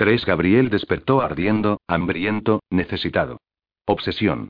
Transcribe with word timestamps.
3. 0.00 0.24
Gabriel 0.24 0.70
despertó 0.70 1.20
ardiendo, 1.20 1.82
hambriento, 1.86 2.62
necesitado. 2.70 3.36
Obsesión. 3.84 4.48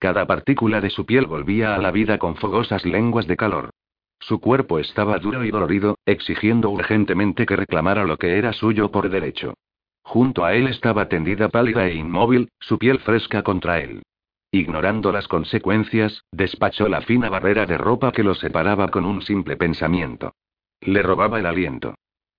Cada 0.00 0.26
partícula 0.26 0.80
de 0.80 0.90
su 0.90 1.06
piel 1.06 1.26
volvía 1.26 1.76
a 1.76 1.78
la 1.78 1.92
vida 1.92 2.18
con 2.18 2.34
fogosas 2.34 2.84
lenguas 2.84 3.28
de 3.28 3.36
calor. 3.36 3.70
Su 4.18 4.40
cuerpo 4.40 4.80
estaba 4.80 5.20
duro 5.20 5.44
y 5.44 5.52
dolorido, 5.52 5.96
exigiendo 6.06 6.70
urgentemente 6.70 7.46
que 7.46 7.54
reclamara 7.54 8.04
lo 8.04 8.16
que 8.16 8.36
era 8.36 8.52
suyo 8.52 8.90
por 8.90 9.08
derecho. 9.08 9.54
Junto 10.02 10.44
a 10.44 10.54
él 10.54 10.66
estaba 10.66 11.08
tendida 11.08 11.50
pálida 11.50 11.86
e 11.86 11.94
inmóvil, 11.94 12.48
su 12.58 12.76
piel 12.76 12.98
fresca 12.98 13.44
contra 13.44 13.78
él. 13.78 14.02
Ignorando 14.50 15.12
las 15.12 15.28
consecuencias, 15.28 16.24
despachó 16.32 16.88
la 16.88 17.02
fina 17.02 17.28
barrera 17.28 17.64
de 17.64 17.78
ropa 17.78 18.10
que 18.10 18.24
lo 18.24 18.34
separaba 18.34 18.88
con 18.88 19.04
un 19.04 19.22
simple 19.22 19.56
pensamiento. 19.56 20.32
Le 20.80 21.00
robaba 21.00 21.38
el 21.38 21.46
aliento. 21.46 21.94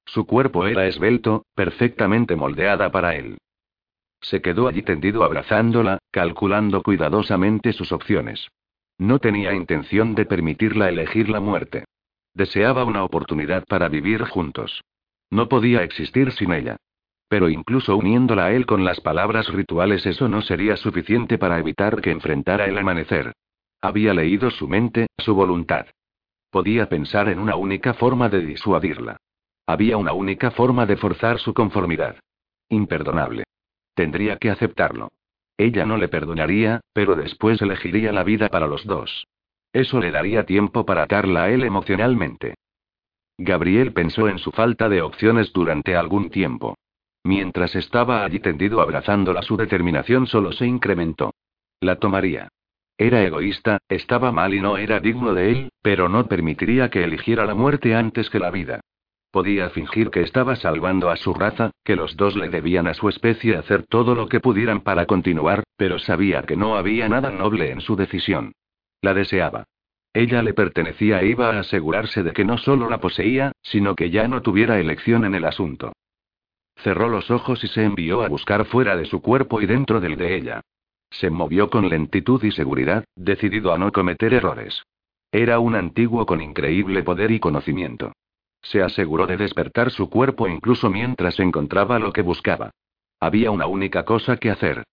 Su 0.06 0.26
cuerpo 0.26 0.68
era 0.68 0.88
esbelto, 0.88 1.46
perfectamente 1.56 2.36
moldeada 2.36 2.92
para 2.92 3.16
él. 3.16 3.38
Se 4.22 4.42
quedó 4.42 4.68
allí 4.68 4.84
tendido 4.84 5.24
abrazándola, 5.24 6.00
calculando 6.12 6.84
cuidadosamente 6.84 7.74
sus 7.74 7.92
opciones. 7.92 8.48
No 8.98 9.20
tenía 9.20 9.54
intención 9.54 10.14
de 10.14 10.26
permitirla 10.26 10.90
elegir 10.90 11.30
la 11.30 11.40
muerte. 11.40 11.86
Deseaba 12.34 12.84
una 12.86 13.04
oportunidad 13.04 13.66
para 13.66 13.90
vivir 13.90 14.24
juntos. 14.24 14.84
No 15.32 15.50
podía 15.50 15.84
existir 15.84 16.32
sin 16.34 16.54
ella. 16.54 16.78
Pero 17.28 17.50
incluso 17.50 17.96
uniéndola 17.96 18.46
a 18.46 18.52
él 18.52 18.66
con 18.66 18.84
las 18.84 19.00
palabras 19.00 19.48
rituales 19.48 20.06
eso 20.06 20.28
no 20.28 20.42
sería 20.42 20.78
suficiente 20.78 21.38
para 21.38 21.58
evitar 21.58 22.02
que 22.02 22.12
enfrentara 22.12 22.66
el 22.66 22.78
amanecer. 22.78 23.34
Había 23.82 24.14
leído 24.14 24.52
su 24.52 24.68
mente, 24.68 25.08
su 25.18 25.34
voluntad. 25.34 25.88
Podía 26.52 26.90
pensar 26.90 27.30
en 27.30 27.40
una 27.40 27.56
única 27.56 27.94
forma 27.94 28.30
de 28.30 28.46
disuadirla. 28.46 29.18
Había 29.66 29.98
una 29.98 30.14
única 30.14 30.52
forma 30.52 30.86
de 30.86 30.98
forzar 30.98 31.40
su 31.40 31.54
conformidad. 31.54 32.18
Imperdonable. 32.70 33.44
Tendría 33.94 34.38
que 34.38 34.50
aceptarlo. 34.50 35.10
Ella 35.58 35.86
no 35.86 35.98
le 35.98 36.08
perdonaría, 36.08 36.82
pero 36.94 37.16
después 37.16 37.62
elegiría 37.62 38.12
la 38.12 38.24
vida 38.24 38.50
para 38.50 38.68
los 38.68 38.86
dos. 38.86 39.28
Eso 39.74 40.00
le 40.00 40.12
daría 40.12 40.46
tiempo 40.46 40.86
para 40.86 41.04
atarla 41.04 41.44
a 41.44 41.50
él 41.52 41.64
emocionalmente. 41.64 42.56
Gabriel 43.38 43.94
pensó 43.94 44.28
en 44.28 44.40
su 44.40 44.52
falta 44.52 44.90
de 44.90 45.02
opciones 45.02 45.54
durante 45.54 45.96
algún 45.96 46.30
tiempo. 46.30 46.76
Mientras 47.24 47.76
estaba 47.76 48.24
allí 48.24 48.40
tendido 48.40 48.82
abrazándola, 48.82 49.42
su 49.42 49.58
determinación 49.58 50.28
solo 50.28 50.52
se 50.52 50.66
incrementó. 50.66 51.34
La 51.80 51.98
tomaría. 51.98 52.50
Era 52.98 53.24
egoísta, 53.24 53.80
estaba 53.90 54.32
mal 54.32 54.54
y 54.54 54.62
no 54.62 54.78
era 54.78 55.00
digno 55.00 55.34
de 55.34 55.52
él, 55.52 55.70
pero 55.82 56.10
no 56.10 56.28
permitiría 56.28 56.90
que 56.90 57.04
eligiera 57.04 57.46
la 57.46 57.56
muerte 57.56 57.96
antes 57.96 58.30
que 58.30 58.40
la 58.40 58.52
vida. 58.52 58.82
Podía 59.32 59.70
fingir 59.70 60.10
que 60.10 60.22
estaba 60.22 60.58
salvando 60.58 61.10
a 61.10 61.16
su 61.16 61.34
raza, 61.34 61.72
que 61.86 61.96
los 61.96 62.18
dos 62.18 62.36
le 62.36 62.50
debían 62.50 62.88
a 62.88 62.94
su 62.94 63.08
especie 63.08 63.56
hacer 63.56 63.86
todo 63.88 64.14
lo 64.14 64.28
que 64.28 64.42
pudieran 64.42 64.82
para 64.82 65.06
continuar, 65.06 65.64
pero 65.78 66.00
sabía 66.00 66.44
que 66.44 66.58
no 66.58 66.76
había 66.76 67.08
nada 67.08 67.32
noble 67.32 67.72
en 67.72 67.80
su 67.80 67.96
decisión. 67.96 68.52
La 69.02 69.14
deseaba. 69.14 69.64
Ella 70.14 70.44
le 70.44 70.54
pertenecía 70.54 71.22
e 71.22 71.28
iba 71.28 71.50
a 71.50 71.60
asegurarse 71.60 72.24
de 72.24 72.34
que 72.34 72.44
no 72.44 72.58
solo 72.58 72.90
la 72.90 73.00
poseía, 73.00 73.54
sino 73.62 73.96
que 73.96 74.10
ya 74.10 74.28
no 74.28 74.42
tuviera 74.42 74.80
elección 74.80 75.24
en 75.24 75.34
el 75.36 75.46
asunto. 75.46 75.94
Cerró 76.76 77.08
los 77.08 77.32
ojos 77.32 77.64
y 77.64 77.68
se 77.68 77.86
envió 77.86 78.24
a 78.24 78.28
buscar 78.28 78.66
fuera 78.66 78.98
de 78.98 79.06
su 79.06 79.22
cuerpo 79.22 79.62
y 79.62 79.66
dentro 79.66 80.02
del 80.02 80.18
de 80.18 80.36
ella. 80.36 80.62
Se 81.10 81.30
movió 81.30 81.70
con 81.70 81.88
lentitud 81.88 82.44
y 82.44 82.52
seguridad, 82.52 83.06
decidido 83.16 83.74
a 83.74 83.78
no 83.78 83.94
cometer 83.94 84.34
errores. 84.34 84.84
Era 85.32 85.60
un 85.60 85.76
antiguo 85.76 86.26
con 86.26 86.42
increíble 86.42 87.04
poder 87.04 87.32
y 87.32 87.40
conocimiento. 87.40 88.12
Se 88.62 88.82
aseguró 88.82 89.28
de 89.28 89.38
despertar 89.38 89.92
su 89.92 90.10
cuerpo 90.10 90.48
incluso 90.48 90.90
mientras 90.90 91.40
encontraba 91.40 92.00
lo 92.00 92.14
que 92.14 92.22
buscaba. 92.22 92.72
Había 93.20 93.52
una 93.52 93.68
única 93.68 94.06
cosa 94.06 94.38
que 94.38 94.50
hacer. 94.50 94.84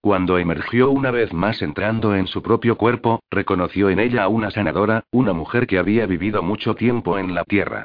Cuando 0.00 0.38
emergió 0.38 0.90
una 0.90 1.10
vez 1.10 1.32
más 1.32 1.60
entrando 1.60 2.14
en 2.14 2.26
su 2.28 2.42
propio 2.42 2.76
cuerpo, 2.76 3.20
reconoció 3.30 3.90
en 3.90 3.98
ella 3.98 4.22
a 4.24 4.28
una 4.28 4.50
sanadora, 4.50 5.04
una 5.10 5.32
mujer 5.32 5.66
que 5.66 5.78
había 5.78 6.06
vivido 6.06 6.42
mucho 6.42 6.74
tiempo 6.74 7.18
en 7.18 7.34
la 7.34 7.44
tierra. 7.44 7.84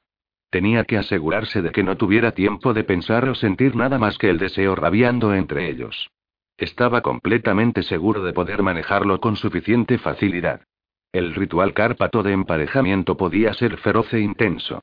Tenía 0.52 0.84
que 0.84 0.98
asegurarse 0.98 1.64
de 1.64 1.72
que 1.72 1.82
no 1.82 1.98
tuviera 1.98 2.34
tiempo 2.34 2.74
de 2.74 2.84
pensar 2.84 3.28
o 3.28 3.34
sentir 3.34 3.76
nada 3.76 3.98
más 3.98 4.20
que 4.20 4.30
el 4.30 4.38
deseo 4.38 4.76
rabiando 4.76 5.34
entre 5.34 5.68
ellos. 5.70 6.12
Estaba 6.58 7.02
completamente 7.02 7.82
seguro 7.82 8.24
de 8.24 8.34
poder 8.34 8.62
manejarlo 8.62 9.20
con 9.20 9.36
suficiente 9.36 9.98
facilidad. 9.98 10.62
El 11.12 11.34
ritual 11.34 11.74
cárpato 11.74 12.22
de 12.22 12.34
emparejamiento 12.34 13.18
podía 13.18 13.54
ser 13.56 13.78
feroz 13.78 14.14
e 14.14 14.20
intenso. 14.20 14.82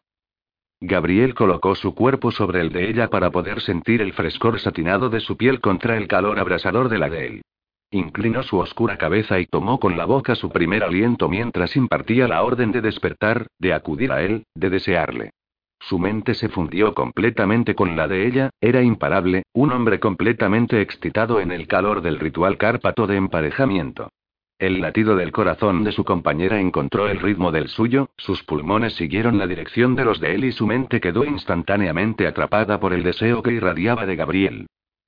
Gabriel 0.82 1.34
colocó 1.34 1.74
su 1.74 1.94
cuerpo 1.94 2.30
sobre 2.30 2.62
el 2.62 2.72
de 2.72 2.88
ella 2.88 3.08
para 3.08 3.30
poder 3.30 3.60
sentir 3.60 4.00
el 4.00 4.14
frescor 4.14 4.58
satinado 4.60 5.10
de 5.10 5.20
su 5.20 5.36
piel 5.36 5.60
contra 5.60 5.98
el 5.98 6.08
calor 6.08 6.38
abrasador 6.38 6.88
de 6.88 6.98
la 6.98 7.10
de 7.10 7.26
él. 7.26 7.42
Inclinó 7.90 8.42
su 8.42 8.56
oscura 8.58 8.96
cabeza 8.96 9.40
y 9.40 9.46
tomó 9.46 9.78
con 9.78 9.98
la 9.98 10.06
boca 10.06 10.34
su 10.34 10.50
primer 10.50 10.82
aliento 10.82 11.28
mientras 11.28 11.76
impartía 11.76 12.28
la 12.28 12.42
orden 12.42 12.72
de 12.72 12.80
despertar, 12.80 13.48
de 13.58 13.74
acudir 13.74 14.10
a 14.10 14.22
él, 14.22 14.44
de 14.54 14.70
desearle. 14.70 15.32
Su 15.80 15.98
mente 15.98 16.34
se 16.34 16.48
fundió 16.48 16.94
completamente 16.94 17.74
con 17.74 17.96
la 17.96 18.08
de 18.08 18.26
ella, 18.26 18.50
era 18.60 18.82
imparable, 18.82 19.42
un 19.52 19.72
hombre 19.72 19.98
completamente 19.98 20.80
excitado 20.80 21.40
en 21.40 21.52
el 21.52 21.66
calor 21.66 22.00
del 22.00 22.18
ritual 22.18 22.56
cárpato 22.58 23.06
de 23.06 23.16
emparejamiento. 23.16 24.08
El 24.60 24.82
latido 24.82 25.16
del 25.16 25.32
corazón 25.32 25.84
de 25.84 25.92
su 25.92 26.04
compañera 26.04 26.60
encontró 26.60 27.08
el 27.08 27.18
ritmo 27.18 27.50
del 27.50 27.68
suyo, 27.68 28.10
sus 28.18 28.42
pulmones 28.42 28.92
siguieron 28.92 29.38
la 29.38 29.46
dirección 29.46 29.96
de 29.96 30.04
los 30.04 30.20
de 30.20 30.34
él 30.34 30.44
y 30.44 30.52
su 30.52 30.66
mente 30.66 31.00
quedó 31.00 31.24
instantáneamente 31.24 32.26
atrapada 32.26 32.78
por 32.78 32.92
el 32.92 33.02
deseo 33.02 33.42
que 33.42 33.52
irradiaba 33.52 34.04
de 34.04 34.16
Gabriel. 34.16 34.66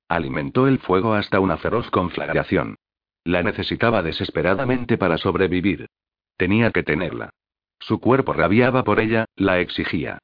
Alimentó 0.09 0.67
el 0.67 0.79
fuego 0.79 1.13
hasta 1.13 1.39
una 1.39 1.57
feroz 1.57 1.91
conflagración. 1.91 2.77
La 3.25 3.43
necesitaba 3.43 4.01
desesperadamente 4.01 4.97
para 4.97 5.19
sobrevivir. 5.19 5.85
Tenía 6.35 6.71
que 6.71 6.81
tenerla. 6.81 7.29
Su 7.79 7.99
cuerpo 7.99 8.33
rabiaba 8.33 8.83
por 8.83 8.99
ella, 8.99 9.25
la 9.35 9.59
exigía. 9.59 10.17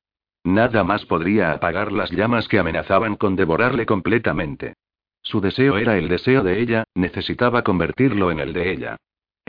Nada 0.44 0.84
más 0.84 1.06
podría 1.06 1.52
apagar 1.52 1.92
las 1.92 2.10
llamas 2.10 2.48
que 2.48 2.58
amenazaban 2.58 3.16
con 3.16 3.36
devorarle 3.36 3.86
completamente. 3.86 4.74
Su 5.22 5.40
deseo 5.40 5.78
era 5.78 6.00
el 6.00 6.10
deseo 6.10 6.42
de 6.42 6.60
ella, 6.60 6.86
necesitaba 6.96 7.62
convertirlo 7.62 8.32
en 8.32 8.40
el 8.40 8.54
de 8.54 8.72
ella. 8.72 8.98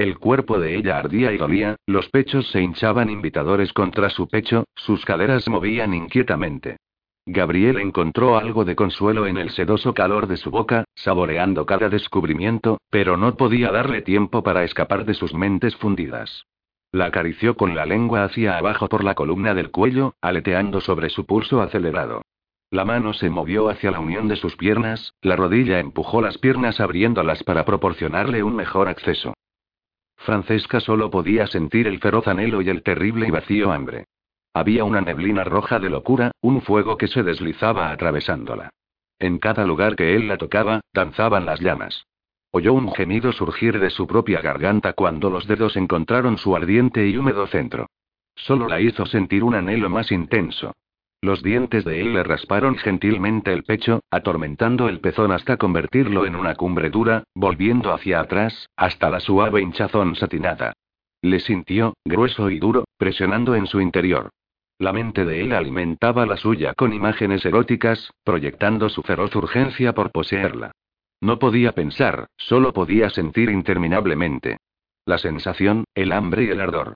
El 0.01 0.19
cuerpo 0.19 0.59
de 0.59 0.77
ella 0.77 0.99
ardía 0.99 1.31
y 1.31 1.37
dolía, 1.37 1.77
los 1.85 2.09
pechos 2.09 2.49
se 2.49 2.63
hinchaban 2.63 3.11
invitadores 3.11 3.75
contra 3.75 4.09
su 4.09 4.29
pecho, 4.29 4.65
sus 4.75 5.05
caderas 5.05 5.47
movían 5.47 5.93
inquietamente. 5.93 6.79
Gabriel 7.27 7.79
encontró 7.79 8.39
algo 8.39 8.65
de 8.65 8.75
consuelo 8.75 9.27
en 9.27 9.37
el 9.37 9.51
sedoso 9.51 9.93
calor 9.93 10.27
de 10.27 10.39
su 10.39 10.51
boca, 10.51 10.85
saboreando 10.95 11.67
cada 11.67 11.91
descubrimiento, 11.91 12.79
pero 12.89 13.19
no 13.19 13.37
podía 13.37 13.71
darle 13.73 14.01
tiempo 14.01 14.43
para 14.43 14.65
escapar 14.65 15.05
de 15.05 15.13
sus 15.13 15.35
mentes 15.35 15.77
fundidas. 15.77 16.47
La 16.93 17.05
acarició 17.05 17.59
con 17.59 17.75
la 17.75 17.85
lengua 17.85 18.25
hacia 18.25 18.57
abajo 18.57 18.89
por 18.89 19.05
la 19.05 19.15
columna 19.15 19.53
del 19.53 19.71
cuello, 19.71 20.15
aleteando 20.23 20.81
sobre 20.81 21.11
su 21.11 21.27
pulso 21.27 21.61
acelerado. 21.61 22.23
La 22.71 22.87
mano 22.87 23.13
se 23.13 23.29
movió 23.29 23.69
hacia 23.69 23.91
la 23.91 24.01
unión 24.01 24.29
de 24.29 24.37
sus 24.37 24.57
piernas, 24.57 25.13
la 25.21 25.37
rodilla 25.37 25.79
empujó 25.79 26.23
las 26.23 26.39
piernas 26.39 26.81
abriéndolas 26.81 27.45
para 27.45 27.67
proporcionarle 27.67 28.43
un 28.43 28.57
mejor 28.57 28.89
acceso. 28.89 29.35
Francesca 30.21 30.81
solo 30.81 31.11
podía 31.11 31.47
sentir 31.47 31.87
el 31.87 31.99
feroz 31.99 32.29
anhelo 32.29 32.61
y 32.61 32.69
el 32.69 32.83
terrible 32.83 33.27
y 33.27 33.31
vacío 33.31 33.73
hambre. 33.73 34.05
Había 34.53 34.85
una 34.85 35.01
neblina 35.01 35.45
roja 35.45 35.79
de 35.79 35.89
locura, 35.89 36.33
un 36.43 36.61
fuego 36.61 36.99
que 36.99 37.09
se 37.09 37.23
deslizaba 37.23 37.91
atravesándola. 37.91 38.71
En 39.19 39.39
cada 39.39 39.65
lugar 39.65 39.97
que 39.97 40.15
él 40.17 40.29
la 40.29 40.37
tocaba, 40.37 40.83
danzaban 40.93 41.47
las 41.47 41.61
llamas. 41.61 42.05
Oyó 42.51 42.75
un 42.75 42.93
gemido 42.93 43.33
surgir 43.33 43.79
de 43.81 43.91
su 43.91 44.07
propia 44.07 44.43
garganta 44.43 44.93
cuando 44.93 45.31
los 45.31 45.47
dedos 45.47 45.77
encontraron 45.77 46.37
su 46.37 46.55
ardiente 46.55 47.07
y 47.07 47.17
húmedo 47.17 47.47
centro. 47.47 47.87
Solo 48.35 48.69
la 48.69 48.81
hizo 48.81 49.07
sentir 49.07 49.43
un 49.43 49.55
anhelo 49.55 49.89
más 49.89 50.13
intenso. 50.13 50.75
Los 51.23 51.43
dientes 51.43 51.85
de 51.85 52.01
él 52.01 52.15
le 52.15 52.23
rasparon 52.23 52.77
gentilmente 52.79 53.53
el 53.53 53.63
pecho, 53.63 54.01
atormentando 54.11 54.89
el 54.89 55.01
pezón 55.01 55.33
hasta 55.33 55.59
convertirlo 55.59 56.25
en 56.25 56.35
una 56.35 56.55
cumbre 56.55 56.89
dura, 56.89 57.25
volviendo 57.35 57.93
hacia 57.93 58.21
atrás, 58.21 58.71
hasta 58.75 59.11
la 59.11 59.21
suave 59.21 59.61
hinchazón 59.61 60.17
satinada. 60.17 60.73
Le 61.21 61.41
sintió, 61.41 61.95
grueso 62.07 62.49
y 62.49 62.59
duro, 62.59 62.85
presionando 62.97 63.55
en 63.55 63.67
su 63.67 63.83
interior. 63.83 64.31
La 64.79 64.95
mente 64.95 65.27
de 65.27 65.43
él 65.43 65.53
alimentaba 65.53 66.25
la 66.25 66.39
suya 66.39 66.73
con 66.73 66.95
imágenes 66.95 67.45
eróticas, 67.45 68.11
proyectando 68.25 68.89
su 68.89 69.03
feroz 69.03 69.37
urgencia 69.37 69.93
por 69.93 70.11
poseerla. 70.11 70.73
No 71.21 71.39
podía 71.39 71.73
pensar, 71.73 72.29
solo 72.39 72.73
podía 72.73 73.11
sentir 73.11 73.51
interminablemente. 73.51 74.57
La 75.05 75.19
sensación, 75.19 75.85
el 75.95 76.13
hambre 76.13 76.45
y 76.45 76.49
el 76.49 76.63
ardor. 76.63 76.95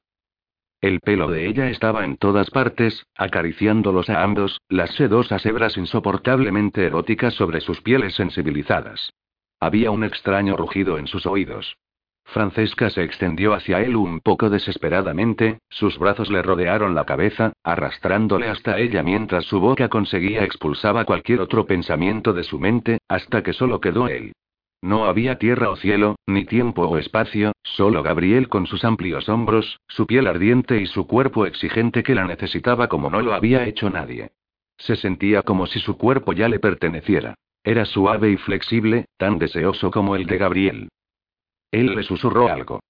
El 0.85 1.01
pelo 1.01 1.29
de 1.29 1.47
ella 1.47 1.71
estaba 1.71 2.05
en 2.05 2.19
todas 2.19 2.51
partes, 2.51 3.07
acariciándolos 3.17 4.11
a 4.11 4.23
ambos, 4.23 4.61
las 4.69 4.91
sedosas 4.97 5.47
hebras 5.47 5.79
insoportablemente 5.79 6.85
eróticas 6.85 7.33
sobre 7.33 7.63
sus 7.63 7.81
pieles 7.81 8.15
sensibilizadas. 8.17 9.15
Había 9.61 9.91
un 9.91 10.05
extraño 10.05 10.59
rugido 10.59 10.99
en 10.99 11.07
sus 11.07 11.25
oídos. 11.25 11.79
Francesca 12.27 12.91
se 12.91 13.03
extendió 13.03 13.55
hacia 13.55 13.81
él 13.81 13.97
un 13.97 14.21
poco 14.21 14.51
desesperadamente, 14.51 15.59
sus 15.71 15.99
brazos 15.99 16.31
le 16.31 16.43
rodearon 16.43 16.95
la 16.95 17.07
cabeza, 17.07 17.55
arrastrándole 17.63 18.49
hasta 18.49 18.79
ella 18.79 19.03
mientras 19.03 19.47
su 19.47 19.61
boca 19.61 19.89
conseguía 19.89 20.45
expulsaba 20.45 21.07
cualquier 21.07 21.41
otro 21.41 21.65
pensamiento 21.65 22.35
de 22.35 22.45
su 22.45 22.61
mente, 22.61 22.99
hasta 23.09 23.43
que 23.43 23.55
solo 23.55 23.81
quedó 23.81 24.09
él. 24.09 24.35
No 24.85 25.07
había 25.07 25.39
tierra 25.39 25.71
o 25.71 25.77
cielo, 25.77 26.17
ni 26.27 26.45
tiempo 26.45 26.83
o 26.83 26.99
espacio, 26.99 27.53
solo 27.63 28.03
Gabriel 28.03 28.51
con 28.51 28.67
sus 28.67 28.85
amplios 28.85 29.31
hombros, 29.31 29.81
su 29.89 30.07
piel 30.07 30.27
ardiente 30.27 30.79
y 30.79 30.85
su 30.85 31.07
cuerpo 31.07 31.47
exigente 31.47 32.03
que 32.03 32.15
la 32.15 32.27
necesitaba 32.27 32.87
como 32.87 33.09
no 33.09 33.23
lo 33.23 33.33
había 33.33 33.65
hecho 33.65 33.89
nadie. 33.89 34.33
Se 34.77 34.97
sentía 34.97 35.41
como 35.41 35.67
si 35.67 35.81
su 35.81 35.97
cuerpo 35.97 36.35
ya 36.35 36.51
le 36.51 36.59
perteneciera. 36.59 37.35
Era 37.63 37.87
suave 37.87 38.31
y 38.33 38.37
flexible, 38.37 39.07
tan 39.17 39.39
deseoso 39.39 39.91
como 39.91 40.17
el 40.17 40.27
de 40.27 40.37
Gabriel. 40.37 40.89
Él 41.71 41.95
le 41.95 42.03
susurró 42.03 42.49
algo. 42.49 42.81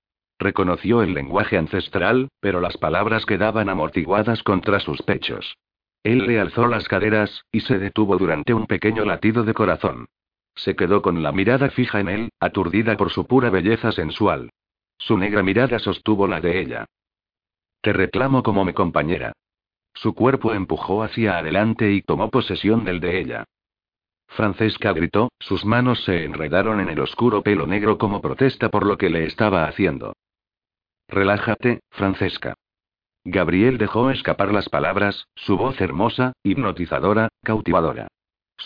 Reconoció 0.40 1.00
el 1.00 1.14
lenguaje 1.14 1.56
ancestral, 1.58 2.26
pero 2.40 2.60
las 2.60 2.76
palabras 2.76 3.24
quedaban 3.24 3.68
amortiguadas 3.68 4.42
contra 4.42 4.80
sus 4.80 5.00
pechos. 5.02 5.58
Él 6.02 6.26
le 6.26 6.40
alzó 6.40 6.66
las 6.66 6.88
caderas, 6.88 7.44
y 7.52 7.60
se 7.60 7.78
detuvo 7.78 8.18
durante 8.18 8.52
un 8.52 8.66
pequeño 8.66 9.04
latido 9.04 9.44
de 9.44 9.54
corazón. 9.54 10.08
Se 10.54 10.76
quedó 10.76 11.02
con 11.02 11.22
la 11.22 11.32
mirada 11.32 11.70
fija 11.70 12.00
en 12.00 12.08
él, 12.08 12.28
aturdida 12.40 12.96
por 12.96 13.10
su 13.10 13.26
pura 13.26 13.50
belleza 13.50 13.92
sensual. 13.92 14.50
Su 14.98 15.18
negra 15.18 15.42
mirada 15.42 15.78
sostuvo 15.78 16.26
la 16.26 16.40
de 16.40 16.60
ella. 16.60 16.86
Te 17.80 17.92
reclamo 17.92 18.42
como 18.42 18.64
mi 18.64 18.72
compañera. 18.72 19.32
Su 19.94 20.14
cuerpo 20.14 20.54
empujó 20.54 21.02
hacia 21.02 21.38
adelante 21.38 21.92
y 21.92 22.02
tomó 22.02 22.30
posesión 22.30 22.84
del 22.84 23.00
de 23.00 23.20
ella. 23.20 23.44
Francesca 24.28 24.92
gritó, 24.92 25.30
sus 25.38 25.64
manos 25.64 26.02
se 26.04 26.24
enredaron 26.24 26.80
en 26.80 26.88
el 26.88 27.00
oscuro 27.00 27.42
pelo 27.42 27.66
negro 27.66 27.98
como 27.98 28.20
protesta 28.20 28.68
por 28.70 28.86
lo 28.86 28.96
que 28.96 29.10
le 29.10 29.26
estaba 29.26 29.66
haciendo. 29.66 30.14
Relájate, 31.08 31.80
Francesca. 31.90 32.54
Gabriel 33.24 33.78
dejó 33.78 34.10
escapar 34.10 34.52
las 34.52 34.68
palabras, 34.68 35.28
su 35.34 35.56
voz 35.56 35.80
hermosa, 35.80 36.32
hipnotizadora, 36.42 37.28
cautivadora. 37.42 38.08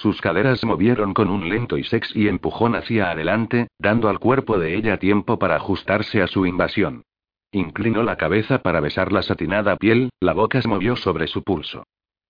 Sus 0.00 0.20
caderas 0.20 0.64
movieron 0.64 1.12
con 1.12 1.28
un 1.28 1.48
lento 1.48 1.76
y 1.76 1.82
sexy 1.82 2.28
empujón 2.28 2.76
hacia 2.76 3.10
adelante, 3.10 3.66
dando 3.80 4.08
al 4.08 4.20
cuerpo 4.20 4.56
de 4.56 4.76
ella 4.76 4.98
tiempo 4.98 5.40
para 5.40 5.56
ajustarse 5.56 6.22
a 6.22 6.28
su 6.28 6.46
invasión. 6.46 7.02
Inclinó 7.50 8.04
la 8.04 8.14
cabeza 8.14 8.62
para 8.62 8.78
besar 8.78 9.10
la 9.10 9.22
satinada 9.22 9.74
piel, 9.74 10.10
la 10.20 10.34
boca 10.34 10.62
se 10.62 10.68
movió 10.68 10.94
sobre 10.94 11.26
su 11.26 11.42
pulso. 11.42 11.82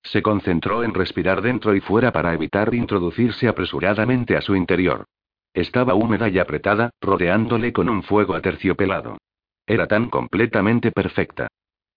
Se 0.02 0.22
concentró 0.22 0.82
en 0.82 0.94
respirar 0.94 1.42
dentro 1.42 1.74
y 1.74 1.80
fuera 1.80 2.10
para 2.10 2.32
evitar 2.32 2.74
introducirse 2.74 3.48
apresuradamente 3.48 4.34
a 4.34 4.40
su 4.40 4.56
interior. 4.56 5.04
Estaba 5.52 5.92
húmeda 5.92 6.30
y 6.30 6.38
apretada, 6.38 6.88
rodeándole 7.02 7.74
con 7.74 7.90
un 7.90 8.02
fuego 8.02 8.34
aterciopelado. 8.34 9.18
Era 9.66 9.86
tan 9.86 10.08
completamente 10.08 10.90
perfecta. 10.90 11.48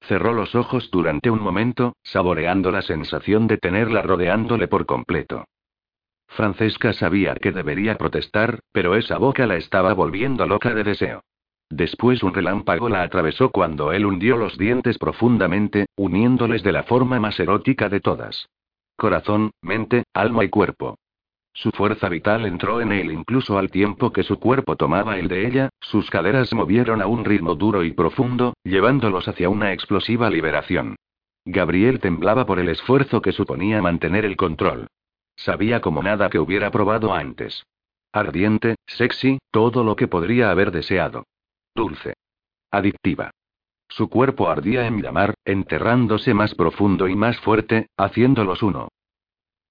Cerró 0.01 0.33
los 0.33 0.53
ojos 0.53 0.91
durante 0.91 1.29
un 1.29 1.41
momento, 1.41 1.95
saboreando 2.03 2.71
la 2.71 2.81
sensación 2.81 3.47
de 3.47 3.57
tenerla 3.57 4.01
rodeándole 4.01 4.67
por 4.67 4.85
completo. 4.85 5.45
Francesca 6.31 6.93
sabía 6.93 7.35
que 7.35 7.51
debería 7.51 7.97
protestar, 7.97 8.59
pero 8.71 8.95
esa 8.95 9.17
boca 9.17 9.45
la 9.45 9.57
estaba 9.57 9.93
volviendo 9.93 10.45
loca 10.45 10.73
de 10.73 10.83
deseo. 10.83 11.21
Después 11.69 12.23
un 12.23 12.33
relámpago 12.33 12.89
la 12.89 13.01
atravesó 13.01 13.49
cuando 13.49 13.91
él 13.91 14.05
hundió 14.05 14.37
los 14.37 14.57
dientes 14.57 14.97
profundamente, 14.97 15.87
uniéndoles 15.95 16.63
de 16.63 16.71
la 16.71 16.83
forma 16.83 17.19
más 17.19 17.39
erótica 17.39 17.89
de 17.89 17.99
todas. 17.99 18.47
Corazón, 18.95 19.51
mente, 19.61 20.03
alma 20.13 20.45
y 20.45 20.49
cuerpo. 20.49 20.97
Su 21.53 21.71
fuerza 21.71 22.07
vital 22.07 22.45
entró 22.45 22.79
en 22.79 22.93
él 22.93 23.11
incluso 23.11 23.57
al 23.57 23.69
tiempo 23.69 24.13
que 24.13 24.23
su 24.23 24.39
cuerpo 24.39 24.77
tomaba 24.77 25.17
el 25.17 25.27
de 25.27 25.47
ella, 25.47 25.69
sus 25.81 26.09
caderas 26.09 26.53
movieron 26.53 27.01
a 27.01 27.07
un 27.07 27.25
ritmo 27.25 27.55
duro 27.55 27.83
y 27.83 27.91
profundo, 27.91 28.53
llevándolos 28.63 29.27
hacia 29.27 29.49
una 29.49 29.73
explosiva 29.73 30.29
liberación. 30.29 30.95
Gabriel 31.43 31.99
temblaba 31.99 32.45
por 32.45 32.59
el 32.59 32.69
esfuerzo 32.69 33.21
que 33.21 33.33
suponía 33.33 33.81
mantener 33.81 34.23
el 34.23 34.37
control. 34.37 34.87
Sabía 35.43 35.81
como 35.81 36.03
nada 36.03 36.29
que 36.29 36.37
hubiera 36.37 36.69
probado 36.69 37.15
antes. 37.15 37.65
Ardiente, 38.13 38.75
sexy, 38.85 39.39
todo 39.49 39.83
lo 39.83 39.95
que 39.95 40.07
podría 40.07 40.51
haber 40.51 40.71
deseado. 40.71 41.25
Dulce. 41.73 42.13
Adictiva. 42.69 43.31
Su 43.89 44.07
cuerpo 44.07 44.49
ardía 44.49 44.85
en 44.85 45.01
llamar, 45.01 45.33
enterrándose 45.43 46.35
más 46.35 46.53
profundo 46.53 47.07
y 47.07 47.15
más 47.15 47.39
fuerte, 47.39 47.87
haciéndolos 47.97 48.61
uno. 48.61 48.89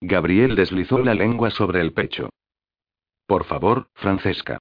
Gabriel 0.01 0.57
deslizó 0.57 0.99
la 0.99 1.15
lengua 1.15 1.51
sobre 1.51 1.81
el 1.81 1.93
pecho. 1.93 2.31
Por 3.27 3.45
favor, 3.45 3.87
Francesca. 3.95 4.59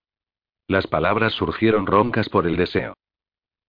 Las 0.67 0.85
palabras 0.85 1.33
surgieron 1.33 1.87
roncas 1.87 2.29
por 2.29 2.45
el 2.45 2.55
deseo. 2.55 2.93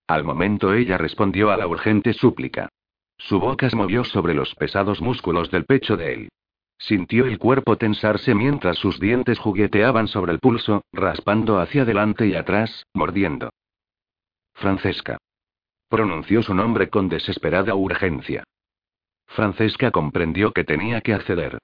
Al 0.07 0.25
momento 0.25 0.75
ella 0.75 0.99
respondió 0.99 1.51
a 1.51 1.57
la 1.57 1.67
urgente 1.67 2.13
súplica. 2.13 2.69
Su 3.17 3.41
boca 3.41 3.71
se 3.71 3.77
movió 3.77 4.05
sobre 4.05 4.35
los 4.35 4.55
pesados 4.57 5.01
músculos 5.01 5.51
del 5.51 5.65
pecho 5.65 5.97
de 5.97 6.13
él. 6.13 6.29
Sintió 6.81 7.27
el 7.27 7.39
cuerpo 7.39 7.77
tensarse 7.77 8.35
mientras 8.35 8.79
sus 8.79 8.99
dientes 8.99 9.39
jugueteaban 9.39 10.09
sobre 10.09 10.33
el 10.33 10.39
pulso, 10.41 10.83
raspando 10.93 11.61
hacia 11.61 11.83
adelante 11.83 12.27
y 12.27 12.35
atrás, 12.35 12.87
mordiendo. 12.95 13.51
Francesca. 14.55 15.19
Pronunció 15.91 16.43
su 16.43 16.55
nombre 16.55 16.89
con 16.89 17.11
desesperada 17.11 17.75
urgencia. 17.75 18.45
Francesca 19.27 19.91
comprendió 19.91 20.53
que 20.53 20.65
tenía 20.65 21.03
que 21.03 21.13
acceder. 21.13 21.59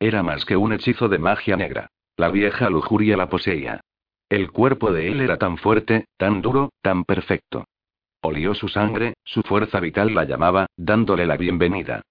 Era 0.00 0.22
más 0.22 0.46
que 0.46 0.56
un 0.56 0.72
hechizo 0.72 1.08
de 1.08 1.18
magia 1.18 1.56
negra. 1.56 1.88
La 2.16 2.30
vieja 2.30 2.70
lujuria 2.70 3.16
la 3.16 3.28
poseía. 3.28 3.82
El 4.30 4.50
cuerpo 4.50 4.90
de 4.90 5.08
él 5.08 5.20
era 5.20 5.36
tan 5.36 5.58
fuerte, 5.58 6.06
tan 6.16 6.40
duro, 6.40 6.70
tan 6.80 7.04
perfecto. 7.04 7.66
Olió 8.22 8.54
su 8.54 8.68
sangre, 8.68 9.14
su 9.22 9.42
fuerza 9.42 9.80
vital 9.80 10.14
la 10.14 10.24
llamaba, 10.24 10.66
dándole 10.76 11.26
la 11.26 11.36
bienvenida. 11.36 12.02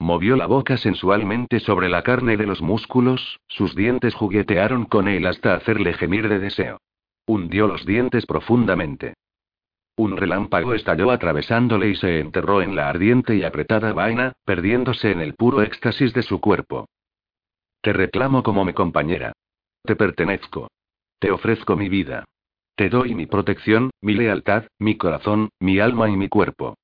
Movió 0.00 0.34
la 0.34 0.46
boca 0.46 0.78
sensualmente 0.78 1.60
sobre 1.60 1.90
la 1.90 2.02
carne 2.02 2.38
de 2.38 2.46
los 2.46 2.62
músculos, 2.62 3.38
sus 3.48 3.74
dientes 3.76 4.14
juguetearon 4.14 4.86
con 4.86 5.08
él 5.08 5.26
hasta 5.26 5.54
hacerle 5.54 5.92
gemir 5.92 6.30
de 6.30 6.38
deseo. 6.38 6.80
Hundió 7.26 7.66
los 7.66 7.84
dientes 7.84 8.24
profundamente. 8.24 9.12
Un 9.96 10.16
relámpago 10.16 10.72
estalló 10.72 11.10
atravesándole 11.10 11.90
y 11.90 11.96
se 11.96 12.18
enterró 12.18 12.62
en 12.62 12.74
la 12.76 12.88
ardiente 12.88 13.36
y 13.36 13.44
apretada 13.44 13.92
vaina, 13.92 14.32
perdiéndose 14.46 15.10
en 15.10 15.20
el 15.20 15.34
puro 15.34 15.60
éxtasis 15.60 16.14
de 16.14 16.22
su 16.22 16.40
cuerpo. 16.40 16.88
Te 17.82 17.92
reclamo 17.92 18.42
como 18.42 18.64
mi 18.64 18.72
compañera. 18.72 19.34
Te 19.82 19.96
pertenezco. 19.96 20.70
Te 21.18 21.30
ofrezco 21.30 21.76
mi 21.76 21.90
vida. 21.90 22.24
Te 22.74 22.88
doy 22.88 23.14
mi 23.14 23.26
protección, 23.26 23.90
mi 24.00 24.14
lealtad, 24.14 24.64
mi 24.78 24.96
corazón, 24.96 25.50
mi 25.60 25.78
alma 25.78 26.08
y 26.08 26.16
mi 26.16 26.30
cuerpo. 26.30 26.78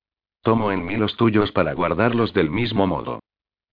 Tomo 0.47 0.71
en 0.71 0.85
mí 0.85 0.95
los 0.95 1.17
tuyos 1.17 1.51
para 1.51 1.73
guardarlos 1.73 2.33
del 2.33 2.49
mismo 2.49 2.87
modo. 2.87 3.19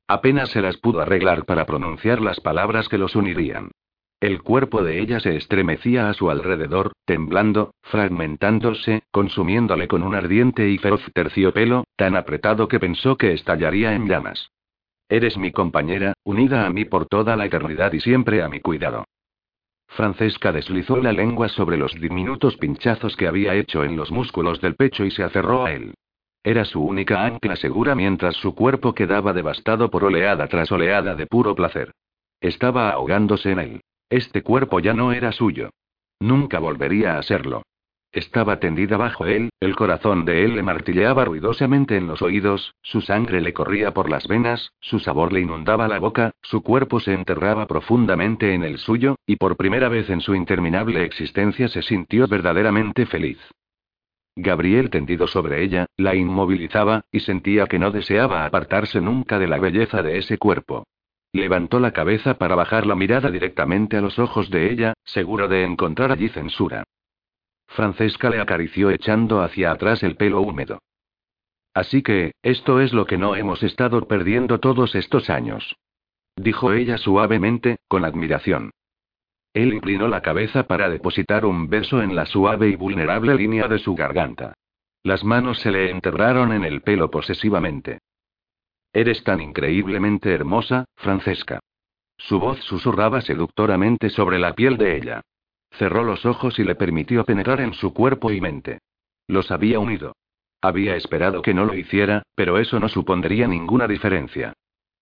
Apenas 0.08 0.50
se 0.50 0.60
las 0.60 0.76
pudo 0.76 1.02
arreglar 1.02 1.44
para 1.44 1.66
pronunciar 1.66 2.20
las 2.20 2.40
palabras 2.40 2.88
que 2.88 2.98
los 2.98 3.14
unirían. 3.14 3.70
El 4.18 4.42
cuerpo 4.42 4.82
de 4.82 4.98
ella 4.98 5.20
se 5.20 5.36
estremecía 5.36 6.08
a 6.08 6.14
su 6.14 6.30
alrededor, 6.30 6.90
temblando, 7.04 7.74
fragmentándose, 7.82 9.04
consumiéndole 9.12 9.86
con 9.86 10.02
un 10.02 10.16
ardiente 10.16 10.68
y 10.68 10.78
feroz 10.78 11.00
terciopelo, 11.14 11.84
tan 11.94 12.16
apretado 12.16 12.66
que 12.66 12.80
pensó 12.80 13.16
que 13.16 13.34
estallaría 13.34 13.94
en 13.94 14.08
llamas. 14.08 14.50
Eres 15.08 15.38
mi 15.38 15.52
compañera, 15.52 16.14
unida 16.24 16.66
a 16.66 16.70
mí 16.70 16.86
por 16.86 17.06
toda 17.06 17.36
la 17.36 17.46
eternidad 17.46 17.92
y 17.92 18.00
siempre 18.00 18.42
a 18.42 18.48
mi 18.48 18.58
cuidado. 18.58 19.04
Francesca 19.86 20.50
deslizó 20.50 20.96
la 20.96 21.12
lengua 21.12 21.48
sobre 21.50 21.76
los 21.76 21.94
diminutos 21.94 22.56
pinchazos 22.56 23.16
que 23.16 23.28
había 23.28 23.54
hecho 23.54 23.84
en 23.84 23.94
los 23.94 24.10
músculos 24.10 24.60
del 24.60 24.74
pecho 24.74 25.04
y 25.04 25.12
se 25.12 25.22
aferró 25.22 25.66
a 25.66 25.72
él. 25.72 25.94
Era 26.46 26.66
su 26.66 26.84
única 26.84 27.24
ancla 27.24 27.56
segura 27.56 27.94
mientras 27.94 28.36
su 28.36 28.54
cuerpo 28.54 28.94
quedaba 28.94 29.32
devastado 29.32 29.90
por 29.90 30.04
oleada 30.04 30.46
tras 30.46 30.70
oleada 30.70 31.14
de 31.14 31.26
puro 31.26 31.54
placer. 31.54 31.92
Estaba 32.38 32.90
ahogándose 32.90 33.52
en 33.52 33.58
él. 33.58 33.80
Este 34.10 34.42
cuerpo 34.42 34.78
ya 34.78 34.92
no 34.92 35.12
era 35.12 35.32
suyo. 35.32 35.70
Nunca 36.20 36.58
volvería 36.58 37.16
a 37.16 37.22
serlo. 37.22 37.62
Estaba 38.12 38.60
tendida 38.60 38.98
bajo 38.98 39.24
él, 39.24 39.48
el 39.58 39.74
corazón 39.74 40.26
de 40.26 40.44
él 40.44 40.54
le 40.54 40.62
martilleaba 40.62 41.24
ruidosamente 41.24 41.96
en 41.96 42.06
los 42.06 42.20
oídos, 42.20 42.74
su 42.82 43.00
sangre 43.00 43.40
le 43.40 43.54
corría 43.54 43.92
por 43.92 44.10
las 44.10 44.28
venas, 44.28 44.70
su 44.80 45.00
sabor 45.00 45.32
le 45.32 45.40
inundaba 45.40 45.88
la 45.88 45.98
boca, 45.98 46.30
su 46.42 46.62
cuerpo 46.62 47.00
se 47.00 47.14
enterraba 47.14 47.66
profundamente 47.66 48.54
en 48.54 48.62
el 48.62 48.78
suyo, 48.78 49.16
y 49.26 49.36
por 49.36 49.56
primera 49.56 49.88
vez 49.88 50.10
en 50.10 50.20
su 50.20 50.34
interminable 50.34 51.04
existencia 51.04 51.66
se 51.68 51.82
sintió 51.82 52.28
verdaderamente 52.28 53.06
feliz. 53.06 53.38
Gabriel 54.36 54.90
tendido 54.90 55.26
sobre 55.26 55.62
ella, 55.62 55.86
la 55.96 56.14
inmovilizaba, 56.14 57.04
y 57.12 57.20
sentía 57.20 57.66
que 57.66 57.78
no 57.78 57.90
deseaba 57.90 58.44
apartarse 58.44 59.00
nunca 59.00 59.38
de 59.38 59.46
la 59.46 59.58
belleza 59.58 60.02
de 60.02 60.18
ese 60.18 60.38
cuerpo. 60.38 60.86
Levantó 61.32 61.80
la 61.80 61.92
cabeza 61.92 62.34
para 62.34 62.54
bajar 62.54 62.86
la 62.86 62.94
mirada 62.94 63.30
directamente 63.30 63.96
a 63.96 64.00
los 64.00 64.18
ojos 64.18 64.50
de 64.50 64.70
ella, 64.70 64.94
seguro 65.04 65.48
de 65.48 65.64
encontrar 65.64 66.12
allí 66.12 66.28
censura. 66.28 66.84
Francesca 67.66 68.30
le 68.30 68.40
acarició 68.40 68.90
echando 68.90 69.40
hacia 69.42 69.72
atrás 69.72 70.02
el 70.02 70.16
pelo 70.16 70.40
húmedo. 70.40 70.78
Así 71.72 72.02
que, 72.02 72.34
esto 72.42 72.80
es 72.80 72.92
lo 72.92 73.06
que 73.06 73.18
no 73.18 73.34
hemos 73.34 73.62
estado 73.64 74.06
perdiendo 74.06 74.60
todos 74.60 74.94
estos 74.94 75.28
años. 75.28 75.76
Dijo 76.36 76.72
ella 76.72 76.98
suavemente, 76.98 77.78
con 77.88 78.04
admiración. 78.04 78.70
Él 79.54 79.72
inclinó 79.72 80.08
la 80.08 80.20
cabeza 80.20 80.64
para 80.64 80.90
depositar 80.90 81.46
un 81.46 81.68
beso 81.68 82.02
en 82.02 82.16
la 82.16 82.26
suave 82.26 82.68
y 82.68 82.74
vulnerable 82.74 83.36
línea 83.36 83.68
de 83.68 83.78
su 83.78 83.94
garganta. 83.94 84.54
Las 85.04 85.22
manos 85.22 85.60
se 85.60 85.70
le 85.70 85.90
enterraron 85.90 86.52
en 86.52 86.64
el 86.64 86.82
pelo 86.82 87.08
posesivamente. 87.08 88.00
Eres 88.92 89.22
tan 89.22 89.40
increíblemente 89.40 90.32
hermosa, 90.32 90.86
Francesca. 90.96 91.60
Su 92.16 92.40
voz 92.40 92.58
susurraba 92.64 93.20
seductoramente 93.20 94.10
sobre 94.10 94.38
la 94.38 94.54
piel 94.54 94.76
de 94.76 94.96
ella. 94.96 95.20
Cerró 95.70 96.02
los 96.02 96.26
ojos 96.26 96.58
y 96.58 96.64
le 96.64 96.74
permitió 96.74 97.24
penetrar 97.24 97.60
en 97.60 97.74
su 97.74 97.94
cuerpo 97.94 98.32
y 98.32 98.40
mente. 98.40 98.78
Los 99.28 99.50
había 99.50 99.78
unido. 99.78 100.16
Había 100.60 100.96
esperado 100.96 101.42
que 101.42 101.54
no 101.54 101.64
lo 101.64 101.74
hiciera, 101.74 102.22
pero 102.34 102.58
eso 102.58 102.80
no 102.80 102.88
supondría 102.88 103.46
ninguna 103.46 103.86
diferencia. 103.86 104.52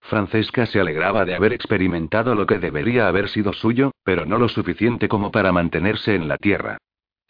Francesca 0.03 0.67
se 0.67 0.81
alegraba 0.81 1.25
de 1.25 1.35
haber 1.35 1.53
experimentado 1.53 2.35
lo 2.35 2.47
que 2.47 2.59
debería 2.59 3.09
haber 3.09 3.29
sido 3.29 3.53
suyo, 3.53 3.93
pero 4.05 4.27
no 4.27 4.39
lo 4.39 4.49
suficiente 4.49 5.09
como 5.09 5.31
para 5.31 5.53
mantenerse 5.53 6.15
en 6.15 6.29
la 6.29 6.37
tierra. 6.37 6.79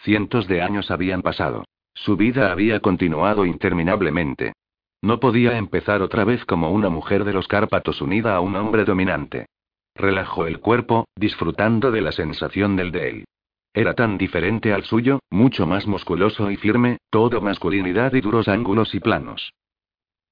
Cientos 0.01 0.49
de 0.49 0.63
años 0.63 0.91
habían 0.91 1.23
pasado. 1.23 1.65
Su 1.95 2.17
vida 2.17 2.51
había 2.51 2.81
continuado 2.81 3.45
interminablemente. 3.45 4.55
No 5.03 5.21
podía 5.21 5.59
empezar 5.59 6.01
otra 6.01 6.25
vez 6.25 6.45
como 6.45 6.71
una 6.71 6.89
mujer 6.89 7.25
de 7.25 7.33
los 7.33 7.47
Cárpatos 7.47 8.01
unida 8.01 8.35
a 8.35 8.41
un 8.41 8.57
hombre 8.57 8.85
dominante. 8.85 9.47
Relajó 9.95 10.47
el 10.47 10.59
cuerpo, 10.59 11.07
disfrutando 11.15 11.91
de 11.91 12.01
la 12.01 12.13
sensación 12.13 12.77
del 12.77 12.91
de 12.91 13.09
él. 13.11 13.25
Era 13.75 13.95
tan 13.95 14.19
diferente 14.19 14.73
al 14.73 14.85
suyo, 14.85 15.21
mucho 15.31 15.67
más 15.67 15.87
musculoso 15.87 16.51
y 16.51 16.57
firme, 16.57 16.99
todo 17.11 17.41
masculinidad 17.41 18.13
y 18.15 18.21
duros 18.21 18.49
ángulos 18.49 18.95
y 18.95 19.01
planos. 19.01 19.53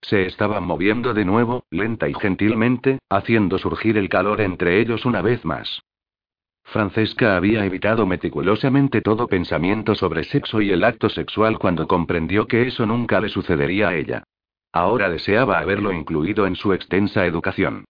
Se 0.02 0.26
estaba 0.26 0.60
moviendo 0.60 1.14
de 1.14 1.24
nuevo, 1.24 1.64
lenta 1.70 2.08
y 2.08 2.14
gentilmente, 2.14 2.98
haciendo 3.08 3.58
surgir 3.58 3.98
el 3.98 4.08
calor 4.08 4.40
entre 4.40 4.80
ellos 4.80 5.04
una 5.04 5.22
vez 5.22 5.44
más. 5.44 5.82
Francesca 6.64 7.36
había 7.36 7.64
evitado 7.64 8.06
meticulosamente 8.06 9.02
todo 9.02 9.26
pensamiento 9.26 9.94
sobre 9.94 10.24
sexo 10.24 10.60
y 10.60 10.70
el 10.70 10.84
acto 10.84 11.08
sexual 11.08 11.58
cuando 11.58 11.86
comprendió 11.86 12.46
que 12.46 12.68
eso 12.68 12.86
nunca 12.86 13.20
le 13.20 13.28
sucedería 13.28 13.88
a 13.88 13.96
ella. 13.96 14.24
Ahora 14.72 15.10
deseaba 15.10 15.58
haberlo 15.58 15.92
incluido 15.92 16.46
en 16.46 16.54
su 16.54 16.72
extensa 16.72 17.26
educación. 17.26 17.84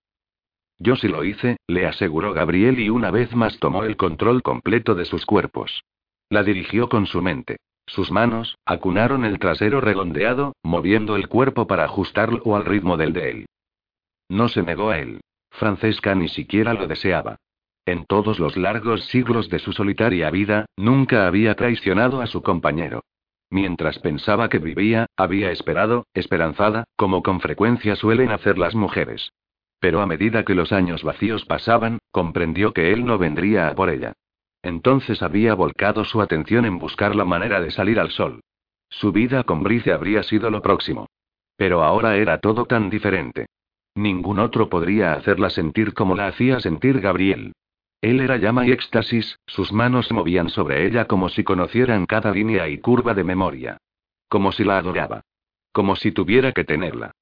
Yo 0.79 0.97
sí 0.97 1.09
lo 1.09 1.25
hice, 1.25 1.59
le 1.67 1.87
aseguró 1.87 2.33
Gabriel 2.33 2.81
y 2.81 2.89
una 2.89 3.11
vez 3.11 3.35
más 3.35 3.59
tomó 3.59 3.85
el 3.85 3.99
control 3.99 4.43
completo 4.43 4.95
de 4.95 5.05
sus 5.05 5.27
cuerpos. 5.27 5.85
La 6.31 6.43
dirigió 6.43 6.89
con 6.89 7.07
su 7.07 7.21
mente. 7.21 7.59
Sus 7.91 8.13
manos, 8.13 8.57
acunaron 8.65 9.25
el 9.25 9.41
trasero 9.41 9.81
redondeado, 9.81 10.53
moviendo 10.63 11.17
el 11.17 11.27
cuerpo 11.27 11.67
para 11.67 11.85
ajustarlo 11.85 12.55
al 12.55 12.65
ritmo 12.65 12.97
del 12.97 13.13
de 13.13 13.31
él. 13.31 13.47
No 14.29 14.47
se 14.49 14.63
negó 14.63 14.91
a 14.91 14.99
él. 14.99 15.21
Francesca 15.51 16.15
ni 16.15 16.29
siquiera 16.29 16.73
lo 16.73 16.87
deseaba. 16.87 17.39
En 17.85 18.05
todos 18.05 18.39
los 18.39 18.57
largos 18.57 19.07
siglos 19.07 19.49
de 19.49 19.59
su 19.59 19.73
solitaria 19.73 20.31
vida, 20.31 20.67
nunca 20.77 21.27
había 21.27 21.57
traicionado 21.57 22.21
a 22.21 22.29
su 22.29 22.43
compañero. 22.43 23.03
Mientras 23.51 23.99
pensaba 23.99 24.49
que 24.49 24.61
vivía, 24.61 25.07
había 25.17 25.51
esperado, 25.51 26.07
esperanzada, 26.15 26.85
como 26.95 27.25
con 27.25 27.41
frecuencia 27.41 27.97
suelen 27.97 28.31
hacer 28.31 28.57
las 28.57 28.77
mujeres. 28.77 29.33
Pero 29.81 30.01
a 30.01 30.07
medida 30.07 30.45
que 30.45 30.55
los 30.55 30.71
años 30.71 31.03
vacíos 31.03 31.45
pasaban, 31.45 31.99
comprendió 32.13 32.73
que 32.73 32.93
él 32.93 33.05
no 33.05 33.19
vendría 33.19 33.67
a 33.67 33.75
por 33.75 33.91
ella. 33.91 34.13
Entonces 34.63 35.23
había 35.23 35.55
volcado 35.55 36.05
su 36.05 36.21
atención 36.21 36.65
en 36.65 36.79
buscar 36.79 37.17
la 37.17 37.25
manera 37.25 37.61
de 37.61 37.71
salir 37.71 37.99
al 37.99 38.11
sol. 38.11 38.41
Su 38.89 39.13
vida 39.13 39.45
con 39.45 39.63
Brice 39.63 39.93
habría 39.93 40.23
sido 40.23 40.51
lo 40.51 40.61
próximo. 40.61 41.07
Pero 41.57 41.83
ahora 41.83 42.17
era 42.17 42.39
todo 42.39 42.67
tan 42.67 42.91
diferente. 42.91 43.47
Ningún 43.95 44.39
otro 44.39 44.69
podría 44.69 45.15
hacerla 45.15 45.51
sentir 45.51 45.95
como 45.95 46.15
la 46.15 46.27
hacía 46.27 46.61
sentir 46.61 47.01
Gabriel. 47.01 47.53
Él 48.01 48.21
era 48.21 48.39
llama 48.39 48.67
y 48.67 48.73
éxtasis, 48.73 49.39
sus 49.47 49.73
manos 49.73 50.07
se 50.07 50.15
movían 50.15 50.49
sobre 50.49 50.87
ella 50.87 51.07
como 51.07 51.29
si 51.29 51.45
conocieran 51.45 52.07
cada 52.07 52.31
línea 52.31 52.69
y 52.69 52.79
curva 52.79 53.15
de 53.15 53.25
memoria. 53.25 53.79
Como 54.29 54.53
si 54.53 54.65
la 54.65 54.79
adoraba. 54.79 55.23
Como 55.73 55.97
si 55.97 56.13
tuviera 56.13 56.53
que 56.53 56.65
tenerla. 56.65 57.13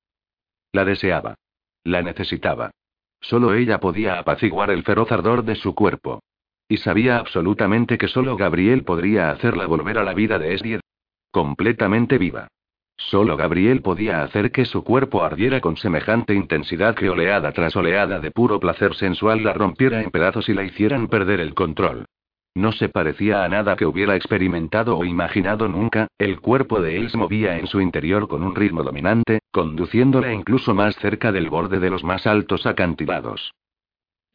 La 0.73 0.85
deseaba. 0.85 1.35
La 1.83 2.03
necesitaba. 2.03 2.71
Solo 3.21 3.55
ella 3.55 3.81
podía 3.81 4.19
apaciguar 4.19 4.71
el 4.71 4.85
feroz 4.85 5.11
ardor 5.11 5.45
de 5.45 5.57
su 5.57 5.75
cuerpo. 5.75 6.21
Y 6.69 6.77
sabía 6.77 7.17
absolutamente 7.17 7.97
que 7.97 8.09
solo 8.09 8.37
Gabriel 8.37 8.85
podría 8.85 9.31
hacerla 9.31 9.67
volver 9.67 9.99
a 9.99 10.05
la 10.05 10.13
vida 10.13 10.39
de 10.39 10.55
Esdier. 10.55 10.81
Completamente 11.31 12.19
viva. 12.19 12.49
Solo 12.97 13.37
Gabriel 13.37 13.81
podía 13.81 14.23
hacer 14.23 14.51
que 14.51 14.65
su 14.65 14.83
cuerpo 14.83 15.23
ardiera 15.23 15.61
con 15.61 15.77
semejante 15.77 16.35
intensidad 16.35 16.95
que 16.95 17.09
oleada 17.09 17.53
tras 17.53 17.77
oleada 17.77 18.19
de 18.19 18.33
puro 18.33 18.59
placer 18.59 18.95
sensual 18.95 19.45
la 19.45 19.55
rompiera 19.55 20.03
en 20.03 20.11
pedazos 20.11 20.49
y 20.49 20.55
la 20.55 20.65
hicieran 20.65 21.07
perder 21.07 21.41
el 21.41 21.55
control. 21.55 22.05
No 22.55 22.73
se 22.73 22.89
parecía 22.89 23.45
a 23.45 23.49
nada 23.49 23.77
que 23.77 23.87
hubiera 23.87 24.17
experimentado 24.17 24.99
o 24.99 25.05
imaginado 25.05 25.69
nunca, 25.69 26.09
el 26.19 26.41
cuerpo 26.41 26.83
de 26.83 26.97
él 26.97 27.09
movía 27.15 27.57
en 27.57 27.69
su 27.69 27.81
interior 27.81 28.27
con 28.27 28.43
un 28.43 28.57
ritmo 28.57 28.83
dominante, 28.83 29.39
conduciéndole 29.53 30.35
incluso 30.35 30.75
más 30.75 30.97
cerca 30.97 31.31
del 31.31 31.51
borde 31.51 31.79
de 31.79 31.91
los 31.91 32.03
más 32.03 32.27
altos 32.27 32.67
acantilados. 32.67 33.53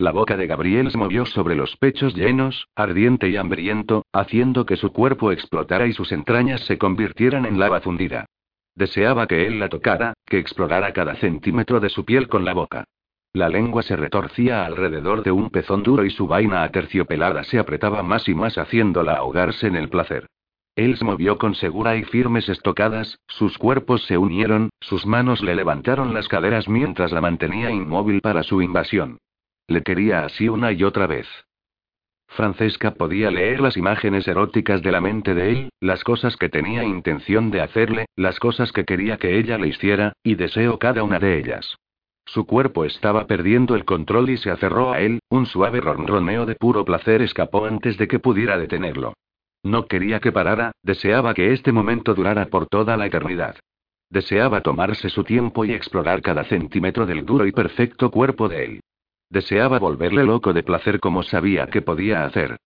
La 0.03 0.11
boca 0.11 0.35
de 0.35 0.47
Gabriel 0.47 0.91
se 0.91 0.97
movió 0.97 1.25
sobre 1.25 1.55
los 1.55 1.77
pechos 1.77 2.13
llenos, 2.13 2.67
ardiente 2.75 3.29
y 3.29 3.37
hambriento, 3.37 4.05
haciendo 4.11 4.65
que 4.65 4.75
su 4.75 4.91
cuerpo 4.91 5.31
explotara 5.31 5.87
y 5.87 5.93
sus 5.93 6.11
entrañas 6.11 6.59
se 6.65 6.77
convirtieran 6.77 7.45
en 7.45 7.57
lava 7.57 7.79
fundida. 7.79 8.25
Deseaba 8.75 9.27
que 9.27 9.47
él 9.47 9.61
la 9.61 9.69
tocara, 9.69 10.11
que 10.25 10.39
explorara 10.39 10.91
cada 10.91 11.15
centímetro 11.15 11.79
de 11.79 11.87
su 11.87 12.03
piel 12.03 12.27
con 12.27 12.43
la 12.43 12.53
boca. 12.53 12.83
La 13.31 13.47
lengua 13.47 13.81
se 13.81 13.95
retorcía 13.95 14.65
alrededor 14.65 15.23
de 15.23 15.31
un 15.31 15.49
pezón 15.49 15.83
duro 15.83 16.03
y 16.03 16.09
su 16.09 16.27
vaina 16.27 16.63
aterciopelada 16.63 17.45
se 17.45 17.57
apretaba 17.57 18.03
más 18.03 18.27
y 18.27 18.35
más 18.35 18.57
haciéndola 18.57 19.13
ahogarse 19.13 19.67
en 19.67 19.77
el 19.77 19.87
placer. 19.87 20.27
Él 20.75 20.97
se 20.97 21.05
movió 21.05 21.37
con 21.37 21.55
segura 21.55 21.95
y 21.95 22.03
firmes 22.03 22.49
estocadas, 22.49 23.19
sus 23.29 23.57
cuerpos 23.57 24.03
se 24.03 24.17
unieron, 24.17 24.69
sus 24.81 25.05
manos 25.05 25.41
le 25.41 25.55
levantaron 25.55 26.13
las 26.13 26.27
caderas 26.27 26.67
mientras 26.67 27.13
la 27.13 27.21
mantenía 27.21 27.71
inmóvil 27.71 28.19
para 28.19 28.43
su 28.43 28.61
invasión. 28.61 29.19
Le 29.67 29.81
quería 29.81 30.25
así 30.25 30.49
una 30.49 30.71
y 30.71 30.83
otra 30.83 31.07
vez. 31.07 31.27
Francesca 32.27 32.95
podía 32.95 33.29
leer 33.29 33.59
las 33.59 33.77
imágenes 33.77 34.27
eróticas 34.27 34.81
de 34.81 34.91
la 34.91 35.01
mente 35.01 35.35
de 35.35 35.51
él, 35.51 35.69
las 35.79 36.03
cosas 36.03 36.35
que 36.35 36.49
tenía 36.49 36.83
intención 36.83 37.51
de 37.51 37.61
hacerle, 37.61 38.05
las 38.15 38.39
cosas 38.39 38.71
que 38.71 38.85
quería 38.85 39.17
que 39.17 39.37
ella 39.37 39.57
le 39.57 39.67
hiciera, 39.67 40.13
y 40.23 40.35
deseó 40.35 40.79
cada 40.79 41.03
una 41.03 41.19
de 41.19 41.37
ellas. 41.37 41.77
Su 42.25 42.45
cuerpo 42.45 42.85
estaba 42.85 43.27
perdiendo 43.27 43.75
el 43.75 43.85
control 43.85 44.29
y 44.29 44.37
se 44.37 44.49
aferró 44.49 44.91
a 44.93 44.99
él, 44.99 45.19
un 45.29 45.45
suave 45.45 45.79
ronroneo 45.81 46.45
de 46.45 46.55
puro 46.55 46.85
placer 46.85 47.21
escapó 47.21 47.65
antes 47.65 47.97
de 47.97 48.07
que 48.07 48.19
pudiera 48.19 48.57
detenerlo. 48.57 49.13
No 49.61 49.85
quería 49.85 50.19
que 50.19 50.31
parara, 50.31 50.71
deseaba 50.81 51.33
que 51.33 51.53
este 51.53 51.71
momento 51.71 52.15
durara 52.15 52.47
por 52.47 52.67
toda 52.67 52.97
la 52.97 53.05
eternidad. 53.05 53.55
Deseaba 54.09 54.61
tomarse 54.61 55.09
su 55.09 55.23
tiempo 55.23 55.65
y 55.65 55.73
explorar 55.73 56.21
cada 56.21 56.43
centímetro 56.45 57.05
del 57.05 57.25
duro 57.25 57.45
y 57.45 57.51
perfecto 57.51 58.09
cuerpo 58.09 58.49
de 58.49 58.65
él. 58.65 58.79
Deseaba 59.33 59.79
volverle 59.79 60.23
loco 60.23 60.53
de 60.53 60.61
placer 60.61 60.99
como 60.99 61.23
sabía 61.23 61.65
que 61.65 61.81
podía 61.81 62.23
hacer. 62.23 62.57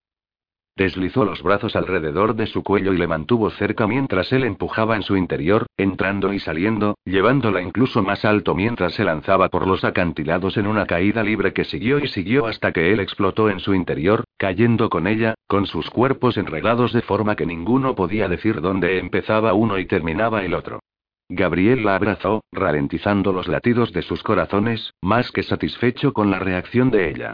Deslizó 0.76 1.24
los 1.24 1.42
brazos 1.42 1.78
alrededor 1.78 2.36
de 2.36 2.46
su 2.46 2.62
cuello 2.62 2.92
y 2.92 2.98
le 2.98 3.08
mantuvo 3.08 3.50
cerca 3.52 3.88
mientras 3.88 4.34
él 4.34 4.44
empujaba 4.44 4.98
en 4.98 5.02
su 5.02 5.16
interior, 5.16 5.68
entrando 5.78 6.34
y 6.34 6.40
saliendo, 6.40 6.98
llevándola 7.06 7.62
incluso 7.62 8.04
más 8.04 8.26
alto 8.26 8.54
mientras 8.54 8.96
se 8.96 9.06
lanzaba 9.06 9.48
por 9.48 9.66
los 9.66 9.86
acantilados 9.86 10.58
en 10.58 10.68
una 10.68 10.86
caída 10.86 11.24
libre 11.24 11.54
que 11.54 11.64
siguió 11.64 12.00
y 12.00 12.10
siguió 12.10 12.48
hasta 12.48 12.74
que 12.74 12.92
él 12.92 13.00
explotó 13.00 13.50
en 13.50 13.62
su 13.62 13.74
interior, 13.74 14.26
cayendo 14.36 14.90
con 14.90 15.08
ella, 15.08 15.36
con 15.48 15.68
sus 15.68 15.90
cuerpos 15.90 16.36
enredados 16.36 16.92
de 16.92 17.02
forma 17.02 17.38
que 17.38 17.46
ninguno 17.46 17.96
podía 17.96 18.28
decir 18.28 18.60
dónde 18.60 19.00
empezaba 19.00 19.54
uno 19.54 19.80
y 19.80 19.86
terminaba 19.86 20.44
el 20.44 20.54
otro. 20.54 20.82
Gabriel 21.30 21.84
la 21.84 21.96
abrazó, 21.96 22.44
ralentizando 22.52 23.34
los 23.34 23.48
latidos 23.48 23.92
de 23.92 24.02
sus 24.02 24.24
corazones, 24.24 24.94
más 25.02 25.32
que 25.32 25.44
satisfecho 25.44 26.14
con 26.14 26.32
la 26.32 26.40
reacción 26.40 26.90
de 26.90 27.10
ella. 27.10 27.34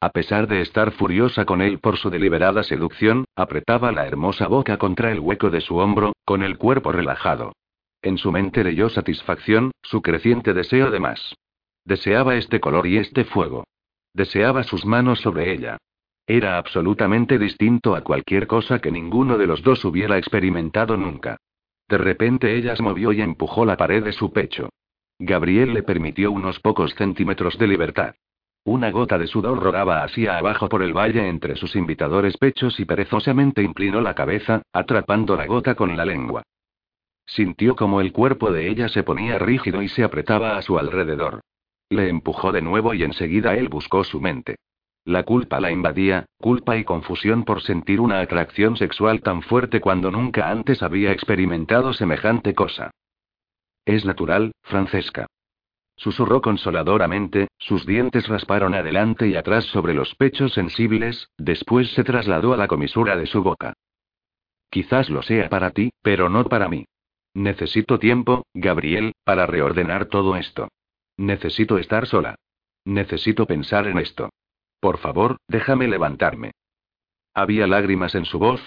A 0.00 0.10
pesar 0.10 0.48
de 0.48 0.60
estar 0.60 0.92
furiosa 0.92 1.44
con 1.44 1.62
él 1.62 1.78
por 1.78 1.96
su 1.96 2.10
deliberada 2.10 2.62
seducción, 2.62 3.24
apretaba 3.36 3.92
la 3.92 4.06
hermosa 4.06 4.48
boca 4.48 4.78
contra 4.78 5.12
el 5.12 5.20
hueco 5.20 5.50
de 5.50 5.60
su 5.60 5.76
hombro, 5.76 6.12
con 6.24 6.42
el 6.42 6.58
cuerpo 6.58 6.92
relajado. 6.92 7.52
En 8.02 8.18
su 8.18 8.30
mente 8.32 8.64
leyó 8.64 8.90
satisfacción, 8.90 9.70
su 9.82 10.02
creciente 10.02 10.52
deseo 10.52 10.90
de 10.90 11.00
más. 11.00 11.34
Deseaba 11.84 12.36
este 12.36 12.60
color 12.60 12.86
y 12.86 12.98
este 12.98 13.24
fuego. 13.24 13.64
Deseaba 14.14 14.62
sus 14.62 14.84
manos 14.84 15.20
sobre 15.20 15.52
ella. 15.52 15.78
Era 16.26 16.56
absolutamente 16.56 17.38
distinto 17.38 17.94
a 17.94 18.02
cualquier 18.02 18.46
cosa 18.46 18.78
que 18.78 18.90
ninguno 18.90 19.36
de 19.36 19.46
los 19.46 19.62
dos 19.62 19.84
hubiera 19.84 20.16
experimentado 20.16 20.96
nunca. 20.96 21.36
De 21.88 21.98
repente 21.98 22.56
ella 22.56 22.76
se 22.76 22.82
movió 22.82 23.12
y 23.12 23.20
empujó 23.20 23.64
la 23.64 23.76
pared 23.76 24.02
de 24.02 24.12
su 24.12 24.32
pecho. 24.32 24.70
Gabriel 25.18 25.74
le 25.74 25.82
permitió 25.82 26.32
unos 26.32 26.58
pocos 26.60 26.94
centímetros 26.94 27.58
de 27.58 27.68
libertad. 27.68 28.14
Una 28.64 28.90
gota 28.90 29.18
de 29.18 29.26
sudor 29.26 29.62
rodaba 29.62 30.02
hacia 30.02 30.38
abajo 30.38 30.68
por 30.70 30.82
el 30.82 30.94
valle 30.94 31.28
entre 31.28 31.54
sus 31.54 31.76
invitadores 31.76 32.38
pechos 32.38 32.80
y 32.80 32.86
perezosamente 32.86 33.62
inclinó 33.62 34.00
la 34.00 34.14
cabeza, 34.14 34.62
atrapando 34.72 35.36
la 35.36 35.46
gota 35.46 35.74
con 35.74 35.94
la 35.96 36.06
lengua. 36.06 36.42
Sintió 37.26 37.76
como 37.76 38.00
el 38.00 38.12
cuerpo 38.12 38.50
de 38.50 38.68
ella 38.68 38.88
se 38.88 39.02
ponía 39.02 39.38
rígido 39.38 39.82
y 39.82 39.88
se 39.88 40.02
apretaba 40.02 40.56
a 40.56 40.62
su 40.62 40.78
alrededor. 40.78 41.40
Le 41.90 42.08
empujó 42.08 42.52
de 42.52 42.62
nuevo 42.62 42.94
y 42.94 43.02
enseguida 43.02 43.54
él 43.54 43.68
buscó 43.68 44.02
su 44.02 44.20
mente. 44.20 44.56
La 45.04 45.22
culpa 45.22 45.60
la 45.60 45.70
invadía, 45.70 46.24
culpa 46.38 46.78
y 46.78 46.84
confusión 46.84 47.44
por 47.44 47.62
sentir 47.62 48.00
una 48.00 48.20
atracción 48.20 48.76
sexual 48.76 49.20
tan 49.20 49.42
fuerte 49.42 49.80
cuando 49.80 50.10
nunca 50.10 50.50
antes 50.50 50.82
había 50.82 51.12
experimentado 51.12 51.92
semejante 51.92 52.54
cosa. 52.54 52.90
Es 53.84 54.06
natural, 54.06 54.52
Francesca. 54.62 55.26
Susurró 55.96 56.40
consoladoramente, 56.40 57.48
sus 57.58 57.86
dientes 57.86 58.28
rasparon 58.28 58.74
adelante 58.74 59.28
y 59.28 59.36
atrás 59.36 59.64
sobre 59.66 59.94
los 59.94 60.14
pechos 60.14 60.54
sensibles, 60.54 61.28
después 61.36 61.92
se 61.92 62.02
trasladó 62.02 62.54
a 62.54 62.56
la 62.56 62.66
comisura 62.66 63.16
de 63.16 63.26
su 63.26 63.42
boca. 63.42 63.74
Quizás 64.70 65.10
lo 65.10 65.22
sea 65.22 65.48
para 65.50 65.70
ti, 65.70 65.90
pero 66.02 66.28
no 66.28 66.44
para 66.46 66.68
mí. 66.68 66.86
Necesito 67.34 67.98
tiempo, 67.98 68.44
Gabriel, 68.54 69.12
para 69.22 69.46
reordenar 69.46 70.06
todo 70.06 70.34
esto. 70.36 70.68
Necesito 71.16 71.78
estar 71.78 72.06
sola. 72.06 72.36
Necesito 72.84 73.46
pensar 73.46 73.86
en 73.86 73.98
esto. 73.98 74.30
Por 74.84 74.98
favor, 74.98 75.38
déjame 75.48 75.88
levantarme. 75.88 76.50
Había 77.32 77.66
lágrimas 77.66 78.14
en 78.14 78.26
su 78.26 78.38
voz. 78.38 78.60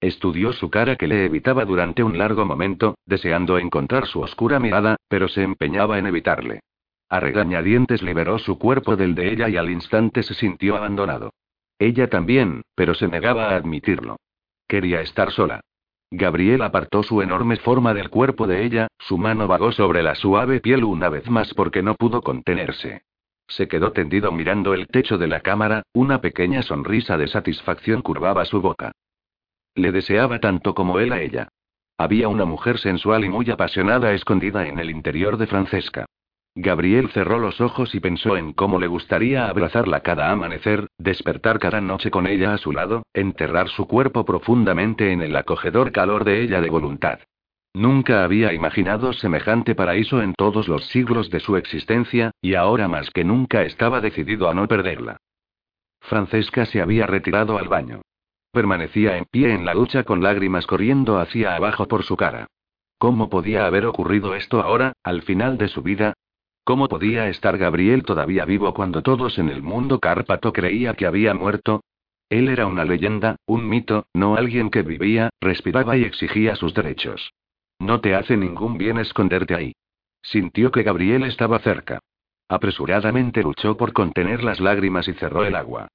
Estudió 0.00 0.52
su 0.52 0.70
cara 0.70 0.96
que 0.96 1.06
le 1.06 1.24
evitaba 1.24 1.64
durante 1.64 2.02
un 2.02 2.18
largo 2.18 2.44
momento, 2.44 2.96
deseando 3.06 3.58
encontrar 3.58 4.08
su 4.08 4.22
oscura 4.22 4.58
mirada, 4.58 4.96
pero 5.06 5.28
se 5.28 5.44
empeñaba 5.44 6.00
en 6.00 6.06
evitarle. 6.06 6.62
A 7.08 7.20
regañadientes 7.20 8.02
liberó 8.02 8.40
su 8.40 8.58
cuerpo 8.58 8.96
del 8.96 9.14
de 9.14 9.32
ella 9.32 9.48
y 9.48 9.56
al 9.56 9.70
instante 9.70 10.24
se 10.24 10.34
sintió 10.34 10.74
abandonado. 10.74 11.30
Ella 11.78 12.10
también, 12.10 12.62
pero 12.74 12.94
se 12.94 13.06
negaba 13.06 13.50
a 13.50 13.54
admitirlo. 13.54 14.16
Quería 14.66 15.00
estar 15.00 15.30
sola. 15.30 15.60
Gabriel 16.10 16.62
apartó 16.62 17.04
su 17.04 17.22
enorme 17.22 17.54
forma 17.54 17.94
del 17.94 18.10
cuerpo 18.10 18.48
de 18.48 18.64
ella, 18.64 18.88
su 18.98 19.16
mano 19.16 19.46
vagó 19.46 19.70
sobre 19.70 20.02
la 20.02 20.16
suave 20.16 20.58
piel 20.58 20.82
una 20.82 21.08
vez 21.08 21.30
más 21.30 21.54
porque 21.54 21.84
no 21.84 21.94
pudo 21.94 22.20
contenerse. 22.20 23.02
Se 23.56 23.68
quedó 23.68 23.92
tendido 23.92 24.32
mirando 24.32 24.72
el 24.72 24.86
techo 24.86 25.18
de 25.18 25.26
la 25.26 25.40
cámara, 25.40 25.82
una 25.92 26.22
pequeña 26.22 26.62
sonrisa 26.62 27.18
de 27.18 27.28
satisfacción 27.28 28.00
curvaba 28.00 28.46
su 28.46 28.62
boca. 28.62 28.92
Le 29.74 29.92
deseaba 29.92 30.38
tanto 30.38 30.74
como 30.74 30.98
él 30.98 31.12
a 31.12 31.20
ella. 31.20 31.48
Había 31.98 32.28
una 32.28 32.46
mujer 32.46 32.78
sensual 32.78 33.26
y 33.26 33.28
muy 33.28 33.50
apasionada 33.50 34.14
escondida 34.14 34.66
en 34.66 34.78
el 34.78 34.88
interior 34.88 35.36
de 35.36 35.46
Francesca. 35.46 36.06
Gabriel 36.54 37.10
cerró 37.10 37.38
los 37.38 37.60
ojos 37.60 37.94
y 37.94 38.00
pensó 38.00 38.38
en 38.38 38.54
cómo 38.54 38.78
le 38.78 38.86
gustaría 38.86 39.46
abrazarla 39.46 40.00
cada 40.00 40.30
amanecer, 40.30 40.86
despertar 40.96 41.58
cada 41.58 41.82
noche 41.82 42.10
con 42.10 42.26
ella 42.26 42.54
a 42.54 42.58
su 42.58 42.72
lado, 42.72 43.02
enterrar 43.12 43.68
su 43.68 43.86
cuerpo 43.86 44.24
profundamente 44.24 45.12
en 45.12 45.20
el 45.20 45.36
acogedor 45.36 45.92
calor 45.92 46.24
de 46.24 46.42
ella 46.42 46.62
de 46.62 46.70
voluntad. 46.70 47.20
Nunca 47.74 48.22
había 48.22 48.52
imaginado 48.52 49.14
semejante 49.14 49.74
paraíso 49.74 50.20
en 50.20 50.34
todos 50.34 50.68
los 50.68 50.86
siglos 50.88 51.30
de 51.30 51.40
su 51.40 51.56
existencia, 51.56 52.32
y 52.42 52.54
ahora 52.54 52.86
más 52.86 53.10
que 53.10 53.24
nunca 53.24 53.62
estaba 53.62 54.00
decidido 54.00 54.50
a 54.50 54.54
no 54.54 54.68
perderla. 54.68 55.16
Francesca 56.00 56.66
se 56.66 56.82
había 56.82 57.06
retirado 57.06 57.58
al 57.58 57.68
baño. 57.68 58.02
Permanecía 58.52 59.16
en 59.16 59.24
pie 59.24 59.54
en 59.54 59.64
la 59.64 59.72
ducha 59.72 60.04
con 60.04 60.22
lágrimas 60.22 60.66
corriendo 60.66 61.18
hacia 61.18 61.56
abajo 61.56 61.88
por 61.88 62.02
su 62.02 62.16
cara. 62.16 62.48
¿Cómo 62.98 63.30
podía 63.30 63.64
haber 63.64 63.86
ocurrido 63.86 64.34
esto 64.34 64.60
ahora, 64.60 64.92
al 65.02 65.22
final 65.22 65.56
de 65.56 65.68
su 65.68 65.82
vida? 65.82 66.12
¿Cómo 66.64 66.88
podía 66.88 67.28
estar 67.28 67.56
Gabriel 67.56 68.04
todavía 68.04 68.44
vivo 68.44 68.72
cuando 68.74 69.02
todos 69.02 69.38
en 69.38 69.48
el 69.48 69.62
mundo 69.62 69.98
cárpato 69.98 70.52
creía 70.52 70.94
que 70.94 71.06
había 71.06 71.32
muerto? 71.32 71.82
Él 72.28 72.48
era 72.48 72.66
una 72.66 72.84
leyenda, 72.84 73.36
un 73.46 73.68
mito, 73.68 74.06
no 74.12 74.36
alguien 74.36 74.70
que 74.70 74.82
vivía, 74.82 75.30
respiraba 75.40 75.96
y 75.96 76.04
exigía 76.04 76.54
sus 76.54 76.74
derechos. 76.74 77.32
No 77.82 78.00
te 78.00 78.14
hace 78.14 78.36
ningún 78.36 78.78
bien 78.78 78.98
esconderte 78.98 79.56
ahí. 79.56 79.72
Sintió 80.22 80.70
que 80.70 80.84
Gabriel 80.84 81.24
estaba 81.24 81.58
cerca. 81.58 81.98
Apresuradamente 82.48 83.42
luchó 83.42 83.76
por 83.76 83.92
contener 83.92 84.44
las 84.44 84.60
lágrimas 84.60 85.08
y 85.08 85.14
cerró 85.14 85.44
el 85.44 85.56
agua. 85.56 85.88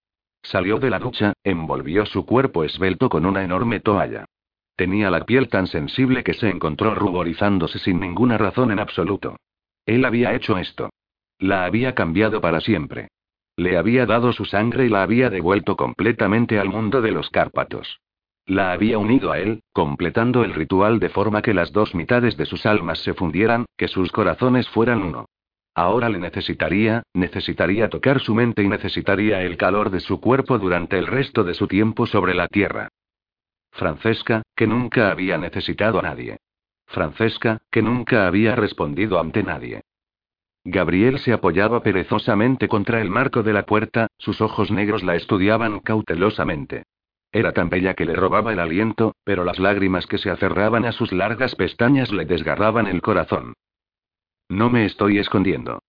Salió 0.43 0.79
de 0.79 0.89
la 0.89 0.99
ducha, 0.99 1.31
envolvió 1.45 2.05
su 2.05 2.25
cuerpo 2.25 2.65
esbelto 2.65 3.07
con 3.07 3.25
una 3.25 3.41
enorme 3.41 3.79
toalla. 3.79 4.25
Tenía 4.75 5.09
la 5.09 5.25
piel 5.25 5.47
tan 5.47 5.67
sensible 5.67 6.25
que 6.25 6.33
se 6.33 6.49
encontró 6.49 6.93
ruborizándose 6.93 7.79
sin 7.79 8.01
ninguna 8.01 8.37
razón 8.37 8.71
en 8.71 8.79
absoluto. 8.79 9.37
Él 9.85 10.03
había 10.03 10.33
hecho 10.33 10.57
esto. 10.57 10.89
La 11.39 11.63
había 11.63 11.95
cambiado 11.95 12.41
para 12.41 12.59
siempre. 12.59 13.07
Le 13.55 13.77
había 13.77 14.05
dado 14.05 14.33
su 14.33 14.43
sangre 14.43 14.87
y 14.87 14.89
la 14.89 15.03
había 15.03 15.29
devuelto 15.29 15.77
completamente 15.77 16.59
al 16.59 16.67
mundo 16.67 17.01
de 17.01 17.13
los 17.13 17.29
Cárpatos. 17.29 18.01
La 18.47 18.71
había 18.71 18.97
unido 18.97 19.33
a 19.33 19.39
él, 19.39 19.61
completando 19.73 20.45
el 20.45 20.53
ritual 20.53 20.99
de 20.99 21.09
forma 21.09 21.41
que 21.41 21.53
las 21.53 21.73
dos 21.73 21.93
mitades 21.93 22.37
de 22.37 22.45
sus 22.45 22.65
almas 22.65 22.99
se 22.99 23.13
fundieran, 23.13 23.65
que 23.75 23.89
sus 23.89 24.09
corazones 24.13 24.69
fueran 24.69 25.03
uno. 25.03 25.25
Ahora 25.75 26.07
le 26.07 26.17
necesitaría, 26.17 27.03
necesitaría 27.13 27.89
tocar 27.89 28.21
su 28.21 28.33
mente 28.33 28.63
y 28.63 28.69
necesitaría 28.69 29.41
el 29.41 29.57
calor 29.57 29.89
de 29.89 29.99
su 29.99 30.21
cuerpo 30.21 30.57
durante 30.59 30.97
el 30.97 31.07
resto 31.07 31.43
de 31.43 31.53
su 31.53 31.67
tiempo 31.67 32.07
sobre 32.07 32.33
la 32.33 32.47
tierra. 32.47 32.87
Francesca, 33.73 34.43
que 34.55 34.65
nunca 34.65 35.11
había 35.11 35.37
necesitado 35.37 35.99
a 35.99 36.03
nadie. 36.03 36.37
Francesca, 36.87 37.59
que 37.69 37.81
nunca 37.81 38.27
había 38.27 38.55
respondido 38.55 39.19
ante 39.19 39.43
nadie. 39.43 39.81
Gabriel 40.63 41.19
se 41.19 41.33
apoyaba 41.33 41.83
perezosamente 41.83 42.69
contra 42.69 43.01
el 43.01 43.09
marco 43.09 43.43
de 43.43 43.51
la 43.51 43.65
puerta, 43.65 44.07
sus 44.17 44.39
ojos 44.39 44.71
negros 44.71 45.03
la 45.03 45.15
estudiaban 45.15 45.81
cautelosamente. 45.81 46.85
Era 47.37 47.51
tan 47.51 47.69
bella 47.69 47.93
que 47.93 48.07
le 48.07 48.15
robaba 48.15 48.51
el 48.51 48.59
aliento, 48.59 49.13
pero 49.23 49.43
las 49.43 49.59
lágrimas 49.59 50.07
que 50.07 50.17
se 50.17 50.31
aferraban 50.31 50.85
a 50.85 50.91
sus 50.91 51.11
largas 51.11 51.53
pestañas 51.53 52.11
le 52.11 52.25
desgarraban 52.25 52.87
el 52.87 52.99
corazón. 52.99 53.53
No 54.49 54.71
me 54.71 54.85
estoy 54.85 55.19
escondiendo. 55.19 55.83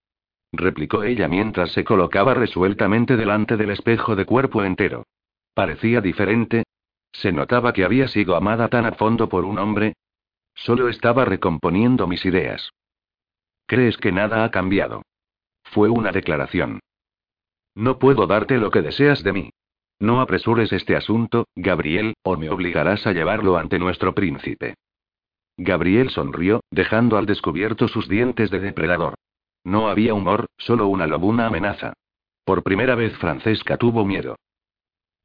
Replicó 0.53 1.05
ella 1.05 1.27
mientras 1.27 1.73
se 1.73 1.85
colocaba 1.85 2.35
resueltamente 2.35 3.17
delante 3.17 3.57
del 3.57 3.71
espejo 3.71 4.15
de 4.15 4.27
cuerpo 4.27 4.63
entero. 4.63 5.07
Parecía 5.55 6.03
diferente. 6.03 6.65
Se 7.13 7.33
notaba 7.33 7.73
que 7.73 7.85
había 7.87 8.09
sido 8.09 8.37
amada 8.37 8.69
tan 8.69 8.85
a 8.85 8.93
fondo 8.93 9.31
por 9.31 9.47
un 9.47 9.59
hombre. 9.59 9.95
Solo 10.55 10.91
estaba 10.91 11.25
recomponiendo 11.25 12.07
mis 12.07 12.27
ideas. 12.27 12.73
¿Crees 13.67 13.97
que 13.97 14.13
nada 14.13 14.45
ha 14.45 14.51
cambiado? 14.51 15.01
Fue 15.63 15.89
una 15.89 16.13
declaración. 16.13 16.81
No 17.75 17.99
puedo 17.99 18.27
darte 18.27 18.59
lo 18.59 18.71
que 18.71 18.83
deseas 18.83 19.23
de 19.25 19.33
mí. 19.33 19.51
No 20.01 20.21
apresures 20.21 20.73
este 20.73 20.95
asunto, 20.95 21.47
Gabriel, 21.57 22.15
o 22.23 22.37
me 22.37 22.51
obligarás 22.51 23.07
a 23.07 23.13
llevarlo 23.13 23.57
ante 23.57 23.79
nuestro 23.79 24.15
príncipe. 24.15 24.75
Gabriel 25.57 26.11
sonrió, 26.11 26.61
dejando 26.71 27.19
al 27.19 27.27
descubierto 27.27 27.89
sus 27.89 28.09
dientes 28.09 28.51
de 28.51 28.61
depredador. 28.61 29.15
No 29.65 29.89
había 29.89 30.15
humor, 30.15 30.47
solo 30.57 30.87
una 30.87 31.07
lobuna 31.07 31.47
amenaza. 31.47 31.95
Por 32.45 32.63
primera 32.63 32.95
vez 32.95 33.17
Francesca 33.19 33.77
tuvo 33.77 34.05
miedo. 34.05 34.37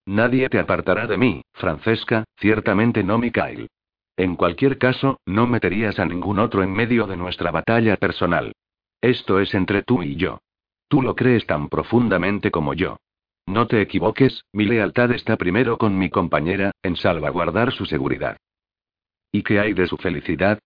Nadie 0.05 0.49
te 0.49 0.59
apartará 0.59 1.07
de 1.07 1.17
mí, 1.17 1.43
Francesca, 1.53 2.25
ciertamente 2.37 3.03
no 3.03 3.17
Mikhail. 3.19 3.69
En 4.17 4.35
cualquier 4.35 4.77
caso, 4.77 5.19
no 5.25 5.47
meterías 5.47 5.99
a 5.99 6.05
ningún 6.05 6.39
otro 6.39 6.63
en 6.63 6.73
medio 6.73 7.07
de 7.07 7.15
nuestra 7.15 7.51
batalla 7.51 7.95
personal. 7.97 8.53
Esto 9.01 9.39
es 9.39 9.53
entre 9.53 9.83
tú 9.83 10.03
y 10.03 10.15
yo. 10.15 10.39
Tú 10.87 11.01
lo 11.01 11.15
crees 11.15 11.45
tan 11.45 11.69
profundamente 11.69 12.51
como 12.51 12.73
yo. 12.73 12.97
No 13.45 13.67
te 13.67 13.81
equivoques, 13.81 14.45
mi 14.53 14.65
lealtad 14.65 15.11
está 15.11 15.37
primero 15.37 15.77
con 15.77 15.97
mi 15.97 16.09
compañera, 16.09 16.71
en 16.81 16.95
salvaguardar 16.95 17.71
su 17.73 17.85
seguridad. 17.85 18.37
¿Y 19.31 19.43
qué 19.43 19.59
hay 19.59 19.73
de 19.73 19.87
su 19.87 19.97
felicidad? 19.97 20.59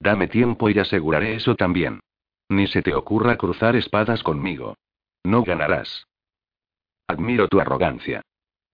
Dame 0.00 0.28
tiempo 0.28 0.68
y 0.68 0.78
aseguraré 0.78 1.34
eso 1.34 1.54
también. 1.54 2.00
Ni 2.48 2.66
se 2.66 2.82
te 2.82 2.94
ocurra 2.94 3.36
cruzar 3.36 3.76
espadas 3.76 4.22
conmigo. 4.22 4.76
No 5.24 5.42
ganarás. 5.42 6.06
Admiro 7.06 7.48
tu 7.48 7.60
arrogancia. 7.60 8.22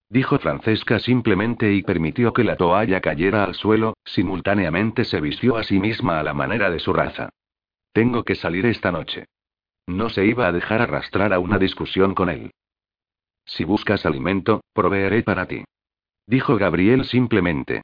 Dijo 0.09 0.39
Francesca 0.39 0.99
simplemente 0.99 1.73
y 1.73 1.83
permitió 1.83 2.33
que 2.33 2.45
la 2.45 2.57
toalla 2.57 3.01
cayera 3.01 3.45
al 3.45 3.55
suelo, 3.55 3.95
simultáneamente 4.05 5.05
se 5.05 5.21
vistió 5.21 5.57
a 5.57 5.65
sí 5.65 5.81
misma 5.81 6.21
a 6.21 6.23
la 6.23 6.35
manera 6.35 6.71
de 6.71 6.79
su 6.79 6.93
raza. 6.93 7.31
Tengo 7.93 8.25
que 8.25 8.35
salir 8.35 8.67
esta 8.67 8.93
noche. 8.93 9.27
No 9.87 10.09
se 10.11 10.25
iba 10.27 10.47
a 10.47 10.53
dejar 10.53 10.83
arrastrar 10.83 11.33
a 11.33 11.39
una 11.39 11.59
discusión 11.59 12.15
con 12.15 12.29
él. 12.29 12.51
Si 13.47 13.65
buscas 13.65 14.07
alimento, 14.07 14.63
proveeré 14.73 15.23
para 15.23 15.47
ti. 15.47 15.65
Dijo 16.27 16.57
Gabriel 16.57 17.05
simplemente. 17.05 17.83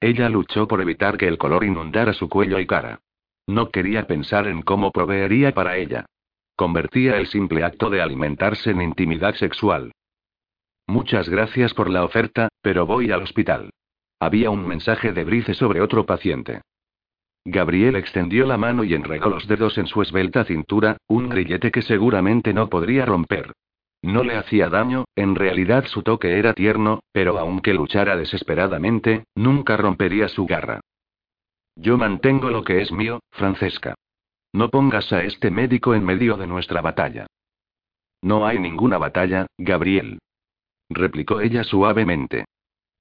Ella 0.00 0.28
luchó 0.28 0.66
por 0.66 0.80
evitar 0.80 1.18
que 1.18 1.28
el 1.28 1.36
color 1.36 1.64
inundara 1.64 2.12
su 2.14 2.28
cuello 2.28 2.58
y 2.58 2.66
cara. 2.66 3.00
No 3.46 3.70
quería 3.70 4.06
pensar 4.06 4.46
en 4.46 4.62
cómo 4.62 4.90
proveería 4.92 5.52
para 5.52 5.76
ella. 5.76 6.06
Convertía 6.56 7.16
el 7.16 7.26
simple 7.26 7.64
acto 7.64 7.90
de 7.90 8.00
alimentarse 8.00 8.70
en 8.70 8.82
intimidad 8.82 9.34
sexual. 9.34 9.92
Muchas 10.86 11.28
gracias 11.28 11.74
por 11.74 11.90
la 11.90 12.04
oferta, 12.04 12.48
pero 12.62 12.86
voy 12.86 13.10
al 13.10 13.22
hospital. 13.22 13.70
Había 14.18 14.50
un 14.50 14.66
mensaje 14.66 15.12
de 15.12 15.24
Brice 15.24 15.54
sobre 15.54 15.80
otro 15.80 16.04
paciente. 16.04 16.62
Gabriel 17.44 17.96
extendió 17.96 18.46
la 18.46 18.58
mano 18.58 18.84
y 18.84 18.94
enregó 18.94 19.30
los 19.30 19.46
dedos 19.46 19.78
en 19.78 19.86
su 19.86 20.02
esbelta 20.02 20.44
cintura, 20.44 20.98
un 21.08 21.28
grillete 21.28 21.70
que 21.70 21.82
seguramente 21.82 22.52
no 22.52 22.68
podría 22.68 23.06
romper. 23.06 23.52
No 24.02 24.24
le 24.24 24.36
hacía 24.36 24.68
daño, 24.68 25.04
en 25.14 25.34
realidad 25.34 25.84
su 25.86 26.02
toque 26.02 26.38
era 26.38 26.54
tierno, 26.54 27.00
pero 27.12 27.38
aunque 27.38 27.74
luchara 27.74 28.16
desesperadamente, 28.16 29.24
nunca 29.34 29.76
rompería 29.76 30.28
su 30.28 30.46
garra. 30.46 30.80
Yo 31.76 31.98
mantengo 31.98 32.50
lo 32.50 32.64
que 32.64 32.80
es 32.80 32.92
mío, 32.92 33.20
Francesca. 33.30 33.94
No 34.52 34.70
pongas 34.70 35.12
a 35.12 35.22
este 35.22 35.50
médico 35.50 35.94
en 35.94 36.04
medio 36.04 36.36
de 36.36 36.46
nuestra 36.46 36.80
batalla. 36.80 37.26
No 38.22 38.46
hay 38.46 38.58
ninguna 38.58 38.98
batalla, 38.98 39.46
Gabriel. 39.56 40.18
Replicó 40.88 41.40
ella 41.40 41.62
suavemente. 41.62 42.46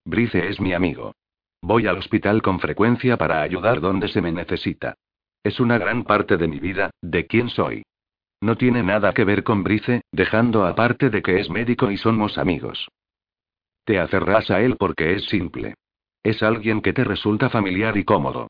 Brice 0.05 0.47
es 0.47 0.59
mi 0.59 0.73
amigo. 0.73 1.13
Voy 1.61 1.87
al 1.87 1.97
hospital 1.97 2.41
con 2.41 2.59
frecuencia 2.59 3.17
para 3.17 3.41
ayudar 3.41 3.81
donde 3.81 4.07
se 4.07 4.21
me 4.21 4.31
necesita. 4.31 4.95
Es 5.43 5.59
una 5.59 5.77
gran 5.77 6.03
parte 6.03 6.37
de 6.37 6.47
mi 6.47 6.59
vida, 6.59 6.91
de 7.01 7.25
quién 7.25 7.49
soy. 7.49 7.83
No 8.41 8.55
tiene 8.55 8.83
nada 8.83 9.13
que 9.13 9.25
ver 9.25 9.43
con 9.43 9.63
Brice, 9.63 10.01
dejando 10.11 10.65
aparte 10.65 11.09
de 11.09 11.21
que 11.21 11.39
es 11.39 11.49
médico 11.49 11.91
y 11.91 11.97
somos 11.97 12.37
amigos. 12.37 12.87
Te 13.83 13.99
aferras 13.99 14.49
a 14.51 14.61
él 14.61 14.77
porque 14.77 15.13
es 15.13 15.25
simple. 15.25 15.75
Es 16.23 16.43
alguien 16.43 16.81
que 16.81 16.93
te 16.93 17.03
resulta 17.03 17.49
familiar 17.49 17.97
y 17.97 18.03
cómodo. 18.03 18.47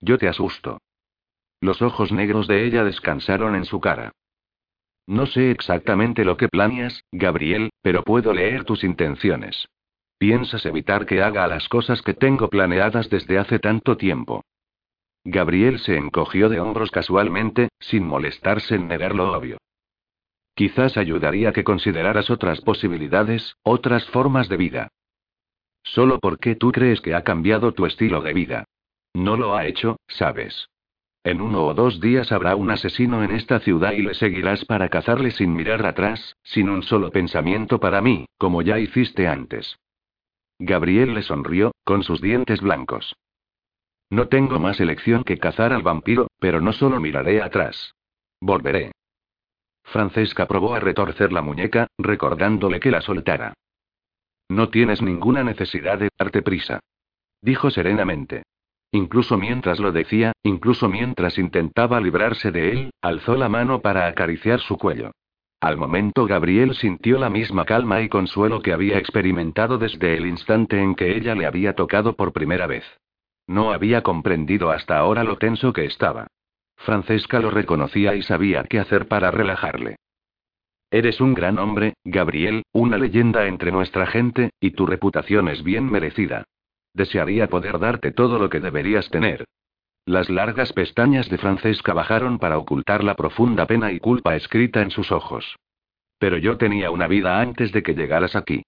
Yo 0.00 0.18
te 0.18 0.28
asusto. 0.28 0.78
Los 1.60 1.80
ojos 1.82 2.12
negros 2.12 2.48
de 2.48 2.64
ella 2.64 2.84
descansaron 2.84 3.54
en 3.54 3.64
su 3.64 3.80
cara. 3.80 4.12
No 5.06 5.26
sé 5.26 5.50
exactamente 5.50 6.24
lo 6.24 6.36
que 6.36 6.48
planeas, 6.48 7.04
Gabriel, 7.10 7.70
pero 7.82 8.02
puedo 8.02 8.32
leer 8.32 8.64
tus 8.64 8.84
intenciones. 8.84 9.66
Piensas 10.18 10.64
evitar 10.66 11.06
que 11.06 11.22
haga 11.22 11.46
las 11.48 11.68
cosas 11.68 12.02
que 12.02 12.14
tengo 12.14 12.48
planeadas 12.48 13.10
desde 13.10 13.38
hace 13.38 13.58
tanto 13.58 13.96
tiempo. 13.96 14.44
Gabriel 15.24 15.78
se 15.78 15.96
encogió 15.96 16.48
de 16.48 16.60
hombros 16.60 16.90
casualmente, 16.90 17.68
sin 17.78 18.06
molestarse 18.06 18.74
en 18.74 18.88
negar 18.88 19.14
lo 19.14 19.32
obvio. 19.32 19.58
Quizás 20.54 20.96
ayudaría 20.96 21.52
que 21.52 21.64
consideraras 21.64 22.30
otras 22.30 22.60
posibilidades, 22.60 23.54
otras 23.62 24.04
formas 24.06 24.48
de 24.48 24.56
vida. 24.56 24.88
Solo 25.82 26.18
porque 26.18 26.54
tú 26.54 26.72
crees 26.72 27.00
que 27.00 27.14
ha 27.14 27.22
cambiado 27.22 27.72
tu 27.72 27.86
estilo 27.86 28.20
de 28.20 28.32
vida. 28.32 28.64
No 29.14 29.36
lo 29.36 29.56
ha 29.56 29.66
hecho, 29.66 29.96
sabes. 30.08 30.68
En 31.24 31.40
uno 31.40 31.66
o 31.66 31.74
dos 31.74 32.00
días 32.00 32.32
habrá 32.32 32.56
un 32.56 32.70
asesino 32.70 33.22
en 33.22 33.30
esta 33.30 33.60
ciudad 33.60 33.92
y 33.92 34.02
le 34.02 34.14
seguirás 34.14 34.64
para 34.64 34.88
cazarle 34.88 35.30
sin 35.30 35.54
mirar 35.54 35.86
atrás, 35.86 36.36
sin 36.42 36.68
un 36.68 36.82
solo 36.82 37.10
pensamiento 37.10 37.78
para 37.78 38.00
mí, 38.00 38.26
como 38.38 38.60
ya 38.62 38.78
hiciste 38.80 39.28
antes. 39.28 39.78
Gabriel 40.58 41.14
le 41.14 41.22
sonrió, 41.22 41.72
con 41.84 42.02
sus 42.02 42.20
dientes 42.20 42.60
blancos. 42.60 43.14
No 44.12 44.28
tengo 44.28 44.58
más 44.58 44.78
elección 44.78 45.24
que 45.24 45.38
cazar 45.38 45.72
al 45.72 45.82
vampiro, 45.82 46.26
pero 46.38 46.60
no 46.60 46.74
solo 46.74 47.00
miraré 47.00 47.40
atrás. 47.40 47.94
Volveré. 48.42 48.92
Francesca 49.84 50.46
probó 50.46 50.74
a 50.74 50.80
retorcer 50.80 51.32
la 51.32 51.40
muñeca, 51.40 51.86
recordándole 51.96 52.78
que 52.78 52.90
la 52.90 53.00
soltara. 53.00 53.54
No 54.50 54.68
tienes 54.68 55.00
ninguna 55.00 55.44
necesidad 55.44 55.98
de 55.98 56.10
darte 56.18 56.42
prisa. 56.42 56.80
Dijo 57.40 57.70
serenamente. 57.70 58.42
Incluso 58.92 59.38
mientras 59.38 59.80
lo 59.80 59.92
decía, 59.92 60.32
incluso 60.42 60.90
mientras 60.90 61.38
intentaba 61.38 61.98
librarse 61.98 62.50
de 62.50 62.70
él, 62.70 62.90
alzó 63.00 63.34
la 63.34 63.48
mano 63.48 63.80
para 63.80 64.08
acariciar 64.08 64.60
su 64.60 64.76
cuello. 64.76 65.12
Al 65.58 65.78
momento 65.78 66.26
Gabriel 66.26 66.74
sintió 66.74 67.18
la 67.18 67.30
misma 67.30 67.64
calma 67.64 68.02
y 68.02 68.10
consuelo 68.10 68.60
que 68.60 68.74
había 68.74 68.98
experimentado 68.98 69.78
desde 69.78 70.18
el 70.18 70.26
instante 70.26 70.82
en 70.82 70.96
que 70.96 71.16
ella 71.16 71.34
le 71.34 71.46
había 71.46 71.74
tocado 71.74 72.14
por 72.14 72.34
primera 72.34 72.66
vez. 72.66 72.84
No 73.52 73.70
había 73.70 74.02
comprendido 74.02 74.70
hasta 74.70 74.96
ahora 74.96 75.24
lo 75.24 75.36
tenso 75.36 75.74
que 75.74 75.84
estaba. 75.84 76.26
Francesca 76.78 77.38
lo 77.38 77.50
reconocía 77.50 78.14
y 78.14 78.22
sabía 78.22 78.64
qué 78.64 78.78
hacer 78.78 79.08
para 79.08 79.30
relajarle. 79.30 79.96
Eres 80.90 81.20
un 81.20 81.34
gran 81.34 81.58
hombre, 81.58 81.92
Gabriel, 82.02 82.62
una 82.72 82.96
leyenda 82.96 83.46
entre 83.46 83.70
nuestra 83.70 84.06
gente, 84.06 84.52
y 84.58 84.70
tu 84.70 84.86
reputación 84.86 85.48
es 85.48 85.62
bien 85.62 85.84
merecida. 85.84 86.44
Desearía 86.94 87.48
poder 87.48 87.78
darte 87.78 88.10
todo 88.10 88.38
lo 88.38 88.48
que 88.48 88.60
deberías 88.60 89.10
tener. 89.10 89.44
Las 90.06 90.30
largas 90.30 90.72
pestañas 90.72 91.28
de 91.28 91.36
Francesca 91.36 91.92
bajaron 91.92 92.38
para 92.38 92.56
ocultar 92.56 93.04
la 93.04 93.16
profunda 93.16 93.66
pena 93.66 93.92
y 93.92 94.00
culpa 94.00 94.34
escrita 94.34 94.80
en 94.80 94.90
sus 94.90 95.12
ojos. 95.12 95.56
Pero 96.18 96.38
yo 96.38 96.56
tenía 96.56 96.90
una 96.90 97.06
vida 97.06 97.38
antes 97.38 97.70
de 97.72 97.82
que 97.82 97.92
llegaras 97.92 98.34
aquí. 98.34 98.62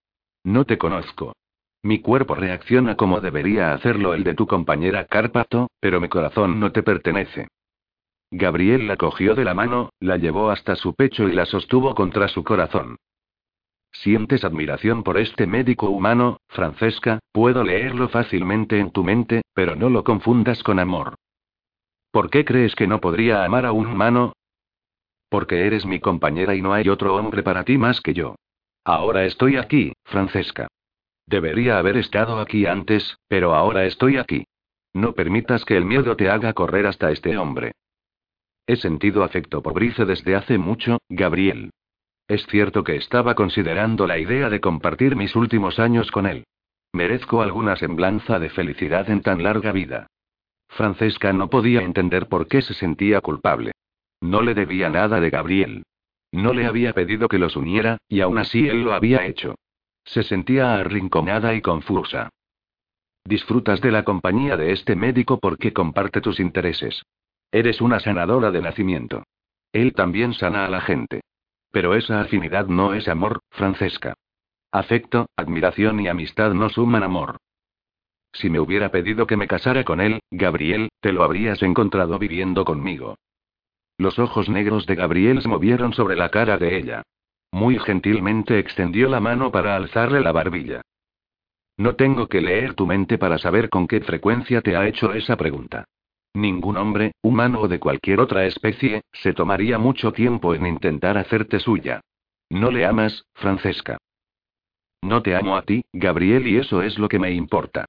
No 0.44 0.66
te 0.66 0.76
conozco. 0.76 1.32
Mi 1.84 2.00
cuerpo 2.00 2.34
reacciona 2.34 2.96
como 2.96 3.20
debería 3.20 3.74
hacerlo 3.74 4.14
el 4.14 4.24
de 4.24 4.32
tu 4.32 4.46
compañera 4.46 5.04
Cárpato, 5.04 5.68
pero 5.80 6.00
mi 6.00 6.08
corazón 6.08 6.58
no 6.58 6.72
te 6.72 6.82
pertenece. 6.82 7.48
Gabriel 8.30 8.86
la 8.86 8.96
cogió 8.96 9.34
de 9.34 9.44
la 9.44 9.52
mano, 9.52 9.90
la 10.00 10.16
llevó 10.16 10.50
hasta 10.50 10.76
su 10.76 10.94
pecho 10.94 11.28
y 11.28 11.32
la 11.32 11.44
sostuvo 11.44 11.94
contra 11.94 12.28
su 12.28 12.42
corazón. 12.42 12.96
Sientes 13.92 14.44
admiración 14.44 15.02
por 15.02 15.18
este 15.18 15.46
médico 15.46 15.90
humano, 15.90 16.38
Francesca, 16.48 17.18
puedo 17.32 17.62
leerlo 17.62 18.08
fácilmente 18.08 18.78
en 18.78 18.90
tu 18.90 19.04
mente, 19.04 19.42
pero 19.52 19.76
no 19.76 19.90
lo 19.90 20.04
confundas 20.04 20.62
con 20.62 20.78
amor. 20.78 21.16
¿Por 22.10 22.30
qué 22.30 22.46
crees 22.46 22.74
que 22.74 22.86
no 22.86 22.98
podría 22.98 23.44
amar 23.44 23.66
a 23.66 23.72
un 23.72 23.88
humano? 23.88 24.32
Porque 25.28 25.66
eres 25.66 25.84
mi 25.84 26.00
compañera 26.00 26.54
y 26.54 26.62
no 26.62 26.72
hay 26.72 26.88
otro 26.88 27.14
hombre 27.14 27.42
para 27.42 27.62
ti 27.62 27.76
más 27.76 28.00
que 28.00 28.14
yo. 28.14 28.36
Ahora 28.86 29.26
estoy 29.26 29.58
aquí, 29.58 29.92
Francesca. 30.04 30.68
Debería 31.26 31.78
haber 31.78 31.96
estado 31.96 32.38
aquí 32.38 32.66
antes, 32.66 33.18
pero 33.28 33.54
ahora 33.54 33.84
estoy 33.86 34.18
aquí. 34.18 34.46
No 34.92 35.14
permitas 35.14 35.64
que 35.64 35.76
el 35.76 35.84
miedo 35.84 36.16
te 36.16 36.28
haga 36.28 36.52
correr 36.52 36.86
hasta 36.86 37.10
este 37.10 37.36
hombre. 37.36 37.72
He 38.66 38.76
sentido 38.76 39.24
afecto 39.24 39.62
por 39.62 39.74
Brice 39.74 40.04
desde 40.04 40.36
hace 40.36 40.58
mucho, 40.58 40.98
Gabriel. 41.08 41.70
Es 42.28 42.46
cierto 42.46 42.84
que 42.84 42.96
estaba 42.96 43.34
considerando 43.34 44.06
la 44.06 44.18
idea 44.18 44.48
de 44.48 44.60
compartir 44.60 45.16
mis 45.16 45.36
últimos 45.36 45.78
años 45.78 46.10
con 46.10 46.26
él. 46.26 46.44
Merezco 46.92 47.42
alguna 47.42 47.76
semblanza 47.76 48.38
de 48.38 48.48
felicidad 48.50 49.10
en 49.10 49.20
tan 49.20 49.42
larga 49.42 49.72
vida. 49.72 50.06
Francesca 50.68 51.32
no 51.32 51.50
podía 51.50 51.82
entender 51.82 52.28
por 52.28 52.46
qué 52.48 52.62
se 52.62 52.72
sentía 52.72 53.20
culpable. 53.20 53.72
No 54.20 54.42
le 54.42 54.54
debía 54.54 54.88
nada 54.88 55.20
de 55.20 55.30
Gabriel. 55.30 55.82
No 56.32 56.54
le 56.54 56.66
había 56.66 56.92
pedido 56.92 57.28
que 57.28 57.38
los 57.38 57.56
uniera, 57.56 57.98
y 58.08 58.20
aún 58.20 58.38
así 58.38 58.68
él 58.68 58.82
lo 58.82 58.94
había 58.94 59.26
hecho. 59.26 59.56
Se 60.04 60.22
sentía 60.22 60.74
arrinconada 60.74 61.54
y 61.54 61.62
confusa. 61.62 62.30
Disfrutas 63.24 63.80
de 63.80 63.90
la 63.90 64.04
compañía 64.04 64.56
de 64.56 64.72
este 64.72 64.96
médico 64.96 65.38
porque 65.38 65.72
comparte 65.72 66.20
tus 66.20 66.40
intereses. 66.40 67.02
Eres 67.50 67.80
una 67.80 68.00
sanadora 68.00 68.50
de 68.50 68.60
nacimiento. 68.60 69.24
Él 69.72 69.94
también 69.94 70.34
sana 70.34 70.66
a 70.66 70.68
la 70.68 70.80
gente. 70.80 71.22
Pero 71.70 71.94
esa 71.94 72.20
afinidad 72.20 72.66
no 72.66 72.94
es 72.94 73.08
amor, 73.08 73.40
Francesca. 73.50 74.14
Afecto, 74.70 75.26
admiración 75.36 76.00
y 76.00 76.08
amistad 76.08 76.52
no 76.52 76.68
suman 76.68 77.02
amor. 77.02 77.38
Si 78.32 78.50
me 78.50 78.60
hubiera 78.60 78.90
pedido 78.90 79.26
que 79.26 79.36
me 79.36 79.46
casara 79.46 79.84
con 79.84 80.00
él, 80.00 80.20
Gabriel, 80.30 80.90
te 81.00 81.12
lo 81.12 81.22
habrías 81.22 81.62
encontrado 81.62 82.18
viviendo 82.18 82.64
conmigo. 82.64 83.16
Los 83.96 84.18
ojos 84.18 84.48
negros 84.48 84.86
de 84.86 84.96
Gabriel 84.96 85.40
se 85.40 85.48
movieron 85.48 85.92
sobre 85.92 86.16
la 86.16 86.30
cara 86.30 86.58
de 86.58 86.76
ella. 86.76 87.02
Muy 87.54 87.78
gentilmente 87.78 88.58
extendió 88.58 89.08
la 89.08 89.20
mano 89.20 89.52
para 89.52 89.76
alzarle 89.76 90.20
la 90.20 90.32
barbilla. 90.32 90.82
No 91.76 91.94
tengo 91.94 92.26
que 92.26 92.40
leer 92.40 92.74
tu 92.74 92.84
mente 92.84 93.16
para 93.16 93.38
saber 93.38 93.70
con 93.70 93.86
qué 93.86 94.00
frecuencia 94.00 94.60
te 94.60 94.74
ha 94.76 94.88
hecho 94.88 95.14
esa 95.14 95.36
pregunta. 95.36 95.84
Ningún 96.34 96.76
hombre, 96.76 97.12
humano 97.22 97.60
o 97.60 97.68
de 97.68 97.78
cualquier 97.78 98.18
otra 98.18 98.44
especie, 98.44 99.02
se 99.12 99.34
tomaría 99.34 99.78
mucho 99.78 100.10
tiempo 100.10 100.52
en 100.56 100.66
intentar 100.66 101.16
hacerte 101.16 101.60
suya. 101.60 102.00
No 102.50 102.72
le 102.72 102.86
amas, 102.86 103.24
Francesca. 103.34 103.98
No 105.00 105.22
te 105.22 105.36
amo 105.36 105.56
a 105.56 105.62
ti, 105.62 105.84
Gabriel, 105.92 106.48
y 106.48 106.56
eso 106.56 106.82
es 106.82 106.98
lo 106.98 107.08
que 107.08 107.20
me 107.20 107.30
importa. 107.30 107.84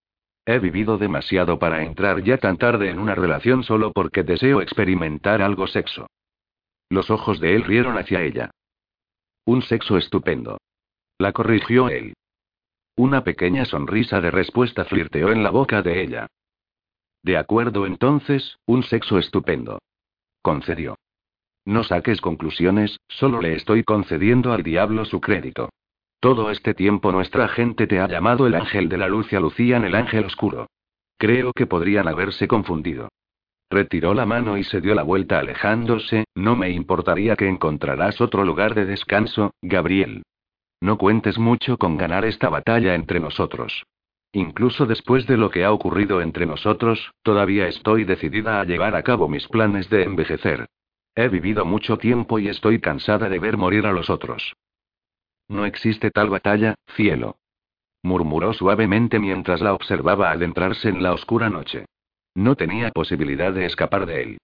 He 0.45 0.59
vivido 0.59 0.99
demasiado 0.99 1.57
para 1.57 1.83
entrar 1.83 2.21
ya 2.21 2.37
tan 2.37 2.57
tarde 2.57 2.91
en 2.91 2.99
una 2.99 3.15
relación 3.15 3.63
solo 3.63 3.91
porque 3.93 4.21
deseo 4.21 4.61
experimentar 4.61 5.41
algo 5.41 5.65
sexo. 5.65 6.05
Los 6.87 7.09
ojos 7.09 7.39
de 7.39 7.55
él 7.55 7.63
rieron 7.63 7.97
hacia 7.97 8.21
ella. 8.21 8.51
Un 9.45 9.61
sexo 9.61 9.97
estupendo. 9.97 10.57
La 11.19 11.31
corrigió 11.31 11.89
él. 11.89 12.15
Una 12.97 13.23
pequeña 13.23 13.65
sonrisa 13.65 14.19
de 14.19 14.31
respuesta 14.31 14.85
flirteó 14.85 15.31
en 15.31 15.43
la 15.43 15.51
boca 15.51 15.83
de 15.83 16.01
ella. 16.01 16.27
De 17.21 17.37
acuerdo 17.37 17.85
entonces, 17.85 18.57
un 18.65 18.81
sexo 18.81 19.19
estupendo. 19.19 19.79
Concedió. 20.41 20.97
No 21.63 21.83
saques 21.83 22.21
conclusiones, 22.21 22.99
solo 23.07 23.39
le 23.39 23.53
estoy 23.53 23.83
concediendo 23.83 24.51
al 24.51 24.63
diablo 24.63 25.05
su 25.05 25.21
crédito. 25.21 25.69
Todo 26.19 26.49
este 26.49 26.73
tiempo 26.73 27.11
nuestra 27.11 27.47
gente 27.47 27.85
te 27.85 27.99
ha 27.99 28.07
llamado 28.07 28.47
el 28.47 28.55
ángel 28.55 28.89
de 28.89 28.97
la 28.97 29.07
luz 29.07 29.31
y 29.31 29.35
a 29.35 29.39
Lucían 29.39 29.83
el 29.85 29.93
ángel 29.93 30.25
oscuro. 30.25 30.67
Creo 31.19 31.53
que 31.53 31.67
podrían 31.67 32.07
haberse 32.07 32.47
confundido. 32.47 33.09
Retiró 33.69 34.13
la 34.13 34.25
mano 34.25 34.57
y 34.57 34.63
se 34.63 34.81
dio 34.81 34.93
la 34.93 35.03
vuelta 35.03 35.39
alejándose, 35.39 36.25
no 36.35 36.55
me 36.55 36.69
importaría 36.69 37.35
que 37.35 37.47
encontrarás 37.47 38.21
otro 38.21 38.45
lugar 38.45 38.75
de 38.75 38.85
descanso, 38.85 39.51
Gabriel. 39.61 40.23
No 40.81 40.97
cuentes 40.97 41.39
mucho 41.39 41.77
con 41.77 41.97
ganar 41.97 42.25
esta 42.25 42.49
batalla 42.49 42.93
entre 42.93 43.19
nosotros. 43.19 43.83
Incluso 44.33 44.85
después 44.85 45.25
de 45.27 45.37
lo 45.37 45.49
que 45.49 45.63
ha 45.63 45.71
ocurrido 45.71 46.21
entre 46.21 46.45
nosotros, 46.45 47.11
todavía 47.23 47.67
estoy 47.67 48.03
decidida 48.03 48.59
a 48.59 48.65
llevar 48.65 48.95
a 48.95 49.01
cabo 49.01 49.29
mis 49.29 49.47
planes 49.47 49.89
de 49.89 50.03
envejecer. 50.03 50.67
He 51.15 51.29
vivido 51.29 51.63
mucho 51.63 51.97
tiempo 51.97 52.37
y 52.37 52.49
estoy 52.49 52.81
cansada 52.81 53.29
de 53.29 53.39
ver 53.39 53.55
morir 53.55 53.85
a 53.87 53.93
los 53.93 54.09
otros. 54.09 54.53
No 55.47 55.65
existe 55.65 56.11
tal 56.11 56.29
batalla, 56.29 56.75
cielo. 56.95 57.37
Murmuró 58.03 58.53
suavemente 58.53 59.19
mientras 59.19 59.61
la 59.61 59.73
observaba 59.73 60.31
adentrarse 60.31 60.89
en 60.89 61.01
la 61.01 61.13
oscura 61.13 61.49
noche. 61.49 61.85
No 62.35 62.55
tenía 62.55 62.91
posibilidad 62.91 63.53
de 63.53 63.65
escapar 63.65 64.05
de 64.05 64.21
él. 64.21 64.37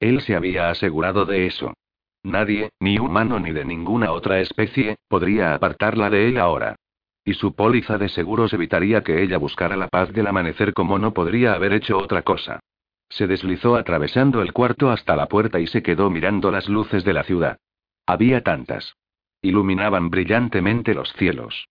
Él 0.00 0.20
se 0.20 0.36
había 0.36 0.70
asegurado 0.70 1.24
de 1.24 1.46
eso. 1.46 1.74
Nadie, 2.22 2.70
ni 2.78 2.98
humano 2.98 3.40
ni 3.40 3.52
de 3.52 3.64
ninguna 3.64 4.12
otra 4.12 4.40
especie, 4.40 4.96
podría 5.08 5.54
apartarla 5.54 6.10
de 6.10 6.28
él 6.28 6.38
ahora. 6.38 6.76
Y 7.24 7.34
su 7.34 7.54
póliza 7.54 7.98
de 7.98 8.08
seguros 8.08 8.52
evitaría 8.52 9.02
que 9.02 9.22
ella 9.22 9.38
buscara 9.38 9.76
la 9.76 9.88
paz 9.88 10.12
del 10.12 10.26
amanecer 10.26 10.72
como 10.74 10.98
no 10.98 11.12
podría 11.12 11.54
haber 11.54 11.72
hecho 11.72 11.98
otra 11.98 12.22
cosa. 12.22 12.60
Se 13.08 13.26
deslizó 13.26 13.76
atravesando 13.76 14.42
el 14.42 14.52
cuarto 14.52 14.90
hasta 14.90 15.16
la 15.16 15.26
puerta 15.26 15.58
y 15.58 15.66
se 15.66 15.82
quedó 15.82 16.10
mirando 16.10 16.50
las 16.50 16.68
luces 16.68 17.04
de 17.04 17.14
la 17.14 17.24
ciudad. 17.24 17.58
Había 18.06 18.42
tantas. 18.42 18.94
Iluminaban 19.40 20.10
brillantemente 20.10 20.94
los 20.94 21.12
cielos. 21.14 21.68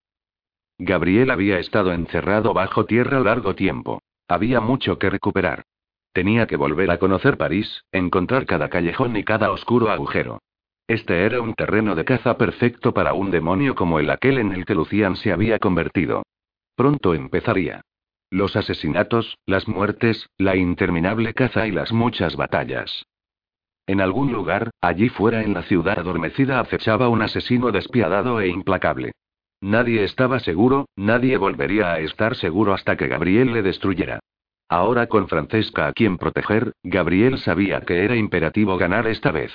Gabriel 0.78 1.30
había 1.30 1.58
estado 1.58 1.92
encerrado 1.92 2.54
bajo 2.54 2.86
tierra 2.86 3.20
largo 3.20 3.54
tiempo. 3.54 4.00
Había 4.28 4.60
mucho 4.60 4.98
que 4.98 5.10
recuperar. 5.10 5.64
Tenía 6.12 6.46
que 6.46 6.56
volver 6.56 6.90
a 6.90 6.98
conocer 6.98 7.38
París, 7.38 7.84
encontrar 7.92 8.44
cada 8.44 8.68
callejón 8.68 9.16
y 9.16 9.24
cada 9.24 9.50
oscuro 9.50 9.90
agujero. 9.90 10.40
Este 10.86 11.24
era 11.24 11.40
un 11.40 11.54
terreno 11.54 11.94
de 11.94 12.04
caza 12.04 12.38
perfecto 12.38 12.94
para 12.94 13.14
un 13.14 13.30
demonio 13.30 13.74
como 13.74 13.98
el 13.98 14.10
aquel 14.10 14.38
en 14.38 14.52
el 14.52 14.64
que 14.64 14.74
Lucian 14.74 15.16
se 15.16 15.32
había 15.32 15.58
convertido. 15.58 16.22
Pronto 16.76 17.14
empezaría. 17.14 17.82
Los 18.30 18.56
asesinatos, 18.56 19.38
las 19.46 19.66
muertes, 19.68 20.28
la 20.36 20.56
interminable 20.56 21.34
caza 21.34 21.66
y 21.66 21.72
las 21.72 21.92
muchas 21.92 22.36
batallas. 22.36 23.06
En 23.86 24.02
algún 24.02 24.32
lugar, 24.32 24.70
allí 24.82 25.08
fuera 25.08 25.42
en 25.42 25.54
la 25.54 25.62
ciudad 25.62 25.98
adormecida 25.98 26.60
acechaba 26.60 27.08
un 27.08 27.22
asesino 27.22 27.72
despiadado 27.72 28.40
e 28.40 28.48
implacable. 28.48 29.12
Nadie 29.60 30.04
estaba 30.04 30.38
seguro, 30.38 30.86
nadie 30.96 31.36
volvería 31.36 31.92
a 31.92 31.98
estar 31.98 32.36
seguro 32.36 32.74
hasta 32.74 32.96
que 32.96 33.08
Gabriel 33.08 33.52
le 33.52 33.62
destruyera. 33.62 34.20
Ahora 34.68 35.06
con 35.08 35.28
Francesca 35.28 35.88
a 35.88 35.92
quien 35.92 36.18
proteger, 36.18 36.72
Gabriel 36.82 37.38
sabía 37.38 37.80
que 37.80 38.04
era 38.04 38.16
imperativo 38.16 38.76
ganar 38.76 39.06
esta 39.06 39.32
vez. 39.32 39.52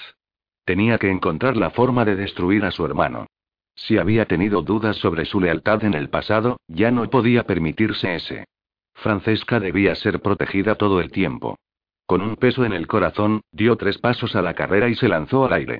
Tenía 0.66 0.98
que 0.98 1.10
encontrar 1.10 1.56
la 1.56 1.70
forma 1.70 2.04
de 2.04 2.16
destruir 2.16 2.66
a 2.66 2.72
su 2.72 2.86
hermano. 2.86 3.28
Si 3.76 3.98
había 3.98 4.26
tenido 4.26 4.62
dudas 4.62 4.98
sobre 4.98 5.26
su 5.26 5.40
lealtad 5.40 5.84
en 5.84 5.94
el 5.94 6.10
pasado, 6.10 6.58
ya 6.68 6.92
no 6.92 7.10
podía 7.10 7.44
permitirse 7.44 8.16
ese. 8.16 8.46
Francesca 8.94 9.60
debía 9.60 9.96
ser 9.96 10.22
protegida 10.22 10.76
todo 10.76 11.00
el 11.00 11.12
tiempo. 11.12 11.58
Con 12.06 12.22
un 12.22 12.36
peso 12.36 12.66
en 12.66 12.74
el 12.74 12.88
corazón, 12.88 13.42
dio 13.52 13.76
tres 13.78 13.98
pasos 13.98 14.36
a 14.36 14.42
la 14.42 14.54
carrera 14.54 14.90
y 14.90 14.96
se 14.96 15.08
lanzó 15.08 15.46
al 15.46 15.54
aire. 15.54 15.80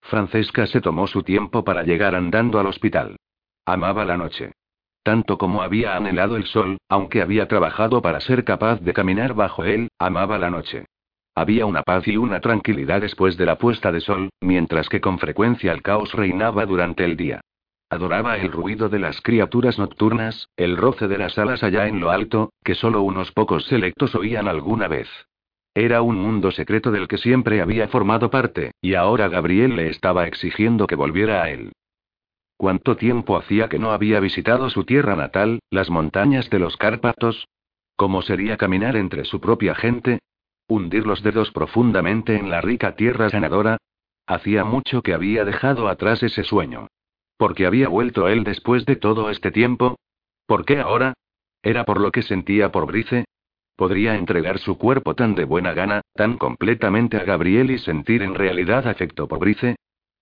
Francesca 0.00 0.66
se 0.66 0.80
tomó 0.80 1.06
su 1.06 1.22
tiempo 1.22 1.64
para 1.64 1.82
llegar 1.82 2.14
andando 2.14 2.58
al 2.58 2.66
hospital. 2.66 3.16
Amaba 3.64 4.04
la 4.04 4.16
noche. 4.16 4.52
Tanto 5.04 5.38
como 5.38 5.62
había 5.62 5.96
anhelado 5.96 6.36
el 6.36 6.46
sol, 6.46 6.78
aunque 6.88 7.22
había 7.22 7.46
trabajado 7.46 8.02
para 8.02 8.20
ser 8.20 8.44
capaz 8.44 8.80
de 8.80 8.92
caminar 8.92 9.34
bajo 9.34 9.64
él, 9.64 9.88
amaba 9.98 10.38
la 10.38 10.50
noche. 10.50 10.86
Había 11.34 11.64
una 11.66 11.82
paz 11.82 12.06
y 12.08 12.16
una 12.16 12.40
tranquilidad 12.40 13.00
después 13.00 13.36
de 13.36 13.46
la 13.46 13.56
puesta 13.56 13.92
de 13.92 14.00
sol, 14.00 14.30
mientras 14.40 14.88
que 14.88 15.00
con 15.00 15.18
frecuencia 15.18 15.72
el 15.72 15.82
caos 15.82 16.12
reinaba 16.12 16.66
durante 16.66 17.04
el 17.04 17.16
día. 17.16 17.40
Adoraba 17.88 18.36
el 18.36 18.50
ruido 18.50 18.88
de 18.88 18.98
las 18.98 19.20
criaturas 19.20 19.78
nocturnas, 19.78 20.48
el 20.56 20.76
roce 20.76 21.08
de 21.08 21.18
las 21.18 21.38
alas 21.38 21.62
allá 21.62 21.86
en 21.86 22.00
lo 22.00 22.10
alto, 22.10 22.52
que 22.64 22.74
solo 22.74 23.02
unos 23.02 23.32
pocos 23.32 23.66
selectos 23.66 24.14
oían 24.14 24.48
alguna 24.48 24.88
vez. 24.88 25.08
Era 25.74 26.02
un 26.02 26.16
mundo 26.16 26.50
secreto 26.50 26.90
del 26.90 27.06
que 27.06 27.18
siempre 27.18 27.60
había 27.62 27.88
formado 27.88 28.28
parte, 28.28 28.72
y 28.80 28.94
ahora 28.94 29.28
Gabriel 29.28 29.76
le 29.76 29.88
estaba 29.88 30.26
exigiendo 30.26 30.86
que 30.86 30.96
volviera 30.96 31.42
a 31.42 31.50
él. 31.50 31.72
¿Cuánto 32.62 32.96
tiempo 32.96 33.36
hacía 33.36 33.68
que 33.68 33.80
no 33.80 33.90
había 33.90 34.20
visitado 34.20 34.70
su 34.70 34.84
tierra 34.84 35.16
natal, 35.16 35.58
las 35.68 35.90
montañas 35.90 36.48
de 36.48 36.60
los 36.60 36.76
Cárpatos? 36.76 37.48
¿Cómo 37.96 38.22
sería 38.22 38.56
caminar 38.56 38.94
entre 38.94 39.24
su 39.24 39.40
propia 39.40 39.74
gente? 39.74 40.20
¿Hundir 40.68 41.04
los 41.04 41.24
dedos 41.24 41.50
profundamente 41.50 42.36
en 42.36 42.50
la 42.50 42.60
rica 42.60 42.94
tierra 42.94 43.30
sanadora? 43.30 43.78
Hacía 44.28 44.62
mucho 44.62 45.02
que 45.02 45.12
había 45.12 45.44
dejado 45.44 45.88
atrás 45.88 46.22
ese 46.22 46.44
sueño. 46.44 46.86
¿Por 47.36 47.56
qué 47.56 47.66
había 47.66 47.88
vuelto 47.88 48.28
él 48.28 48.44
después 48.44 48.86
de 48.86 48.94
todo 48.94 49.28
este 49.30 49.50
tiempo? 49.50 49.96
¿Por 50.46 50.64
qué 50.64 50.78
ahora? 50.78 51.14
¿Era 51.64 51.84
por 51.84 52.00
lo 52.00 52.12
que 52.12 52.22
sentía 52.22 52.70
por 52.70 52.86
Brice? 52.86 53.24
¿Podría 53.74 54.14
entregar 54.14 54.60
su 54.60 54.78
cuerpo 54.78 55.16
tan 55.16 55.34
de 55.34 55.46
buena 55.46 55.74
gana, 55.74 56.02
tan 56.14 56.38
completamente 56.38 57.16
a 57.16 57.24
Gabriel 57.24 57.72
y 57.72 57.78
sentir 57.78 58.22
en 58.22 58.36
realidad 58.36 58.86
afecto 58.86 59.26
por 59.26 59.40
Brice? 59.40 59.74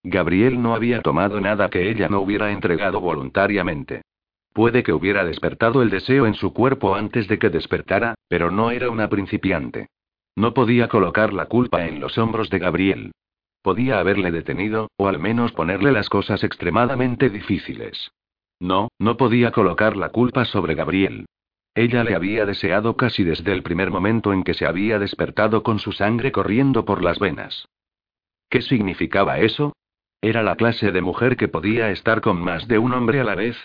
Gabriel 0.03 0.63
no 0.63 0.75
había 0.75 1.03
tomado 1.03 1.41
nada 1.41 1.69
que 1.69 1.91
ella 1.91 2.09
no 2.09 2.21
hubiera 2.21 2.53
entregado 2.53 3.01
voluntariamente. 3.01 4.03
Puede 4.53 4.83
que 4.83 4.93
hubiera 4.93 5.25
despertado 5.25 5.83
el 5.83 5.91
deseo 5.91 6.27
en 6.27 6.35
su 6.35 6.53
cuerpo 6.53 6.95
antes 6.95 7.29
de 7.29 7.39
que 7.39 7.51
despertara, 7.51 8.15
pero 8.29 8.51
no 8.51 8.71
era 8.71 8.91
una 8.91 9.09
principiante. 9.09 9.89
No 10.35 10.55
podía 10.55 10.89
colocar 10.89 11.33
la 11.33 11.47
culpa 11.47 11.87
en 11.87 12.01
los 12.01 12.19
hombros 12.19 12.51
de 12.51 12.59
Gabriel. 12.59 13.13
Podía 13.63 14.01
haberle 14.01 14.31
detenido, 14.31 14.89
o 14.97 15.07
al 15.07 15.19
menos 15.19 15.53
ponerle 15.53 15.93
las 15.93 16.09
cosas 16.09 16.43
extremadamente 16.45 17.29
difíciles. 17.29 18.11
No, 18.59 18.89
no 18.99 19.17
podía 19.17 19.53
colocar 19.53 19.97
la 19.97 20.09
culpa 20.09 20.45
sobre 20.47 20.75
Gabriel. 20.75 21.27
Ella 21.75 22.03
le 22.05 22.15
había 22.15 22.47
deseado 22.47 22.97
casi 22.97 23.23
desde 23.23 23.53
el 23.53 23.63
primer 23.63 23.91
momento 23.91 24.33
en 24.33 24.43
que 24.43 24.55
se 24.55 24.67
había 24.67 24.99
despertado 24.99 25.63
con 25.63 25.79
su 25.79 25.93
sangre 25.93 26.33
corriendo 26.33 26.85
por 26.85 27.03
las 27.03 27.19
venas. 27.19 27.69
¿Qué 28.49 28.63
significaba 28.63 29.39
eso? 29.39 29.75
Era 30.23 30.43
la 30.43 30.57
clase 30.57 30.93
de 30.93 31.01
mujer 31.01 31.37
que 31.37 31.49
podía 31.49 31.91
estar 31.91 32.21
con 32.21 32.41
más 32.43 32.69
de 32.69 32.79
un 32.79 32.93
hombre 32.93 33.21
a 33.21 33.25
la 33.25 33.35
vez. 33.35 33.57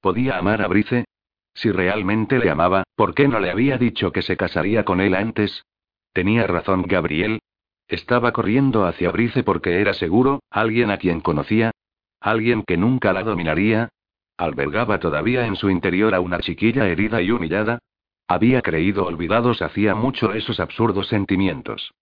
¿Podía 0.00 0.38
amar 0.38 0.62
a 0.62 0.68
Brice? 0.68 1.04
Si 1.52 1.70
realmente 1.70 2.38
le 2.38 2.48
amaba, 2.48 2.84
¿por 2.94 3.14
qué 3.14 3.28
no 3.28 3.38
le 3.38 3.50
había 3.50 3.76
dicho 3.76 4.12
que 4.12 4.22
se 4.22 4.36
casaría 4.36 4.84
con 4.84 5.00
él 5.00 5.14
antes? 5.14 5.64
Tenía 6.12 6.46
razón 6.46 6.82
Gabriel. 6.82 7.40
Estaba 7.86 8.32
corriendo 8.32 8.86
hacia 8.86 9.10
Brice 9.10 9.42
porque 9.42 9.80
era 9.80 9.92
seguro, 9.92 10.40
alguien 10.50 10.90
a 10.90 10.96
quien 10.96 11.20
conocía. 11.20 11.72
Alguien 12.20 12.62
que 12.62 12.76
nunca 12.76 13.12
la 13.12 13.22
dominaría. 13.22 13.90
Albergaba 14.38 15.00
todavía 15.00 15.46
en 15.46 15.56
su 15.56 15.68
interior 15.68 16.14
a 16.14 16.20
una 16.20 16.38
chiquilla 16.38 16.86
herida 16.86 17.20
y 17.20 17.30
humillada. 17.30 17.78
Había 18.26 18.62
creído 18.62 19.04
olvidados 19.04 19.60
hacía 19.60 19.94
mucho 19.94 20.32
esos 20.32 20.60
absurdos 20.60 21.08
sentimientos. 21.08 21.92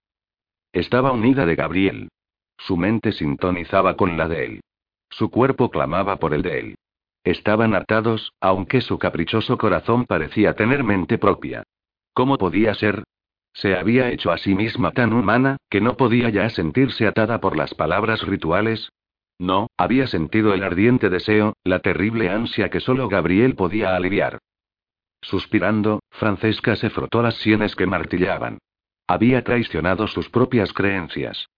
Estaba 0.73 1.11
unida 1.11 1.47
de 1.47 1.57
Gabriel. 1.57 2.09
Su 2.59 2.77
mente 2.77 3.13
sintonizaba 3.13 3.97
con 3.97 4.17
la 4.17 4.29
de 4.29 4.45
él. 4.45 4.61
Su 5.09 5.31
cuerpo 5.31 5.71
clamaba 5.71 6.17
por 6.17 6.35
el 6.35 6.43
de 6.43 6.59
él. 6.59 6.75
Estaban 7.25 7.75
atados, 7.75 8.33
aunque 8.41 8.81
su 8.81 8.99
caprichoso 8.99 9.59
corazón 9.59 10.05
parecía 10.05 10.55
tener 10.55 10.85
mente 10.85 11.19
propia. 11.19 11.63
¿Cómo 12.13 12.37
podía 12.37 12.75
ser? 12.75 13.05
Se 13.53 13.77
había 13.77 14.11
hecho 14.11 14.31
a 14.31 14.39
sí 14.39 14.55
misma 14.55 14.93
tan 14.93 15.13
humana, 15.13 15.57
que 15.71 15.81
no 15.81 15.97
podía 15.97 16.31
ya 16.31 16.49
sentirse 16.51 17.07
atada 17.07 17.41
por 17.41 17.57
las 17.57 17.75
palabras 17.75 18.23
rituales. 18.23 18.91
No, 19.39 19.69
había 19.77 20.07
sentido 20.07 20.53
el 20.53 20.65
ardiente 20.65 21.11
deseo, 21.11 21.55
la 21.65 21.79
terrible 21.81 22.29
ansia 22.29 22.71
que 22.71 22.81
solo 22.81 23.09
Gabriel 23.09 23.55
podía 23.55 23.95
aliviar. 23.95 24.39
Suspirando, 25.21 26.01
Francesca 26.11 26.77
se 26.77 26.91
frotó 26.91 27.23
las 27.23 27.37
sienes 27.37 27.75
que 27.75 27.87
martillaban. 27.87 28.59
Había 29.07 29.43
traicionado 29.43 30.07
sus 30.07 30.29
propias 30.29 30.73
creencias. 30.73 31.49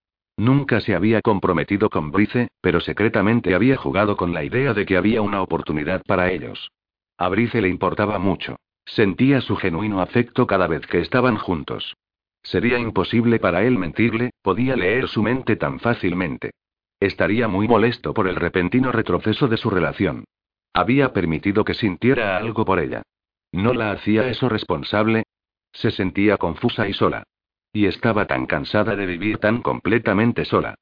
Nunca 0.40 0.81
se 0.81 0.94
había 0.94 1.20
comprometido 1.20 1.90
con 1.90 2.12
Brice, 2.12 2.48
pero 2.62 2.81
secretamente 2.81 3.55
había 3.55 3.76
jugado 3.76 4.16
con 4.16 4.33
la 4.33 4.42
idea 4.42 4.72
de 4.72 4.87
que 4.87 4.96
había 4.96 5.20
una 5.20 5.42
oportunidad 5.42 6.03
para 6.07 6.33
ellos. 6.33 6.70
A 7.18 7.29
Brice 7.29 7.61
le 7.61 7.68
importaba 7.68 8.18
mucho. 8.18 8.57
Sentía 8.87 9.42
su 9.42 9.57
genuino 9.57 10.00
afecto 10.00 10.46
cada 10.46 10.66
vez 10.66 10.87
que 10.87 11.00
estaban 11.00 11.37
juntos. 11.37 11.94
Sería 12.42 12.79
imposible 12.79 13.38
para 13.38 13.64
él 13.64 13.76
mentirle, 13.76 14.31
podía 14.40 14.76
leer 14.76 15.09
su 15.09 15.22
mente 15.22 15.57
tan 15.57 15.79
fácilmente. 15.79 16.53
Estaría 17.00 17.46
muy 17.46 17.68
molesto 17.68 18.14
por 18.14 18.26
el 18.26 18.37
repentino 18.37 18.92
retroceso 18.92 19.46
de 19.46 19.59
su 19.59 19.68
relación. 19.68 20.24
Había 20.72 21.12
permitido 21.12 21.66
que 21.66 21.74
sintiera 21.74 22.38
algo 22.38 22.64
por 22.64 22.81
ella. 22.81 23.03
¿No 23.53 23.74
la 23.74 23.90
hacía 23.90 24.26
eso 24.29 24.48
responsable? 24.48 25.24
Se 25.72 25.90
sentía 25.90 26.38
confusa 26.38 26.88
y 26.88 26.94
sola. 26.94 27.24
Y 27.72 27.87
estaba 27.87 28.26
tan 28.26 28.46
cansada 28.46 28.96
de 28.96 29.06
vivir 29.06 29.38
tan 29.38 29.62
completamente 29.62 30.44
sola. 30.44 30.74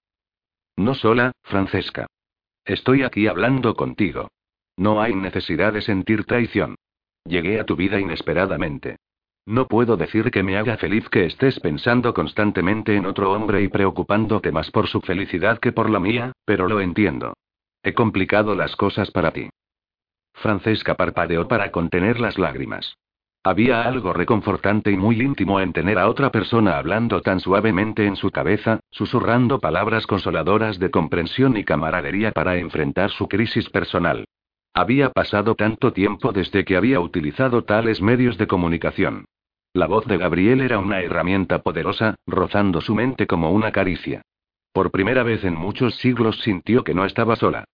No 0.76 0.94
sola, 0.94 1.32
Francesca. 1.42 2.06
Estoy 2.64 3.02
aquí 3.02 3.26
hablando 3.26 3.74
contigo. 3.74 4.28
No 4.76 5.02
hay 5.02 5.14
necesidad 5.14 5.72
de 5.72 5.82
sentir 5.82 6.24
traición. 6.24 6.76
Llegué 7.24 7.60
a 7.60 7.64
tu 7.64 7.76
vida 7.76 7.98
inesperadamente. 7.98 8.96
No 9.44 9.66
puedo 9.66 9.96
decir 9.96 10.30
que 10.30 10.42
me 10.42 10.56
haga 10.56 10.76
feliz 10.76 11.08
que 11.08 11.24
estés 11.24 11.58
pensando 11.60 12.12
constantemente 12.14 12.94
en 12.94 13.06
otro 13.06 13.32
hombre 13.32 13.62
y 13.62 13.68
preocupándote 13.68 14.52
más 14.52 14.70
por 14.70 14.88
su 14.88 15.00
felicidad 15.00 15.58
que 15.58 15.72
por 15.72 15.88
la 15.88 15.98
mía, 16.00 16.32
pero 16.44 16.68
lo 16.68 16.80
entiendo. 16.80 17.34
He 17.82 17.94
complicado 17.94 18.54
las 18.54 18.76
cosas 18.76 19.10
para 19.10 19.32
ti. 19.32 19.48
Francesca 20.34 20.94
parpadeó 20.94 21.48
para 21.48 21.70
contener 21.70 22.20
las 22.20 22.38
lágrimas. 22.38 22.96
Había 23.48 23.80
algo 23.80 24.12
reconfortante 24.12 24.92
y 24.92 24.98
muy 24.98 25.22
íntimo 25.22 25.58
en 25.58 25.72
tener 25.72 25.98
a 25.98 26.10
otra 26.10 26.30
persona 26.30 26.76
hablando 26.76 27.22
tan 27.22 27.40
suavemente 27.40 28.04
en 28.04 28.14
su 28.14 28.30
cabeza, 28.30 28.80
susurrando 28.90 29.58
palabras 29.58 30.06
consoladoras 30.06 30.78
de 30.78 30.90
comprensión 30.90 31.56
y 31.56 31.64
camaradería 31.64 32.30
para 32.32 32.58
enfrentar 32.58 33.10
su 33.10 33.26
crisis 33.26 33.70
personal. 33.70 34.26
Había 34.74 35.08
pasado 35.08 35.54
tanto 35.54 35.94
tiempo 35.94 36.30
desde 36.30 36.66
que 36.66 36.76
había 36.76 37.00
utilizado 37.00 37.64
tales 37.64 38.02
medios 38.02 38.36
de 38.36 38.46
comunicación. 38.46 39.24
La 39.72 39.86
voz 39.86 40.04
de 40.04 40.18
Gabriel 40.18 40.60
era 40.60 40.78
una 40.78 41.00
herramienta 41.00 41.62
poderosa, 41.62 42.16
rozando 42.26 42.82
su 42.82 42.94
mente 42.94 43.26
como 43.26 43.50
una 43.50 43.72
caricia. 43.72 44.20
Por 44.74 44.90
primera 44.90 45.22
vez 45.22 45.42
en 45.44 45.54
muchos 45.54 45.94
siglos 45.94 46.38
sintió 46.42 46.84
que 46.84 46.92
no 46.92 47.06
estaba 47.06 47.34
sola. 47.34 47.64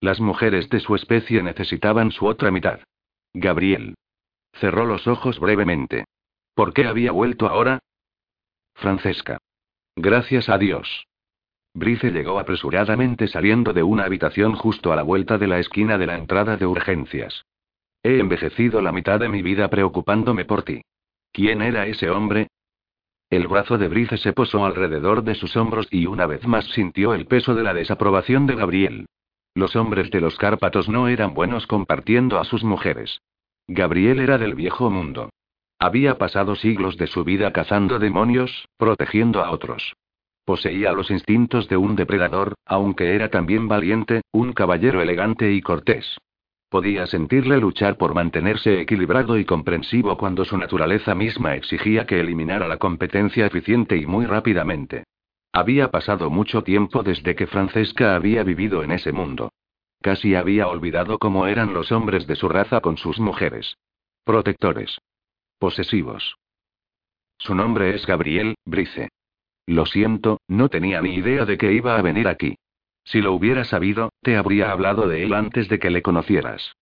Las 0.00 0.20
mujeres 0.20 0.68
de 0.68 0.78
su 0.78 0.94
especie 0.94 1.42
necesitaban 1.42 2.12
su 2.12 2.24
otra 2.24 2.52
mitad. 2.52 2.78
Gabriel. 3.34 3.96
Cerró 4.60 4.86
los 4.86 5.06
ojos 5.06 5.38
brevemente. 5.40 6.04
¿Por 6.54 6.72
qué 6.72 6.86
había 6.86 7.12
vuelto 7.12 7.46
ahora? 7.48 7.80
Francesca. 8.74 9.38
Gracias 9.96 10.48
a 10.48 10.58
Dios. 10.58 11.06
Brice 11.74 12.12
llegó 12.12 12.38
apresuradamente 12.38 13.26
saliendo 13.26 13.72
de 13.72 13.82
una 13.82 14.04
habitación 14.04 14.54
justo 14.54 14.92
a 14.92 14.96
la 14.96 15.02
vuelta 15.02 15.38
de 15.38 15.48
la 15.48 15.58
esquina 15.58 15.98
de 15.98 16.06
la 16.06 16.16
entrada 16.16 16.56
de 16.56 16.66
urgencias. 16.66 17.44
He 18.02 18.20
envejecido 18.20 18.80
la 18.80 18.92
mitad 18.92 19.18
de 19.18 19.28
mi 19.28 19.42
vida 19.42 19.68
preocupándome 19.68 20.44
por 20.44 20.62
ti. 20.62 20.82
¿Quién 21.32 21.62
era 21.62 21.86
ese 21.86 22.10
hombre? 22.10 22.48
El 23.30 23.48
brazo 23.48 23.76
de 23.78 23.88
Brice 23.88 24.18
se 24.18 24.32
posó 24.32 24.64
alrededor 24.64 25.24
de 25.24 25.34
sus 25.34 25.56
hombros 25.56 25.88
y 25.90 26.06
una 26.06 26.26
vez 26.26 26.46
más 26.46 26.66
sintió 26.66 27.14
el 27.14 27.26
peso 27.26 27.56
de 27.56 27.64
la 27.64 27.74
desaprobación 27.74 28.46
de 28.46 28.54
Gabriel. 28.54 29.06
Los 29.54 29.74
hombres 29.74 30.10
de 30.10 30.20
los 30.20 30.36
Cárpatos 30.36 30.88
no 30.88 31.08
eran 31.08 31.34
buenos 31.34 31.66
compartiendo 31.66 32.38
a 32.38 32.44
sus 32.44 32.62
mujeres. 32.62 33.20
Gabriel 33.66 34.20
era 34.20 34.36
del 34.36 34.54
viejo 34.54 34.90
mundo. 34.90 35.30
Había 35.78 36.18
pasado 36.18 36.54
siglos 36.54 36.98
de 36.98 37.06
su 37.06 37.24
vida 37.24 37.52
cazando 37.52 37.98
demonios, 37.98 38.68
protegiendo 38.76 39.42
a 39.42 39.50
otros. 39.50 39.94
Poseía 40.44 40.92
los 40.92 41.10
instintos 41.10 41.68
de 41.68 41.78
un 41.78 41.96
depredador, 41.96 42.54
aunque 42.66 43.14
era 43.14 43.30
también 43.30 43.66
valiente, 43.66 44.20
un 44.32 44.52
caballero 44.52 45.00
elegante 45.00 45.50
y 45.52 45.62
cortés. 45.62 46.18
Podía 46.68 47.06
sentirle 47.06 47.58
luchar 47.58 47.96
por 47.96 48.14
mantenerse 48.14 48.80
equilibrado 48.80 49.38
y 49.38 49.46
comprensivo 49.46 50.18
cuando 50.18 50.44
su 50.44 50.58
naturaleza 50.58 51.14
misma 51.14 51.54
exigía 51.54 52.04
que 52.04 52.20
eliminara 52.20 52.68
la 52.68 52.76
competencia 52.76 53.46
eficiente 53.46 53.96
y 53.96 54.04
muy 54.04 54.26
rápidamente. 54.26 55.04
Había 55.52 55.90
pasado 55.90 56.28
mucho 56.30 56.62
tiempo 56.62 57.02
desde 57.02 57.34
que 57.34 57.46
Francesca 57.46 58.14
había 58.14 58.42
vivido 58.42 58.82
en 58.82 58.90
ese 58.90 59.12
mundo. 59.12 59.50
Casi 60.04 60.34
había 60.34 60.68
olvidado 60.68 61.18
cómo 61.18 61.46
eran 61.46 61.72
los 61.72 61.90
hombres 61.90 62.26
de 62.26 62.36
su 62.36 62.46
raza 62.46 62.82
con 62.82 62.98
sus 62.98 63.18
mujeres. 63.18 63.78
Protectores. 64.24 64.98
Posesivos. 65.58 66.36
Su 67.38 67.54
nombre 67.54 67.94
es 67.94 68.04
Gabriel, 68.04 68.54
Brice. 68.66 69.08
Lo 69.64 69.86
siento, 69.86 70.42
no 70.46 70.68
tenía 70.68 71.00
ni 71.00 71.14
idea 71.14 71.46
de 71.46 71.56
que 71.56 71.72
iba 71.72 71.96
a 71.96 72.02
venir 72.02 72.28
aquí. 72.28 72.58
Si 73.04 73.22
lo 73.22 73.32
hubiera 73.32 73.64
sabido, 73.64 74.12
te 74.20 74.36
habría 74.36 74.72
hablado 74.72 75.08
de 75.08 75.22
él 75.22 75.32
antes 75.32 75.70
de 75.70 75.78
que 75.78 75.88
le 75.88 76.02
conocieras. 76.02 76.76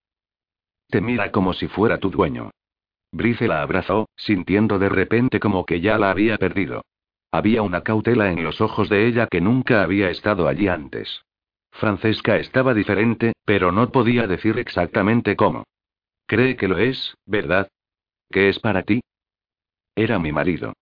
Te 0.88 1.00
mira 1.00 1.30
como 1.30 1.52
si 1.52 1.68
fuera 1.68 1.98
tu 1.98 2.10
dueño. 2.10 2.50
Brice 3.12 3.46
la 3.46 3.62
abrazó, 3.62 4.08
sintiendo 4.16 4.80
de 4.80 4.88
repente 4.88 5.38
como 5.38 5.64
que 5.64 5.80
ya 5.80 5.96
la 5.96 6.10
había 6.10 6.38
perdido. 6.38 6.82
Había 7.30 7.62
una 7.62 7.82
cautela 7.82 8.32
en 8.32 8.42
los 8.42 8.60
ojos 8.60 8.88
de 8.88 9.06
ella 9.06 9.28
que 9.30 9.40
nunca 9.40 9.84
había 9.84 10.10
estado 10.10 10.48
allí 10.48 10.66
antes. 10.66 11.22
Francesca 11.72 12.36
estaba 12.36 12.74
diferente, 12.74 13.32
pero 13.44 13.72
no 13.72 13.90
podía 13.90 14.26
decir 14.26 14.58
exactamente 14.58 15.36
cómo. 15.36 15.64
Cree 16.26 16.56
que 16.56 16.68
lo 16.68 16.78
es, 16.78 17.16
¿verdad? 17.26 17.68
¿Qué 18.30 18.48
es 18.48 18.58
para 18.60 18.82
ti? 18.82 19.00
Era 19.96 20.18
mi 20.18 20.32
marido. 20.32 20.72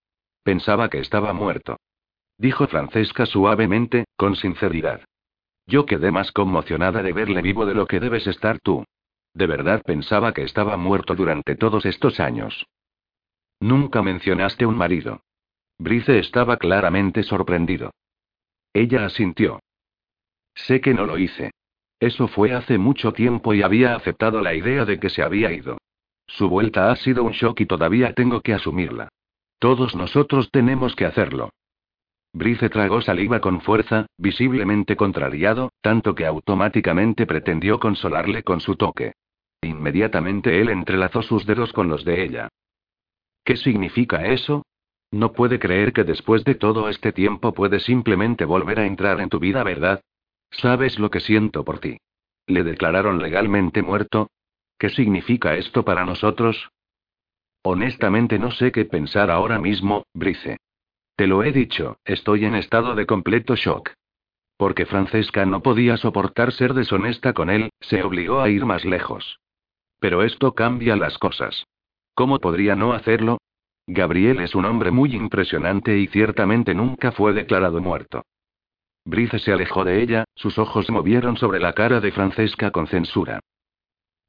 Pensaba 0.43 0.89
que 0.89 0.99
estaba 0.99 1.33
muerto 1.33 1.77
dijo 2.41 2.65
Francesca 2.67 3.27
suavemente, 3.27 4.05
con 4.17 4.35
sinceridad. 4.35 5.01
Yo 5.67 5.85
quedé 5.85 6.11
más 6.11 6.31
conmocionada 6.31 7.03
de 7.03 7.13
verle 7.13 7.41
vivo 7.43 7.67
de 7.67 7.75
lo 7.75 7.85
que 7.85 7.99
debes 7.99 8.25
estar 8.25 8.59
tú. 8.59 8.83
De 9.35 9.45
verdad 9.45 9.83
pensaba 9.83 10.33
que 10.33 10.41
estaba 10.41 10.75
muerto 10.75 11.13
durante 11.15 11.55
todos 11.55 11.85
estos 11.85 12.19
años. 12.19 12.65
Nunca 13.59 14.01
mencionaste 14.01 14.65
un 14.65 14.75
marido. 14.75 15.21
Brice 15.77 16.17
estaba 16.17 16.57
claramente 16.57 17.21
sorprendido. 17.21 17.91
Ella 18.73 19.05
asintió. 19.05 19.59
Sé 20.55 20.81
que 20.81 20.93
no 20.93 21.05
lo 21.05 21.17
hice. 21.17 21.51
Eso 21.99 22.27
fue 22.27 22.53
hace 22.53 22.77
mucho 22.77 23.13
tiempo 23.13 23.53
y 23.53 23.61
había 23.61 23.95
aceptado 23.95 24.41
la 24.41 24.55
idea 24.55 24.85
de 24.85 24.99
que 24.99 25.09
se 25.09 25.21
había 25.21 25.51
ido. 25.51 25.77
Su 26.27 26.49
vuelta 26.49 26.91
ha 26.91 26.95
sido 26.95 27.23
un 27.23 27.31
shock 27.31 27.61
y 27.61 27.65
todavía 27.65 28.13
tengo 28.13 28.41
que 28.41 28.53
asumirla. 28.53 29.09
Todos 29.59 29.95
nosotros 29.95 30.49
tenemos 30.51 30.95
que 30.95 31.05
hacerlo. 31.05 31.51
Brice 32.33 32.69
tragó 32.69 33.01
saliva 33.01 33.41
con 33.41 33.61
fuerza, 33.61 34.07
visiblemente 34.17 34.95
contrariado, 34.95 35.71
tanto 35.81 36.15
que 36.15 36.25
automáticamente 36.25 37.25
pretendió 37.25 37.79
consolarle 37.79 38.43
con 38.43 38.61
su 38.61 38.75
toque. 38.75 39.13
Inmediatamente 39.61 40.59
él 40.61 40.69
entrelazó 40.69 41.21
sus 41.21 41.45
dedos 41.45 41.73
con 41.73 41.89
los 41.89 42.05
de 42.05 42.23
ella. 42.23 42.49
¿Qué 43.43 43.57
significa 43.57 44.25
eso? 44.25 44.63
No 45.11 45.33
puede 45.33 45.59
creer 45.59 45.91
que 45.91 46.05
después 46.05 46.43
de 46.45 46.55
todo 46.55 46.87
este 46.87 47.11
tiempo 47.11 47.53
puede 47.53 47.79
simplemente 47.81 48.45
volver 48.45 48.79
a 48.79 48.85
entrar 48.85 49.19
en 49.19 49.29
tu 49.29 49.39
vida, 49.39 49.63
¿verdad? 49.63 50.01
¿Sabes 50.51 50.99
lo 50.99 51.09
que 51.09 51.19
siento 51.19 51.63
por 51.63 51.79
ti? 51.79 51.97
¿Le 52.47 52.63
declararon 52.63 53.21
legalmente 53.21 53.81
muerto? 53.81 54.29
¿Qué 54.77 54.89
significa 54.89 55.55
esto 55.55 55.85
para 55.85 56.05
nosotros? 56.05 56.69
Honestamente 57.63 58.39
no 58.39 58.51
sé 58.51 58.71
qué 58.71 58.85
pensar 58.85 59.31
ahora 59.31 59.59
mismo, 59.59 60.03
Brice. 60.13 60.57
Te 61.15 61.27
lo 61.27 61.43
he 61.43 61.51
dicho, 61.51 61.97
estoy 62.03 62.45
en 62.45 62.55
estado 62.55 62.95
de 62.95 63.05
completo 63.05 63.55
shock. 63.55 63.91
Porque 64.57 64.85
Francesca 64.85 65.45
no 65.45 65.61
podía 65.61 65.97
soportar 65.97 66.51
ser 66.51 66.73
deshonesta 66.73 67.33
con 67.33 67.49
él, 67.49 67.69
se 67.79 68.03
obligó 68.03 68.41
a 68.41 68.49
ir 68.49 68.65
más 68.65 68.85
lejos. 68.85 69.39
Pero 69.99 70.23
esto 70.23 70.53
cambia 70.53 70.95
las 70.95 71.17
cosas. 71.17 71.65
¿Cómo 72.15 72.39
podría 72.39 72.75
no 72.75 72.93
hacerlo? 72.93 73.37
Gabriel 73.87 74.39
es 74.41 74.55
un 74.55 74.65
hombre 74.65 74.91
muy 74.91 75.15
impresionante 75.15 75.97
y 75.97 76.07
ciertamente 76.07 76.73
nunca 76.73 77.11
fue 77.11 77.33
declarado 77.33 77.81
muerto. 77.81 78.23
Brice 79.05 79.39
se 79.39 79.51
alejó 79.51 79.83
de 79.83 80.01
ella, 80.01 80.25
sus 80.35 80.57
ojos 80.57 80.89
movieron 80.89 81.37
sobre 81.37 81.59
la 81.59 81.73
cara 81.73 81.99
de 81.99 82.11
Francesca 82.11 82.71
con 82.71 82.87
censura. 82.87 83.39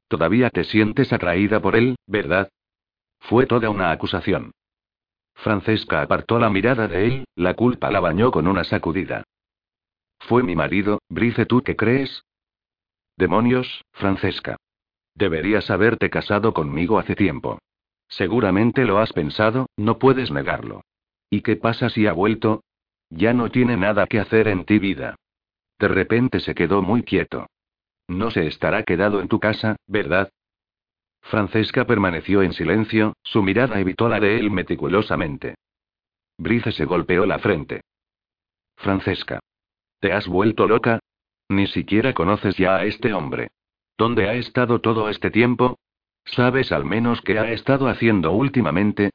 Todavía 0.07 0.49
te 0.49 0.63
sientes 0.63 1.13
atraída 1.13 1.59
por 1.59 1.75
él, 1.75 1.95
¿verdad? 2.07 2.49
Fue 3.19 3.45
toda 3.45 3.69
una 3.69 3.91
acusación. 3.91 4.51
Francesca 5.35 6.01
apartó 6.01 6.39
la 6.39 6.49
mirada 6.49 6.87
de 6.87 7.05
él, 7.05 7.25
la 7.35 7.53
culpa 7.53 7.91
la 7.91 7.99
bañó 7.99 8.31
con 8.31 8.47
una 8.47 8.63
sacudida. 8.63 9.23
Fue 10.19 10.43
mi 10.43 10.55
marido, 10.55 10.99
Brice, 11.09 11.45
¿tú 11.45 11.61
qué 11.61 11.75
crees? 11.75 12.23
Demonios, 13.17 13.83
Francesca. 13.91 14.57
Deberías 15.15 15.69
haberte 15.69 16.09
casado 16.09 16.53
conmigo 16.53 16.97
hace 16.97 17.15
tiempo. 17.15 17.59
Seguramente 18.07 18.85
lo 18.85 18.99
has 18.99 19.13
pensado, 19.13 19.67
no 19.77 19.99
puedes 19.99 20.31
negarlo. 20.31 20.81
¿Y 21.29 21.41
qué 21.41 21.55
pasa 21.55 21.89
si 21.89 22.07
ha 22.07 22.13
vuelto? 22.13 22.63
Ya 23.15 23.33
no 23.33 23.49
tiene 23.49 23.77
nada 23.77 24.07
que 24.07 24.19
hacer 24.19 24.47
en 24.47 24.65
ti 24.65 24.79
vida. 24.79 25.15
De 25.79 25.87
repente 25.87 26.39
se 26.39 26.55
quedó 26.55 26.81
muy 26.81 27.03
quieto. 27.03 27.47
No 28.07 28.31
se 28.31 28.47
estará 28.47 28.83
quedado 28.83 29.21
en 29.21 29.27
tu 29.27 29.39
casa, 29.39 29.75
¿verdad? 29.87 30.29
Francesca 31.21 31.85
permaneció 31.85 32.41
en 32.41 32.53
silencio, 32.53 33.13
su 33.23 33.43
mirada 33.43 33.79
evitó 33.79 34.09
la 34.09 34.19
de 34.19 34.39
él 34.39 34.51
meticulosamente. 34.51 35.55
Brice 36.37 36.71
se 36.71 36.85
golpeó 36.85 37.25
la 37.25 37.39
frente. 37.39 37.81
Francesca. 38.75 39.39
¿Te 39.99 40.11
has 40.11 40.27
vuelto 40.27 40.67
loca? 40.67 40.99
Ni 41.49 41.67
siquiera 41.67 42.13
conoces 42.13 42.57
ya 42.57 42.77
a 42.77 42.85
este 42.85 43.13
hombre. 43.13 43.49
¿Dónde 43.97 44.27
ha 44.27 44.33
estado 44.33 44.81
todo 44.81 45.07
este 45.09 45.29
tiempo? 45.29 45.77
¿Sabes 46.25 46.71
al 46.71 46.83
menos 46.83 47.21
qué 47.21 47.37
ha 47.37 47.51
estado 47.51 47.87
haciendo 47.87 48.31
últimamente? 48.31 49.11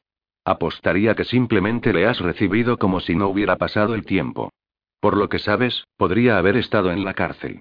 Apostaría 0.49 1.13
que 1.13 1.25
simplemente 1.25 1.93
le 1.93 2.07
has 2.07 2.19
recibido 2.19 2.79
como 2.79 3.01
si 3.01 3.13
no 3.13 3.27
hubiera 3.27 3.55
pasado 3.57 3.93
el 3.93 4.03
tiempo. 4.03 4.51
Por 4.99 5.15
lo 5.15 5.29
que 5.29 5.37
sabes, 5.37 5.83
podría 5.95 6.39
haber 6.39 6.57
estado 6.57 6.91
en 6.91 7.05
la 7.05 7.13
cárcel. 7.13 7.59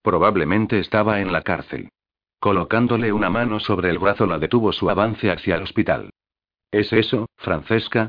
Probablemente 0.00 0.78
estaba 0.78 1.20
en 1.20 1.34
la 1.34 1.42
cárcel. 1.42 1.90
Colocándole 2.38 3.12
una 3.12 3.28
mano 3.28 3.60
sobre 3.60 3.90
el 3.90 3.98
brazo 3.98 4.24
la 4.24 4.38
detuvo 4.38 4.72
su 4.72 4.88
avance 4.88 5.30
hacia 5.30 5.56
el 5.56 5.64
hospital. 5.64 6.08
¿Es 6.70 6.90
eso, 6.94 7.26
Francesca? 7.36 8.08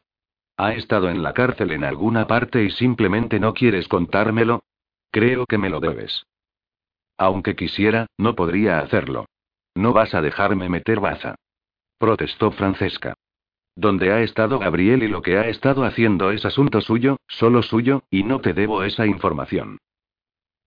¿Ha 0.55 0.75
estado 0.75 1.09
en 1.09 1.23
la 1.23 1.33
cárcel 1.33 1.71
en 1.71 1.83
alguna 1.83 2.25
parte 2.25 2.63
y 2.63 2.69
simplemente 2.69 3.37
no 3.37 3.53
quieres 3.53 3.89
contármelo? 3.89 4.63
Creo 5.11 5.45
que 5.45 5.57
me 5.57 5.69
lo 5.69 5.81
debes. 5.81 6.23
Aunque 7.17 7.57
quisiera, 7.57 8.07
no 8.17 8.33
podría 8.33 8.79
hacerlo. 8.79 9.25
No 9.75 9.91
vas 9.91 10.13
a 10.13 10.21
dejarme 10.21 10.69
meter 10.69 11.01
baza. 11.01 11.35
Protestó 11.97 12.53
Francesca. 12.53 13.13
Donde 13.75 14.11
ha 14.11 14.21
estado 14.21 14.59
Gabriel 14.59 15.03
y 15.03 15.07
lo 15.07 15.21
que 15.21 15.37
ha 15.37 15.47
estado 15.47 15.85
haciendo 15.85 16.31
es 16.31 16.45
asunto 16.45 16.81
suyo, 16.81 17.17
solo 17.27 17.63
suyo, 17.63 18.03
y 18.09 18.23
no 18.23 18.41
te 18.41 18.53
debo 18.53 18.83
esa 18.83 19.05
información. 19.05 19.77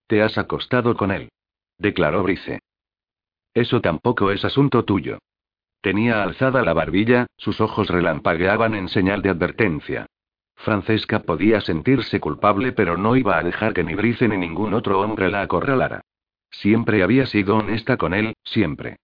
Te 0.07 0.23
has 0.23 0.39
acostado 0.39 0.97
con 0.97 1.11
él. 1.11 1.31
Declaró 1.79 2.23
Brice. 2.23 2.61
Eso 3.53 3.81
tampoco 3.81 4.31
es 4.31 4.45
asunto 4.45 4.85
tuyo. 4.85 5.19
Tenía 5.81 6.23
alzada 6.23 6.63
la 6.63 6.73
barbilla, 6.73 7.27
sus 7.37 7.61
ojos 7.61 7.89
relampagueaban 7.89 8.75
en 8.75 8.89
señal 8.89 9.23
de 9.23 9.31
advertencia. 9.31 10.07
Francesca 10.57 11.21
podía 11.21 11.61
sentirse 11.61 12.21
culpable, 12.21 12.73
pero 12.73 12.97
no 12.97 13.17
iba 13.17 13.39
a 13.39 13.43
dejar 13.43 13.75
que 13.75 13.85
ni 13.85 13.95
Brice 13.95 14.29
ni 14.29 14.39
ningún 14.39 14.73
otro 14.73 15.01
hombre 15.01 15.31
la 15.31 15.43
acorralara. 15.43 16.01
Siempre 16.51 17.03
había 17.03 17.27
sido 17.27 17.57
honesta 17.57 17.97
con 17.97 18.15
él, 18.15 18.35
siempre. 18.45 18.97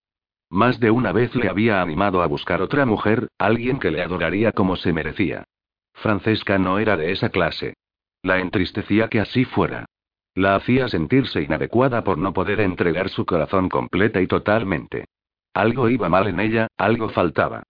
Más 0.51 0.80
de 0.80 0.90
una 0.90 1.12
vez 1.12 1.34
le 1.36 1.48
había 1.48 1.80
animado 1.80 2.22
a 2.22 2.26
buscar 2.26 2.61
otra 2.61 2.84
mujer, 2.84 3.28
alguien 3.38 3.78
que 3.78 3.92
le 3.92 4.03
adoraría 4.03 4.51
como 4.51 4.74
se 4.76 4.92
merecía. 4.92 5.44
Francesca 5.94 6.59
no 6.59 6.78
era 6.78 6.96
de 6.96 7.12
esa 7.12 7.28
clase. 7.28 7.74
La 8.22 8.40
entristecía 8.40 9.09
que 9.09 9.20
así 9.20 9.44
fuera. 9.44 9.86
La 10.34 10.57
hacía 10.57 10.88
sentirse 10.88 11.42
inadecuada 11.42 12.03
por 12.03 12.18
no 12.18 12.32
poder 12.32 12.61
entregar 12.61 13.09
su 13.09 13.24
corazón 13.24 13.68
completa 13.68 14.20
y 14.20 14.26
totalmente. 14.26 15.07
Algo 15.55 15.88
iba 15.88 16.09
mal 16.09 16.26
en 16.26 16.40
ella, 16.40 16.66
algo 16.76 17.09
faltaba. 17.09 17.62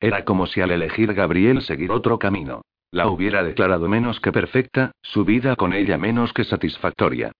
Era 0.00 0.24
como 0.24 0.46
si 0.46 0.60
al 0.60 0.70
elegir 0.70 1.14
Gabriel 1.14 1.62
seguir 1.62 1.90
otro 1.90 2.18
camino, 2.18 2.62
la 2.90 3.08
hubiera 3.08 3.42
declarado 3.42 3.88
menos 3.88 4.20
que 4.20 4.32
perfecta, 4.32 4.92
su 5.02 5.24
vida 5.24 5.56
con 5.56 5.72
ella 5.72 5.98
menos 5.98 6.32
que 6.32 6.44
satisfactoria. 6.44 7.32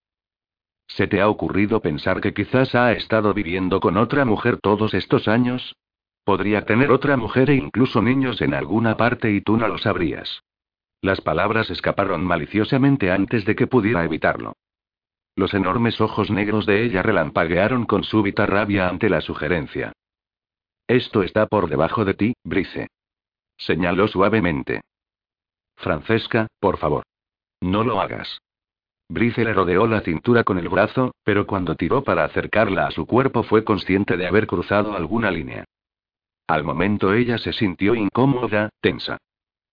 ¿Se 0.89 1.07
te 1.07 1.21
ha 1.21 1.29
ocurrido 1.29 1.81
pensar 1.81 2.21
que 2.21 2.35
quizás 2.35 2.75
ha 2.75 2.93
estado 2.93 3.35
viviendo 3.35 3.79
con 3.79 3.97
otra 3.97 4.25
mujer 4.25 4.59
todos 4.61 4.95
estos 4.95 5.29
años? 5.29 5.77
Podría 6.25 6.65
tener 6.65 6.91
otra 6.91 7.17
mujer 7.17 7.51
e 7.51 7.55
incluso 7.55 8.03
niños 8.03 8.41
en 8.41 8.55
alguna 8.55 8.97
parte 8.97 9.31
y 9.31 9.41
tú 9.41 9.57
no 9.57 9.69
lo 9.69 9.79
sabrías. 9.79 10.43
Las 11.01 11.21
palabras 11.21 11.71
escaparon 11.71 12.25
maliciosamente 12.25 13.13
antes 13.13 13.45
de 13.45 13.55
que 13.55 13.67
pudiera 13.67 14.05
evitarlo. 14.05 14.55
Los 15.37 15.55
enormes 15.55 16.01
ojos 16.01 16.31
negros 16.31 16.67
de 16.67 16.85
ella 16.85 17.03
relampaguearon 17.03 17.87
con 17.87 18.03
súbita 18.03 18.47
rabia 18.47 18.89
ante 18.89 19.09
la 19.09 19.21
sugerencia. 19.21 19.93
Esto 20.89 21.23
está 21.23 21.47
por 21.47 21.69
debajo 21.69 22.05
de 22.05 22.15
ti, 22.15 22.35
Brice. 22.43 22.89
Señaló 23.57 24.09
suavemente. 24.09 24.81
Francesca, 25.77 26.49
por 26.59 26.79
favor. 26.79 27.05
No 27.61 27.85
lo 27.85 28.01
hagas. 28.01 28.41
Brice 29.11 29.43
le 29.43 29.55
rodeó 29.55 29.87
la 29.87 30.03
cintura 30.03 30.45
con 30.45 30.59
el 30.59 30.69
brazo, 30.69 31.15
pero 31.25 31.47
cuando 31.47 31.77
tiró 31.77 32.05
para 32.05 32.25
acercarla 32.25 32.87
a 32.87 32.91
su 32.91 33.07
cuerpo 33.07 33.43
fue 33.43 33.65
consciente 33.65 34.17
de 34.17 34.27
haber 34.27 34.47
cruzado 34.47 34.95
alguna 34.95 35.31
línea. 35.31 35.65
Al 36.47 36.63
momento 36.63 37.15
ella 37.15 37.39
se 37.39 37.53
sintió 37.53 37.95
incómoda, 37.95 38.69
tensa. 38.81 39.17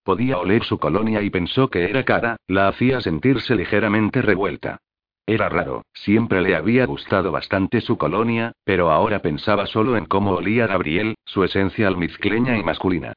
Podía 0.03 0.37
oler 0.37 0.63
su 0.63 0.77
colonia 0.77 1.21
y 1.21 1.29
pensó 1.29 1.69
que 1.69 1.83
era 1.85 2.03
cara, 2.03 2.37
la 2.47 2.67
hacía 2.69 3.01
sentirse 3.01 3.55
ligeramente 3.55 4.21
revuelta. 4.21 4.77
Era 5.25 5.49
raro, 5.49 5.83
siempre 5.93 6.41
le 6.41 6.55
había 6.55 6.85
gustado 6.85 7.31
bastante 7.31 7.81
su 7.81 7.97
colonia, 7.97 8.53
pero 8.63 8.91
ahora 8.91 9.19
pensaba 9.19 9.65
solo 9.65 9.97
en 9.97 10.05
cómo 10.05 10.33
olía 10.33 10.67
Gabriel, 10.67 11.15
su 11.25 11.43
esencia 11.43 11.87
almizcleña 11.87 12.57
y 12.57 12.63
masculina. 12.63 13.13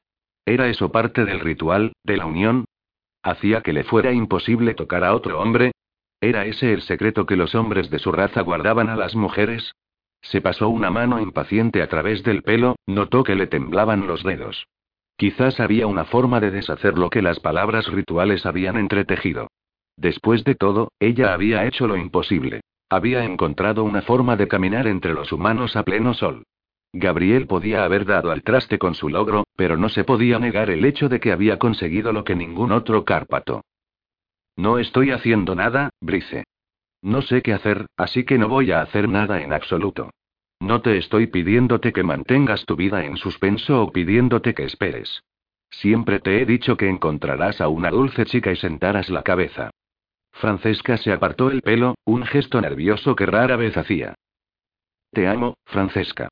¿Era 0.47 0.69
eso 0.69 0.91
parte 0.91 1.27
del 1.27 1.41
ritual, 1.41 1.93
de 2.03 2.16
la 2.16 2.27
unión? 2.27 2.64
¿Hacía 3.23 3.61
que 3.61 3.75
le 3.75 3.85
fuera 3.85 4.12
imposible 4.12 4.73
tocar 4.75 5.05
a 5.05 5.14
otro 5.14 5.39
hombre? 5.41 5.73
¿Era 6.21 6.47
ese 6.47 6.73
el 6.73 6.83
secreto 6.83 7.27
que 7.27 7.37
los 7.37 7.55
hombres 7.55 7.91
de 7.91 8.01
su 8.01 8.11
raza 8.11 8.41
guardaban 8.43 8.89
a 8.89 8.97
las 8.97 9.14
mujeres? 9.14 9.75
Se 10.21 10.41
pasó 10.41 10.69
una 10.69 10.91
mano 10.91 11.21
impaciente 11.21 11.81
a 11.81 11.89
través 11.89 12.25
del 12.25 12.43
pelo, 12.43 12.77
notó 12.87 13.23
que 13.23 13.37
le 13.37 13.47
temblaban 13.47 14.07
los 14.07 14.25
dedos. 14.25 14.66
Quizás 15.16 15.61
había 15.61 15.87
una 15.87 16.05
forma 16.05 16.41
de 16.41 16.51
deshacer 16.51 16.99
lo 16.99 17.11
que 17.11 17.23
las 17.23 17.39
palabras 17.41 17.87
rituales 17.87 18.47
habían 18.47 18.77
entretejido. 18.77 19.49
Después 19.97 20.45
de 20.45 20.55
todo, 20.55 20.93
ella 20.99 21.33
había 21.33 21.66
hecho 21.66 21.87
lo 21.87 21.97
imposible. 21.97 22.61
Había 22.89 23.25
encontrado 23.25 23.85
una 23.85 24.03
forma 24.03 24.37
de 24.37 24.49
caminar 24.49 24.87
entre 24.87 25.12
los 25.12 25.33
humanos 25.33 25.77
a 25.77 25.83
pleno 25.83 26.14
sol. 26.14 26.45
Gabriel 26.93 27.47
podía 27.47 27.85
haber 27.85 28.07
dado 28.07 28.31
al 28.31 28.43
traste 28.43 28.79
con 28.79 28.95
su 28.95 29.09
logro, 29.09 29.45
pero 29.57 29.77
no 29.77 29.89
se 29.89 30.05
podía 30.05 30.39
negar 30.39 30.71
el 30.71 30.85
hecho 30.85 31.09
de 31.09 31.21
que 31.21 31.33
había 31.33 31.59
conseguido 31.59 32.12
lo 32.12 32.25
que 32.25 32.35
ningún 32.35 32.73
otro 32.73 33.05
Cárpato. 33.05 33.62
No 34.59 34.79
estoy 34.79 35.13
haciendo 35.13 35.55
nada, 35.55 35.91
Brice. 36.01 36.43
No 37.01 37.23
sé 37.23 37.43
qué 37.43 37.53
hacer, 37.53 37.87
así 37.97 38.25
que 38.25 38.39
no 38.39 38.49
voy 38.49 38.73
a 38.73 38.81
hacer 38.81 39.09
nada 39.09 39.41
en 39.41 39.53
absoluto. 39.53 40.11
No 40.59 40.83
te 40.83 40.99
estoy 40.99 41.29
pidiéndote 41.29 41.93
que 41.93 42.03
mantengas 42.03 42.65
tu 42.67 42.75
vida 42.75 43.05
en 43.05 43.17
suspenso 43.17 43.81
o 43.81 43.93
pidiéndote 43.93 44.55
que 44.55 44.65
esperes. 44.65 45.23
Siempre 45.71 46.19
te 46.19 46.43
he 46.43 46.45
dicho 46.45 46.77
que 46.77 46.89
encontrarás 46.89 47.61
a 47.61 47.69
una 47.69 47.91
dulce 47.91 48.25
chica 48.25 48.51
y 48.51 48.57
sentarás 48.57 49.11
la 49.11 49.23
cabeza. 49.23 49.71
Francesca 50.33 50.97
se 50.97 51.13
apartó 51.13 51.53
el 51.53 51.63
pelo, 51.63 51.95
un 52.05 52.25
gesto 52.27 52.61
nervioso 52.61 53.15
que 53.15 53.27
rara 53.27 53.55
vez 53.55 53.77
hacía. 53.77 54.17
Te 55.13 55.29
amo, 55.29 55.55
Francesca. 55.67 56.31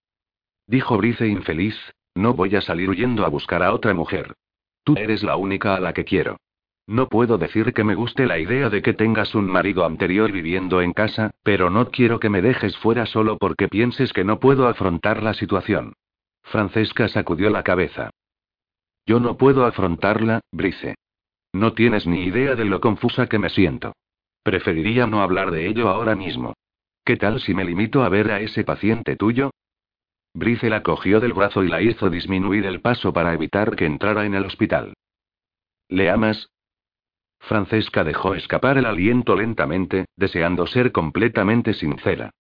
Dijo 0.66 0.96
Brice 0.96 1.28
infeliz, 1.28 1.76
no 2.16 2.34
voy 2.34 2.56
a 2.56 2.60
salir 2.60 2.90
huyendo 2.90 3.24
a 3.24 3.28
buscar 3.28 3.62
a 3.62 3.72
otra 3.72 3.94
mujer. 3.94 4.34
Tú 4.82 4.94
eres 4.96 5.22
la 5.22 5.36
única 5.36 5.76
a 5.76 5.80
la 5.80 5.92
que 5.92 6.04
quiero. 6.04 6.38
No 6.86 7.08
puedo 7.08 7.36
decir 7.36 7.72
que 7.72 7.82
me 7.82 7.96
guste 7.96 8.26
la 8.26 8.38
idea 8.38 8.70
de 8.70 8.80
que 8.80 8.94
tengas 8.94 9.34
un 9.34 9.46
marido 9.46 9.84
anterior 9.84 10.30
viviendo 10.30 10.80
en 10.80 10.92
casa, 10.92 11.32
pero 11.42 11.68
no 11.68 11.90
quiero 11.90 12.20
que 12.20 12.30
me 12.30 12.42
dejes 12.42 12.76
fuera 12.78 13.06
solo 13.06 13.38
porque 13.38 13.68
pienses 13.68 14.12
que 14.12 14.22
no 14.22 14.38
puedo 14.38 14.68
afrontar 14.68 15.22
la 15.22 15.34
situación. 15.34 15.94
Francesca 16.42 17.08
sacudió 17.08 17.50
la 17.50 17.64
cabeza. 17.64 18.10
Yo 19.04 19.18
no 19.18 19.36
puedo 19.36 19.66
afrontarla, 19.66 20.40
Brice. 20.52 20.94
No 21.52 21.72
tienes 21.72 22.06
ni 22.06 22.24
idea 22.24 22.54
de 22.54 22.64
lo 22.64 22.80
confusa 22.80 23.28
que 23.28 23.38
me 23.38 23.50
siento. 23.50 23.92
Preferiría 24.44 25.08
no 25.08 25.22
hablar 25.22 25.50
de 25.50 25.66
ello 25.66 25.88
ahora 25.88 26.14
mismo. 26.14 26.54
¿Qué 27.04 27.16
tal 27.16 27.40
si 27.40 27.52
me 27.52 27.64
limito 27.64 28.04
a 28.04 28.08
ver 28.08 28.30
a 28.30 28.40
ese 28.40 28.62
paciente 28.62 29.16
tuyo? 29.16 29.50
Brice 30.34 30.70
la 30.70 30.82
cogió 30.84 31.18
del 31.18 31.32
brazo 31.32 31.64
y 31.64 31.68
la 31.68 31.82
hizo 31.82 32.10
disminuir 32.10 32.64
el 32.66 32.80
paso 32.80 33.12
para 33.12 33.32
evitar 33.32 33.74
que 33.74 33.86
entrara 33.86 34.24
en 34.24 34.34
el 34.34 34.44
hospital. 34.44 34.94
¿Le 35.88 36.10
amas? 36.10 36.48
Francesca 37.40 38.04
dejó 38.04 38.34
escapar 38.34 38.78
el 38.78 38.86
aliento 38.86 39.36
lentamente, 39.36 40.06
deseando 40.16 40.66
ser 40.66 40.92
completamente 40.92 41.74
sincera. 41.74 42.30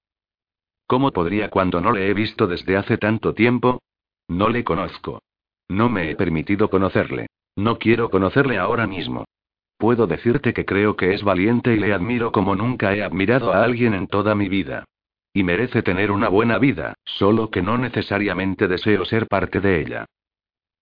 ¿Cómo 0.86 1.12
podría 1.12 1.50
cuando 1.50 1.80
no 1.80 1.92
le 1.92 2.08
he 2.08 2.14
visto 2.14 2.46
desde 2.46 2.76
hace 2.76 2.98
tanto 2.98 3.34
tiempo? 3.34 3.80
No 4.28 4.48
le 4.48 4.64
conozco. 4.64 5.20
No 5.68 5.88
me 5.88 6.10
he 6.10 6.16
permitido 6.16 6.70
conocerle. 6.70 7.26
No 7.56 7.78
quiero 7.78 8.10
conocerle 8.10 8.58
ahora 8.58 8.86
mismo. 8.86 9.24
Puedo 9.78 10.06
decirte 10.06 10.54
que 10.54 10.64
creo 10.64 10.96
que 10.96 11.12
es 11.12 11.22
valiente 11.22 11.74
y 11.74 11.78
le 11.78 11.92
admiro 11.92 12.32
como 12.32 12.54
nunca 12.54 12.94
he 12.94 13.02
admirado 13.02 13.52
a 13.52 13.62
alguien 13.62 13.94
en 13.94 14.06
toda 14.06 14.34
mi 14.34 14.48
vida. 14.48 14.84
Y 15.32 15.42
merece 15.42 15.82
tener 15.82 16.10
una 16.10 16.28
buena 16.28 16.58
vida, 16.58 16.94
solo 17.04 17.50
que 17.50 17.62
no 17.62 17.76
necesariamente 17.76 18.68
deseo 18.68 19.04
ser 19.04 19.26
parte 19.26 19.60
de 19.60 19.80
ella. 19.80 20.06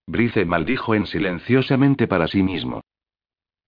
Brice 0.06 0.44
maldijo 0.44 0.94
en 0.94 1.06
silenciosamente 1.06 2.06
para 2.06 2.28
sí 2.28 2.42
mismo. 2.42 2.82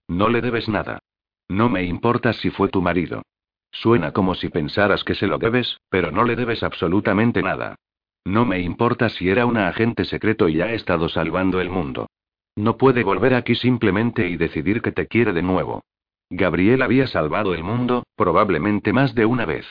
No 0.08 0.28
le 0.28 0.40
debes 0.40 0.68
nada. 0.68 1.00
No 1.48 1.68
me 1.68 1.84
importa 1.84 2.32
si 2.32 2.50
fue 2.50 2.68
tu 2.68 2.82
marido. 2.82 3.22
Suena 3.72 4.12
como 4.12 4.34
si 4.34 4.48
pensaras 4.48 5.04
que 5.04 5.14
se 5.14 5.26
lo 5.26 5.38
debes, 5.38 5.78
pero 5.90 6.10
no 6.10 6.24
le 6.24 6.36
debes 6.36 6.62
absolutamente 6.62 7.42
nada. 7.42 7.76
No 8.24 8.44
me 8.44 8.60
importa 8.60 9.08
si 9.08 9.28
era 9.28 9.46
un 9.46 9.56
agente 9.56 10.04
secreto 10.04 10.48
y 10.48 10.60
ha 10.60 10.72
estado 10.72 11.08
salvando 11.08 11.60
el 11.60 11.70
mundo. 11.70 12.08
No 12.56 12.76
puede 12.76 13.04
volver 13.04 13.34
aquí 13.34 13.54
simplemente 13.54 14.28
y 14.28 14.36
decidir 14.36 14.82
que 14.82 14.92
te 14.92 15.06
quiere 15.06 15.32
de 15.32 15.42
nuevo. 15.42 15.82
Gabriel 16.30 16.82
había 16.82 17.06
salvado 17.06 17.54
el 17.54 17.62
mundo, 17.62 18.04
probablemente 18.16 18.92
más 18.92 19.14
de 19.14 19.26
una 19.26 19.44
vez. 19.44 19.66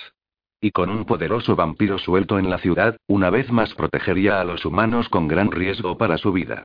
Y 0.62 0.72
con 0.72 0.90
un 0.90 1.06
poderoso 1.06 1.56
vampiro 1.56 1.98
suelto 1.98 2.40
en 2.40 2.50
la 2.50 2.60
ciudad, 2.60 2.96
una 3.08 3.30
vez 3.30 3.52
más 3.52 3.74
protegería 3.74 4.40
a 4.40 4.46
los 4.46 4.66
humanos 4.66 5.10
con 5.10 5.28
gran 5.28 5.52
riesgo 5.52 5.98
para 5.98 6.18
su 6.18 6.32
vida. 6.32 6.64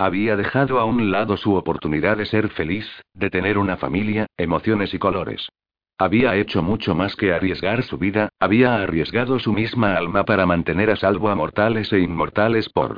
Había 0.00 0.34
dejado 0.34 0.80
a 0.80 0.86
un 0.86 1.10
lado 1.10 1.36
su 1.36 1.56
oportunidad 1.56 2.16
de 2.16 2.24
ser 2.24 2.48
feliz, 2.48 2.86
de 3.12 3.28
tener 3.28 3.58
una 3.58 3.76
familia, 3.76 4.28
emociones 4.38 4.94
y 4.94 4.98
colores. 4.98 5.46
Había 5.98 6.36
hecho 6.36 6.62
mucho 6.62 6.94
más 6.94 7.14
que 7.16 7.34
arriesgar 7.34 7.82
su 7.82 7.98
vida, 7.98 8.30
había 8.40 8.76
arriesgado 8.76 9.38
su 9.38 9.52
misma 9.52 9.96
alma 9.96 10.24
para 10.24 10.46
mantener 10.46 10.88
a 10.88 10.96
salvo 10.96 11.28
a 11.28 11.34
mortales 11.34 11.92
e 11.92 11.98
inmortales 11.98 12.70
por... 12.70 12.96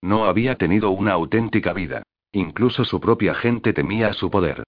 No 0.00 0.26
había 0.26 0.54
tenido 0.54 0.92
una 0.92 1.14
auténtica 1.14 1.72
vida. 1.72 2.04
Incluso 2.30 2.84
su 2.84 3.00
propia 3.00 3.34
gente 3.34 3.72
temía 3.72 4.12
su 4.12 4.30
poder. 4.30 4.62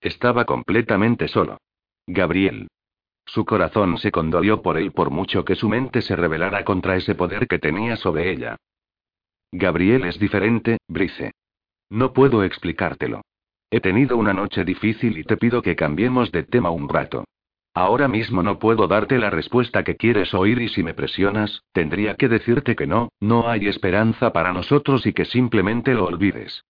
Estaba 0.00 0.44
completamente 0.44 1.26
solo. 1.26 1.58
Gabriel. 2.06 2.68
Su 3.26 3.44
corazón 3.44 3.98
se 3.98 4.12
condolió 4.12 4.62
por 4.62 4.78
él 4.78 4.92
por 4.92 5.10
mucho 5.10 5.44
que 5.44 5.56
su 5.56 5.68
mente 5.68 6.02
se 6.02 6.14
rebelara 6.14 6.64
contra 6.64 6.94
ese 6.94 7.16
poder 7.16 7.48
que 7.48 7.58
tenía 7.58 7.96
sobre 7.96 8.30
ella. 8.30 8.58
Gabriel 9.52 10.04
es 10.04 10.18
diferente, 10.18 10.78
Brice. 10.88 11.32
No 11.90 12.14
puedo 12.14 12.42
explicártelo. 12.42 13.20
He 13.70 13.80
tenido 13.80 14.16
una 14.16 14.32
noche 14.32 14.64
difícil 14.64 15.18
y 15.18 15.24
te 15.24 15.36
pido 15.36 15.60
que 15.60 15.76
cambiemos 15.76 16.32
de 16.32 16.42
tema 16.42 16.70
un 16.70 16.88
rato. 16.88 17.24
Ahora 17.74 18.08
mismo 18.08 18.42
no 18.42 18.58
puedo 18.58 18.86
darte 18.86 19.18
la 19.18 19.30
respuesta 19.30 19.84
que 19.84 19.96
quieres 19.96 20.34
oír 20.34 20.60
y 20.60 20.68
si 20.68 20.82
me 20.82 20.94
presionas, 20.94 21.62
tendría 21.72 22.16
que 22.16 22.28
decirte 22.28 22.76
que 22.76 22.86
no, 22.86 23.10
no 23.20 23.48
hay 23.48 23.66
esperanza 23.66 24.32
para 24.32 24.52
nosotros 24.52 25.06
y 25.06 25.12
que 25.12 25.24
simplemente 25.24 25.94
lo 25.94 26.06
olvides. 26.06 26.64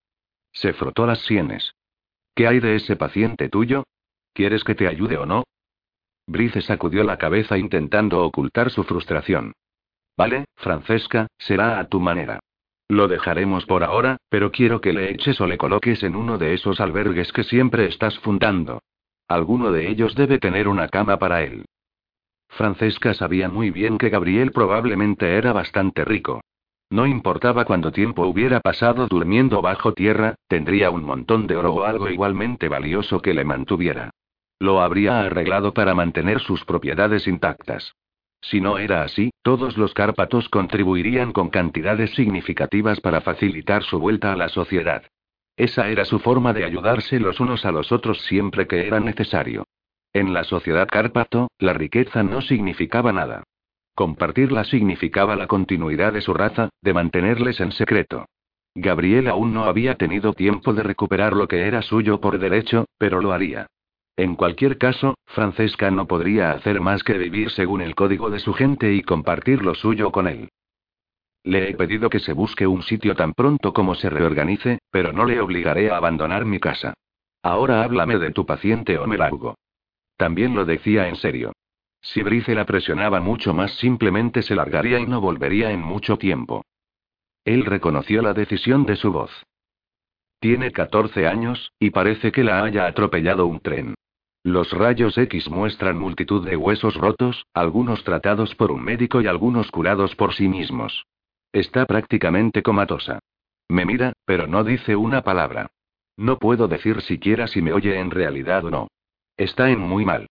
Se 0.52 0.72
frotó 0.72 1.06
las 1.06 1.20
sienes. 1.20 1.74
¿Qué 2.34 2.46
hay 2.46 2.60
de 2.60 2.76
ese 2.76 2.96
paciente 2.96 3.48
tuyo? 3.48 3.84
¿Quieres 4.32 4.64
que 4.64 4.74
te 4.74 4.86
ayude 4.86 5.16
o 5.18 5.26
no? 5.26 5.44
Brice 6.26 6.62
sacudió 6.62 7.02
la 7.02 7.18
cabeza 7.18 7.58
intentando 7.58 8.24
ocultar 8.24 8.70
su 8.70 8.84
frustración. 8.84 9.52
Vale, 10.16 10.44
Francesca, 10.56 11.26
será 11.38 11.80
a 11.80 11.88
tu 11.88 12.00
manera. 12.00 12.38
Lo 12.92 13.08
dejaremos 13.08 13.64
por 13.64 13.84
ahora, 13.84 14.18
pero 14.28 14.52
quiero 14.52 14.82
que 14.82 14.92
le 14.92 15.10
eches 15.12 15.40
o 15.40 15.46
le 15.46 15.56
coloques 15.56 16.02
en 16.02 16.14
uno 16.14 16.36
de 16.36 16.52
esos 16.52 16.78
albergues 16.78 17.32
que 17.32 17.42
siempre 17.42 17.86
estás 17.86 18.18
fundando. 18.18 18.82
Alguno 19.28 19.72
de 19.72 19.88
ellos 19.88 20.14
debe 20.14 20.38
tener 20.38 20.68
una 20.68 20.88
cama 20.88 21.18
para 21.18 21.42
él. 21.42 21.64
Francesca 22.50 23.14
sabía 23.14 23.48
muy 23.48 23.70
bien 23.70 23.96
que 23.96 24.10
Gabriel 24.10 24.52
probablemente 24.52 25.38
era 25.38 25.54
bastante 25.54 26.04
rico. 26.04 26.42
No 26.90 27.06
importaba 27.06 27.64
cuánto 27.64 27.92
tiempo 27.92 28.26
hubiera 28.26 28.60
pasado 28.60 29.06
durmiendo 29.06 29.62
bajo 29.62 29.94
tierra, 29.94 30.34
tendría 30.46 30.90
un 30.90 31.02
montón 31.02 31.46
de 31.46 31.56
oro 31.56 31.72
o 31.72 31.84
algo 31.84 32.10
igualmente 32.10 32.68
valioso 32.68 33.22
que 33.22 33.32
le 33.32 33.46
mantuviera. 33.46 34.10
Lo 34.58 34.82
habría 34.82 35.22
arreglado 35.22 35.72
para 35.72 35.94
mantener 35.94 36.40
sus 36.40 36.62
propiedades 36.66 37.26
intactas. 37.26 37.94
Si 38.42 38.60
no 38.60 38.76
era 38.76 39.04
así, 39.04 39.30
todos 39.42 39.78
los 39.78 39.94
Cárpatos 39.94 40.48
contribuirían 40.48 41.32
con 41.32 41.48
cantidades 41.48 42.10
significativas 42.14 43.00
para 43.00 43.20
facilitar 43.20 43.84
su 43.84 43.98
vuelta 44.00 44.32
a 44.32 44.36
la 44.36 44.48
sociedad. 44.48 45.04
Esa 45.56 45.88
era 45.88 46.04
su 46.04 46.18
forma 46.18 46.52
de 46.52 46.64
ayudarse 46.64 47.20
los 47.20 47.38
unos 47.38 47.64
a 47.64 47.72
los 47.72 47.92
otros 47.92 48.20
siempre 48.22 48.66
que 48.66 48.86
era 48.86 49.00
necesario. 49.00 49.64
En 50.12 50.34
la 50.34 50.44
sociedad 50.44 50.88
Cárpato, 50.88 51.48
la 51.58 51.72
riqueza 51.72 52.22
no 52.22 52.42
significaba 52.42 53.12
nada. 53.12 53.44
Compartirla 53.94 54.64
significaba 54.64 55.36
la 55.36 55.46
continuidad 55.46 56.12
de 56.12 56.20
su 56.20 56.34
raza, 56.34 56.70
de 56.82 56.94
mantenerles 56.94 57.60
en 57.60 57.72
secreto. 57.72 58.26
Gabriel 58.74 59.28
aún 59.28 59.52
no 59.54 59.64
había 59.64 59.96
tenido 59.96 60.32
tiempo 60.32 60.72
de 60.72 60.82
recuperar 60.82 61.34
lo 61.34 61.46
que 61.46 61.66
era 61.66 61.82
suyo 61.82 62.20
por 62.20 62.38
derecho, 62.38 62.86
pero 62.98 63.20
lo 63.20 63.32
haría. 63.32 63.66
En 64.16 64.34
cualquier 64.36 64.76
caso, 64.78 65.14
Francesca 65.26 65.90
no 65.90 66.06
podría 66.06 66.52
hacer 66.52 66.80
más 66.80 67.02
que 67.02 67.16
vivir 67.16 67.50
según 67.50 67.80
el 67.80 67.94
código 67.94 68.30
de 68.30 68.40
su 68.40 68.52
gente 68.52 68.92
y 68.92 69.02
compartir 69.02 69.62
lo 69.62 69.74
suyo 69.74 70.12
con 70.12 70.28
él. 70.28 70.48
Le 71.44 71.70
he 71.70 71.74
pedido 71.74 72.08
que 72.08 72.20
se 72.20 72.34
busque 72.34 72.66
un 72.66 72.82
sitio 72.82 73.16
tan 73.16 73.32
pronto 73.32 73.72
como 73.72 73.94
se 73.94 74.10
reorganice, 74.10 74.78
pero 74.90 75.12
no 75.12 75.24
le 75.24 75.40
obligaré 75.40 75.90
a 75.90 75.96
abandonar 75.96 76.44
mi 76.44 76.60
casa. 76.60 76.94
Ahora 77.42 77.82
háblame 77.82 78.18
de 78.18 78.30
tu 78.30 78.46
paciente 78.46 78.98
o 78.98 79.06
me 79.06 79.16
largo. 79.16 79.56
También 80.16 80.54
lo 80.54 80.64
decía 80.64 81.08
en 81.08 81.16
serio. 81.16 81.52
Si 82.00 82.22
Brice 82.22 82.54
la 82.54 82.66
presionaba 82.66 83.20
mucho 83.20 83.54
más, 83.54 83.72
simplemente 83.78 84.42
se 84.42 84.54
largaría 84.54 85.00
y 85.00 85.06
no 85.06 85.20
volvería 85.20 85.72
en 85.72 85.80
mucho 85.80 86.18
tiempo. 86.18 86.64
Él 87.44 87.64
reconoció 87.64 88.22
la 88.22 88.34
decisión 88.34 88.84
de 88.86 88.96
su 88.96 89.10
voz. 89.10 89.30
Tiene 90.38 90.70
14 90.70 91.26
años, 91.26 91.72
y 91.78 91.90
parece 91.90 92.30
que 92.30 92.44
la 92.44 92.62
haya 92.62 92.86
atropellado 92.86 93.46
un 93.46 93.60
tren. 93.60 93.94
Los 94.44 94.72
rayos 94.72 95.16
X 95.16 95.48
muestran 95.48 95.98
multitud 95.98 96.44
de 96.44 96.56
huesos 96.56 96.96
rotos, 96.96 97.46
algunos 97.54 98.02
tratados 98.02 98.56
por 98.56 98.72
un 98.72 98.82
médico 98.82 99.20
y 99.20 99.28
algunos 99.28 99.70
curados 99.70 100.16
por 100.16 100.34
sí 100.34 100.48
mismos. 100.48 101.06
Está 101.52 101.86
prácticamente 101.86 102.62
comatosa. 102.62 103.20
Me 103.68 103.84
mira, 103.84 104.14
pero 104.24 104.48
no 104.48 104.64
dice 104.64 104.96
una 104.96 105.22
palabra. 105.22 105.70
No 106.16 106.38
puedo 106.38 106.66
decir 106.66 107.02
siquiera 107.02 107.46
si 107.46 107.62
me 107.62 107.72
oye 107.72 107.98
en 107.98 108.10
realidad 108.10 108.64
o 108.64 108.70
no. 108.70 108.88
Está 109.36 109.70
en 109.70 109.78
muy 109.78 110.04
mal. 110.04 110.26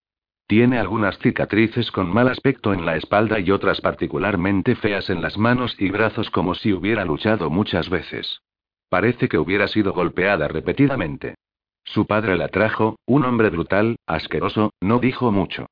Tiene 0.46 0.78
algunas 0.78 1.18
cicatrices 1.18 1.90
con 1.90 2.12
mal 2.12 2.28
aspecto 2.28 2.74
en 2.74 2.84
la 2.84 2.96
espalda 2.96 3.40
y 3.40 3.50
otras 3.50 3.80
particularmente 3.80 4.76
feas 4.76 5.08
en 5.08 5.22
las 5.22 5.38
manos 5.38 5.74
y 5.78 5.90
brazos 5.90 6.28
como 6.30 6.54
si 6.54 6.74
hubiera 6.74 7.06
luchado 7.06 7.48
muchas 7.48 7.88
veces. 7.88 8.42
Parece 8.90 9.28
que 9.28 9.38
hubiera 9.38 9.68
sido 9.68 9.94
golpeada 9.94 10.48
repetidamente. 10.48 11.36
Su 11.84 12.06
padre 12.06 12.36
la 12.36 12.48
trajo, 12.48 12.96
un 13.06 13.24
hombre 13.24 13.50
brutal, 13.50 13.96
asqueroso, 14.06 14.72
no 14.80 14.98
dijo 14.98 15.32
mucho. 15.32 15.66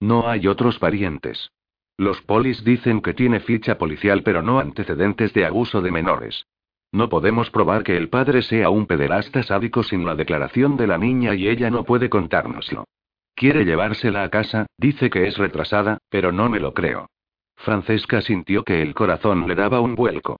No 0.00 0.28
hay 0.28 0.46
otros 0.46 0.78
parientes. 0.78 1.50
Los 1.98 2.20
polis 2.20 2.62
dicen 2.64 3.00
que 3.00 3.14
tiene 3.14 3.40
ficha 3.40 3.78
policial 3.78 4.22
pero 4.22 4.42
no 4.42 4.58
antecedentes 4.58 5.32
de 5.32 5.46
abuso 5.46 5.80
de 5.80 5.90
menores. 5.90 6.46
No 6.92 7.08
podemos 7.08 7.50
probar 7.50 7.82
que 7.82 7.96
el 7.96 8.08
padre 8.08 8.42
sea 8.42 8.70
un 8.70 8.86
pederasta 8.86 9.42
sádico 9.42 9.82
sin 9.82 10.04
la 10.04 10.14
declaración 10.14 10.76
de 10.76 10.86
la 10.86 10.98
niña 10.98 11.34
y 11.34 11.48
ella 11.48 11.70
no 11.70 11.84
puede 11.84 12.08
contárnoslo. 12.08 12.84
Quiere 13.34 13.64
llevársela 13.64 14.22
a 14.22 14.30
casa, 14.30 14.66
dice 14.78 15.10
que 15.10 15.26
es 15.26 15.36
retrasada, 15.36 15.98
pero 16.08 16.32
no 16.32 16.48
me 16.48 16.60
lo 16.60 16.72
creo. 16.72 17.08
Francesca 17.56 18.20
sintió 18.20 18.62
que 18.62 18.82
el 18.82 18.94
corazón 18.94 19.48
le 19.48 19.54
daba 19.54 19.80
un 19.80 19.94
vuelco. 19.94 20.38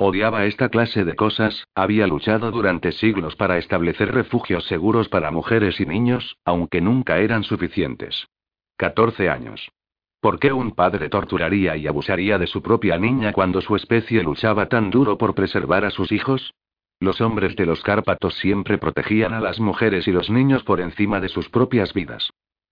Odiaba 0.00 0.44
esta 0.44 0.68
clase 0.68 1.04
de 1.04 1.16
cosas, 1.16 1.66
había 1.74 2.06
luchado 2.06 2.52
durante 2.52 2.92
siglos 2.92 3.34
para 3.34 3.58
establecer 3.58 4.14
refugios 4.14 4.64
seguros 4.66 5.08
para 5.08 5.32
mujeres 5.32 5.80
y 5.80 5.86
niños, 5.86 6.36
aunque 6.44 6.80
nunca 6.80 7.18
eran 7.18 7.42
suficientes. 7.42 8.28
14 8.76 9.28
años. 9.28 9.72
¿Por 10.20 10.38
qué 10.38 10.52
un 10.52 10.70
padre 10.70 11.08
torturaría 11.08 11.76
y 11.76 11.88
abusaría 11.88 12.38
de 12.38 12.46
su 12.46 12.62
propia 12.62 12.96
niña 12.96 13.32
cuando 13.32 13.60
su 13.60 13.74
especie 13.74 14.22
luchaba 14.22 14.68
tan 14.68 14.90
duro 14.90 15.18
por 15.18 15.34
preservar 15.34 15.84
a 15.84 15.90
sus 15.90 16.12
hijos? 16.12 16.54
Los 17.00 17.20
hombres 17.20 17.56
de 17.56 17.66
los 17.66 17.82
Cárpatos 17.82 18.34
siempre 18.34 18.78
protegían 18.78 19.34
a 19.34 19.40
las 19.40 19.58
mujeres 19.58 20.06
y 20.06 20.12
los 20.12 20.30
niños 20.30 20.62
por 20.62 20.80
encima 20.80 21.18
de 21.20 21.28
sus 21.28 21.48
propias 21.48 21.92
vidas. 21.92 22.30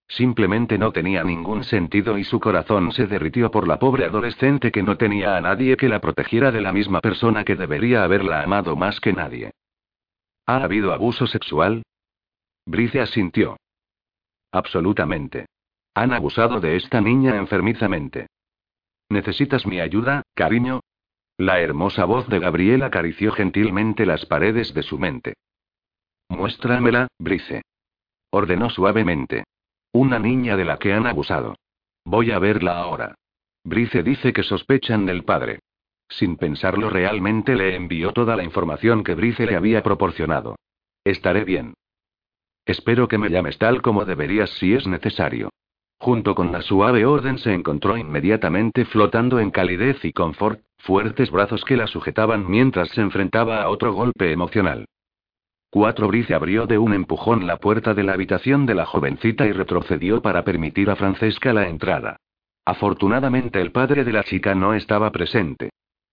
Simplemente 0.09 0.79
no 0.79 0.93
tenía 0.93 1.25
ningún 1.25 1.65
sentido 1.65 2.17
y 2.17 2.25
su 2.25 2.39
corazón 2.39 2.93
se 2.93 3.07
derritió 3.07 3.51
por 3.51 3.67
la 3.67 3.79
pobre 3.79 4.05
adolescente 4.05 4.71
que 4.71 4.83
no 4.83 4.97
tenía 4.97 5.37
a 5.37 5.41
nadie 5.41 5.77
que 5.77 5.89
la 5.89 6.01
protegiera 6.01 6.53
de 6.53 6.61
la 6.61 6.73
misma 6.73 7.01
persona 7.01 7.45
que 7.45 7.57
debería 7.57 8.05
haberla 8.05 8.43
amado 8.43 8.77
más 8.77 9.01
que 9.01 9.13
nadie. 9.13 9.51
¿Ha 10.47 10.63
habido 10.63 10.93
abuso 10.93 11.27
sexual? 11.27 11.83
Brice 12.65 13.01
asintió. 13.01 13.57
Absolutamente. 14.53 15.47
Han 15.95 16.13
abusado 16.13 16.61
de 16.61 16.77
esta 16.77 17.01
niña 17.01 17.37
enfermizamente. 17.37 18.29
¿Necesitas 19.09 19.67
mi 19.67 19.81
ayuda, 19.81 20.23
cariño? 20.35 20.81
La 21.37 21.61
hermosa 21.61 22.05
voz 22.05 22.29
de 22.29 22.39
Gabriel 22.39 22.83
acarició 22.83 23.33
gentilmente 23.33 24.07
las 24.07 24.25
paredes 24.25 24.73
de 24.73 24.83
su 24.83 24.99
mente. 24.99 25.35
Muéstramela, 26.29 27.09
Brice. 27.19 27.63
Ordenó 28.31 28.71
suavemente. 28.71 29.45
Una 29.99 30.19
niña 30.19 30.59
de 30.59 30.67
la 30.67 30.77
que 30.77 30.93
han 30.93 31.07
abusado. 31.07 31.57
Voy 32.05 32.31
a 32.31 32.39
verla 32.39 32.77
ahora. 32.77 33.15
Brice 33.65 34.03
dice 34.03 34.35
que 34.35 34.43
sospechan 34.43 35.07
del 35.07 35.25
padre. 35.25 35.61
Sin 36.11 36.37
pensarlo 36.37 36.91
realmente 36.91 37.55
le 37.55 37.75
envió 37.75 38.13
toda 38.13 38.37
la 38.37 38.45
información 38.45 39.03
que 39.03 39.15
Brice 39.15 39.47
le 39.47 39.57
había 39.57 39.83
proporcionado. 39.83 40.57
Estaré 41.03 41.45
bien. 41.45 41.73
Espero 42.67 43.09
que 43.09 43.17
me 43.17 43.31
llames 43.31 43.57
tal 43.57 43.81
como 43.81 44.05
deberías 44.05 44.51
si 44.59 44.75
es 44.75 44.87
necesario. 44.87 45.49
Junto 45.99 46.35
con 46.35 46.53
la 46.53 46.61
suave 46.61 47.07
orden 47.07 47.39
se 47.39 47.55
encontró 47.55 47.97
inmediatamente 47.97 48.85
flotando 48.85 49.41
en 49.41 49.51
calidez 49.51 50.05
y 50.05 50.13
confort, 50.13 50.61
fuertes 50.77 51.31
brazos 51.31 51.65
que 51.65 51.79
la 51.79 51.87
sujetaban 51.87 52.51
mientras 52.51 52.91
se 52.91 53.01
enfrentaba 53.01 53.63
a 53.63 53.71
otro 53.71 53.95
golpe 53.95 54.31
emocional. 54.31 54.85
Cuatro 55.79 56.09
Brice 56.09 56.35
abrió 56.35 56.67
de 56.67 56.79
un 56.79 56.95
empujón 56.95 57.47
la 57.47 57.59
puerta 57.59 57.93
de 57.93 58.03
la 58.03 58.15
habitación 58.15 58.65
de 58.65 58.75
la 58.75 58.87
jovencita 58.87 59.45
y 59.45 59.53
retrocedió 59.53 60.23
para 60.23 60.43
permitir 60.43 60.89
a 60.89 60.97
Francesca 60.97 61.53
la 61.53 61.69
entrada. 61.69 62.17
Afortunadamente 62.65 63.61
el 63.61 63.73
padre 63.73 64.03
de 64.03 64.11
la 64.11 64.25
chica 64.25 64.55
no 64.55 64.73
estaba 64.73 65.13
presente. 65.13 65.69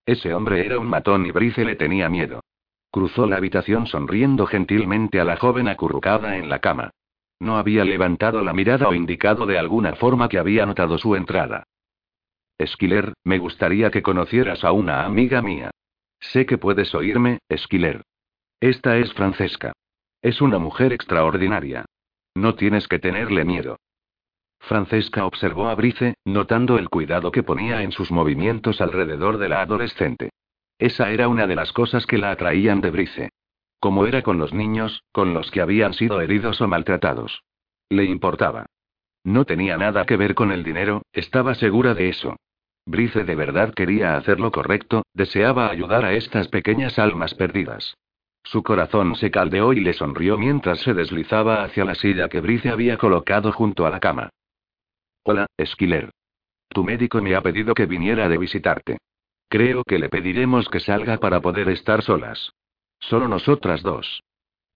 Ese 0.05 0.33
hombre 0.33 0.65
era 0.65 0.79
un 0.79 0.87
matón 0.87 1.25
y 1.25 1.31
Brice 1.31 1.63
le 1.63 1.77
tenía 1.77 2.09
miedo. 2.09 2.41
Cruzó 2.91 3.25
la 3.25 3.37
habitación 3.37 3.87
sonriendo 3.87 4.47
gentilmente 4.47 5.21
a 5.21 5.23
la 5.23 5.37
joven 5.37 5.69
acurrucada 5.69 6.35
en 6.35 6.49
la 6.49 6.59
cama. 6.59 6.89
No 7.39 7.55
había 7.55 7.85
levantado 7.85 8.41
la 8.41 8.51
mirada 8.51 8.89
o 8.89 8.93
indicado 8.93 9.45
de 9.45 9.57
alguna 9.57 9.95
forma 9.95 10.27
que 10.27 10.39
había 10.39 10.65
notado 10.65 10.97
su 10.97 11.15
entrada. 11.15 11.63
Esquiler, 12.57 13.13
me 13.23 13.37
gustaría 13.37 13.91
que 13.91 14.03
conocieras 14.03 14.65
a 14.65 14.73
una 14.73 15.05
amiga 15.05 15.41
mía. 15.41 15.71
Sé 16.19 16.45
que 16.45 16.57
puedes 16.57 16.93
oírme, 16.93 17.39
Esquiler. 17.47 18.03
Esta 18.63 18.97
es 18.97 19.11
Francesca. 19.11 19.73
Es 20.21 20.39
una 20.39 20.57
mujer 20.57 20.93
extraordinaria. 20.93 21.83
No 22.33 22.55
tienes 22.55 22.87
que 22.87 22.97
tenerle 22.97 23.43
miedo. 23.43 23.75
Francesca 24.61 25.25
observó 25.25 25.67
a 25.67 25.75
Brice, 25.75 26.13
notando 26.23 26.77
el 26.77 26.87
cuidado 26.87 27.29
que 27.29 27.43
ponía 27.43 27.83
en 27.83 27.91
sus 27.91 28.09
movimientos 28.09 28.79
alrededor 28.79 29.37
de 29.37 29.49
la 29.49 29.63
adolescente. 29.63 30.29
Esa 30.79 31.11
era 31.11 31.27
una 31.27 31.45
de 31.45 31.57
las 31.57 31.73
cosas 31.73 32.05
que 32.05 32.17
la 32.17 32.31
atraían 32.31 32.79
de 32.79 32.91
Brice. 32.91 33.29
Como 33.81 34.05
era 34.05 34.21
con 34.21 34.37
los 34.37 34.53
niños, 34.53 35.03
con 35.11 35.33
los 35.33 35.51
que 35.51 35.59
habían 35.59 35.93
sido 35.93 36.21
heridos 36.21 36.61
o 36.61 36.67
maltratados. 36.69 37.43
Le 37.89 38.05
importaba. 38.05 38.65
No 39.25 39.43
tenía 39.43 39.75
nada 39.77 40.05
que 40.05 40.15
ver 40.15 40.35
con 40.35 40.53
el 40.53 40.63
dinero, 40.63 41.01
estaba 41.11 41.53
segura 41.55 41.95
de 41.95 42.07
eso. 42.07 42.37
Brice 42.85 43.25
de 43.25 43.35
verdad 43.35 43.73
quería 43.73 44.15
hacer 44.15 44.39
lo 44.39 44.53
correcto, 44.53 45.03
deseaba 45.13 45.69
ayudar 45.69 46.05
a 46.05 46.13
estas 46.13 46.47
pequeñas 46.47 46.97
almas 46.97 47.33
perdidas. 47.33 47.95
Su 48.43 48.61
corazón 48.61 49.15
se 49.15 49.31
caldeó 49.31 49.73
y 49.73 49.79
le 49.79 49.93
sonrió 49.93 50.37
mientras 50.37 50.79
se 50.81 50.93
deslizaba 50.93 51.63
hacia 51.63 51.85
la 51.85 51.95
silla 51.95 52.27
que 52.27 52.41
Brice 52.41 52.69
había 52.69 52.97
colocado 52.97 53.51
junto 53.51 53.85
a 53.85 53.89
la 53.89 53.99
cama. 53.99 54.29
Hola, 55.23 55.47
Esquiler. 55.57 56.11
Tu 56.67 56.83
médico 56.83 57.21
me 57.21 57.35
ha 57.35 57.41
pedido 57.41 57.73
que 57.73 57.85
viniera 57.85 58.27
de 58.27 58.37
visitarte. 58.37 58.97
Creo 59.47 59.83
que 59.83 59.99
le 59.99 60.09
pediremos 60.09 60.67
que 60.67 60.79
salga 60.79 61.17
para 61.17 61.39
poder 61.39 61.69
estar 61.69 62.01
solas. 62.01 62.51
Solo 62.99 63.27
nosotras 63.27 63.81
dos. 63.81 64.21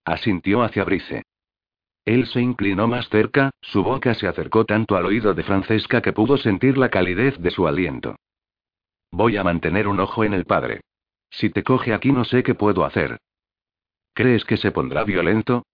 Asintió 0.05 0.63
hacia 0.63 0.83
Brice. 0.83 1.23
Él 2.05 2.27
se 2.27 2.39
inclinó 2.39 2.87
más 2.87 3.09
cerca, 3.09 3.51
su 3.59 3.83
boca 3.83 4.13
se 4.13 4.27
acercó 4.27 4.63
tanto 4.63 4.95
al 4.95 5.05
oído 5.05 5.33
de 5.33 5.43
Francesca 5.43 6.01
que 6.01 6.13
pudo 6.13 6.37
sentir 6.37 6.77
la 6.77 6.89
calidez 6.89 7.37
de 7.39 7.51
su 7.51 7.67
aliento. 7.67 8.15
Voy 9.11 9.35
a 9.35 9.43
mantener 9.43 9.87
un 9.87 9.99
ojo 9.99 10.23
en 10.23 10.33
el 10.33 10.45
padre. 10.45 10.81
Si 11.29 11.49
te 11.49 11.63
coge 11.63 11.93
aquí 11.93 12.13
no 12.13 12.23
sé 12.23 12.43
qué 12.43 12.55
puedo 12.55 12.85
hacer. 12.85 13.17
¿Crees 14.17 14.45
que 14.45 14.57
se 14.57 14.71
pondrá 14.71 15.03
violento? 15.03 15.67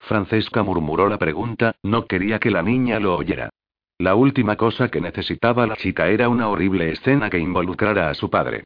Francesca 0.00 0.62
murmuró 0.62 1.10
la 1.10 1.18
pregunta, 1.18 1.74
no 1.82 2.06
quería 2.06 2.38
que 2.38 2.50
la 2.50 2.62
niña 2.62 2.98
lo 2.98 3.14
oyera. 3.14 3.50
La 3.98 4.14
última 4.14 4.56
cosa 4.56 4.88
que 4.88 5.02
necesitaba 5.02 5.66
la 5.66 5.76
chica 5.76 6.08
era 6.08 6.30
una 6.30 6.48
horrible 6.48 6.90
escena 6.90 7.28
que 7.28 7.38
involucrara 7.38 8.08
a 8.08 8.14
su 8.14 8.30
padre. 8.30 8.64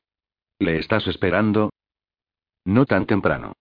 ¿Le 0.60 0.78
estás 0.78 1.08
esperando? 1.08 1.70
No 2.66 2.86
tan 2.86 3.04
temprano. 3.04 3.54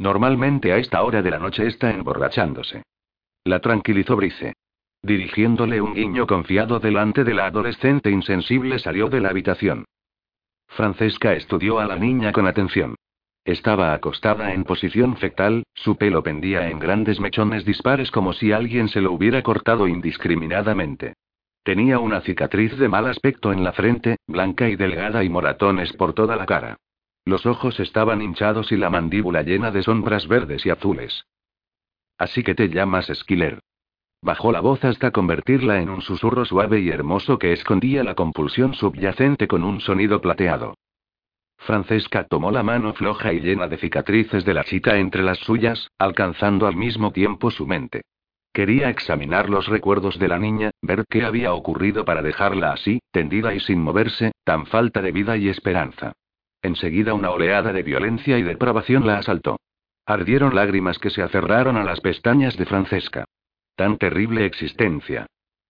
Normalmente 0.00 0.72
a 0.72 0.78
esta 0.78 1.00
hora 1.04 1.22
de 1.22 1.30
la 1.30 1.38
noche 1.38 1.68
está 1.68 1.92
emborrachándose. 1.92 2.82
La 3.44 3.60
tranquilizó 3.60 4.16
Brice. 4.16 4.54
Dirigiéndole 5.02 5.80
un 5.80 5.94
guiño 5.94 6.26
confiado 6.26 6.80
delante 6.80 7.22
de 7.22 7.34
la 7.34 7.46
adolescente 7.46 8.10
insensible 8.10 8.80
salió 8.80 9.08
de 9.08 9.20
la 9.20 9.28
habitación. 9.28 9.84
Francesca 10.66 11.32
estudió 11.34 11.78
a 11.78 11.86
la 11.86 11.94
niña 11.94 12.32
con 12.32 12.48
atención. 12.48 12.96
Estaba 13.44 13.92
acostada 13.92 14.54
en 14.54 14.62
posición 14.62 15.16
fectal, 15.16 15.64
su 15.74 15.96
pelo 15.96 16.22
pendía 16.22 16.68
en 16.68 16.78
grandes 16.78 17.18
mechones 17.18 17.64
dispares 17.64 18.10
como 18.12 18.32
si 18.32 18.52
alguien 18.52 18.88
se 18.88 19.00
lo 19.00 19.12
hubiera 19.12 19.42
cortado 19.42 19.88
indiscriminadamente. 19.88 21.14
Tenía 21.64 21.98
una 21.98 22.20
cicatriz 22.20 22.76
de 22.78 22.88
mal 22.88 23.06
aspecto 23.06 23.52
en 23.52 23.64
la 23.64 23.72
frente, 23.72 24.16
blanca 24.28 24.68
y 24.68 24.76
delgada 24.76 25.24
y 25.24 25.28
moratones 25.28 25.92
por 25.92 26.12
toda 26.12 26.36
la 26.36 26.46
cara. 26.46 26.76
Los 27.24 27.46
ojos 27.46 27.78
estaban 27.80 28.22
hinchados 28.22 28.72
y 28.72 28.76
la 28.76 28.90
mandíbula 28.90 29.42
llena 29.42 29.70
de 29.70 29.82
sombras 29.82 30.26
verdes 30.28 30.64
y 30.66 30.70
azules. 30.70 31.24
Así 32.18 32.42
que 32.42 32.54
te 32.54 32.68
llamas 32.68 33.10
Esquiler. 33.10 33.60
Bajó 34.22 34.52
la 34.52 34.60
voz 34.60 34.84
hasta 34.84 35.10
convertirla 35.10 35.80
en 35.80 35.88
un 35.88 36.00
susurro 36.00 36.44
suave 36.44 36.80
y 36.80 36.90
hermoso 36.90 37.38
que 37.38 37.52
escondía 37.52 38.04
la 38.04 38.14
compulsión 38.14 38.74
subyacente 38.74 39.48
con 39.48 39.64
un 39.64 39.80
sonido 39.80 40.20
plateado. 40.20 40.74
Francesca 41.62 42.24
tomó 42.24 42.50
la 42.50 42.62
mano 42.62 42.92
floja 42.92 43.32
y 43.32 43.40
llena 43.40 43.68
de 43.68 43.78
cicatrices 43.78 44.44
de 44.44 44.54
la 44.54 44.64
chica 44.64 44.98
entre 44.98 45.22
las 45.22 45.38
suyas, 45.38 45.88
alcanzando 45.98 46.66
al 46.66 46.76
mismo 46.76 47.12
tiempo 47.12 47.50
su 47.50 47.66
mente. 47.66 48.02
Quería 48.52 48.90
examinar 48.90 49.48
los 49.48 49.66
recuerdos 49.66 50.18
de 50.18 50.28
la 50.28 50.38
niña, 50.38 50.72
ver 50.82 51.04
qué 51.08 51.24
había 51.24 51.54
ocurrido 51.54 52.04
para 52.04 52.20
dejarla 52.20 52.72
así, 52.72 53.00
tendida 53.10 53.54
y 53.54 53.60
sin 53.60 53.80
moverse, 53.80 54.32
tan 54.44 54.66
falta 54.66 55.00
de 55.00 55.12
vida 55.12 55.36
y 55.36 55.48
esperanza. 55.48 56.12
Enseguida 56.60 57.14
una 57.14 57.30
oleada 57.30 57.72
de 57.72 57.82
violencia 57.82 58.38
y 58.38 58.42
depravación 58.42 59.06
la 59.06 59.18
asaltó. 59.18 59.58
Ardieron 60.04 60.54
lágrimas 60.54 60.98
que 60.98 61.10
se 61.10 61.22
aferraron 61.22 61.76
a 61.76 61.84
las 61.84 62.00
pestañas 62.00 62.56
de 62.56 62.66
Francesca. 62.66 63.24
Tan 63.76 63.98
terrible 63.98 64.44
existencia. 64.44 65.26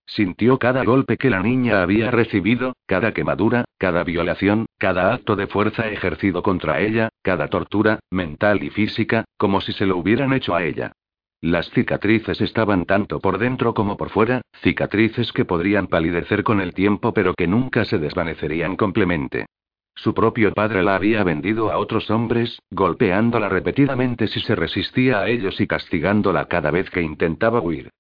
Sintió 0.07 0.59
cada 0.59 0.85
golpe 0.85 1.17
que 1.17 1.31
la 1.31 1.41
niña 1.41 1.83
había 1.83 2.11
recibido, 2.11 2.75
cada 2.87 3.13
quemadura, 3.13 3.65
cada 3.79 4.05
violación, 4.05 4.67
cada 4.79 5.15
acto 5.15 5.37
de 5.37 5.47
fuerza 5.47 5.89
ejercido 5.89 6.43
contra 6.43 6.81
ella, 6.81 7.09
cada 7.23 7.49
tortura, 7.49 8.01
mental 8.11 8.63
y 8.63 8.71
física, 8.71 9.25
como 9.37 9.61
si 9.61 9.73
se 9.73 9.87
lo 9.87 9.97
hubieran 9.97 10.33
hecho 10.33 10.55
a 10.55 10.65
ella. 10.65 10.93
Las 11.41 11.71
cicatrices 11.71 12.41
estaban 12.41 12.85
tanto 12.85 13.19
por 13.19 13.39
dentro 13.39 13.75
como 13.75 13.97
por 13.97 14.11
fuera, 14.11 14.43
cicatrices 14.63 15.33
que 15.33 15.45
podrían 15.45 15.89
palidecer 15.89 16.45
con 16.45 16.61
el 16.61 16.73
tiempo 16.73 17.13
pero 17.13 17.35
que 17.35 17.49
nunca 17.49 17.85
se 17.85 17.99
desvanecerían 17.99 18.77
completamente. 18.77 19.47
Su 19.95 20.15
propio 20.15 20.53
padre 20.55 20.83
la 20.83 20.95
había 20.95 21.23
vendido 21.25 21.71
a 21.71 21.79
otros 21.79 22.11
hombres, 22.11 22.61
golpeándola 22.71 23.49
repetidamente 23.49 24.27
si 24.27 24.41
se 24.41 24.55
resistía 24.55 25.21
a 25.21 25.29
ellos 25.29 25.61
y 25.61 25.67
castigándola 25.67 26.47
cada 26.47 26.71
vez 26.71 26.89
que 26.91 27.03
intentaba 27.03 27.61
huir. 27.61 27.91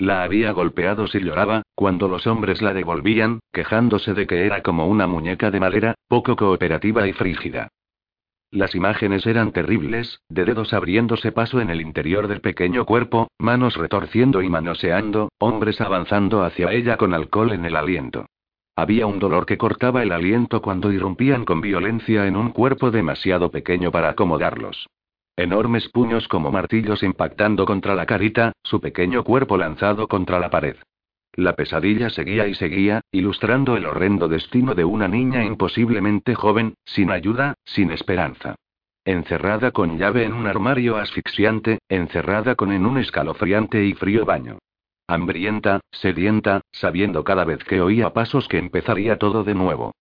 La 0.00 0.22
había 0.22 0.52
golpeado 0.52 1.06
si 1.08 1.20
lloraba, 1.20 1.60
cuando 1.74 2.08
los 2.08 2.26
hombres 2.26 2.62
la 2.62 2.72
devolvían, 2.72 3.40
quejándose 3.52 4.14
de 4.14 4.26
que 4.26 4.46
era 4.46 4.62
como 4.62 4.86
una 4.86 5.06
muñeca 5.06 5.50
de 5.50 5.60
madera, 5.60 5.94
poco 6.08 6.36
cooperativa 6.36 7.06
y 7.06 7.12
frígida. 7.12 7.68
Las 8.50 8.74
imágenes 8.74 9.26
eran 9.26 9.52
terribles, 9.52 10.22
de 10.30 10.46
dedos 10.46 10.72
abriéndose 10.72 11.32
paso 11.32 11.60
en 11.60 11.68
el 11.68 11.82
interior 11.82 12.28
del 12.28 12.40
pequeño 12.40 12.86
cuerpo, 12.86 13.28
manos 13.38 13.76
retorciendo 13.76 14.40
y 14.40 14.48
manoseando, 14.48 15.28
hombres 15.38 15.82
avanzando 15.82 16.44
hacia 16.44 16.72
ella 16.72 16.96
con 16.96 17.12
alcohol 17.12 17.52
en 17.52 17.66
el 17.66 17.76
aliento. 17.76 18.24
Había 18.76 19.06
un 19.06 19.18
dolor 19.18 19.44
que 19.44 19.58
cortaba 19.58 20.02
el 20.02 20.12
aliento 20.12 20.62
cuando 20.62 20.90
irrumpían 20.92 21.44
con 21.44 21.60
violencia 21.60 22.26
en 22.26 22.36
un 22.36 22.52
cuerpo 22.52 22.90
demasiado 22.90 23.50
pequeño 23.50 23.92
para 23.92 24.08
acomodarlos. 24.08 24.88
Enormes 25.36 25.88
puños 25.88 26.28
como 26.28 26.50
martillos 26.50 27.02
impactando 27.02 27.64
contra 27.64 27.94
la 27.94 28.06
carita, 28.06 28.52
su 28.62 28.80
pequeño 28.80 29.24
cuerpo 29.24 29.56
lanzado 29.56 30.06
contra 30.08 30.38
la 30.38 30.50
pared. 30.50 30.76
La 31.34 31.54
pesadilla 31.54 32.10
seguía 32.10 32.48
y 32.48 32.54
seguía, 32.54 33.02
ilustrando 33.12 33.76
el 33.76 33.86
horrendo 33.86 34.28
destino 34.28 34.74
de 34.74 34.84
una 34.84 35.08
niña 35.08 35.44
imposiblemente 35.44 36.34
joven, 36.34 36.74
sin 36.84 37.10
ayuda, 37.10 37.54
sin 37.64 37.92
esperanza. 37.92 38.56
Encerrada 39.04 39.70
con 39.70 39.98
llave 39.98 40.24
en 40.24 40.32
un 40.32 40.46
armario 40.46 40.96
asfixiante, 40.96 41.78
encerrada 41.88 42.54
con 42.56 42.72
en 42.72 42.84
un 42.84 42.98
escalofriante 42.98 43.84
y 43.84 43.94
frío 43.94 44.24
baño. 44.24 44.58
Hambrienta, 45.06 45.80
sedienta, 45.90 46.60
sabiendo 46.70 47.24
cada 47.24 47.44
vez 47.44 47.64
que 47.64 47.80
oía 47.80 48.12
pasos 48.12 48.46
que 48.46 48.58
empezaría 48.58 49.16
todo 49.16 49.42
de 49.42 49.54
nuevo. 49.54 49.92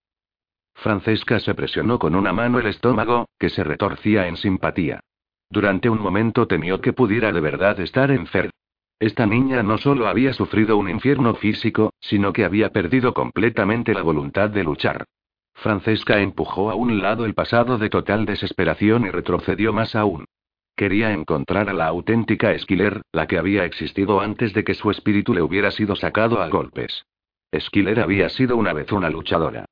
Francesca 0.76 1.40
se 1.40 1.54
presionó 1.56 2.00
con 2.00 2.16
una 2.16 2.34
mano 2.34 2.60
el 2.60 2.68
estómago, 2.68 3.28
que 3.38 3.50
se 3.50 3.64
retorcía 3.64 4.28
en 4.28 4.38
simpatía. 4.38 5.02
Durante 5.50 5.90
un 5.90 6.00
momento 6.00 6.48
temió 6.48 6.80
que 6.80 6.94
pudiera 6.94 7.32
de 7.32 7.42
verdad 7.42 7.80
estar 7.80 8.12
enferma. 8.12 8.52
Esta 9.00 9.26
niña 9.26 9.64
no 9.64 9.78
solo 9.78 10.08
había 10.08 10.34
sufrido 10.34 10.78
un 10.78 10.90
infierno 10.90 11.34
físico, 11.36 11.94
sino 12.00 12.34
que 12.34 12.44
había 12.44 12.70
perdido 12.72 13.14
completamente 13.14 13.94
la 13.94 14.04
voluntad 14.04 14.50
de 14.50 14.64
luchar. 14.64 15.06
Francesca 15.56 16.20
empujó 16.20 16.70
a 16.70 16.76
un 16.76 17.02
lado 17.02 17.26
el 17.26 17.34
pasado 17.34 17.78
de 17.78 17.90
total 17.90 18.26
desesperación 18.26 19.06
y 19.06 19.10
retrocedió 19.10 19.74
más 19.74 19.96
aún. 19.96 20.26
Quería 20.76 21.12
encontrar 21.12 21.70
a 21.70 21.74
la 21.74 21.88
auténtica 21.88 22.52
Esquiler, 22.52 23.02
la 23.12 23.28
que 23.28 23.38
había 23.38 23.66
existido 23.66 24.22
antes 24.22 24.54
de 24.54 24.64
que 24.64 24.74
su 24.74 24.92
espíritu 24.92 25.34
le 25.34 25.42
hubiera 25.42 25.72
sido 25.72 25.96
sacado 25.96 26.42
a 26.42 26.48
golpes. 26.48 27.06
Esquiler 27.52 28.00
había 28.00 28.30
sido 28.30 28.56
una 28.56 28.74
vez 28.74 28.92
una 28.92 29.10
luchadora. 29.10 29.66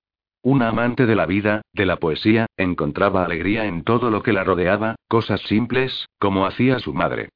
Una 0.48 0.70
amante 0.70 1.06
de 1.06 1.16
la 1.18 1.26
vida, 1.26 1.62
de 1.74 1.86
la 1.86 1.98
poesía, 1.98 2.46
encontraba 2.56 3.26
alegría 3.26 3.66
en 3.66 3.84
todo 3.84 4.10
lo 4.10 4.24
que 4.24 4.32
la 4.32 4.46
rodeaba, 4.46 4.96
cosas 5.10 5.42
simples, 5.42 6.08
como 6.20 6.46
hacía 6.46 6.80
su 6.80 6.94
madre. 6.94 7.28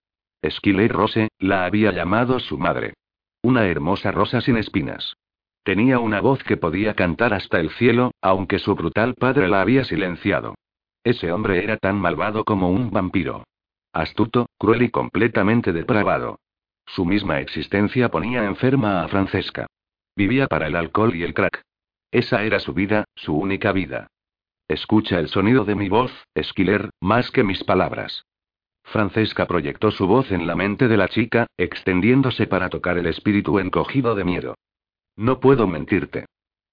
Esquiler 0.42 0.94
Rose, 0.94 1.28
la 1.38 1.66
había 1.66 1.92
llamado 1.92 2.40
su 2.40 2.58
madre. 2.58 2.94
Una 3.42 3.68
hermosa 3.68 4.14
rosa 4.14 4.40
sin 4.40 4.56
espinas. 4.56 5.18
Tenía 5.66 6.00
una 6.00 6.22
voz 6.22 6.42
que 6.46 6.56
podía 6.56 6.94
cantar 6.94 7.34
hasta 7.34 7.60
el 7.60 7.72
cielo, 7.72 8.12
aunque 8.22 8.60
su 8.60 8.76
brutal 8.76 9.14
padre 9.16 9.50
la 9.50 9.60
había 9.60 9.84
silenciado. 9.84 10.56
Ese 11.04 11.34
hombre 11.34 11.66
era 11.66 11.76
tan 11.76 12.00
malvado 12.00 12.46
como 12.46 12.70
un 12.70 12.92
vampiro. 12.92 13.44
Astuto, 13.92 14.46
cruel 14.58 14.84
y 14.84 14.90
completamente 14.90 15.74
depravado. 15.74 16.40
Su 16.86 17.04
misma 17.04 17.42
existencia 17.42 18.08
ponía 18.08 18.46
enferma 18.46 19.04
a 19.04 19.10
Francesca. 19.10 19.68
Vivía 20.16 20.48
para 20.48 20.68
el 20.68 20.78
alcohol 20.78 21.14
y 21.14 21.24
el 21.24 21.34
crack. 21.34 21.62
Esa 22.12 22.44
era 22.44 22.60
su 22.60 22.74
vida, 22.74 23.06
su 23.16 23.34
única 23.36 23.72
vida. 23.72 24.08
Escucha 24.68 25.20
el 25.20 25.30
sonido 25.30 25.66
de 25.66 25.76
mi 25.76 25.90
voz, 25.90 26.12
Esquiler, 26.34 26.90
más 27.00 27.32
que 27.32 27.44
mis 27.44 27.64
palabras. 27.64 28.26
Francesca 28.84 29.48
proyectó 29.48 29.92
su 29.92 30.08
voz 30.08 30.32
en 30.32 30.48
la 30.48 30.56
mente 30.56 30.88
de 30.88 30.98
la 30.98 31.08
chica, 31.08 31.48
extendiéndose 31.58 32.48
para 32.48 32.70
tocar 32.70 32.98
el 32.98 33.06
espíritu 33.06 33.60
encogido 33.60 34.16
de 34.16 34.26
miedo. 34.26 34.56
No 35.16 35.40
puedo 35.40 35.68
mentirte. 35.68 36.26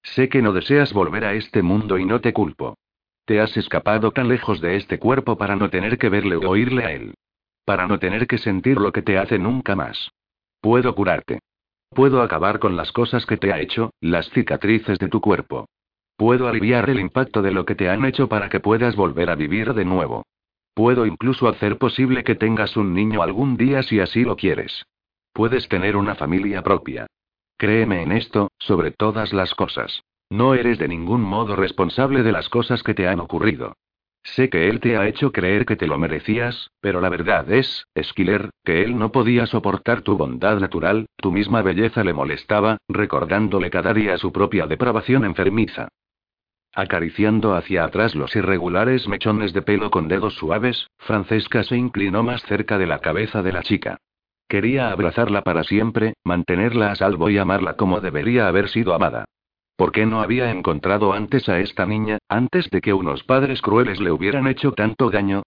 Sé 0.03 0.29
que 0.29 0.41
no 0.41 0.53
deseas 0.53 0.93
volver 0.93 1.25
a 1.25 1.33
este 1.33 1.61
mundo 1.61 1.97
y 1.97 2.05
no 2.05 2.19
te 2.19 2.33
culpo. 2.33 2.77
Te 3.25 3.39
has 3.39 3.55
escapado 3.57 4.11
tan 4.11 4.27
lejos 4.27 4.59
de 4.59 4.75
este 4.75 4.97
cuerpo 4.97 5.37
para 5.37 5.55
no 5.55 5.69
tener 5.69 5.97
que 5.97 6.09
verle 6.09 6.35
o 6.35 6.49
oírle 6.49 6.83
a 6.83 6.91
él. 6.91 7.13
Para 7.63 7.87
no 7.87 7.99
tener 7.99 8.27
que 8.27 8.39
sentir 8.39 8.77
lo 8.77 8.91
que 8.91 9.01
te 9.01 9.17
hace 9.17 9.37
nunca 9.37 9.75
más. 9.75 10.09
Puedo 10.61 10.95
curarte. 10.95 11.39
Puedo 11.89 12.21
acabar 12.21 12.59
con 12.59 12.77
las 12.77 12.91
cosas 12.91 13.25
que 13.25 13.37
te 13.37 13.51
ha 13.51 13.59
hecho, 13.59 13.91
las 13.99 14.29
cicatrices 14.29 14.99
de 14.99 15.07
tu 15.07 15.21
cuerpo. 15.21 15.65
Puedo 16.17 16.47
aliviar 16.47 16.89
el 16.89 16.99
impacto 16.99 17.41
de 17.41 17.51
lo 17.51 17.65
que 17.65 17.75
te 17.75 17.89
han 17.89 18.05
hecho 18.05 18.27
para 18.27 18.49
que 18.49 18.59
puedas 18.59 18.95
volver 18.95 19.29
a 19.29 19.35
vivir 19.35 19.73
de 19.73 19.85
nuevo. 19.85 20.23
Puedo 20.73 21.05
incluso 21.05 21.47
hacer 21.47 21.77
posible 21.77 22.23
que 22.23 22.35
tengas 22.35 22.77
un 22.77 22.93
niño 22.93 23.21
algún 23.21 23.57
día 23.57 23.83
si 23.83 23.99
así 23.99 24.23
lo 24.23 24.35
quieres. 24.35 24.85
Puedes 25.33 25.67
tener 25.67 25.95
una 25.95 26.15
familia 26.15 26.61
propia. 26.61 27.07
Créeme 27.57 28.03
en 28.03 28.11
esto, 28.11 28.49
sobre 28.57 28.91
todas 28.91 29.33
las 29.33 29.53
cosas. 29.55 30.03
No 30.29 30.53
eres 30.53 30.77
de 30.77 30.87
ningún 30.87 31.21
modo 31.21 31.55
responsable 31.55 32.23
de 32.23 32.31
las 32.31 32.49
cosas 32.49 32.83
que 32.83 32.93
te 32.93 33.07
han 33.07 33.19
ocurrido. 33.19 33.73
Sé 34.23 34.49
que 34.49 34.69
él 34.69 34.79
te 34.79 34.97
ha 34.97 35.07
hecho 35.07 35.31
creer 35.31 35.65
que 35.65 35.75
te 35.75 35.87
lo 35.87 35.97
merecías, 35.97 36.71
pero 36.81 37.01
la 37.01 37.09
verdad 37.09 37.49
es, 37.51 37.85
Esquiler, 37.95 38.49
que 38.63 38.83
él 38.83 38.97
no 38.97 39.11
podía 39.11 39.45
soportar 39.45 40.01
tu 40.01 40.17
bondad 40.17 40.59
natural, 40.59 41.07
tu 41.17 41.31
misma 41.31 41.61
belleza 41.61 42.03
le 42.03 42.13
molestaba, 42.13 42.77
recordándole 42.87 43.69
cada 43.69 43.93
día 43.93 44.17
su 44.17 44.31
propia 44.31 44.67
depravación 44.67 45.25
enfermiza. 45.25 45.87
Acariciando 46.73 47.55
hacia 47.55 47.83
atrás 47.83 48.13
los 48.13 48.35
irregulares 48.35 49.07
mechones 49.07 49.53
de 49.53 49.63
pelo 49.63 49.89
con 49.89 50.07
dedos 50.07 50.35
suaves, 50.35 50.87
Francesca 50.97 51.63
se 51.63 51.77
inclinó 51.77 52.21
más 52.21 52.43
cerca 52.43 52.77
de 52.77 52.85
la 52.85 52.99
cabeza 52.99 53.41
de 53.41 53.53
la 53.53 53.63
chica. 53.63 53.97
Quería 54.47 54.91
abrazarla 54.91 55.41
para 55.41 55.63
siempre, 55.63 56.13
mantenerla 56.23 56.91
a 56.91 56.95
salvo 56.95 57.29
y 57.29 57.37
amarla 57.37 57.73
como 57.75 58.01
debería 58.01 58.47
haber 58.47 58.69
sido 58.69 58.93
amada. 58.93 59.25
¿Por 59.79 59.93
qué 59.93 60.05
no 60.05 60.19
había 60.19 60.51
encontrado 60.51 61.13
antes 61.13 61.47
a 61.47 61.61
esta 61.61 61.85
niña, 61.85 62.17
antes 62.27 62.69
de 62.69 62.81
que 62.81 62.93
unos 62.93 63.23
padres 63.23 63.61
crueles 63.61 64.01
le 64.01 64.11
hubieran 64.11 64.45
hecho 64.45 64.73
tanto 64.73 65.09
daño? 65.09 65.43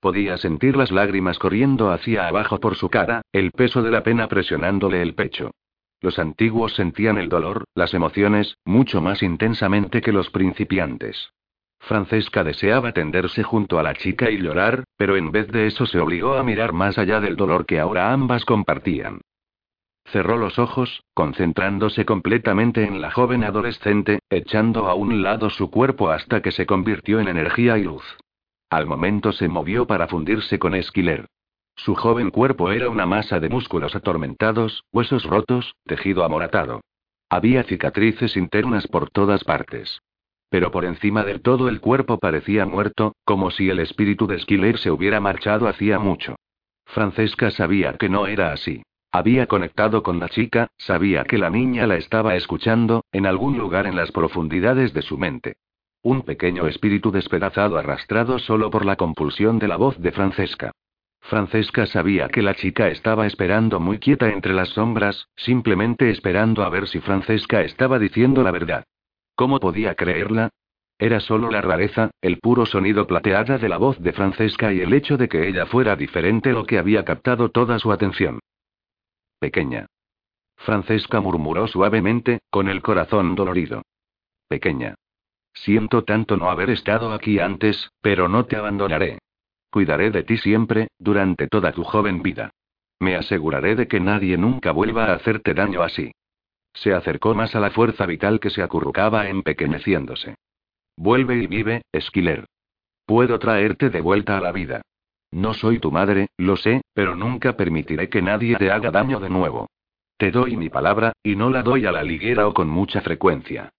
Podía 0.00 0.38
sentir 0.38 0.76
las 0.76 0.90
lágrimas 0.90 1.38
corriendo 1.38 1.92
hacia 1.92 2.26
abajo 2.26 2.58
por 2.58 2.74
su 2.74 2.88
cara, 2.88 3.22
el 3.30 3.52
peso 3.52 3.84
de 3.84 3.92
la 3.92 4.02
pena 4.02 4.26
presionándole 4.26 5.02
el 5.02 5.14
pecho. 5.14 5.52
Los 6.00 6.18
antiguos 6.18 6.74
sentían 6.74 7.16
el 7.16 7.28
dolor, 7.28 7.62
las 7.76 7.94
emociones, 7.94 8.56
mucho 8.64 9.00
más 9.00 9.22
intensamente 9.22 10.00
que 10.00 10.10
los 10.10 10.30
principiantes. 10.30 11.30
Francesca 11.78 12.42
deseaba 12.42 12.90
tenderse 12.90 13.44
junto 13.44 13.78
a 13.78 13.84
la 13.84 13.94
chica 13.94 14.32
y 14.32 14.38
llorar, 14.38 14.82
pero 14.96 15.16
en 15.16 15.30
vez 15.30 15.46
de 15.52 15.68
eso 15.68 15.86
se 15.86 16.00
obligó 16.00 16.34
a 16.34 16.42
mirar 16.42 16.72
más 16.72 16.98
allá 16.98 17.20
del 17.20 17.36
dolor 17.36 17.66
que 17.66 17.78
ahora 17.78 18.12
ambas 18.12 18.44
compartían. 18.44 19.20
Cerró 20.12 20.36
los 20.36 20.58
ojos, 20.58 21.02
concentrándose 21.14 22.04
completamente 22.04 22.84
en 22.84 23.00
la 23.00 23.10
joven 23.10 23.42
adolescente, 23.42 24.20
echando 24.30 24.88
a 24.88 24.94
un 24.94 25.22
lado 25.22 25.50
su 25.50 25.70
cuerpo 25.70 26.10
hasta 26.10 26.42
que 26.42 26.52
se 26.52 26.64
convirtió 26.64 27.18
en 27.18 27.28
energía 27.28 27.76
y 27.76 27.84
luz. 27.84 28.04
Al 28.70 28.86
momento 28.86 29.32
se 29.32 29.48
movió 29.48 29.86
para 29.86 30.06
fundirse 30.06 30.58
con 30.58 30.74
Esquiler. 30.74 31.26
Su 31.74 31.94
joven 31.94 32.30
cuerpo 32.30 32.70
era 32.70 32.88
una 32.88 33.04
masa 33.04 33.40
de 33.40 33.48
músculos 33.48 33.94
atormentados, 33.94 34.84
huesos 34.92 35.24
rotos, 35.24 35.74
tejido 35.84 36.24
amoratado. 36.24 36.80
Había 37.28 37.64
cicatrices 37.64 38.36
internas 38.36 38.86
por 38.86 39.10
todas 39.10 39.42
partes. 39.44 40.00
Pero 40.48 40.70
por 40.70 40.84
encima 40.84 41.24
del 41.24 41.42
todo 41.42 41.68
el 41.68 41.80
cuerpo 41.80 42.18
parecía 42.18 42.64
muerto, 42.64 43.14
como 43.24 43.50
si 43.50 43.68
el 43.68 43.80
espíritu 43.80 44.28
de 44.28 44.36
Esquiler 44.36 44.78
se 44.78 44.92
hubiera 44.92 45.20
marchado 45.20 45.66
hacía 45.66 45.98
mucho. 45.98 46.36
Francesca 46.86 47.50
sabía 47.50 47.94
que 47.94 48.08
no 48.08 48.28
era 48.28 48.52
así. 48.52 48.82
Había 49.16 49.46
conectado 49.46 50.02
con 50.02 50.20
la 50.20 50.28
chica, 50.28 50.68
sabía 50.76 51.24
que 51.24 51.38
la 51.38 51.48
niña 51.48 51.86
la 51.86 51.96
estaba 51.96 52.36
escuchando, 52.36 53.06
en 53.12 53.24
algún 53.24 53.56
lugar 53.56 53.86
en 53.86 53.96
las 53.96 54.12
profundidades 54.12 54.92
de 54.92 55.00
su 55.00 55.16
mente. 55.16 55.56
Un 56.02 56.20
pequeño 56.20 56.66
espíritu 56.66 57.10
despedazado 57.10 57.78
arrastrado 57.78 58.38
solo 58.38 58.68
por 58.68 58.84
la 58.84 58.96
compulsión 58.96 59.58
de 59.58 59.68
la 59.68 59.78
voz 59.78 59.98
de 60.02 60.12
Francesca. 60.12 60.72
Francesca 61.22 61.86
sabía 61.86 62.28
que 62.28 62.42
la 62.42 62.56
chica 62.56 62.88
estaba 62.88 63.26
esperando 63.26 63.80
muy 63.80 64.00
quieta 64.00 64.28
entre 64.28 64.52
las 64.52 64.68
sombras, 64.68 65.28
simplemente 65.34 66.10
esperando 66.10 66.62
a 66.62 66.68
ver 66.68 66.86
si 66.86 67.00
Francesca 67.00 67.62
estaba 67.62 67.98
diciendo 67.98 68.42
la 68.42 68.50
verdad. 68.50 68.84
¿Cómo 69.34 69.60
podía 69.60 69.94
creerla? 69.94 70.50
Era 70.98 71.20
solo 71.20 71.50
la 71.50 71.62
rareza, 71.62 72.10
el 72.20 72.38
puro 72.38 72.66
sonido 72.66 73.06
plateada 73.06 73.56
de 73.56 73.70
la 73.70 73.78
voz 73.78 73.98
de 73.98 74.12
Francesca 74.12 74.74
y 74.74 74.82
el 74.82 74.92
hecho 74.92 75.16
de 75.16 75.30
que 75.30 75.48
ella 75.48 75.64
fuera 75.64 75.96
diferente 75.96 76.52
lo 76.52 76.66
que 76.66 76.78
había 76.78 77.02
captado 77.06 77.48
toda 77.48 77.78
su 77.78 77.92
atención. 77.92 78.40
Pequeña. 79.38 79.86
Francesca 80.56 81.20
murmuró 81.20 81.66
suavemente, 81.66 82.40
con 82.50 82.68
el 82.68 82.82
corazón 82.82 83.34
dolorido. 83.34 83.82
Pequeña. 84.48 84.94
Siento 85.52 86.04
tanto 86.04 86.36
no 86.36 86.50
haber 86.50 86.70
estado 86.70 87.12
aquí 87.12 87.38
antes, 87.38 87.90
pero 88.00 88.28
no 88.28 88.46
te 88.46 88.56
abandonaré. 88.56 89.18
Cuidaré 89.70 90.10
de 90.10 90.22
ti 90.22 90.38
siempre, 90.38 90.88
durante 90.98 91.48
toda 91.48 91.72
tu 91.72 91.84
joven 91.84 92.22
vida. 92.22 92.50
Me 92.98 93.16
aseguraré 93.16 93.76
de 93.76 93.88
que 93.88 94.00
nadie 94.00 94.38
nunca 94.38 94.72
vuelva 94.72 95.06
a 95.06 95.14
hacerte 95.14 95.54
daño 95.54 95.82
así. 95.82 96.12
Se 96.72 96.92
acercó 96.92 97.34
más 97.34 97.54
a 97.54 97.60
la 97.60 97.70
fuerza 97.70 98.06
vital 98.06 98.40
que 98.40 98.50
se 98.50 98.62
acurrucaba 98.62 99.28
empequeñeciéndose. 99.28 100.36
Vuelve 100.96 101.36
y 101.36 101.46
vive, 101.46 101.82
Esquiler. 101.92 102.46
Puedo 103.06 103.38
traerte 103.38 103.90
de 103.90 104.00
vuelta 104.00 104.38
a 104.38 104.40
la 104.40 104.52
vida. 104.52 104.82
No 105.32 105.54
soy 105.54 105.78
tu 105.78 105.90
madre, 105.90 106.28
lo 106.36 106.56
sé, 106.56 106.82
pero 106.94 107.16
nunca 107.16 107.56
permitiré 107.56 108.08
que 108.08 108.22
nadie 108.22 108.56
te 108.56 108.70
haga 108.70 108.90
daño 108.90 109.20
de 109.20 109.30
nuevo. 109.30 109.68
Te 110.16 110.30
doy 110.30 110.56
mi 110.56 110.70
palabra, 110.70 111.12
y 111.22 111.36
no 111.36 111.50
la 111.50 111.62
doy 111.62 111.84
a 111.86 111.92
la 111.92 112.02
liguera 112.02 112.48
o 112.48 112.54
con 112.54 112.68
mucha 112.68 113.00
frecuencia. 113.02 113.70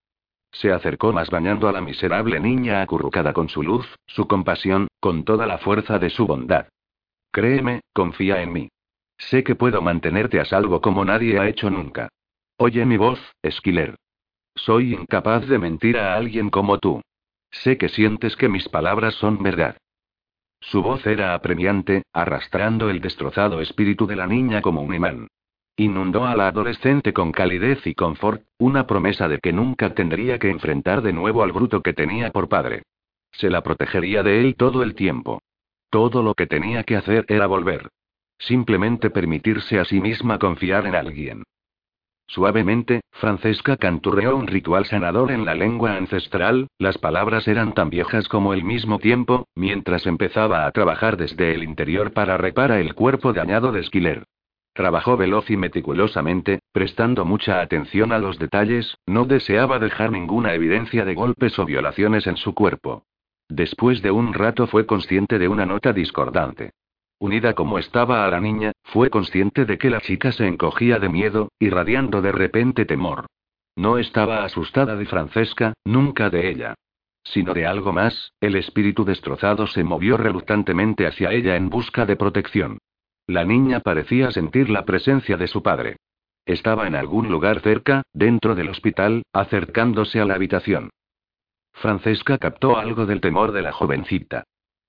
Se 0.52 0.72
acercó 0.72 1.14
más 1.14 1.30
bañando 1.30 1.68
a 1.68 1.72
la 1.72 1.82
miserable 1.82 2.40
niña 2.40 2.82
acurrucada 2.82 3.34
con 3.34 3.50
su 3.50 3.64
luz, 3.64 3.88
su 4.06 4.28
compasión, 4.28 4.88
con 5.00 5.24
toda 5.24 5.46
la 5.46 5.58
fuerza 5.58 6.00
de 6.00 6.10
su 6.10 6.26
bondad. 6.26 6.68
Créeme, 7.32 7.82
confía 7.94 8.42
en 8.42 8.54
mí. 8.54 8.70
Sé 9.18 9.44
que 9.44 9.56
puedo 9.56 9.82
mantenerte 9.82 10.40
a 10.40 10.46
salvo 10.46 10.82
como 10.82 11.04
nadie 11.06 11.40
ha 11.40 11.48
hecho 11.48 11.70
nunca. 11.70 12.10
Oye 12.58 12.86
mi 12.86 12.98
voz, 12.98 13.20
Esquiler. 13.42 13.96
Soy 14.56 14.94
incapaz 14.94 15.48
de 15.48 15.60
mentir 15.60 15.98
a 15.98 16.16
alguien 16.16 16.50
como 16.50 16.80
tú. 16.80 17.02
Sé 17.52 17.78
que 17.78 17.90
sientes 17.90 18.36
que 18.36 18.50
mis 18.50 18.68
palabras 18.70 19.16
son 19.16 19.42
verdad. 19.42 19.78
Su 20.60 20.82
voz 20.82 21.06
era 21.06 21.34
apremiante, 21.34 22.04
arrastrando 22.14 22.90
el 22.90 23.00
destrozado 23.00 23.62
espíritu 23.62 24.08
de 24.08 24.16
la 24.16 24.28
niña 24.28 24.62
como 24.62 24.82
un 24.82 24.94
imán. 24.94 25.28
Inundó 25.78 26.26
a 26.26 26.36
la 26.36 26.48
adolescente 26.48 27.14
con 27.14 27.32
calidez 27.32 27.86
y 27.86 27.94
confort, 27.94 28.44
una 28.58 28.88
promesa 28.88 29.28
de 29.28 29.40
que 29.40 29.54
nunca 29.54 29.94
tendría 29.94 30.40
que 30.40 30.50
enfrentar 30.50 31.02
de 31.02 31.14
nuevo 31.14 31.44
al 31.44 31.52
bruto 31.52 31.82
que 31.82 31.94
tenía 31.94 32.32
por 32.32 32.50
padre. 32.50 32.84
Se 33.32 33.50
la 33.50 33.62
protegería 33.62 34.24
de 34.24 34.42
él 34.42 34.56
todo 34.56 34.82
el 34.82 34.96
tiempo. 34.96 35.42
Todo 35.92 36.24
lo 36.24 36.34
que 36.34 36.48
tenía 36.48 36.84
que 36.84 36.96
hacer 36.96 37.26
era 37.28 37.46
volver. 37.46 37.90
Simplemente 38.40 39.10
permitirse 39.10 39.80
a 39.80 39.86
sí 39.86 40.02
misma 40.02 40.40
confiar 40.40 40.88
en 40.88 40.96
alguien. 40.96 41.44
Suavemente, 42.28 43.02
Francesca 43.12 43.78
canturreó 43.78 44.36
un 44.36 44.48
ritual 44.48 44.86
sanador 44.86 45.32
en 45.32 45.46
la 45.46 45.56
lengua 45.56 45.96
ancestral, 45.96 46.68
las 46.78 46.98
palabras 46.98 47.48
eran 47.48 47.74
tan 47.74 47.90
viejas 47.90 48.28
como 48.28 48.54
el 48.54 48.64
mismo 48.64 49.00
tiempo, 49.00 49.48
mientras 49.56 50.06
empezaba 50.06 50.66
a 50.66 50.72
trabajar 50.72 51.16
desde 51.16 51.54
el 51.54 51.64
interior 51.64 52.12
para 52.12 52.38
reparar 52.38 52.80
el 52.80 52.96
cuerpo 52.96 53.32
dañado 53.32 53.72
de 53.72 53.80
Esquiler. 53.80 54.24
Trabajó 54.74 55.18
veloz 55.18 55.50
y 55.50 55.58
meticulosamente, 55.58 56.60
prestando 56.72 57.26
mucha 57.26 57.62
atención 57.62 58.12
a 58.12 58.20
los 58.20 58.38
detalles, 58.38 58.96
no 59.08 59.26
deseaba 59.26 59.80
dejar 59.80 60.12
ninguna 60.12 60.54
evidencia 60.54 61.04
de 61.06 61.16
golpes 61.16 61.58
o 61.58 61.66
violaciones 61.66 62.28
en 62.28 62.38
su 62.38 62.54
cuerpo. 62.54 63.04
Después 63.50 64.02
de 64.02 64.12
un 64.12 64.34
rato 64.34 64.68
fue 64.68 64.86
consciente 64.86 65.40
de 65.40 65.48
una 65.48 65.66
nota 65.66 65.94
discordante. 65.94 66.74
Unida 67.20 67.54
como 67.54 67.80
estaba 67.80 68.26
a 68.26 68.30
la 68.30 68.40
niña, 68.40 68.74
fue 68.84 69.10
consciente 69.10 69.66
de 69.66 69.78
que 69.78 69.90
la 69.90 70.02
chica 70.02 70.32
se 70.32 70.46
encogía 70.48 71.00
de 71.00 71.10
miedo, 71.10 71.50
irradiando 71.60 72.22
de 72.22 72.32
repente 72.32 72.86
temor. 72.86 73.26
No 73.76 73.98
estaba 73.98 74.44
asustada 74.44 74.96
de 74.96 75.06
Francesca, 75.06 75.74
nunca 75.84 76.30
de 76.30 76.50
ella. 76.50 76.76
Sino 77.24 77.54
de 77.54 77.66
algo 77.66 77.92
más, 77.92 78.34
el 78.40 78.56
espíritu 78.56 79.04
destrozado 79.04 79.68
se 79.68 79.84
movió 79.84 80.18
reluctantemente 80.18 81.08
hacia 81.08 81.32
ella 81.32 81.56
en 81.56 81.70
busca 81.70 82.06
de 82.06 82.16
protección. 82.16 82.78
La 83.26 83.44
niña 83.44 83.82
parecía 83.82 84.32
sentir 84.32 84.70
la 84.70 84.86
presencia 84.86 85.38
de 85.38 85.48
su 85.48 85.62
padre. 85.62 85.98
Estaba 86.46 86.88
en 86.88 86.96
algún 86.96 87.30
lugar 87.30 87.60
cerca, 87.60 88.04
dentro 88.14 88.56
del 88.56 88.70
hospital, 88.70 89.24
acercándose 89.34 90.22
a 90.22 90.26
la 90.26 90.36
habitación. 90.36 90.92
Francesca 91.74 92.38
captó 92.38 92.78
algo 92.78 93.06
del 93.06 93.22
temor 93.22 93.52
de 93.52 93.62
la 93.64 93.74
jovencita. 93.74 94.46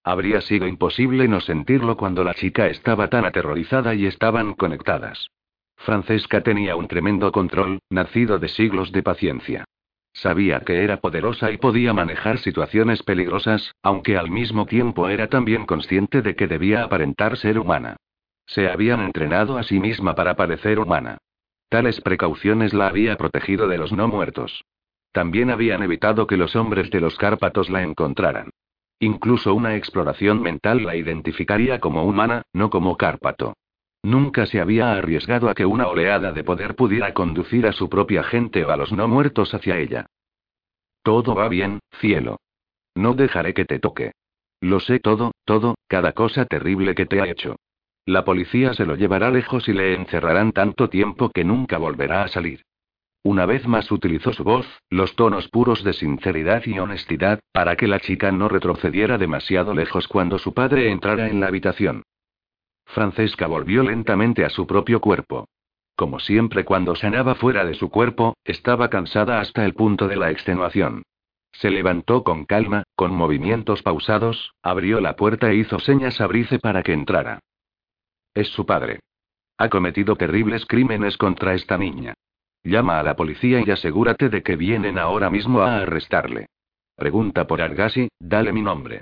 Habría 0.09 0.41
sido 0.41 0.67
imposible 0.67 1.29
no 1.29 1.39
sentirlo 1.43 1.99
cuando 1.99 2.25
la 2.25 2.33
chica 2.33 2.67
estaba 2.69 3.09
tan 3.09 3.27
aterrorizada 3.27 3.95
y 3.95 4.07
estaban 4.07 4.55
conectadas. 4.55 5.29
Francesca 5.77 6.41
tenía 6.41 6.77
un 6.77 6.89
tremendo 6.89 7.31
control, 7.31 7.81
nacido 7.91 8.39
de 8.39 8.49
siglos 8.49 8.91
de 8.91 9.03
paciencia. 9.03 9.67
Sabía 10.15 10.61
que 10.61 10.83
era 10.83 11.03
poderosa 11.03 11.51
y 11.53 11.59
podía 11.59 11.93
manejar 11.93 12.39
situaciones 12.39 13.03
peligrosas, 13.03 13.75
aunque 13.83 14.17
al 14.17 14.31
mismo 14.31 14.65
tiempo 14.65 15.11
era 15.11 15.27
también 15.29 15.67
consciente 15.67 16.23
de 16.23 16.35
que 16.35 16.47
debía 16.47 16.85
aparentar 16.85 17.37
ser 17.37 17.59
humana. 17.59 17.97
Se 18.47 18.71
habían 18.71 19.01
entrenado 19.01 19.59
a 19.59 19.63
sí 19.63 19.79
misma 19.79 20.15
para 20.15 20.37
parecer 20.37 20.79
humana. 20.79 21.19
Tales 21.69 22.01
precauciones 22.01 22.73
la 22.73 22.87
había 22.87 23.19
protegido 23.19 23.69
de 23.69 23.77
los 23.77 23.93
no 23.93 24.09
muertos. 24.09 24.65
También 25.13 25.51
habían 25.51 25.83
evitado 25.83 26.27
que 26.27 26.39
los 26.39 26.57
hombres 26.57 26.89
de 26.91 27.03
los 27.03 27.19
Cárpatos 27.19 27.69
la 27.69 27.83
encontraran. 27.83 28.49
Incluso 29.01 29.55
una 29.55 29.77
exploración 29.77 30.43
mental 30.43 30.85
la 30.85 30.97
identificaría 30.97 31.79
como 31.79 32.05
humana, 32.05 32.43
no 32.53 32.69
como 32.71 32.97
Cárpato. 32.97 33.55
Nunca 34.03 34.47
se 34.47 34.61
había 34.61 34.93
arriesgado 34.93 35.49
a 35.49 35.55
que 35.55 35.67
una 35.67 35.89
oleada 35.89 36.33
de 36.33 36.45
poder 36.45 36.75
pudiera 36.75 37.15
conducir 37.15 37.67
a 37.67 37.73
su 37.73 37.89
propia 37.89 38.23
gente 38.23 38.65
o 38.65 38.71
a 38.71 38.77
los 38.77 38.93
no 38.93 39.09
muertos 39.09 39.55
hacia 39.55 39.79
ella. 39.79 40.07
Todo 41.03 41.35
va 41.35 41.49
bien, 41.49 41.81
cielo. 42.01 42.39
No 42.95 43.15
dejaré 43.15 43.55
que 43.55 43.65
te 43.65 43.79
toque. 43.79 44.13
Lo 44.61 44.81
sé 44.81 44.99
todo, 44.99 45.33
todo, 45.45 45.77
cada 45.87 46.13
cosa 46.13 46.45
terrible 46.45 46.95
que 46.95 47.07
te 47.07 47.21
ha 47.21 47.29
hecho. 47.29 47.57
La 48.05 48.25
policía 48.25 48.75
se 48.75 48.87
lo 48.87 48.97
llevará 48.97 49.31
lejos 49.31 49.69
y 49.69 49.73
le 49.73 49.95
encerrarán 49.95 50.53
tanto 50.53 50.89
tiempo 50.89 51.31
que 51.31 51.45
nunca 51.45 51.79
volverá 51.79 52.23
a 52.23 52.29
salir. 52.29 52.63
Una 53.23 53.47
vez 53.47 53.67
más 53.67 53.91
utilizó 53.91 54.33
su 54.33 54.45
voz, 54.45 54.67
los 54.91 55.17
tonos 55.17 55.49
puros 55.49 55.83
de 55.85 55.93
sinceridad 55.93 56.63
y 56.67 56.79
honestidad, 56.79 57.41
para 57.53 57.77
que 57.77 57.89
la 57.89 58.01
chica 58.01 58.33
no 58.33 58.49
retrocediera 58.49 59.19
demasiado 59.19 59.75
lejos 59.75 60.09
cuando 60.09 60.39
su 60.39 60.55
padre 60.55 60.91
entrara 60.91 61.29
en 61.29 61.41
la 61.41 61.49
habitación. 61.49 62.05
Francesca 62.87 63.47
volvió 63.47 63.83
lentamente 63.83 64.45
a 64.45 64.51
su 64.51 64.67
propio 64.67 65.01
cuerpo. 65.01 65.47
Como 65.95 66.21
siempre 66.21 66.65
cuando 66.65 66.95
sanaba 66.95 67.35
fuera 67.35 67.65
de 67.65 67.75
su 67.75 67.91
cuerpo, 67.91 68.35
estaba 68.45 68.89
cansada 68.89 69.41
hasta 69.41 69.65
el 69.65 69.75
punto 69.75 70.07
de 70.07 70.17
la 70.17 70.31
extenuación. 70.31 71.03
Se 71.53 71.71
levantó 71.71 72.23
con 72.23 72.45
calma, 72.45 72.85
con 72.95 73.13
movimientos 73.13 73.83
pausados, 73.83 74.53
abrió 74.63 75.01
la 75.01 75.17
puerta 75.17 75.51
e 75.51 75.57
hizo 75.57 75.81
señas 75.81 76.21
a 76.21 76.29
Brice 76.29 76.61
para 76.61 76.83
que 76.85 76.93
entrara. 76.93 77.41
Es 78.33 78.49
su 78.49 78.65
padre. 78.65 79.01
Ha 79.59 79.69
cometido 79.69 80.15
terribles 80.15 80.65
crímenes 80.67 81.17
contra 81.17 81.55
esta 81.55 81.77
niña. 81.77 82.15
Llama 82.69 83.01
a 83.01 83.03
la 83.03 83.17
policía 83.17 83.63
y 83.65 83.71
asegúrate 83.71 84.29
de 84.29 84.43
que 84.43 84.55
vienen 84.55 84.99
ahora 84.99 85.31
mismo 85.31 85.63
a 85.63 85.79
arrestarle. 85.79 86.49
Pregunta 86.97 87.47
por 87.47 87.63
Argasi, 87.63 88.11
dale 88.21 88.53
mi 88.53 88.61
nombre. 88.61 89.01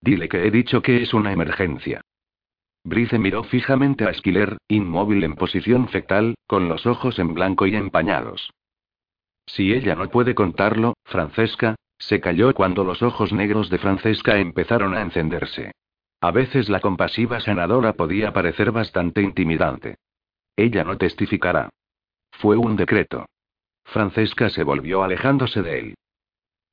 Dile 0.00 0.28
que 0.28 0.46
he 0.46 0.52
dicho 0.52 0.82
que 0.82 1.02
es 1.02 1.12
una 1.12 1.32
emergencia. 1.32 2.00
Brice 2.84 3.18
miró 3.18 3.42
fijamente 3.42 4.04
a 4.04 4.10
Esquiler, 4.10 4.58
inmóvil 4.68 5.24
en 5.24 5.34
posición 5.34 5.88
fetal, 5.88 6.36
con 6.46 6.68
los 6.68 6.86
ojos 6.86 7.18
en 7.18 7.34
blanco 7.34 7.66
y 7.66 7.74
empañados. 7.74 8.52
Si 9.46 9.72
ella 9.72 9.96
no 9.96 10.08
puede 10.10 10.36
contarlo, 10.36 10.94
Francesca, 11.04 11.74
se 11.98 12.20
calló 12.20 12.54
cuando 12.54 12.84
los 12.84 13.02
ojos 13.02 13.32
negros 13.32 13.68
de 13.68 13.78
Francesca 13.78 14.38
empezaron 14.38 14.94
a 14.94 15.02
encenderse. 15.02 15.72
A 16.20 16.30
veces 16.30 16.68
la 16.68 16.78
compasiva 16.78 17.40
sanadora 17.40 17.94
podía 17.94 18.32
parecer 18.32 18.70
bastante 18.70 19.22
intimidante. 19.22 19.96
Ella 20.54 20.84
no 20.84 20.96
testificará. 20.96 21.70
Fue 22.38 22.56
un 22.56 22.76
decreto. 22.76 23.26
Francesca 23.84 24.48
se 24.48 24.62
volvió 24.62 25.02
alejándose 25.02 25.60
de 25.60 25.78
él. 25.80 25.94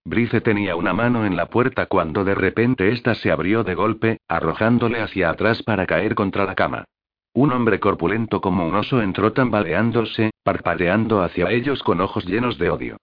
Brice 0.04 0.40
tenía 0.40 0.76
una 0.76 0.94
mano 0.94 1.26
en 1.26 1.36
la 1.36 1.48
puerta 1.48 1.88
cuando 1.88 2.24
de 2.24 2.36
repente 2.36 2.92
ésta 2.92 3.16
se 3.16 3.32
abrió 3.32 3.64
de 3.64 3.74
golpe, 3.74 4.20
arrojándole 4.28 5.02
hacia 5.02 5.32
atrás 5.32 5.64
para 5.64 5.88
caer 5.88 6.14
contra 6.14 6.46
la 6.46 6.54
cama. 6.54 6.86
Un 7.34 7.52
hombre 7.52 7.80
corpulento 7.80 8.42
como 8.42 8.68
un 8.68 8.76
oso 8.76 9.02
entró 9.02 9.34
tambaleándose, 9.34 10.30
parpadeando 10.44 11.24
hacia 11.24 11.50
ellos 11.50 11.82
con 11.82 12.00
ojos 12.00 12.26
llenos 12.26 12.60
de 12.60 12.70
odio. 12.70 12.98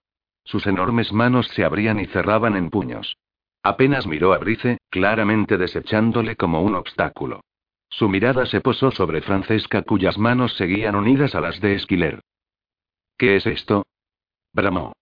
Sus 0.45 0.65
enormes 0.65 1.11
manos 1.11 1.49
se 1.49 1.65
abrían 1.65 1.99
y 1.99 2.05
cerraban 2.05 2.55
en 2.55 2.69
puños. 2.69 3.17
Apenas 3.61 4.07
miró 4.07 4.31
a 4.31 4.37
Brice, 4.37 4.77
claramente 4.89 5.57
desechándole 5.57 6.37
como 6.37 6.61
un 6.61 6.75
obstáculo. 6.75 7.41
Su 7.89 8.07
mirada 8.07 8.45
se 8.45 8.61
posó 8.61 8.89
sobre 8.91 9.21
Francesca 9.21 9.81
cuyas 9.81 10.17
manos 10.17 10.53
seguían 10.55 10.95
unidas 10.95 11.35
a 11.35 11.41
las 11.41 11.59
de 11.59 11.75
Esquiler. 11.75 12.21
¿Qué 13.17 13.35
es 13.35 13.45
esto? 13.45 13.85
bramó. 14.53 14.93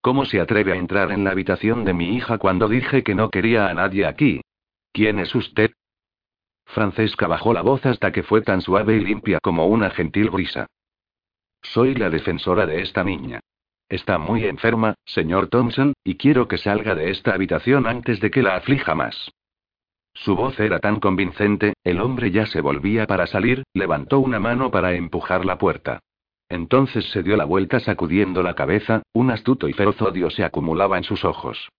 ¿Cómo 0.00 0.24
se 0.24 0.40
atreve 0.40 0.72
a 0.72 0.76
entrar 0.76 1.12
en 1.12 1.24
la 1.24 1.30
habitación 1.30 1.84
de 1.84 1.92
mi 1.92 2.16
hija 2.16 2.38
cuando 2.38 2.68
dije 2.68 3.02
que 3.02 3.14
no 3.14 3.30
quería 3.30 3.68
a 3.68 3.74
nadie 3.74 4.06
aquí? 4.06 4.40
¿Quién 4.92 5.18
es 5.18 5.34
usted? 5.34 5.72
Francesca 6.64 7.26
bajó 7.26 7.52
la 7.52 7.62
voz 7.62 7.84
hasta 7.84 8.12
que 8.12 8.22
fue 8.22 8.42
tan 8.42 8.62
suave 8.62 8.96
y 8.96 9.00
limpia 9.00 9.38
como 9.42 9.66
una 9.66 9.90
gentil 9.90 10.30
brisa. 10.30 10.66
Soy 11.62 11.94
la 11.94 12.08
defensora 12.08 12.64
de 12.66 12.80
esta 12.80 13.04
niña. 13.04 13.40
Está 13.88 14.18
muy 14.18 14.44
enferma, 14.44 14.94
señor 15.04 15.48
Thompson, 15.48 15.94
y 16.04 16.16
quiero 16.16 16.46
que 16.48 16.58
salga 16.58 16.94
de 16.94 17.10
esta 17.10 17.34
habitación 17.34 17.86
antes 17.86 18.20
de 18.20 18.30
que 18.30 18.42
la 18.42 18.56
aflija 18.56 18.94
más. 18.94 19.32
Su 20.14 20.36
voz 20.36 20.58
era 20.60 20.78
tan 20.78 21.00
convincente, 21.00 21.74
el 21.84 22.00
hombre 22.00 22.30
ya 22.30 22.46
se 22.46 22.60
volvía 22.60 23.06
para 23.06 23.26
salir, 23.26 23.64
levantó 23.74 24.20
una 24.20 24.38
mano 24.38 24.70
para 24.70 24.94
empujar 24.94 25.44
la 25.44 25.58
puerta. 25.58 26.00
Entonces 26.50 27.08
se 27.10 27.22
dio 27.22 27.36
la 27.36 27.44
vuelta 27.44 27.78
sacudiendo 27.78 28.42
la 28.42 28.54
cabeza, 28.54 29.02
un 29.14 29.30
astuto 29.30 29.68
y 29.68 29.72
feroz 29.72 30.02
odio 30.02 30.30
se 30.30 30.44
acumulaba 30.44 30.98
en 30.98 31.04
sus 31.04 31.24
ojos. 31.24 31.70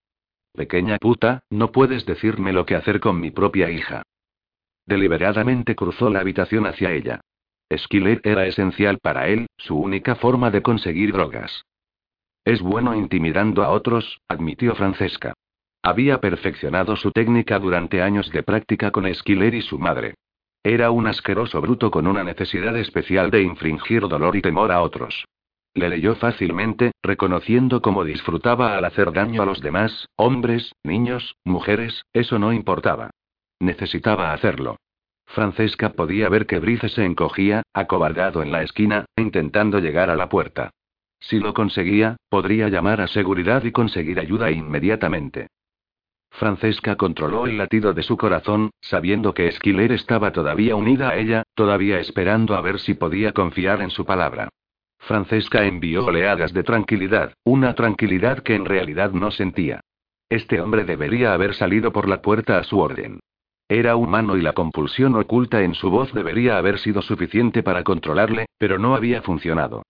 Pequeña 0.54 0.98
puta, 0.98 1.44
no 1.50 1.74
puedes 1.74 2.06
decirme 2.06 2.54
lo 2.54 2.66
que 2.66 2.76
hacer 2.76 3.02
con 3.02 3.20
mi 3.20 3.32
propia 3.32 3.70
hija. 3.70 4.04
Deliberadamente 4.86 5.76
cruzó 5.76 6.10
la 6.10 6.22
habitación 6.22 6.66
hacia 6.66 6.92
ella. 6.92 7.20
Skiller 7.74 8.22
era 8.24 8.48
esencial 8.48 9.00
para 9.00 9.28
él, 9.28 9.48
su 9.58 9.78
única 9.78 10.16
forma 10.16 10.52
de 10.52 10.62
conseguir 10.62 11.12
drogas. 11.12 11.66
Es 12.46 12.62
bueno 12.62 12.96
intimidando 12.96 13.64
a 13.64 13.70
otros, 13.70 14.20
admitió 14.30 14.74
Francesca. 14.76 15.34
Había 15.84 16.20
perfeccionado 16.22 16.96
su 16.96 17.12
técnica 17.12 17.60
durante 17.60 18.02
años 18.02 18.32
de 18.32 18.44
práctica 18.44 18.92
con 18.92 19.14
Skiller 19.14 19.54
y 19.54 19.62
su 19.62 19.80
madre. 19.80 20.16
Era 20.64 20.92
un 20.92 21.08
asqueroso 21.08 21.60
bruto 21.60 21.90
con 21.90 22.06
una 22.06 22.24
necesidad 22.24 22.78
especial 22.78 23.32
de 23.32 23.42
infringir 23.42 24.08
dolor 24.08 24.36
y 24.36 24.42
temor 24.42 24.72
a 24.72 24.82
otros. 24.82 25.26
Le 25.74 25.90
leyó 25.90 26.16
fácilmente, 26.16 26.92
reconociendo 27.02 27.82
cómo 27.82 28.04
disfrutaba 28.04 28.78
al 28.78 28.86
hacer 28.86 29.12
daño 29.12 29.42
a 29.42 29.46
los 29.46 29.62
demás, 29.62 30.08
hombres, 30.18 30.74
niños, 30.84 31.36
mujeres, 31.46 32.06
eso 32.14 32.38
no 32.38 32.54
importaba. 32.54 33.10
Necesitaba 33.60 34.34
hacerlo. 34.34 34.78
Francesca 35.26 35.94
podía 35.94 36.30
ver 36.30 36.46
que 36.46 36.60
Brice 36.60 36.90
se 36.90 37.06
encogía, 37.06 37.64
acobardado 37.74 38.44
en 38.44 38.52
la 38.52 38.64
esquina, 38.64 39.06
intentando 39.16 39.80
llegar 39.80 40.10
a 40.10 40.16
la 40.16 40.30
puerta. 40.30 40.72
Si 41.22 41.40
lo 41.40 41.54
conseguía, 41.54 42.18
podría 42.30 42.68
llamar 42.68 43.00
a 43.00 43.08
seguridad 43.08 43.64
y 43.64 43.72
conseguir 43.72 44.20
ayuda 44.20 44.52
inmediatamente. 44.52 45.48
Francesca 46.32 46.96
controló 46.96 47.46
el 47.46 47.58
latido 47.58 47.94
de 47.94 48.04
su 48.04 48.18
corazón, 48.18 48.72
sabiendo 48.82 49.34
que 49.34 49.48
Esquiler 49.48 49.92
estaba 49.92 50.32
todavía 50.32 50.76
unida 50.76 51.10
a 51.10 51.18
ella, 51.18 51.44
todavía 51.54 52.00
esperando 52.00 52.56
a 52.56 52.62
ver 52.62 52.80
si 52.80 52.94
podía 52.94 53.32
confiar 53.32 53.82
en 53.82 53.92
su 53.92 54.06
palabra. 54.06 54.50
Francesca 54.98 55.66
envió 55.66 56.06
oleadas 56.06 56.54
de 56.54 56.64
tranquilidad, 56.64 57.34
una 57.44 57.76
tranquilidad 57.76 58.40
que 58.40 58.56
en 58.56 58.66
realidad 58.66 59.12
no 59.12 59.32
sentía. 59.32 59.82
Este 60.30 60.62
hombre 60.62 60.86
debería 60.86 61.34
haber 61.34 61.54
salido 61.54 61.92
por 61.92 62.08
la 62.08 62.22
puerta 62.22 62.58
a 62.58 62.64
su 62.64 62.80
orden. 62.80 63.20
Era 63.68 63.96
humano 63.96 64.38
y 64.38 64.42
la 64.42 64.54
compulsión 64.54 65.16
oculta 65.16 65.62
en 65.62 65.74
su 65.74 65.90
voz 65.90 66.14
debería 66.14 66.58
haber 66.58 66.80
sido 66.80 67.02
suficiente 67.02 67.64
para 67.64 67.84
controlarle, 67.84 68.46
pero 68.58 68.80
no 68.80 68.96
había 68.96 69.22
funcionado. 69.22 69.84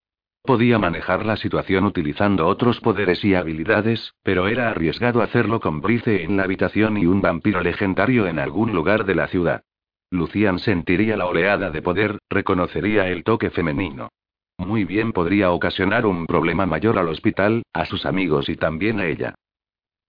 Podía 0.43 0.79
manejar 0.79 1.25
la 1.25 1.37
situación 1.37 1.85
utilizando 1.85 2.47
otros 2.47 2.79
poderes 2.79 3.23
y 3.23 3.35
habilidades, 3.35 4.13
pero 4.23 4.47
era 4.47 4.69
arriesgado 4.69 5.21
hacerlo 5.21 5.59
con 5.59 5.81
Brice 5.81 6.23
en 6.23 6.37
la 6.37 6.43
habitación 6.43 6.97
y 6.97 7.05
un 7.05 7.21
vampiro 7.21 7.61
legendario 7.61 8.25
en 8.25 8.39
algún 8.39 8.73
lugar 8.73 9.05
de 9.05 9.15
la 9.15 9.27
ciudad. 9.27 9.63
Lucian 10.09 10.59
sentiría 10.59 11.15
la 11.15 11.27
oleada 11.27 11.69
de 11.69 11.81
poder, 11.81 12.17
reconocería 12.29 13.07
el 13.07 13.23
toque 13.23 13.51
femenino. 13.51 14.09
Muy 14.57 14.83
bien 14.83 15.13
podría 15.13 15.51
ocasionar 15.51 16.05
un 16.05 16.25
problema 16.25 16.65
mayor 16.65 16.97
al 16.97 17.07
hospital, 17.07 17.63
a 17.71 17.85
sus 17.85 18.05
amigos 18.05 18.49
y 18.49 18.55
también 18.55 18.99
a 18.99 19.05
ella. 19.05 19.35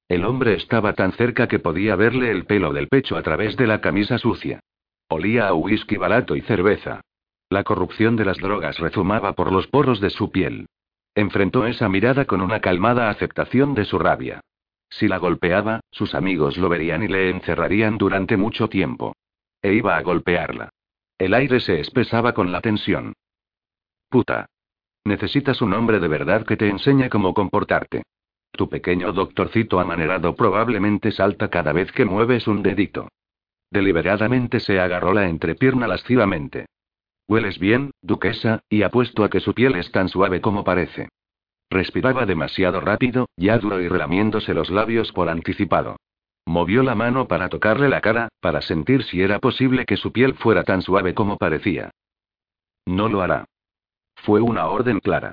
El 0.09 0.25
hombre 0.25 0.55
estaba 0.55 0.95
tan 0.95 1.13
cerca 1.13 1.47
que 1.47 1.59
podía 1.59 1.95
verle 1.95 2.31
el 2.31 2.45
pelo 2.45 2.73
del 2.73 2.89
pecho 2.89 3.17
a 3.17 3.23
través 3.23 3.57
de 3.57 3.67
la 3.67 3.81
camisa 3.81 4.19
sucia. 4.19 4.61
Olía 5.09 5.49
a 5.49 5.55
whisky 5.55 5.97
barato 5.97 6.37
y 6.37 6.41
cerveza. 6.41 7.03
La 7.53 7.65
corrupción 7.65 8.17
de 8.17 8.25
las 8.25 8.39
drogas 8.39 8.79
rezumaba 8.79 9.35
por 9.35 9.53
los 9.53 9.67
poros 9.67 10.01
de 10.01 10.09
su 10.09 10.31
piel. 10.31 10.71
Enfrentó 11.15 11.67
esa 11.67 11.87
mirada 11.87 12.25
con 12.25 12.41
una 12.41 12.61
calmada 12.61 13.11
aceptación 13.11 13.75
de 13.75 13.85
su 13.85 13.99
rabia. 13.99 14.41
Si 14.89 15.07
la 15.07 15.19
golpeaba, 15.19 15.81
sus 15.91 16.15
amigos 16.15 16.57
lo 16.57 16.71
verían 16.71 17.03
y 17.03 17.09
le 17.09 17.29
encerrarían 17.29 17.99
durante 17.99 18.39
mucho 18.39 18.71
tiempo. 18.71 19.15
E 19.61 19.75
iba 19.75 19.99
a 19.99 20.03
golpearla. 20.03 20.71
El 21.19 21.35
aire 21.35 21.61
se 21.61 21.79
espesaba 21.79 22.33
con 22.33 22.53
la 22.53 22.63
tensión. 22.63 23.13
Puta. 24.09 24.47
Necesitas 25.05 25.61
un 25.61 25.75
hombre 25.75 26.01
de 26.01 26.09
verdad 26.09 26.47
que 26.47 26.57
te 26.57 26.71
enseñe 26.71 27.11
cómo 27.11 27.35
comportarte. 27.35 28.05
Tu 28.51 28.67
pequeño 28.71 29.13
doctorcito 29.13 29.79
amanerado 29.79 30.35
probablemente 30.35 31.13
salta 31.13 31.51
cada 31.51 31.75
vez 31.75 31.93
que 31.93 32.07
mueves 32.07 32.49
un 32.49 32.63
dedito. 32.63 33.09
Deliberadamente 33.71 34.59
se 34.59 34.81
agarró 34.81 35.13
la 35.13 35.29
entrepierna 35.29 35.87
lascivamente. 35.87 36.65
Hueles 37.29 37.59
bien, 37.59 37.93
duquesa, 38.03 38.61
y 38.69 38.83
apuesto 38.83 39.25
a 39.25 39.31
que 39.31 39.41
su 39.41 39.55
piel 39.55 39.77
es 39.77 39.91
tan 39.91 40.09
suave 40.09 40.41
como 40.41 40.65
parece. 40.65 41.09
Respiraba 41.71 42.27
demasiado 42.27 42.81
rápido, 42.81 43.29
ya 43.37 43.59
duro 43.59 43.81
y 43.81 43.89
relamiéndose 43.89 44.53
los 44.53 44.71
labios 44.71 45.13
por 45.13 45.29
anticipado. 45.29 45.97
Movió 46.45 46.83
la 46.83 46.95
mano 46.95 47.29
para 47.29 47.49
tocarle 47.49 47.89
la 47.89 48.01
cara, 48.01 48.29
para 48.41 48.61
sentir 48.61 49.05
si 49.05 49.23
era 49.23 49.39
posible 49.39 49.87
que 49.87 49.97
su 49.97 50.13
piel 50.13 50.35
fuera 50.35 50.65
tan 50.65 50.83
suave 50.83 51.15
como 51.15 51.39
parecía. 51.39 51.91
No 52.85 53.09
lo 53.09 53.23
hará. 53.23 53.45
Fue 54.17 54.41
una 54.41 54.67
orden 54.67 55.01
clara. 55.01 55.33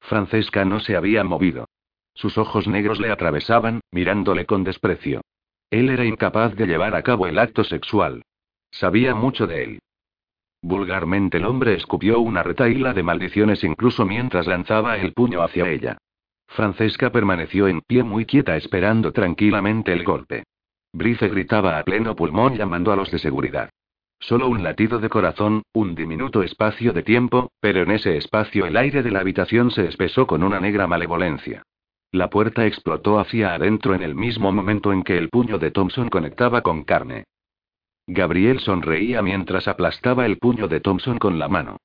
Francesca 0.00 0.64
no 0.64 0.80
se 0.80 0.96
había 0.96 1.24
movido. 1.24 1.66
Sus 2.14 2.36
ojos 2.38 2.68
negros 2.68 3.00
le 3.00 3.10
atravesaban, 3.10 3.80
mirándole 3.90 4.46
con 4.46 4.64
desprecio. 4.64 5.22
Él 5.70 5.88
era 5.88 6.04
incapaz 6.04 6.54
de 6.54 6.66
llevar 6.66 6.94
a 6.94 7.02
cabo 7.02 7.26
el 7.26 7.38
acto 7.38 7.64
sexual. 7.64 8.22
Sabía 8.70 9.14
mucho 9.14 9.46
de 9.46 9.64
él. 9.64 9.78
Vulgarmente 10.62 11.38
el 11.38 11.46
hombre 11.46 11.74
escupió 11.74 12.20
una 12.20 12.42
retaíla 12.42 12.92
de 12.92 13.02
maldiciones 13.02 13.64
incluso 13.64 14.04
mientras 14.04 14.46
lanzaba 14.46 14.98
el 14.98 15.12
puño 15.12 15.42
hacia 15.42 15.68
ella. 15.68 15.98
Francesca 16.48 17.10
permaneció 17.10 17.68
en 17.68 17.80
pie 17.80 18.02
muy 18.02 18.26
quieta 18.26 18.56
esperando 18.56 19.12
tranquilamente 19.12 19.92
el 19.92 20.04
golpe. 20.04 20.44
Brice 20.92 21.28
gritaba 21.28 21.78
a 21.78 21.84
pleno 21.84 22.16
pulmón 22.16 22.56
llamando 22.56 22.92
a 22.92 22.96
los 22.96 23.10
de 23.10 23.18
seguridad. 23.18 23.70
Solo 24.18 24.48
un 24.48 24.62
latido 24.62 24.98
de 24.98 25.08
corazón, 25.08 25.62
un 25.72 25.94
diminuto 25.94 26.42
espacio 26.42 26.92
de 26.92 27.02
tiempo, 27.02 27.52
pero 27.60 27.82
en 27.82 27.92
ese 27.92 28.18
espacio 28.18 28.66
el 28.66 28.76
aire 28.76 29.02
de 29.02 29.10
la 29.10 29.20
habitación 29.20 29.70
se 29.70 29.86
espesó 29.86 30.26
con 30.26 30.42
una 30.42 30.60
negra 30.60 30.86
malevolencia. 30.86 31.62
La 32.12 32.28
puerta 32.28 32.66
explotó 32.66 33.18
hacia 33.18 33.54
adentro 33.54 33.94
en 33.94 34.02
el 34.02 34.14
mismo 34.14 34.52
momento 34.52 34.92
en 34.92 35.04
que 35.04 35.16
el 35.16 35.30
puño 35.30 35.58
de 35.58 35.70
Thompson 35.70 36.10
conectaba 36.10 36.60
con 36.60 36.84
carne. 36.84 37.24
Gabriel 38.06 38.60
sonreía 38.60 39.22
mientras 39.22 39.68
aplastaba 39.68 40.26
el 40.26 40.38
puño 40.38 40.68
de 40.68 40.80
Thompson 40.80 41.18
con 41.18 41.38
la 41.38 41.48
mano. 41.48 41.76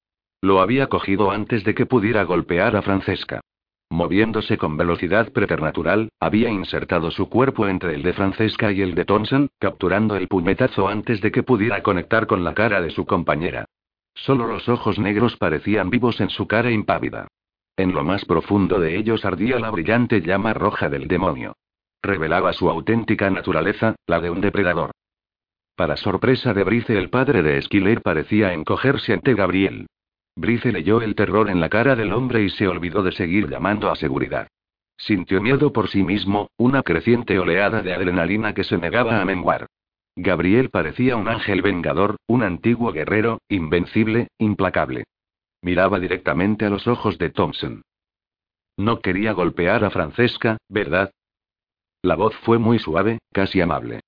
Lo 0.42 0.62
había 0.62 0.88
cogido 0.88 1.32
antes 1.32 1.64
de 1.64 1.76
que 1.76 1.86
pudiera 1.86 2.24
golpear 2.24 2.76
a 2.76 2.82
Francesca. 2.82 3.42
Moviéndose 3.90 4.58
con 4.58 4.78
velocidad 4.78 5.32
preternatural, 5.32 6.10
había 6.20 6.50
insertado 6.50 7.12
su 7.12 7.30
cuerpo 7.30 7.68
entre 7.68 7.94
el 7.94 8.02
de 8.02 8.14
Francesca 8.14 8.72
y 8.72 8.82
el 8.82 8.96
de 8.96 9.06
Thompson, 9.06 9.50
capturando 9.60 10.16
el 10.16 10.28
puñetazo 10.28 10.88
antes 10.88 11.22
de 11.22 11.32
que 11.32 11.44
pudiera 11.44 11.84
conectar 11.84 12.26
con 12.26 12.44
la 12.44 12.54
cara 12.54 12.82
de 12.82 12.90
su 12.90 13.06
compañera. 13.06 13.66
Solo 14.16 14.48
los 14.48 14.68
ojos 14.70 14.98
negros 14.98 15.38
parecían 15.38 15.90
vivos 15.90 16.20
en 16.20 16.30
su 16.30 16.48
cara 16.48 16.72
impávida. 16.72 17.28
En 17.78 17.94
lo 17.94 18.04
más 18.04 18.26
profundo 18.26 18.80
de 18.80 18.98
ellos 18.98 19.26
ardía 19.26 19.60
la 19.60 19.70
brillante 19.70 20.22
llama 20.22 20.54
roja 20.54 20.90
del 20.90 21.08
demonio. 21.08 21.56
Revelaba 22.02 22.54
su 22.54 22.70
auténtica 22.70 23.30
naturaleza, 23.30 23.96
la 24.08 24.20
de 24.20 24.30
un 24.30 24.42
depredador. 24.42 24.92
Para 25.76 25.98
sorpresa 25.98 26.54
de 26.54 26.64
Brice, 26.64 26.98
el 26.98 27.10
padre 27.10 27.44
de 27.44 27.58
Esquiler 27.58 28.02
parecía 28.02 28.54
encogerse 28.54 29.12
ante 29.12 29.34
Gabriel. 29.34 29.88
Brice 30.38 30.72
leyó 30.72 31.02
el 31.02 31.16
terror 31.16 31.50
en 31.50 31.60
la 31.60 31.70
cara 31.70 31.96
del 31.98 32.14
hombre 32.14 32.44
y 32.44 32.50
se 32.50 32.68
olvidó 32.68 33.04
de 33.04 33.12
seguir 33.12 33.50
llamando 33.50 33.92
a 33.92 33.96
seguridad. 33.98 34.48
Sintió 34.98 35.42
miedo 35.42 35.74
por 35.74 35.90
sí 35.90 36.04
mismo, 36.04 36.50
una 36.58 36.82
creciente 36.82 37.38
oleada 37.40 37.82
de 37.82 37.94
adrenalina 37.94 38.54
que 38.54 38.64
se 38.64 38.78
negaba 38.78 39.22
a 39.22 39.26
menguar. 39.26 39.68
Gabriel 40.16 40.70
parecía 40.70 41.18
un 41.18 41.28
ángel 41.28 41.62
vengador, 41.62 42.16
un 42.28 42.44
antiguo 42.44 42.94
guerrero, 42.94 43.40
invencible, 43.50 44.30
implacable. 44.38 45.04
Miraba 45.62 46.00
directamente 46.00 46.66
a 46.66 46.70
los 46.70 46.88
ojos 46.88 47.18
de 47.18 47.32
Thompson. 47.32 47.82
No 48.78 49.02
quería 49.02 49.34
golpear 49.34 49.84
a 49.84 49.90
Francesca, 49.90 50.58
¿verdad? 50.70 51.12
La 52.02 52.16
voz 52.16 52.34
fue 52.44 52.60
muy 52.60 52.80
suave, 52.80 53.20
casi 53.34 53.60
amable. 53.60 54.02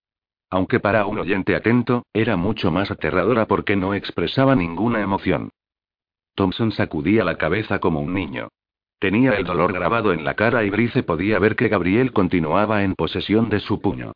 Aunque 0.50 0.80
para 0.80 1.06
un 1.06 1.20
oyente 1.20 1.56
atento, 1.56 2.04
era 2.14 2.38
mucho 2.38 2.72
más 2.72 2.90
aterradora 2.90 3.48
porque 3.48 3.76
no 3.76 3.94
expresaba 3.94 4.56
ninguna 4.56 5.02
emoción. 5.02 5.50
Thompson 6.36 6.72
sacudía 6.72 7.24
la 7.24 7.38
cabeza 7.38 7.80
como 7.80 8.00
un 8.00 8.14
niño. 8.14 8.50
Tenía 9.00 9.32
el 9.34 9.44
dolor 9.44 9.74
grabado 9.74 10.14
en 10.14 10.24
la 10.24 10.36
cara 10.36 10.64
y 10.64 10.70
Brice 10.70 11.04
podía 11.04 11.38
ver 11.40 11.56
que 11.56 11.68
Gabriel 11.68 12.14
continuaba 12.14 12.84
en 12.84 12.96
posesión 12.96 13.50
de 13.50 13.60
su 13.60 13.82
puño. 13.82 14.14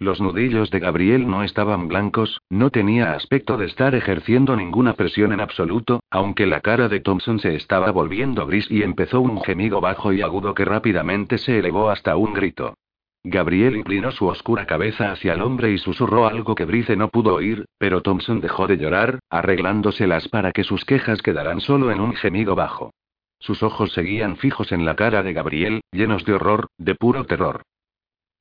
Los 0.00 0.20
nudillos 0.20 0.70
de 0.70 0.78
Gabriel 0.80 1.28
no 1.28 1.42
estaban 1.42 1.86
blancos, 1.86 2.40
no 2.48 2.70
tenía 2.70 3.12
aspecto 3.12 3.56
de 3.56 3.66
estar 3.66 3.94
ejerciendo 3.94 4.56
ninguna 4.56 4.94
presión 4.94 5.32
en 5.32 5.40
absoluto, 5.40 6.00
aunque 6.10 6.46
la 6.46 6.60
cara 6.60 6.88
de 6.88 7.00
Thompson 7.00 7.38
se 7.38 7.54
estaba 7.54 7.90
volviendo 7.90 8.46
gris 8.46 8.70
y 8.70 8.82
empezó 8.82 9.20
un 9.20 9.42
gemido 9.42 9.80
bajo 9.80 10.12
y 10.12 10.22
agudo 10.22 10.54
que 10.54 10.64
rápidamente 10.64 11.36
se 11.36 11.58
elevó 11.58 11.90
hasta 11.90 12.16
un 12.16 12.32
grito. 12.32 12.74
Gabriel 13.22 13.76
inclinó 13.76 14.12
su 14.12 14.26
oscura 14.26 14.64
cabeza 14.64 15.12
hacia 15.12 15.34
el 15.34 15.42
hombre 15.42 15.70
y 15.70 15.78
susurró 15.78 16.26
algo 16.26 16.54
que 16.54 16.64
Brice 16.64 16.96
no 16.96 17.08
pudo 17.08 17.34
oír, 17.34 17.66
pero 17.76 18.00
Thompson 18.00 18.40
dejó 18.40 18.66
de 18.66 18.78
llorar, 18.78 19.18
arreglándoselas 19.28 20.28
para 20.28 20.52
que 20.52 20.64
sus 20.64 20.86
quejas 20.86 21.20
quedaran 21.20 21.60
solo 21.60 21.90
en 21.90 22.00
un 22.00 22.14
gemido 22.14 22.54
bajo. 22.54 22.94
Sus 23.38 23.62
ojos 23.62 23.92
seguían 23.92 24.38
fijos 24.38 24.72
en 24.72 24.86
la 24.86 24.96
cara 24.96 25.22
de 25.22 25.34
Gabriel, 25.34 25.82
llenos 25.92 26.24
de 26.24 26.32
horror, 26.32 26.68
de 26.78 26.94
puro 26.94 27.24
terror. 27.24 27.62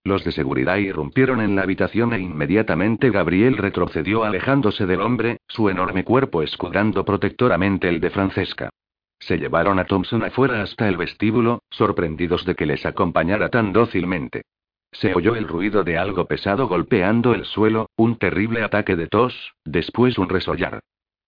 Los 0.06 0.24
de 0.24 0.32
seguridad 0.32 0.78
irrumpieron 0.78 1.42
en 1.42 1.58
la 1.58 1.64
habitación 1.64 2.14
e 2.14 2.20
inmediatamente 2.20 3.10
Gabriel 3.10 3.58
retrocedió 3.58 4.24
alejándose 4.24 4.86
del 4.86 5.02
hombre, 5.02 5.40
su 5.50 5.70
enorme 5.70 6.06
cuerpo 6.06 6.42
escudando 6.42 7.04
protectoramente 7.04 7.90
el 7.90 8.00
de 8.00 8.10
Francesca. 8.12 8.70
Se 9.20 9.38
llevaron 9.38 9.78
a 9.78 9.84
Thompson 9.84 10.24
afuera 10.24 10.62
hasta 10.62 10.88
el 10.88 10.96
vestíbulo, 10.96 11.64
sorprendidos 11.70 12.46
de 12.46 12.56
que 12.56 12.66
les 12.66 12.86
acompañara 12.86 13.50
tan 13.50 13.74
dócilmente. 13.74 14.44
Se 14.92 15.14
oyó 15.14 15.36
el 15.36 15.48
ruido 15.48 15.84
de 15.84 15.98
algo 15.98 16.26
pesado 16.26 16.68
golpeando 16.68 17.34
el 17.34 17.46
suelo, 17.46 17.90
un 17.96 18.18
terrible 18.18 18.64
ataque 18.64 18.96
de 18.96 19.08
tos, 19.08 19.54
después 19.66 20.18
un 20.18 20.30
resollar. 20.30 20.80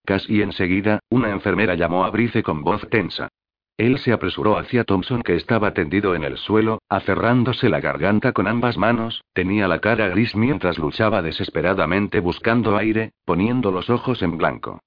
Casi 0.03 0.41
enseguida, 0.41 0.99
una 1.09 1.29
enfermera 1.29 1.75
llamó 1.75 2.05
a 2.05 2.09
Brice 2.09 2.41
con 2.43 2.63
voz 2.63 2.87
tensa. 2.89 3.29
Él 3.77 3.97
se 3.99 4.13
apresuró 4.13 4.57
hacia 4.57 4.83
Thompson 4.83 5.23
que 5.23 5.35
estaba 5.35 5.73
tendido 5.73 6.13
en 6.15 6.23
el 6.23 6.37
suelo, 6.37 6.81
aferrándose 6.89 7.69
la 7.69 7.79
garganta 7.79 8.31
con 8.31 8.47
ambas 8.47 8.77
manos, 8.77 9.23
tenía 9.33 9.67
la 9.67 9.79
cara 9.79 10.07
gris 10.09 10.35
mientras 10.35 10.77
luchaba 10.77 11.21
desesperadamente 11.21 12.19
buscando 12.19 12.77
aire, 12.77 13.13
poniendo 13.25 13.71
los 13.71 13.89
ojos 13.89 14.21
en 14.21 14.37
blanco. 14.37 14.81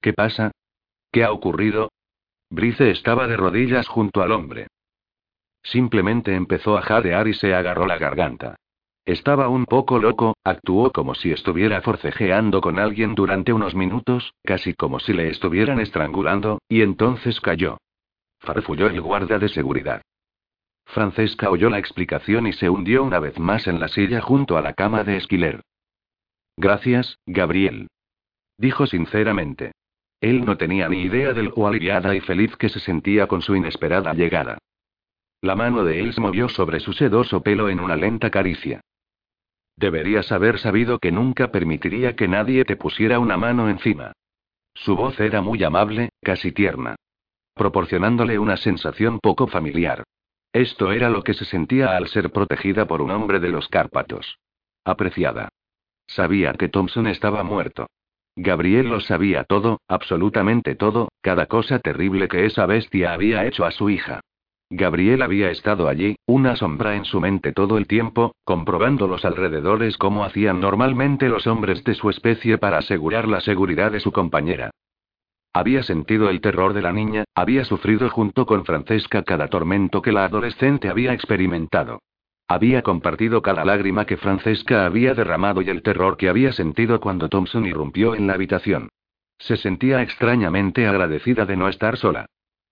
¿Qué 0.00 0.12
pasa? 0.12 0.52
¿Qué 1.10 1.24
ha 1.24 1.32
ocurrido? 1.32 1.90
Brice 2.50 2.90
estaba 2.90 3.26
de 3.26 3.36
rodillas 3.36 3.88
junto 3.88 4.22
al 4.22 4.32
hombre. 4.32 4.68
Simplemente 5.66 6.34
empezó 6.34 6.78
a 6.78 6.82
jadear 6.82 7.26
y 7.26 7.34
se 7.34 7.52
agarró 7.54 7.86
la 7.86 7.98
garganta. 7.98 8.56
Estaba 9.04 9.48
un 9.48 9.66
poco 9.66 9.98
loco, 9.98 10.36
actuó 10.44 10.92
como 10.92 11.14
si 11.14 11.32
estuviera 11.32 11.80
forcejeando 11.80 12.60
con 12.60 12.78
alguien 12.78 13.14
durante 13.14 13.52
unos 13.52 13.74
minutos, 13.74 14.32
casi 14.44 14.74
como 14.74 15.00
si 15.00 15.12
le 15.12 15.28
estuvieran 15.28 15.80
estrangulando, 15.80 16.60
y 16.68 16.82
entonces 16.82 17.40
cayó. 17.40 17.78
Farfulló 18.40 18.86
el 18.88 19.00
guardia 19.00 19.38
de 19.38 19.48
seguridad. 19.48 20.02
Francesca 20.84 21.50
oyó 21.50 21.68
la 21.68 21.78
explicación 21.78 22.46
y 22.46 22.52
se 22.52 22.70
hundió 22.70 23.02
una 23.02 23.18
vez 23.18 23.38
más 23.38 23.66
en 23.66 23.80
la 23.80 23.88
silla 23.88 24.20
junto 24.20 24.56
a 24.56 24.62
la 24.62 24.72
cama 24.72 25.02
de 25.02 25.16
Esquiler. 25.16 25.62
Gracias, 26.56 27.18
Gabriel. 27.26 27.88
Dijo 28.56 28.86
sinceramente. 28.86 29.72
Él 30.20 30.44
no 30.44 30.56
tenía 30.56 30.88
ni 30.88 31.02
idea 31.02 31.32
de 31.32 31.42
lo 31.42 31.66
aliviada 31.66 32.14
y 32.14 32.20
feliz 32.20 32.56
que 32.56 32.68
se 32.68 32.80
sentía 32.80 33.26
con 33.26 33.42
su 33.42 33.54
inesperada 33.56 34.14
llegada. 34.14 34.58
La 35.46 35.54
mano 35.54 35.84
de 35.84 36.12
se 36.12 36.20
movió 36.20 36.48
sobre 36.48 36.80
su 36.80 36.92
sedoso 36.92 37.40
pelo 37.40 37.68
en 37.68 37.78
una 37.78 37.94
lenta 37.94 38.30
caricia. 38.32 38.80
Deberías 39.76 40.32
haber 40.32 40.58
sabido 40.58 40.98
que 40.98 41.12
nunca 41.12 41.52
permitiría 41.52 42.16
que 42.16 42.26
nadie 42.26 42.64
te 42.64 42.74
pusiera 42.74 43.20
una 43.20 43.36
mano 43.36 43.68
encima. 43.68 44.10
Su 44.74 44.96
voz 44.96 45.20
era 45.20 45.42
muy 45.42 45.62
amable, 45.62 46.08
casi 46.20 46.50
tierna. 46.50 46.96
Proporcionándole 47.54 48.40
una 48.40 48.56
sensación 48.56 49.20
poco 49.20 49.46
familiar. 49.46 50.02
Esto 50.52 50.90
era 50.90 51.10
lo 51.10 51.22
que 51.22 51.34
se 51.34 51.44
sentía 51.44 51.96
al 51.96 52.08
ser 52.08 52.32
protegida 52.32 52.88
por 52.88 53.00
un 53.00 53.12
hombre 53.12 53.38
de 53.38 53.50
los 53.50 53.68
Cárpatos. 53.68 54.40
Apreciada. 54.84 55.48
Sabía 56.08 56.54
que 56.54 56.68
Thompson 56.68 57.06
estaba 57.06 57.44
muerto. 57.44 57.86
Gabriel 58.34 58.88
lo 58.88 58.98
sabía 58.98 59.44
todo, 59.44 59.78
absolutamente 59.86 60.74
todo, 60.74 61.08
cada 61.20 61.46
cosa 61.46 61.78
terrible 61.78 62.26
que 62.26 62.46
esa 62.46 62.66
bestia 62.66 63.12
había 63.12 63.46
hecho 63.46 63.64
a 63.64 63.70
su 63.70 63.88
hija. 63.90 64.22
Gabriel 64.70 65.22
había 65.22 65.50
estado 65.50 65.88
allí, 65.88 66.16
una 66.26 66.56
sombra 66.56 66.96
en 66.96 67.04
su 67.04 67.20
mente 67.20 67.52
todo 67.52 67.78
el 67.78 67.86
tiempo, 67.86 68.34
comprobando 68.44 69.06
los 69.06 69.24
alrededores 69.24 69.96
como 69.96 70.24
hacían 70.24 70.60
normalmente 70.60 71.28
los 71.28 71.46
hombres 71.46 71.84
de 71.84 71.94
su 71.94 72.10
especie 72.10 72.58
para 72.58 72.78
asegurar 72.78 73.28
la 73.28 73.40
seguridad 73.40 73.92
de 73.92 74.00
su 74.00 74.10
compañera. 74.10 74.70
Había 75.52 75.84
sentido 75.84 76.28
el 76.30 76.40
terror 76.40 76.74
de 76.74 76.82
la 76.82 76.92
niña, 76.92 77.24
había 77.34 77.64
sufrido 77.64 78.10
junto 78.10 78.44
con 78.44 78.64
Francesca 78.64 79.22
cada 79.22 79.48
tormento 79.48 80.02
que 80.02 80.12
la 80.12 80.24
adolescente 80.24 80.88
había 80.88 81.12
experimentado. 81.12 82.00
Había 82.48 82.82
compartido 82.82 83.42
cada 83.42 83.64
lágrima 83.64 84.04
que 84.04 84.16
Francesca 84.16 84.84
había 84.84 85.14
derramado 85.14 85.62
y 85.62 85.70
el 85.70 85.82
terror 85.82 86.16
que 86.16 86.28
había 86.28 86.52
sentido 86.52 87.00
cuando 87.00 87.28
Thompson 87.28 87.66
irrumpió 87.66 88.14
en 88.14 88.26
la 88.26 88.34
habitación. 88.34 88.88
Se 89.38 89.56
sentía 89.56 90.02
extrañamente 90.02 90.86
agradecida 90.86 91.46
de 91.46 91.56
no 91.56 91.68
estar 91.68 91.96
sola. 91.96 92.26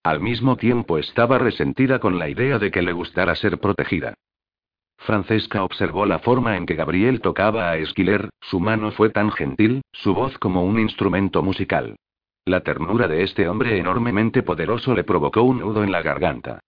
Al 0.05 0.21
mismo 0.21 0.57
tiempo 0.59 0.99
estaba 0.99 1.39
resentida 1.39 1.99
con 1.99 2.19
la 2.19 2.29
idea 2.29 2.59
de 2.59 2.71
que 2.71 2.83
le 2.83 2.93
gustara 2.93 3.35
ser 3.37 3.59
protegida. 3.59 4.13
Francesca 4.99 5.65
observó 5.65 6.05
la 6.05 6.19
forma 6.19 6.59
en 6.59 6.67
que 6.67 6.75
Gabriel 6.75 7.23
tocaba 7.23 7.71
a 7.71 7.79
Esquiler, 7.79 8.29
su 8.43 8.61
mano 8.61 8.93
fue 8.93 9.09
tan 9.09 9.33
gentil, 9.33 9.81
su 9.93 10.13
voz 10.13 10.37
como 10.39 10.63
un 10.63 10.79
instrumento 10.79 11.43
musical. 11.43 11.97
La 12.45 12.61
ternura 12.61 13.09
de 13.09 13.23
este 13.23 13.49
hombre 13.49 13.79
enormemente 13.79 14.43
poderoso 14.43 14.95
le 14.95 15.05
provocó 15.05 15.43
un 15.43 15.61
nudo 15.61 15.83
en 15.83 15.91
la 15.91 16.03
garganta. 16.03 16.61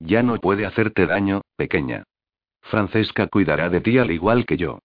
Ya 0.00 0.22
no 0.22 0.36
puede 0.36 0.64
hacerte 0.64 1.06
daño, 1.06 1.42
pequeña. 1.56 2.04
Francesca 2.62 3.26
cuidará 3.26 3.68
de 3.68 3.82
ti 3.82 3.98
al 3.98 4.10
igual 4.10 4.46
que 4.46 4.56
yo. 4.56 4.78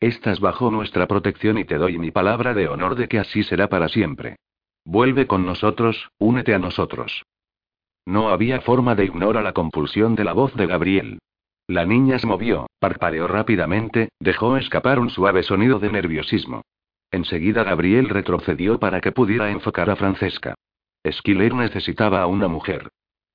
Estás 0.00 0.40
bajo 0.40 0.70
nuestra 0.70 1.06
protección 1.06 1.58
y 1.58 1.66
te 1.66 1.76
doy 1.76 1.98
mi 1.98 2.10
palabra 2.10 2.54
de 2.54 2.68
honor 2.68 2.94
de 2.94 3.08
que 3.08 3.18
así 3.18 3.42
será 3.42 3.68
para 3.68 3.88
siempre. 3.88 4.36
Vuelve 4.84 5.26
con 5.26 5.46
nosotros, 5.46 6.10
únete 6.18 6.54
a 6.54 6.58
nosotros. 6.58 7.24
No 8.06 8.30
había 8.30 8.60
forma 8.60 8.94
de 8.94 9.04
ignorar 9.04 9.44
la 9.44 9.52
compulsión 9.52 10.14
de 10.14 10.24
la 10.24 10.32
voz 10.32 10.54
de 10.54 10.66
Gabriel. 10.66 11.18
La 11.66 11.84
niña 11.84 12.18
se 12.18 12.26
movió, 12.26 12.66
parpadeó 12.80 13.28
rápidamente, 13.28 14.08
dejó 14.18 14.56
escapar 14.56 14.98
un 14.98 15.10
suave 15.10 15.42
sonido 15.42 15.78
de 15.78 15.92
nerviosismo. 15.92 16.62
Enseguida 17.12 17.62
Gabriel 17.64 18.08
retrocedió 18.08 18.80
para 18.80 19.00
que 19.00 19.12
pudiera 19.12 19.50
enfocar 19.50 19.90
a 19.90 19.96
Francesca. 19.96 20.54
Esquiler 21.02 21.54
necesitaba 21.54 22.22
a 22.22 22.26
una 22.26 22.48
mujer. 22.48 22.88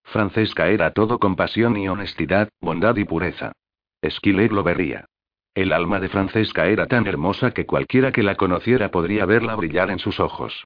Francesca 0.04 0.68
era 0.68 0.92
todo 0.92 1.20
compasión 1.20 1.78
y 1.78 1.88
honestidad, 1.88 2.50
bondad 2.62 2.96
y 2.98 3.06
pureza. 3.06 3.54
Esquiler 4.02 4.52
lo 4.52 4.64
vería. 4.64 5.06
El 5.54 5.72
alma 5.72 6.00
de 6.00 6.10
Francesca 6.10 6.68
era 6.68 6.86
tan 6.86 7.08
hermosa 7.08 7.52
que 7.52 7.66
cualquiera 7.66 8.12
que 8.12 8.24
la 8.24 8.36
conociera 8.36 8.92
podría 8.92 9.26
verla 9.26 9.56
brillar 9.56 9.90
en 9.90 10.00
sus 10.00 10.20
ojos. 10.20 10.66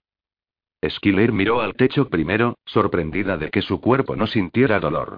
Esquiler 0.82 1.34
miró 1.34 1.62
al 1.62 1.76
techo 1.76 2.10
primero, 2.10 2.58
sorprendida 2.66 3.38
de 3.38 3.50
que 3.50 3.62
su 3.62 3.82
cuerpo 3.82 4.16
no 4.16 4.28
sintiera 4.28 4.80
dolor. 4.80 5.18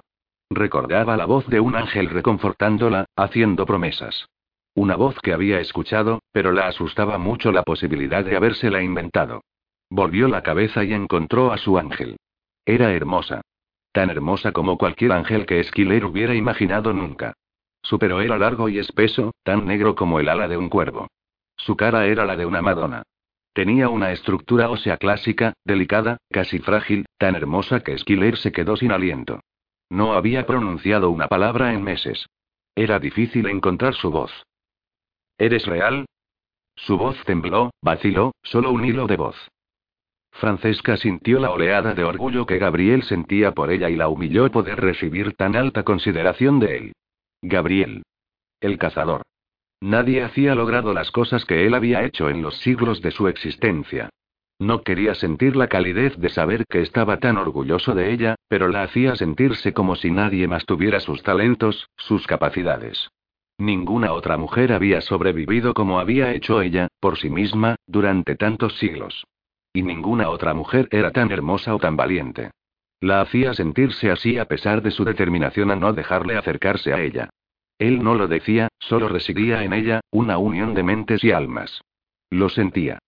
Recordaba 0.50 1.16
la 1.16 1.24
voz 1.24 1.46
de 1.46 1.60
un 1.60 1.76
ángel 1.76 2.10
reconfortándola, 2.10 3.06
haciendo 3.16 3.64
promesas. 3.64 4.26
Una 4.74 4.96
voz 4.96 5.18
que 5.20 5.32
había 5.32 5.60
escuchado, 5.60 6.20
pero 6.32 6.52
la 6.52 6.66
asustaba 6.66 7.18
mucho 7.18 7.52
la 7.52 7.62
posibilidad 7.62 8.24
de 8.24 8.36
habérsela 8.36 8.82
inventado. 8.82 9.42
Volvió 9.90 10.28
la 10.28 10.42
cabeza 10.42 10.82
y 10.84 10.94
encontró 10.94 11.52
a 11.52 11.58
su 11.58 11.78
ángel. 11.78 12.16
Era 12.64 12.92
hermosa. 12.92 13.42
Tan 13.92 14.08
hermosa 14.08 14.52
como 14.52 14.78
cualquier 14.78 15.12
ángel 15.12 15.44
que 15.44 15.60
Esquiler 15.60 16.04
hubiera 16.06 16.34
imaginado 16.34 16.92
nunca. 16.92 17.34
Su 17.82 17.98
pelo 17.98 18.20
era 18.22 18.38
largo 18.38 18.68
y 18.68 18.78
espeso, 18.78 19.32
tan 19.42 19.66
negro 19.66 19.94
como 19.94 20.18
el 20.18 20.28
ala 20.28 20.48
de 20.48 20.56
un 20.56 20.68
cuervo. 20.68 21.08
Su 21.56 21.76
cara 21.76 22.06
era 22.06 22.24
la 22.24 22.36
de 22.36 22.46
una 22.46 22.62
Madonna. 22.62 23.02
Tenía 23.52 23.90
una 23.90 24.12
estructura 24.12 24.70
ósea 24.70 24.96
clásica, 24.96 25.52
delicada, 25.64 26.16
casi 26.30 26.58
frágil, 26.58 27.04
tan 27.18 27.34
hermosa 27.34 27.80
que 27.80 27.96
Skiller 27.98 28.38
se 28.38 28.50
quedó 28.50 28.76
sin 28.76 28.92
aliento. 28.92 29.40
No 29.90 30.14
había 30.14 30.46
pronunciado 30.46 31.10
una 31.10 31.28
palabra 31.28 31.74
en 31.74 31.82
meses. 31.82 32.26
Era 32.74 32.98
difícil 32.98 33.46
encontrar 33.48 33.94
su 33.94 34.10
voz. 34.10 34.32
¿Eres 35.36 35.66
real? 35.66 36.06
Su 36.76 36.96
voz 36.96 37.22
tembló, 37.26 37.72
vaciló, 37.82 38.32
solo 38.42 38.70
un 38.70 38.86
hilo 38.86 39.06
de 39.06 39.16
voz. 39.16 39.36
Francesca 40.30 40.96
sintió 40.96 41.38
la 41.38 41.50
oleada 41.50 41.94
de 41.94 42.04
orgullo 42.04 42.46
que 42.46 42.58
Gabriel 42.58 43.02
sentía 43.02 43.52
por 43.52 43.70
ella 43.70 43.90
y 43.90 43.96
la 43.96 44.08
humilló 44.08 44.50
poder 44.50 44.80
recibir 44.80 45.34
tan 45.34 45.56
alta 45.56 45.82
consideración 45.82 46.58
de 46.58 46.76
él. 46.78 46.92
Gabriel. 47.42 48.02
El 48.60 48.78
cazador. 48.78 49.22
Nadie 49.82 50.22
hacía 50.22 50.54
logrado 50.54 50.94
las 50.94 51.10
cosas 51.10 51.44
que 51.44 51.66
él 51.66 51.74
había 51.74 52.04
hecho 52.04 52.30
en 52.30 52.40
los 52.40 52.56
siglos 52.58 53.02
de 53.02 53.10
su 53.10 53.26
existencia. 53.26 54.10
No 54.60 54.82
quería 54.82 55.16
sentir 55.16 55.56
la 55.56 55.66
calidez 55.66 56.16
de 56.18 56.28
saber 56.28 56.64
que 56.70 56.82
estaba 56.82 57.16
tan 57.16 57.36
orgulloso 57.36 57.92
de 57.92 58.12
ella, 58.12 58.36
pero 58.46 58.68
la 58.68 58.84
hacía 58.84 59.16
sentirse 59.16 59.72
como 59.72 59.96
si 59.96 60.12
nadie 60.12 60.46
más 60.46 60.66
tuviera 60.66 61.00
sus 61.00 61.24
talentos, 61.24 61.88
sus 61.96 62.28
capacidades. 62.28 63.08
Ninguna 63.58 64.12
otra 64.12 64.36
mujer 64.36 64.72
había 64.72 65.00
sobrevivido 65.00 65.74
como 65.74 65.98
había 65.98 66.32
hecho 66.32 66.62
ella, 66.62 66.86
por 67.00 67.18
sí 67.18 67.28
misma, 67.28 67.74
durante 67.84 68.36
tantos 68.36 68.78
siglos. 68.78 69.24
Y 69.72 69.82
ninguna 69.82 70.28
otra 70.28 70.54
mujer 70.54 70.86
era 70.92 71.10
tan 71.10 71.32
hermosa 71.32 71.74
o 71.74 71.80
tan 71.80 71.96
valiente. 71.96 72.52
La 73.00 73.20
hacía 73.20 73.52
sentirse 73.52 74.12
así 74.12 74.38
a 74.38 74.44
pesar 74.44 74.80
de 74.80 74.92
su 74.92 75.04
determinación 75.04 75.72
a 75.72 75.74
no 75.74 75.92
dejarle 75.92 76.36
acercarse 76.36 76.92
a 76.92 77.00
ella. 77.00 77.30
Él 77.78 78.02
no 78.02 78.14
lo 78.14 78.28
decía, 78.28 78.68
solo 78.78 79.08
residía 79.08 79.64
en 79.64 79.72
ella, 79.72 80.00
una 80.10 80.38
unión 80.38 80.74
de 80.74 80.82
mentes 80.82 81.24
y 81.24 81.32
almas. 81.32 81.82
Lo 82.30 82.48
sentía. 82.48 82.98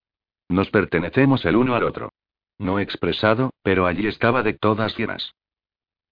Nos 0.49 0.71
pertenecemos 0.71 1.45
el 1.45 1.57
uno 1.57 1.75
al 1.75 1.85
otro. 1.85 2.11
No 2.59 2.79
expresado, 2.79 3.51
pero 3.63 3.87
allí 3.87 4.07
estaba 4.07 4.43
de 4.43 4.55
todas 4.55 4.97
llenas. 4.99 5.35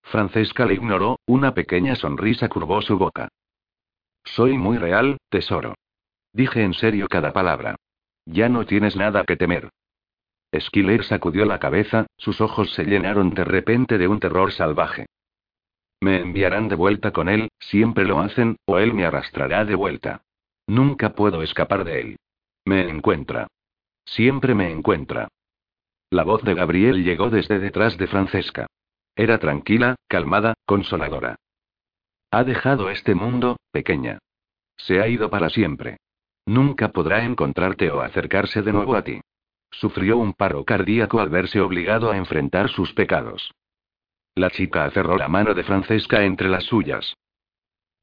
Francesca 0.02 0.66
le 0.66 0.74
ignoró, 0.74 1.20
una 1.26 1.54
pequeña 1.54 1.94
sonrisa 1.94 2.48
curvó 2.48 2.82
su 2.82 2.98
boca. 2.98 3.28
Soy 4.24 4.56
muy 4.56 4.78
real, 4.78 5.18
tesoro. 5.28 5.74
Dije 6.32 6.62
en 6.62 6.74
serio 6.74 7.06
cada 7.08 7.32
palabra. 7.32 7.76
Ya 8.24 8.48
no 8.48 8.66
tienes 8.66 8.96
nada 8.96 9.24
que 9.24 9.36
temer. 9.36 9.70
Esquiler 10.50 11.04
sacudió 11.04 11.44
la 11.44 11.58
cabeza, 11.58 12.06
sus 12.16 12.40
ojos 12.40 12.72
se 12.72 12.84
llenaron 12.84 13.30
de 13.30 13.44
repente 13.44 13.98
de 13.98 14.08
un 14.08 14.20
terror 14.20 14.52
salvaje. 14.52 15.06
Me 16.02 16.20
enviarán 16.20 16.66
de 16.66 16.74
vuelta 16.74 17.12
con 17.12 17.28
él, 17.28 17.48
siempre 17.60 18.04
lo 18.04 18.18
hacen, 18.18 18.56
o 18.66 18.76
él 18.78 18.92
me 18.92 19.06
arrastrará 19.06 19.64
de 19.64 19.76
vuelta. 19.76 20.24
Nunca 20.66 21.10
puedo 21.10 21.44
escapar 21.44 21.84
de 21.84 22.00
él. 22.00 22.16
Me 22.64 22.88
encuentra. 22.88 23.46
Siempre 24.04 24.56
me 24.56 24.68
encuentra. 24.72 25.28
La 26.10 26.24
voz 26.24 26.42
de 26.42 26.54
Gabriel 26.54 27.04
llegó 27.04 27.30
desde 27.30 27.60
detrás 27.60 27.96
de 27.98 28.08
Francesca. 28.08 28.66
Era 29.14 29.38
tranquila, 29.38 29.94
calmada, 30.08 30.54
consoladora. 30.66 31.36
Ha 32.32 32.42
dejado 32.42 32.90
este 32.90 33.14
mundo, 33.14 33.58
pequeña. 33.70 34.18
Se 34.76 35.00
ha 35.00 35.06
ido 35.06 35.30
para 35.30 35.50
siempre. 35.50 35.98
Nunca 36.46 36.88
podrá 36.88 37.24
encontrarte 37.24 37.92
o 37.92 38.00
acercarse 38.00 38.62
de 38.62 38.72
nuevo 38.72 38.96
a 38.96 39.04
ti. 39.04 39.20
Sufrió 39.70 40.18
un 40.18 40.32
paro 40.32 40.64
cardíaco 40.64 41.20
al 41.20 41.28
verse 41.28 41.60
obligado 41.60 42.10
a 42.10 42.16
enfrentar 42.16 42.70
sus 42.70 42.92
pecados. 42.92 43.52
La 44.34 44.50
chica 44.50 44.84
aferró 44.86 45.16
la 45.16 45.28
mano 45.28 45.54
de 45.54 45.62
Francesca 45.62 46.24
entre 46.24 46.48
las 46.48 46.64
suyas. 46.64 47.14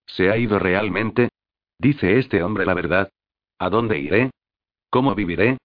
¿Se 0.06 0.30
ha 0.30 0.38
ido 0.38 0.60
realmente? 0.60 1.30
¿Dice 1.78 2.20
este 2.20 2.44
hombre 2.44 2.66
la 2.66 2.74
verdad? 2.74 3.10
¿A 3.58 3.70
dónde 3.70 4.00
iré? 4.00 4.32
¿Cómo 4.90 5.16
viviré? 5.16 5.58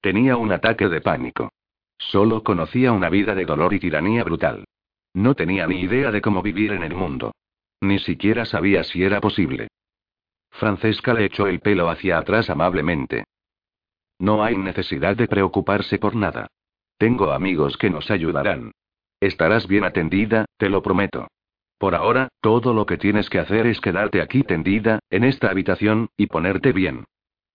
Tenía 0.00 0.36
un 0.36 0.52
ataque 0.52 0.88
de 0.88 1.00
pánico. 1.00 1.52
Solo 1.98 2.42
conocía 2.42 2.92
una 2.92 3.10
vida 3.10 3.34
de 3.34 3.44
dolor 3.44 3.74
y 3.74 3.78
tiranía 3.78 4.24
brutal. 4.24 4.64
No 5.12 5.34
tenía 5.34 5.66
ni 5.66 5.80
idea 5.80 6.10
de 6.10 6.20
cómo 6.20 6.42
vivir 6.42 6.72
en 6.72 6.82
el 6.82 6.94
mundo. 6.94 7.32
Ni 7.80 7.98
siquiera 7.98 8.44
sabía 8.44 8.84
si 8.84 9.02
era 9.02 9.20
posible. 9.20 9.68
Francesca 10.50 11.14
le 11.14 11.26
echó 11.26 11.46
el 11.46 11.60
pelo 11.60 11.88
hacia 11.88 12.18
atrás 12.18 12.50
amablemente. 12.50 13.24
No 14.18 14.42
hay 14.42 14.56
necesidad 14.56 15.16
de 15.16 15.28
preocuparse 15.28 15.98
por 15.98 16.14
nada. 16.14 16.48
Tengo 16.98 17.32
amigos 17.32 17.76
que 17.76 17.90
nos 17.90 18.10
ayudarán. 18.10 18.72
Estarás 19.20 19.68
bien 19.68 19.84
atendida, 19.84 20.46
te 20.56 20.68
lo 20.70 20.82
prometo. 20.82 21.28
Por 21.78 21.94
ahora, 21.94 22.28
todo 22.40 22.74
lo 22.74 22.86
que 22.86 22.98
tienes 22.98 23.30
que 23.30 23.38
hacer 23.38 23.66
es 23.66 23.80
quedarte 23.80 24.20
aquí 24.20 24.42
tendida, 24.42 24.98
en 25.10 25.24
esta 25.24 25.50
habitación, 25.50 26.08
y 26.16 26.26
ponerte 26.26 26.72
bien. 26.72 27.04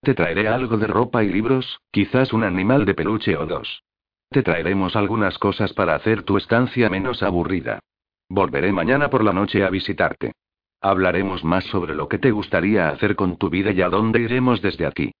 Te 0.00 0.14
traeré 0.14 0.48
algo 0.48 0.76
de 0.78 0.86
ropa 0.86 1.24
y 1.24 1.28
libros, 1.28 1.80
quizás 1.90 2.32
un 2.32 2.44
animal 2.44 2.84
de 2.84 2.94
peluche 2.94 3.36
o 3.36 3.46
dos. 3.46 3.82
Te 4.30 4.42
traeremos 4.42 4.96
algunas 4.96 5.38
cosas 5.38 5.72
para 5.72 5.94
hacer 5.94 6.22
tu 6.22 6.36
estancia 6.36 6.88
menos 6.88 7.22
aburrida. 7.22 7.80
Volveré 8.28 8.72
mañana 8.72 9.10
por 9.10 9.22
la 9.22 9.32
noche 9.32 9.64
a 9.64 9.70
visitarte. 9.70 10.32
Hablaremos 10.80 11.44
más 11.44 11.64
sobre 11.64 11.94
lo 11.94 12.08
que 12.08 12.18
te 12.18 12.30
gustaría 12.30 12.88
hacer 12.88 13.16
con 13.16 13.38
tu 13.38 13.50
vida 13.50 13.70
y 13.72 13.82
a 13.82 13.88
dónde 13.88 14.20
iremos 14.20 14.60
desde 14.62 14.86
aquí. 14.86 15.12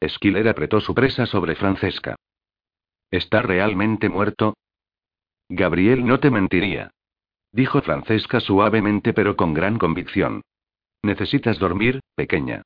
Esquiler 0.00 0.48
apretó 0.48 0.80
su 0.80 0.94
presa 0.94 1.26
sobre 1.26 1.54
Francesca. 1.54 2.16
¿Está 3.10 3.42
realmente 3.42 4.08
muerto? 4.08 4.54
Gabriel 5.54 6.06
no 6.06 6.18
te 6.18 6.30
mentiría. 6.30 6.92
Dijo 7.52 7.82
Francesca 7.82 8.40
suavemente 8.40 9.12
pero 9.12 9.36
con 9.36 9.52
gran 9.52 9.78
convicción. 9.78 10.40
Necesitas 11.02 11.58
dormir, 11.58 12.00
pequeña. 12.14 12.62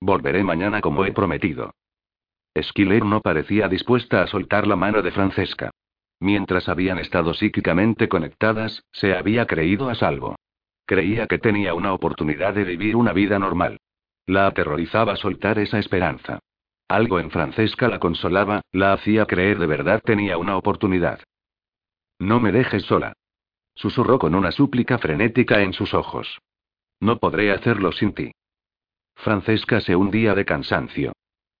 Volveré 0.00 0.42
mañana 0.42 0.80
como 0.80 1.04
he 1.04 1.12
prometido. 1.12 1.74
Esquiler 2.54 3.04
no 3.04 3.20
parecía 3.20 3.68
dispuesta 3.68 4.22
a 4.22 4.26
soltar 4.28 4.66
la 4.66 4.76
mano 4.76 5.02
de 5.02 5.10
Francesca. 5.10 5.72
Mientras 6.20 6.70
habían 6.70 6.98
estado 6.98 7.34
psíquicamente 7.34 8.08
conectadas, 8.08 8.82
se 8.92 9.14
había 9.14 9.46
creído 9.46 9.90
a 9.90 9.94
salvo. 9.94 10.36
Creía 10.86 11.26
que 11.26 11.38
tenía 11.38 11.74
una 11.74 11.92
oportunidad 11.92 12.54
de 12.54 12.64
vivir 12.64 12.96
una 12.96 13.12
vida 13.12 13.38
normal. 13.38 13.76
La 14.24 14.46
aterrorizaba 14.46 15.16
soltar 15.16 15.58
esa 15.58 15.78
esperanza. 15.78 16.38
Algo 16.88 17.20
en 17.20 17.30
Francesca 17.30 17.88
la 17.88 17.98
consolaba, 17.98 18.62
la 18.72 18.94
hacía 18.94 19.26
creer 19.26 19.58
de 19.58 19.66
verdad 19.66 20.00
tenía 20.02 20.38
una 20.38 20.56
oportunidad. 20.56 21.20
No 22.22 22.38
me 22.38 22.52
dejes 22.52 22.84
sola. 22.84 23.14
Susurró 23.74 24.20
con 24.20 24.36
una 24.36 24.52
súplica 24.52 24.96
frenética 24.96 25.60
en 25.60 25.72
sus 25.72 25.92
ojos. 25.92 26.38
No 27.00 27.18
podré 27.18 27.50
hacerlo 27.50 27.90
sin 27.90 28.14
ti. 28.14 28.30
Francesca 29.16 29.80
se 29.80 29.96
hundía 29.96 30.32
de 30.36 30.44
cansancio. 30.44 31.12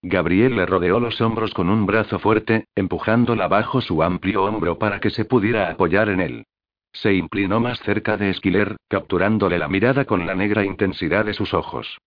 Gabriel 0.02 0.54
le 0.54 0.64
rodeó 0.64 1.00
los 1.00 1.20
hombros 1.20 1.52
con 1.52 1.68
un 1.68 1.84
brazo 1.84 2.20
fuerte, 2.20 2.66
empujándola 2.76 3.48
bajo 3.48 3.80
su 3.80 4.04
amplio 4.04 4.44
hombro 4.44 4.78
para 4.78 5.00
que 5.00 5.10
se 5.10 5.24
pudiera 5.24 5.68
apoyar 5.68 6.08
en 6.10 6.20
él. 6.20 6.46
Se 6.92 7.12
inclinó 7.12 7.58
más 7.58 7.80
cerca 7.80 8.16
de 8.16 8.30
Esquiler, 8.30 8.76
capturándole 8.86 9.58
la 9.58 9.66
mirada 9.66 10.04
con 10.04 10.26
la 10.26 10.36
negra 10.36 10.64
intensidad 10.64 11.24
de 11.24 11.34
sus 11.34 11.54
ojos. 11.54 11.98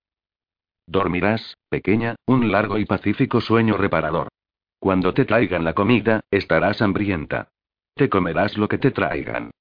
Dormirás, 0.87 1.57
pequeña, 1.67 2.15
un 2.25 2.53
largo 2.53 2.77
y 2.77 2.85
pacífico 2.85 3.41
sueño 3.41 3.75
reparador. 3.75 4.29
Cuando 4.79 5.13
te 5.13 5.25
traigan 5.25 5.65
la 5.65 5.73
comida, 5.73 6.21
estarás 6.31 6.81
hambrienta. 6.81 7.49
Te 7.95 8.09
comerás 8.09 8.57
lo 8.57 8.67
que 8.67 8.77
te 8.77 8.91
traigan. 8.91 9.51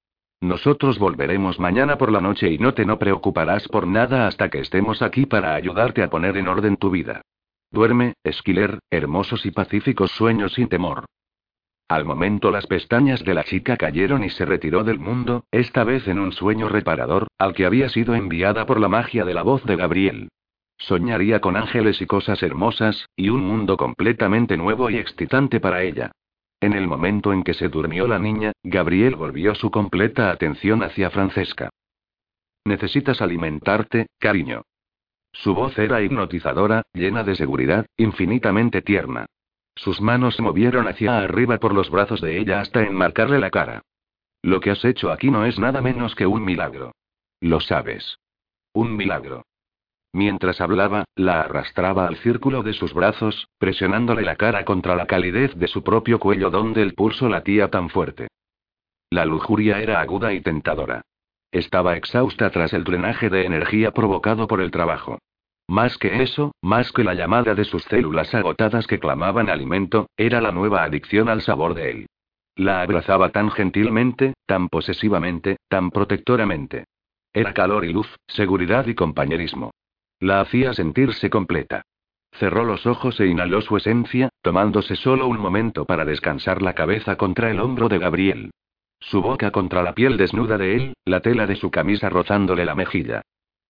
Nosotros 0.41 0.99
volveremos 0.99 1.57
mañana 1.57 1.97
por 1.97 2.11
la 2.11 2.19
noche 2.19 2.51
y 2.51 2.57
no 2.57 2.73
te 2.73 2.85
no 2.85 2.99
preocuparás 2.99 3.65
por 3.69 3.87
nada 3.87 4.27
hasta 4.27 4.49
que 4.49 4.59
estemos 4.59 5.01
aquí 5.01 5.25
para 5.25 5.55
ayudarte 5.55 6.03
a 6.03 6.09
poner 6.09 6.35
en 6.35 6.49
orden 6.49 6.75
tu 6.75 6.89
vida. 6.89 7.21
Duerme, 7.71 8.13
Esquiler, 8.23 8.79
hermosos 8.91 9.45
y 9.45 9.51
pacíficos 9.51 10.11
sueños 10.11 10.53
sin 10.53 10.67
temor. 10.67 11.05
Al 11.87 12.03
momento 12.03 12.51
las 12.51 12.67
pestañas 12.67 13.23
de 13.23 13.33
la 13.33 13.45
chica 13.45 13.77
cayeron 13.77 14.23
y 14.25 14.29
se 14.29 14.43
retiró 14.43 14.83
del 14.83 14.99
mundo, 14.99 15.45
esta 15.51 15.85
vez 15.85 16.05
en 16.09 16.19
un 16.19 16.33
sueño 16.33 16.67
reparador, 16.67 17.27
al 17.37 17.53
que 17.53 17.65
había 17.65 17.87
sido 17.87 18.15
enviada 18.15 18.65
por 18.65 18.81
la 18.81 18.89
magia 18.89 19.23
de 19.23 19.33
la 19.33 19.43
voz 19.43 19.63
de 19.63 19.77
Gabriel. 19.77 20.29
Soñaría 20.77 21.39
con 21.39 21.55
ángeles 21.55 22.01
y 22.01 22.05
cosas 22.05 22.43
hermosas, 22.43 23.07
y 23.15 23.29
un 23.29 23.45
mundo 23.45 23.77
completamente 23.77 24.57
nuevo 24.57 24.89
y 24.89 24.97
excitante 24.97 25.61
para 25.61 25.83
ella. 25.83 26.11
En 26.65 26.73
el 26.73 26.87
momento 26.87 27.31
en 27.31 27.43
que 27.43 27.53
se 27.53 27.69
durmió 27.69 28.07
la 28.07 28.17
niña, 28.17 28.51
Gabriel 28.63 29.15
volvió 29.15 29.53
su 29.53 29.69
completa 29.69 30.31
atención 30.31 30.81
hacia 30.81 31.11
Francesca. 31.11 31.69
Necesitas 32.65 33.21
alimentarte, 33.21 34.07
cariño. 34.17 34.63
Su 35.31 35.53
voz 35.53 35.77
era 35.77 36.01
hipnotizadora, 36.01 36.81
llena 36.91 37.23
de 37.23 37.35
seguridad, 37.35 37.85
infinitamente 37.97 38.81
tierna. 38.81 39.27
Sus 39.75 40.01
manos 40.01 40.37
se 40.37 40.41
movieron 40.41 40.87
hacia 40.87 41.19
arriba 41.19 41.59
por 41.59 41.71
los 41.71 41.91
brazos 41.91 42.19
de 42.19 42.39
ella 42.39 42.61
hasta 42.61 42.81
enmarcarle 42.81 43.37
la 43.37 43.51
cara. 43.51 43.83
Lo 44.41 44.59
que 44.59 44.71
has 44.71 44.83
hecho 44.85 45.11
aquí 45.11 45.29
no 45.29 45.45
es 45.45 45.59
nada 45.59 45.83
menos 45.83 46.15
que 46.15 46.25
un 46.25 46.43
milagro. 46.43 46.95
Lo 47.41 47.59
sabes. 47.59 48.17
Un 48.73 48.95
milagro. 48.95 49.45
Mientras 50.15 50.61
hablaba, 50.61 51.03
la 51.17 51.41
arrastraba 51.41 52.07
al 52.07 52.15
círculo 52.15 52.63
de 52.63 52.71
sus 52.71 52.93
brazos, 52.93 53.49
presionándole 53.57 54.21
la 54.21 54.37
cara 54.37 54.63
contra 54.63 54.95
la 54.95 55.07
calidez 55.07 55.53
de 55.55 55.67
su 55.67 55.83
propio 55.83 56.19
cuello 56.19 56.49
donde 56.49 56.81
el 56.83 56.93
pulso 56.93 57.27
latía 57.27 57.69
tan 57.69 57.89
fuerte. 57.89 58.29
La 59.09 59.25
lujuria 59.25 59.81
era 59.81 59.99
aguda 59.99 60.31
y 60.31 60.39
tentadora. 60.39 61.01
Estaba 61.51 61.97
exhausta 61.97 62.49
tras 62.49 62.71
el 62.71 62.85
drenaje 62.85 63.29
de 63.29 63.45
energía 63.45 63.91
provocado 63.91 64.47
por 64.47 64.61
el 64.61 64.71
trabajo. 64.71 65.19
Más 65.67 65.97
que 65.97 66.23
eso, 66.23 66.53
más 66.61 66.93
que 66.93 67.03
la 67.03 67.13
llamada 67.13 67.53
de 67.53 67.65
sus 67.65 67.83
células 67.83 68.33
agotadas 68.33 68.87
que 68.87 68.99
clamaban 68.99 69.49
alimento, 69.49 70.07
era 70.15 70.39
la 70.39 70.53
nueva 70.53 70.85
adicción 70.85 71.27
al 71.27 71.41
sabor 71.41 71.73
de 71.73 71.91
él. 71.91 72.05
La 72.55 72.81
abrazaba 72.81 73.33
tan 73.33 73.51
gentilmente, 73.51 74.33
tan 74.45 74.69
posesivamente, 74.69 75.57
tan 75.67 75.91
protectoramente. 75.91 76.85
Era 77.33 77.53
calor 77.53 77.83
y 77.83 77.91
luz, 77.91 78.07
seguridad 78.27 78.87
y 78.87 78.95
compañerismo. 78.95 79.71
La 80.19 80.41
hacía 80.41 80.73
sentirse 80.73 81.29
completa. 81.29 81.83
Cerró 82.31 82.65
los 82.65 82.85
ojos 82.85 83.19
e 83.19 83.27
inhaló 83.27 83.61
su 83.61 83.77
esencia, 83.77 84.29
tomándose 84.41 84.95
solo 84.95 85.27
un 85.27 85.39
momento 85.39 85.85
para 85.85 86.05
descansar 86.05 86.61
la 86.61 86.73
cabeza 86.73 87.15
contra 87.15 87.49
el 87.49 87.59
hombro 87.59 87.87
de 87.87 87.99
Gabriel. 87.99 88.51
Su 88.99 89.21
boca 89.21 89.51
contra 89.51 89.83
la 89.83 89.93
piel 89.93 90.17
desnuda 90.17 90.57
de 90.57 90.75
él, 90.75 90.93
la 91.05 91.21
tela 91.21 91.47
de 91.47 91.55
su 91.55 91.71
camisa 91.71 92.09
rozándole 92.09 92.65
la 92.65 92.75
mejilla. 92.75 93.21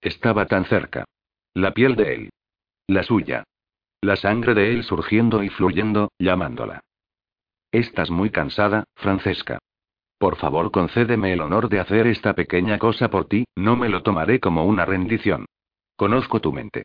Estaba 0.01 0.45
tan 0.45 0.65
cerca. 0.65 1.05
La 1.53 1.73
piel 1.73 1.95
de 1.95 2.15
él. 2.15 2.30
La 2.88 3.03
suya. 3.03 3.43
La 4.01 4.15
sangre 4.15 4.53
de 4.53 4.72
él 4.72 4.84
surgiendo 4.84 5.43
y 5.43 5.49
fluyendo, 5.49 6.11
llamándola. 6.19 6.81
Estás 7.72 8.09
muy 8.09 8.30
cansada, 8.30 8.85
Francesca. 8.95 9.59
Por 10.17 10.38
favor, 10.38 10.72
concédeme 10.72 11.34
el 11.34 11.41
honor 11.41 11.69
de 11.69 11.80
hacer 11.80 12.07
esta 12.07 12.34
pequeña 12.34 12.77
cosa 12.80 13.09
por 13.09 13.26
ti, 13.27 13.45
no 13.55 13.76
me 13.76 13.89
lo 13.89 14.01
tomaré 14.01 14.39
como 14.39 14.65
una 14.65 14.85
rendición. 14.85 15.45
Conozco 15.95 16.41
tu 16.41 16.51
mente. 16.51 16.84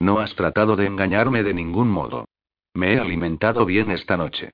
No 0.00 0.20
has 0.20 0.34
tratado 0.34 0.76
de 0.76 0.86
engañarme 0.86 1.42
de 1.42 1.54
ningún 1.54 1.88
modo. 1.88 2.26
Me 2.74 2.94
he 2.94 2.98
alimentado 2.98 3.64
bien 3.66 3.90
esta 3.90 4.16
noche. 4.16 4.50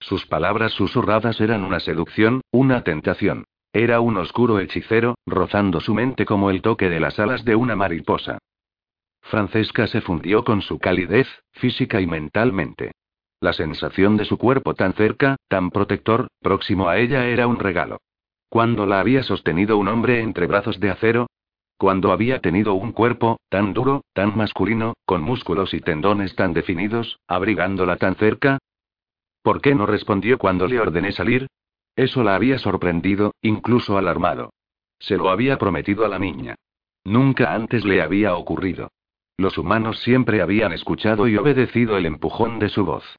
Sus 0.00 0.26
palabras 0.26 0.72
susurradas 0.72 1.40
eran 1.40 1.64
una 1.64 1.80
seducción, 1.80 2.40
una 2.50 2.82
tentación. 2.82 3.44
Era 3.72 4.00
un 4.00 4.16
oscuro 4.16 4.58
hechicero, 4.58 5.14
rozando 5.26 5.80
su 5.80 5.94
mente 5.94 6.26
como 6.26 6.50
el 6.50 6.60
toque 6.60 6.90
de 6.90 7.00
las 7.00 7.18
alas 7.18 7.44
de 7.44 7.56
una 7.56 7.76
mariposa. 7.76 8.38
Francesca 9.22 9.86
se 9.86 10.00
fundió 10.00 10.44
con 10.44 10.60
su 10.60 10.78
calidez, 10.78 11.28
física 11.52 12.00
y 12.00 12.06
mentalmente. 12.06 12.92
La 13.40 13.52
sensación 13.52 14.16
de 14.16 14.24
su 14.24 14.38
cuerpo 14.38 14.74
tan 14.74 14.92
cerca, 14.92 15.36
tan 15.48 15.70
protector, 15.70 16.28
próximo 16.40 16.88
a 16.88 16.98
ella 16.98 17.26
era 17.26 17.46
un 17.46 17.58
regalo. 17.58 17.98
¿Cuándo 18.48 18.86
la 18.86 19.00
había 19.00 19.22
sostenido 19.22 19.78
un 19.78 19.88
hombre 19.88 20.20
entre 20.20 20.46
brazos 20.46 20.78
de 20.78 20.90
acero? 20.90 21.28
Cuando 21.82 22.12
había 22.12 22.38
tenido 22.38 22.74
un 22.74 22.92
cuerpo, 22.92 23.40
tan 23.48 23.74
duro, 23.74 24.04
tan 24.12 24.36
masculino, 24.36 24.94
con 25.04 25.20
músculos 25.20 25.74
y 25.74 25.80
tendones 25.80 26.36
tan 26.36 26.52
definidos, 26.52 27.18
abrigándola 27.26 27.96
tan 27.96 28.14
cerca? 28.14 28.58
¿Por 29.42 29.60
qué 29.60 29.74
no 29.74 29.84
respondió 29.84 30.38
cuando 30.38 30.68
le 30.68 30.78
ordené 30.78 31.10
salir? 31.10 31.48
Eso 31.96 32.22
la 32.22 32.36
había 32.36 32.60
sorprendido, 32.60 33.32
incluso 33.42 33.98
alarmado. 33.98 34.52
Se 35.00 35.16
lo 35.16 35.28
había 35.28 35.58
prometido 35.58 36.04
a 36.04 36.08
la 36.08 36.20
niña. 36.20 36.54
Nunca 37.02 37.52
antes 37.52 37.84
le 37.84 38.00
había 38.00 38.36
ocurrido. 38.36 38.92
Los 39.36 39.58
humanos 39.58 39.98
siempre 40.02 40.40
habían 40.40 40.72
escuchado 40.72 41.26
y 41.26 41.36
obedecido 41.36 41.96
el 41.96 42.06
empujón 42.06 42.60
de 42.60 42.68
su 42.68 42.84
voz. 42.84 43.18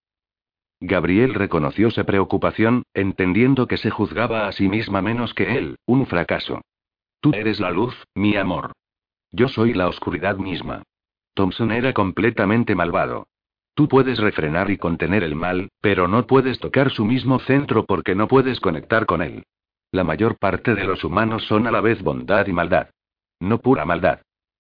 Gabriel 0.80 1.34
reconoció 1.34 1.92
su 1.92 2.06
preocupación, 2.06 2.84
entendiendo 2.94 3.68
que 3.68 3.76
se 3.76 3.90
juzgaba 3.90 4.48
a 4.48 4.54
sí 4.54 4.70
misma 4.70 5.02
menos 5.02 5.34
que 5.34 5.58
él, 5.58 5.76
un 5.86 6.06
fracaso. 6.06 6.62
Tú 7.24 7.32
eres 7.34 7.62
la 7.62 7.72
luz, 7.72 7.96
mi 8.16 8.36
amor. 8.36 8.74
Yo 9.32 9.48
soy 9.48 9.74
la 9.74 9.88
oscuridad 9.88 10.36
misma. 10.36 10.84
Thompson 11.34 11.72
era 11.72 11.94
completamente 11.94 12.76
malvado. 12.76 13.28
Tú 13.76 13.88
puedes 13.88 14.20
refrenar 14.20 14.70
y 14.70 14.78
contener 14.78 15.24
el 15.24 15.34
mal, 15.34 15.70
pero 15.80 16.10
no 16.10 16.28
puedes 16.28 16.60
tocar 16.60 16.92
su 16.92 17.06
mismo 17.06 17.40
centro 17.40 17.86
porque 17.86 18.14
no 18.14 18.28
puedes 18.28 18.60
conectar 18.60 19.06
con 19.06 19.22
él. 19.22 19.46
La 19.90 20.04
mayor 20.04 20.38
parte 20.38 20.76
de 20.76 20.84
los 20.84 21.06
humanos 21.06 21.46
son 21.46 21.66
a 21.66 21.72
la 21.72 21.80
vez 21.80 22.02
bondad 22.02 22.46
y 22.48 22.52
maldad. 22.52 22.90
No 23.40 23.60
pura 23.60 23.86
maldad. 23.86 24.20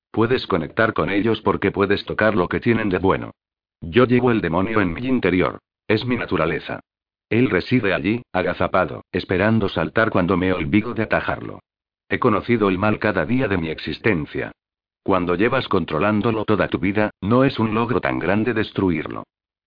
Puedes 0.09 0.47
conectar 0.47 0.93
con 0.93 1.09
ellos 1.09 1.41
porque 1.41 1.69
puedes 1.69 2.05
tocar 2.05 2.33
lo 2.33 2.47
que 2.47 2.61
tienen 2.61 2.87
de 2.87 2.99
bueno. 2.99 3.31
Yo 3.81 4.05
llevo 4.05 4.31
el 4.31 4.39
demonio 4.39 4.79
en 4.79 4.93
mi 4.93 5.05
interior. 5.05 5.59
Es 5.85 6.05
mi 6.05 6.15
naturaleza. 6.15 6.79
Él 7.29 7.49
reside 7.49 7.93
allí, 7.93 8.23
agazapado, 8.31 9.03
esperando 9.11 9.67
saltar 9.67 10.11
cuando 10.11 10.37
me 10.37 10.53
olvido 10.53 10.93
de 10.93 11.03
atajarlo. 11.03 11.59
He 12.13 12.19
conocido 12.19 12.69
el 12.69 12.77
mal 12.77 12.99
cada 12.99 13.25
día 13.25 13.47
de 13.47 13.57
mi 13.57 13.69
existencia. 13.69 14.51
Cuando 15.01 15.33
llevas 15.33 15.67
controlándolo 15.67 16.45
toda 16.45 16.67
tu 16.67 16.77
vida, 16.77 17.09
no 17.21 17.43
es 17.43 17.57
un 17.57 17.73
logro 17.73 18.01
tan 18.01 18.19
grande 18.19 18.53
destruirlo. 18.53 19.23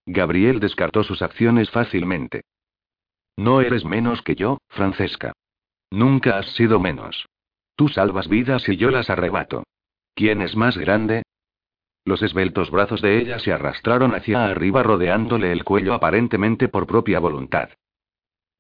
Gabriel 0.07 0.61
descartó 0.61 1.03
sus 1.03 1.23
acciones 1.23 1.71
fácilmente. 1.71 2.43
No 3.37 3.63
eres 3.63 3.85
menos 3.85 4.23
que 4.23 4.37
yo, 4.37 4.59
Francesca. 4.69 5.33
Nunca 5.91 6.39
has 6.39 6.47
sido 6.55 6.79
menos. 6.79 7.27
Tú 7.75 7.89
salvas 7.89 8.29
vidas 8.29 8.69
y 8.69 8.77
yo 8.77 8.93
las 8.93 9.11
arrebato. 9.11 9.65
¿Quién 10.15 10.41
es 10.41 10.55
más 10.55 10.79
grande? 10.79 11.25
Los 12.05 12.23
esbeltos 12.23 12.71
brazos 12.71 13.03
de 13.03 13.19
ella 13.19 13.41
se 13.41 13.53
arrastraron 13.53 14.15
hacia 14.15 14.45
arriba 14.45 14.85
rodeándole 14.85 15.51
el 15.51 15.65
cuello 15.65 15.95
aparentemente 15.95 16.69
por 16.69 16.87
propia 16.87 17.19
voluntad. 17.19 17.71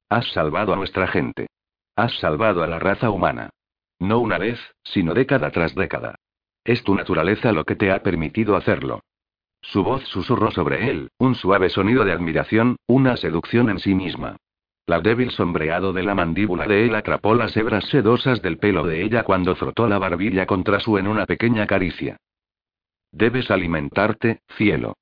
Has 0.08 0.26
salvado 0.32 0.72
a 0.72 0.76
nuestra 0.76 1.06
gente. 1.06 1.46
Has 1.94 2.18
salvado 2.18 2.64
a 2.64 2.66
la 2.66 2.80
raza 2.80 3.10
humana. 3.10 3.50
No 3.98 4.18
una 4.18 4.38
vez, 4.38 4.60
sino 4.84 5.14
década 5.14 5.50
tras 5.50 5.74
década. 5.74 6.16
Es 6.64 6.82
tu 6.82 6.94
naturaleza 6.94 7.52
lo 7.52 7.64
que 7.64 7.76
te 7.76 7.90
ha 7.90 8.02
permitido 8.02 8.56
hacerlo. 8.56 9.00
Su 9.62 9.82
voz 9.82 10.04
susurró 10.04 10.50
sobre 10.50 10.90
él, 10.90 11.10
un 11.18 11.34
suave 11.34 11.70
sonido 11.70 12.04
de 12.04 12.12
admiración, 12.12 12.76
una 12.86 13.16
seducción 13.16 13.70
en 13.70 13.78
sí 13.78 13.94
misma. 13.94 14.36
La 14.86 15.00
débil 15.00 15.30
sombreado 15.30 15.92
de 15.92 16.04
la 16.04 16.14
mandíbula 16.14 16.66
de 16.66 16.86
él 16.86 16.94
atrapó 16.94 17.34
las 17.34 17.56
hebras 17.56 17.84
sedosas 17.86 18.40
del 18.42 18.58
pelo 18.58 18.86
de 18.86 19.02
ella 19.02 19.24
cuando 19.24 19.56
frotó 19.56 19.88
la 19.88 19.98
barbilla 19.98 20.46
contra 20.46 20.78
su 20.78 20.98
en 20.98 21.08
una 21.08 21.26
pequeña 21.26 21.66
caricia. 21.66 22.18
Debes 23.10 23.50
alimentarte, 23.50 24.40
cielo. 24.56 24.96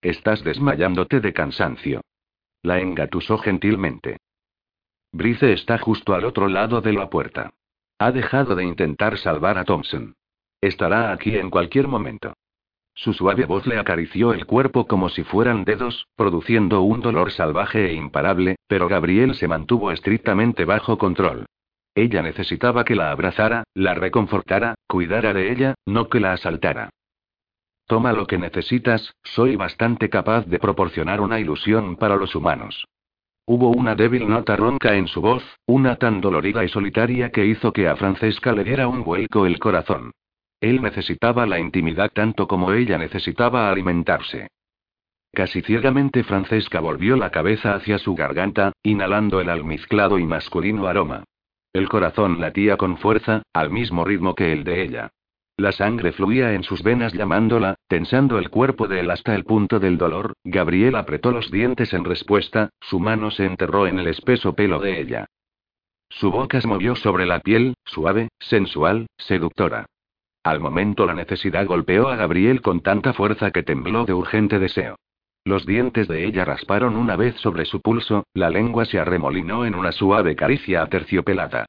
Estás 0.00 0.42
desmayándote 0.44 1.20
de 1.20 1.32
cansancio. 1.32 2.00
La 2.62 2.80
engatusó 2.80 3.38
gentilmente. 3.38 4.18
Brice 5.12 5.52
está 5.52 5.78
justo 5.78 6.14
al 6.14 6.24
otro 6.24 6.48
lado 6.48 6.80
de 6.80 6.92
la 6.92 7.10
puerta. 7.10 7.52
Ha 7.98 8.12
dejado 8.12 8.54
de 8.54 8.64
intentar 8.64 9.16
salvar 9.16 9.56
a 9.56 9.64
Thompson. 9.64 10.14
Estará 10.60 11.12
aquí 11.12 11.36
en 11.36 11.48
cualquier 11.48 11.88
momento. 11.88 12.34
Su 12.94 13.12
suave 13.12 13.44
voz 13.46 13.66
le 13.66 13.78
acarició 13.78 14.32
el 14.32 14.46
cuerpo 14.46 14.86
como 14.86 15.08
si 15.08 15.22
fueran 15.22 15.64
dedos, 15.64 16.06
produciendo 16.16 16.82
un 16.82 17.00
dolor 17.00 17.30
salvaje 17.30 17.90
e 17.90 17.94
imparable, 17.94 18.56
pero 18.66 18.88
Gabriel 18.88 19.34
se 19.34 19.48
mantuvo 19.48 19.92
estrictamente 19.92 20.64
bajo 20.64 20.98
control. 20.98 21.46
Ella 21.94 22.22
necesitaba 22.22 22.84
que 22.84 22.94
la 22.94 23.10
abrazara, 23.10 23.64
la 23.74 23.94
reconfortara, 23.94 24.74
cuidara 24.86 25.32
de 25.32 25.50
ella, 25.50 25.74
no 25.86 26.08
que 26.08 26.20
la 26.20 26.32
asaltara. 26.32 26.90
Toma 27.86 28.12
lo 28.12 28.26
que 28.26 28.36
necesitas, 28.36 29.14
soy 29.22 29.56
bastante 29.56 30.10
capaz 30.10 30.46
de 30.46 30.58
proporcionar 30.58 31.20
una 31.20 31.40
ilusión 31.40 31.96
para 31.96 32.16
los 32.16 32.34
humanos. 32.34 32.86
Hubo 33.48 33.70
una 33.70 33.94
débil 33.94 34.28
nota 34.28 34.56
ronca 34.56 34.96
en 34.96 35.06
su 35.06 35.20
voz, 35.20 35.44
una 35.66 35.94
tan 35.96 36.20
dolorida 36.20 36.64
y 36.64 36.68
solitaria 36.68 37.30
que 37.30 37.46
hizo 37.46 37.72
que 37.72 37.86
a 37.86 37.94
Francesca 37.94 38.52
le 38.52 38.64
diera 38.64 38.88
un 38.88 39.04
vuelco 39.04 39.46
el 39.46 39.60
corazón. 39.60 40.10
Él 40.60 40.82
necesitaba 40.82 41.46
la 41.46 41.60
intimidad 41.60 42.10
tanto 42.12 42.48
como 42.48 42.72
ella 42.72 42.98
necesitaba 42.98 43.70
alimentarse. 43.70 44.48
Casi 45.32 45.62
ciegamente 45.62 46.24
Francesca 46.24 46.80
volvió 46.80 47.16
la 47.16 47.30
cabeza 47.30 47.74
hacia 47.74 47.98
su 47.98 48.16
garganta, 48.16 48.72
inhalando 48.82 49.40
el 49.40 49.48
almizclado 49.48 50.18
y 50.18 50.26
masculino 50.26 50.88
aroma. 50.88 51.22
El 51.72 51.88
corazón 51.88 52.40
latía 52.40 52.76
con 52.76 52.96
fuerza, 52.96 53.42
al 53.52 53.70
mismo 53.70 54.04
ritmo 54.04 54.34
que 54.34 54.52
el 54.52 54.64
de 54.64 54.82
ella. 54.82 55.10
La 55.56 55.72
sangre 55.72 56.12
fluía 56.12 56.52
en 56.52 56.64
sus 56.64 56.82
venas 56.82 57.12
llamándola, 57.12 57.75
tensando 57.88 58.38
el 58.38 58.50
cuerpo 58.50 58.88
de 58.88 59.00
él 59.00 59.10
hasta 59.10 59.34
el 59.34 59.44
punto 59.44 59.78
del 59.78 59.98
dolor. 59.98 60.34
Gabriel 60.44 60.96
apretó 60.96 61.30
los 61.30 61.50
dientes 61.50 61.92
en 61.94 62.04
respuesta, 62.04 62.70
su 62.80 63.00
mano 63.00 63.30
se 63.30 63.44
enterró 63.44 63.86
en 63.86 63.98
el 63.98 64.08
espeso 64.08 64.54
pelo 64.54 64.80
de 64.80 65.00
ella. 65.00 65.26
Su 66.08 66.30
boca 66.30 66.60
se 66.60 66.68
movió 66.68 66.94
sobre 66.96 67.26
la 67.26 67.40
piel, 67.40 67.74
suave, 67.84 68.28
sensual, 68.38 69.06
seductora. 69.18 69.86
Al 70.44 70.60
momento 70.60 71.06
la 71.06 71.14
necesidad 71.14 71.66
golpeó 71.66 72.08
a 72.08 72.16
Gabriel 72.16 72.62
con 72.62 72.80
tanta 72.80 73.12
fuerza 73.12 73.50
que 73.50 73.64
tembló 73.64 74.04
de 74.04 74.14
urgente 74.14 74.58
deseo. 74.58 74.96
Los 75.44 75.66
dientes 75.66 76.08
de 76.08 76.24
ella 76.24 76.44
rasparon 76.44 76.96
una 76.96 77.16
vez 77.16 77.36
sobre 77.36 77.64
su 77.64 77.80
pulso, 77.80 78.24
la 78.34 78.50
lengua 78.50 78.84
se 78.84 78.98
arremolinó 78.98 79.64
en 79.64 79.74
una 79.74 79.92
suave 79.92 80.34
caricia 80.34 80.82
aterciopelada. 80.82 81.66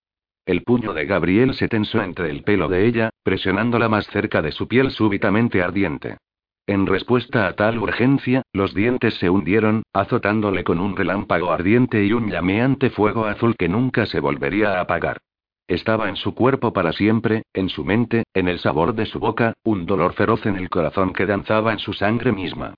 El 0.48 0.64
puño 0.64 0.94
de 0.94 1.06
Gabriel 1.06 1.53
se 1.56 1.68
tensó 1.68 2.02
entre 2.02 2.30
el 2.30 2.44
pelo 2.44 2.69
de 2.69 2.88
ella, 2.88 3.10
presionándola 3.28 3.90
más 3.90 4.08
cerca 4.08 4.41
de 4.41 4.54
su 4.54 4.70
piel 4.70 4.90
súbitamente 4.90 5.62
ardiente. 5.62 6.16
En 6.66 6.86
respuesta 6.86 7.45
a 7.45 7.58
tal 7.58 7.78
urgencia, 7.78 8.41
los 8.54 8.74
dientes 8.74 9.16
se 9.16 9.30
hundieron, 9.30 9.84
azotándole 9.91 10.64
con 10.64 10.80
un 10.80 10.95
relámpago 10.95 11.52
ardiente 11.52 12.06
y 12.06 12.14
un 12.14 12.32
llameante 12.32 12.90
fuego 12.90 13.26
azul 13.26 13.58
que 13.58 13.68
nunca 13.68 14.06
se 14.06 14.22
volvería 14.22 14.76
a 14.76 14.80
apagar. 14.80 15.18
Estaba 15.68 16.08
en 16.08 16.16
su 16.16 16.34
cuerpo 16.34 16.72
para 16.72 16.94
siempre, 16.94 17.44
en 17.54 17.68
su 17.68 17.84
mente, 17.84 18.24
en 18.34 18.48
el 18.48 18.60
sabor 18.60 18.95
de 18.95 19.06
su 19.06 19.20
boca, 19.20 19.56
un 19.66 19.86
dolor 19.86 20.14
feroz 20.14 20.45
en 20.45 20.56
el 20.56 20.70
corazón 20.70 21.12
que 21.12 21.26
danzaba 21.26 21.74
en 21.74 21.80
su 21.80 21.91
sangre 21.91 22.32
misma. 22.32 22.76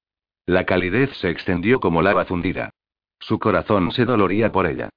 La 0.48 0.66
calidez 0.66 1.12
se 1.18 1.30
extendió 1.30 1.80
como 1.80 2.02
lava 2.02 2.26
fundida. 2.26 2.72
Su 3.20 3.38
corazón 3.38 3.92
se 3.92 4.04
doloría 4.04 4.52
por 4.52 4.66
ella. 4.66 4.90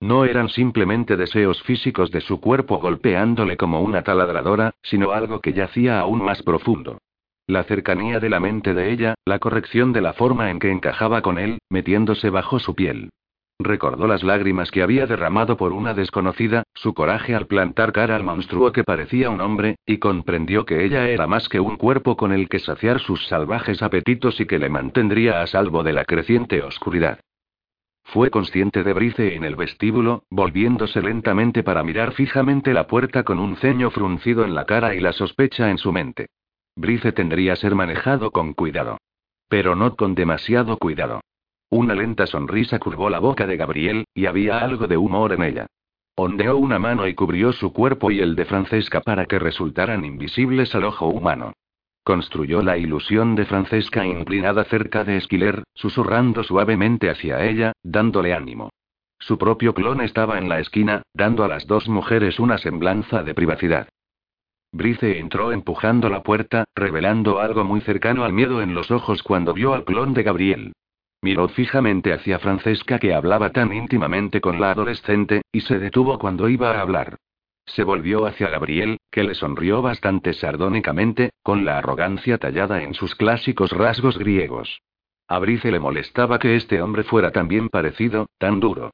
No 0.00 0.24
eran 0.24 0.48
simplemente 0.48 1.18
deseos 1.18 1.62
físicos 1.62 2.10
de 2.10 2.22
su 2.22 2.40
cuerpo 2.40 2.78
golpeándole 2.78 3.58
como 3.58 3.82
una 3.82 4.02
taladradora, 4.02 4.72
sino 4.82 5.12
algo 5.12 5.40
que 5.40 5.52
yacía 5.52 6.00
aún 6.00 6.24
más 6.24 6.42
profundo. 6.42 6.98
La 7.46 7.64
cercanía 7.64 8.18
de 8.18 8.30
la 8.30 8.40
mente 8.40 8.72
de 8.72 8.92
ella, 8.92 9.14
la 9.26 9.38
corrección 9.38 9.92
de 9.92 10.00
la 10.00 10.14
forma 10.14 10.50
en 10.50 10.58
que 10.58 10.70
encajaba 10.70 11.20
con 11.20 11.38
él, 11.38 11.58
metiéndose 11.68 12.30
bajo 12.30 12.58
su 12.58 12.74
piel. 12.74 13.10
Recordó 13.58 14.06
las 14.06 14.22
lágrimas 14.22 14.70
que 14.70 14.82
había 14.82 15.06
derramado 15.06 15.58
por 15.58 15.74
una 15.74 15.92
desconocida, 15.92 16.62
su 16.72 16.94
coraje 16.94 17.34
al 17.34 17.46
plantar 17.46 17.92
cara 17.92 18.16
al 18.16 18.24
monstruo 18.24 18.72
que 18.72 18.84
parecía 18.84 19.28
un 19.28 19.42
hombre, 19.42 19.76
y 19.84 19.98
comprendió 19.98 20.64
que 20.64 20.82
ella 20.82 21.10
era 21.10 21.26
más 21.26 21.50
que 21.50 21.60
un 21.60 21.76
cuerpo 21.76 22.16
con 22.16 22.32
el 22.32 22.48
que 22.48 22.58
saciar 22.58 23.00
sus 23.00 23.26
salvajes 23.26 23.82
apetitos 23.82 24.40
y 24.40 24.46
que 24.46 24.58
le 24.58 24.70
mantendría 24.70 25.42
a 25.42 25.46
salvo 25.46 25.82
de 25.82 25.92
la 25.92 26.06
creciente 26.06 26.62
oscuridad. 26.62 27.20
Fue 28.12 28.28
consciente 28.30 28.82
de 28.82 28.92
Brice 28.92 29.36
en 29.36 29.44
el 29.44 29.54
vestíbulo, 29.54 30.24
volviéndose 30.30 31.00
lentamente 31.00 31.62
para 31.62 31.84
mirar 31.84 32.10
fijamente 32.12 32.74
la 32.74 32.88
puerta 32.88 33.22
con 33.22 33.38
un 33.38 33.56
ceño 33.56 33.90
fruncido 33.90 34.44
en 34.44 34.52
la 34.52 34.64
cara 34.64 34.96
y 34.96 35.00
la 35.00 35.12
sospecha 35.12 35.70
en 35.70 35.78
su 35.78 35.92
mente. 35.92 36.26
Brice 36.74 37.12
tendría 37.12 37.54
ser 37.54 37.76
manejado 37.76 38.32
con 38.32 38.52
cuidado. 38.54 38.98
Pero 39.48 39.76
no 39.76 39.94
con 39.94 40.16
demasiado 40.16 40.76
cuidado. 40.76 41.20
Una 41.70 41.94
lenta 41.94 42.26
sonrisa 42.26 42.80
curvó 42.80 43.10
la 43.10 43.20
boca 43.20 43.46
de 43.46 43.56
Gabriel, 43.56 44.04
y 44.12 44.26
había 44.26 44.58
algo 44.58 44.88
de 44.88 44.96
humor 44.96 45.32
en 45.32 45.44
ella. 45.44 45.66
Ondeó 46.16 46.56
una 46.56 46.80
mano 46.80 47.06
y 47.06 47.14
cubrió 47.14 47.52
su 47.52 47.72
cuerpo 47.72 48.10
y 48.10 48.18
el 48.18 48.34
de 48.34 48.44
Francesca 48.44 49.02
para 49.02 49.26
que 49.26 49.38
resultaran 49.38 50.04
invisibles 50.04 50.74
al 50.74 50.82
ojo 50.82 51.06
humano. 51.06 51.52
Construyó 52.10 52.60
la 52.60 52.76
ilusión 52.76 53.36
de 53.36 53.44
Francesca 53.44 54.04
inclinada 54.04 54.64
cerca 54.64 55.04
de 55.04 55.16
Esquiler, 55.16 55.62
susurrando 55.74 56.42
suavemente 56.42 57.08
hacia 57.08 57.44
ella, 57.44 57.72
dándole 57.84 58.34
ánimo. 58.34 58.70
Su 59.20 59.38
propio 59.38 59.74
clon 59.74 60.00
estaba 60.00 60.36
en 60.36 60.48
la 60.48 60.58
esquina, 60.58 61.02
dando 61.14 61.44
a 61.44 61.48
las 61.48 61.68
dos 61.68 61.88
mujeres 61.88 62.40
una 62.40 62.58
semblanza 62.58 63.22
de 63.22 63.32
privacidad. 63.32 63.88
Brice 64.72 65.20
entró 65.20 65.52
empujando 65.52 66.08
la 66.08 66.24
puerta, 66.24 66.64
revelando 66.74 67.38
algo 67.38 67.62
muy 67.62 67.80
cercano 67.80 68.24
al 68.24 68.32
miedo 68.32 68.60
en 68.60 68.74
los 68.74 68.90
ojos 68.90 69.22
cuando 69.22 69.54
vio 69.54 69.72
al 69.72 69.84
clon 69.84 70.12
de 70.12 70.24
Gabriel. 70.24 70.72
Miró 71.22 71.46
fijamente 71.46 72.12
hacia 72.12 72.40
Francesca 72.40 72.98
que 72.98 73.14
hablaba 73.14 73.50
tan 73.50 73.72
íntimamente 73.72 74.40
con 74.40 74.60
la 74.60 74.72
adolescente, 74.72 75.42
y 75.52 75.60
se 75.60 75.78
detuvo 75.78 76.18
cuando 76.18 76.48
iba 76.48 76.72
a 76.72 76.80
hablar. 76.80 77.18
Se 77.74 77.84
volvió 77.84 78.26
hacia 78.26 78.48
Gabriel, 78.48 78.98
que 79.12 79.22
le 79.22 79.34
sonrió 79.34 79.80
bastante 79.80 80.32
sardónicamente, 80.32 81.30
con 81.42 81.64
la 81.64 81.78
arrogancia 81.78 82.38
tallada 82.38 82.82
en 82.82 82.94
sus 82.94 83.14
clásicos 83.14 83.70
rasgos 83.70 84.18
griegos. 84.18 84.82
A 85.28 85.38
Brice 85.38 85.70
le 85.70 85.78
molestaba 85.78 86.40
que 86.40 86.56
este 86.56 86.82
hombre 86.82 87.04
fuera 87.04 87.30
tan 87.30 87.46
bien 87.46 87.68
parecido, 87.68 88.26
tan 88.38 88.58
duro. 88.58 88.90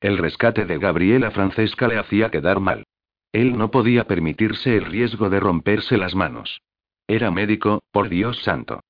El 0.00 0.18
rescate 0.18 0.66
de 0.66 0.78
Gabriel 0.78 1.24
a 1.24 1.32
Francesca 1.32 1.88
le 1.88 1.98
hacía 1.98 2.30
quedar 2.30 2.60
mal. 2.60 2.84
Él 3.32 3.58
no 3.58 3.72
podía 3.72 4.04
permitirse 4.04 4.76
el 4.76 4.84
riesgo 4.84 5.28
de 5.28 5.40
romperse 5.40 5.96
las 5.96 6.14
manos. 6.14 6.60
Era 7.08 7.32
médico, 7.32 7.82
por 7.90 8.08
Dios 8.08 8.40
santo. 8.42 8.80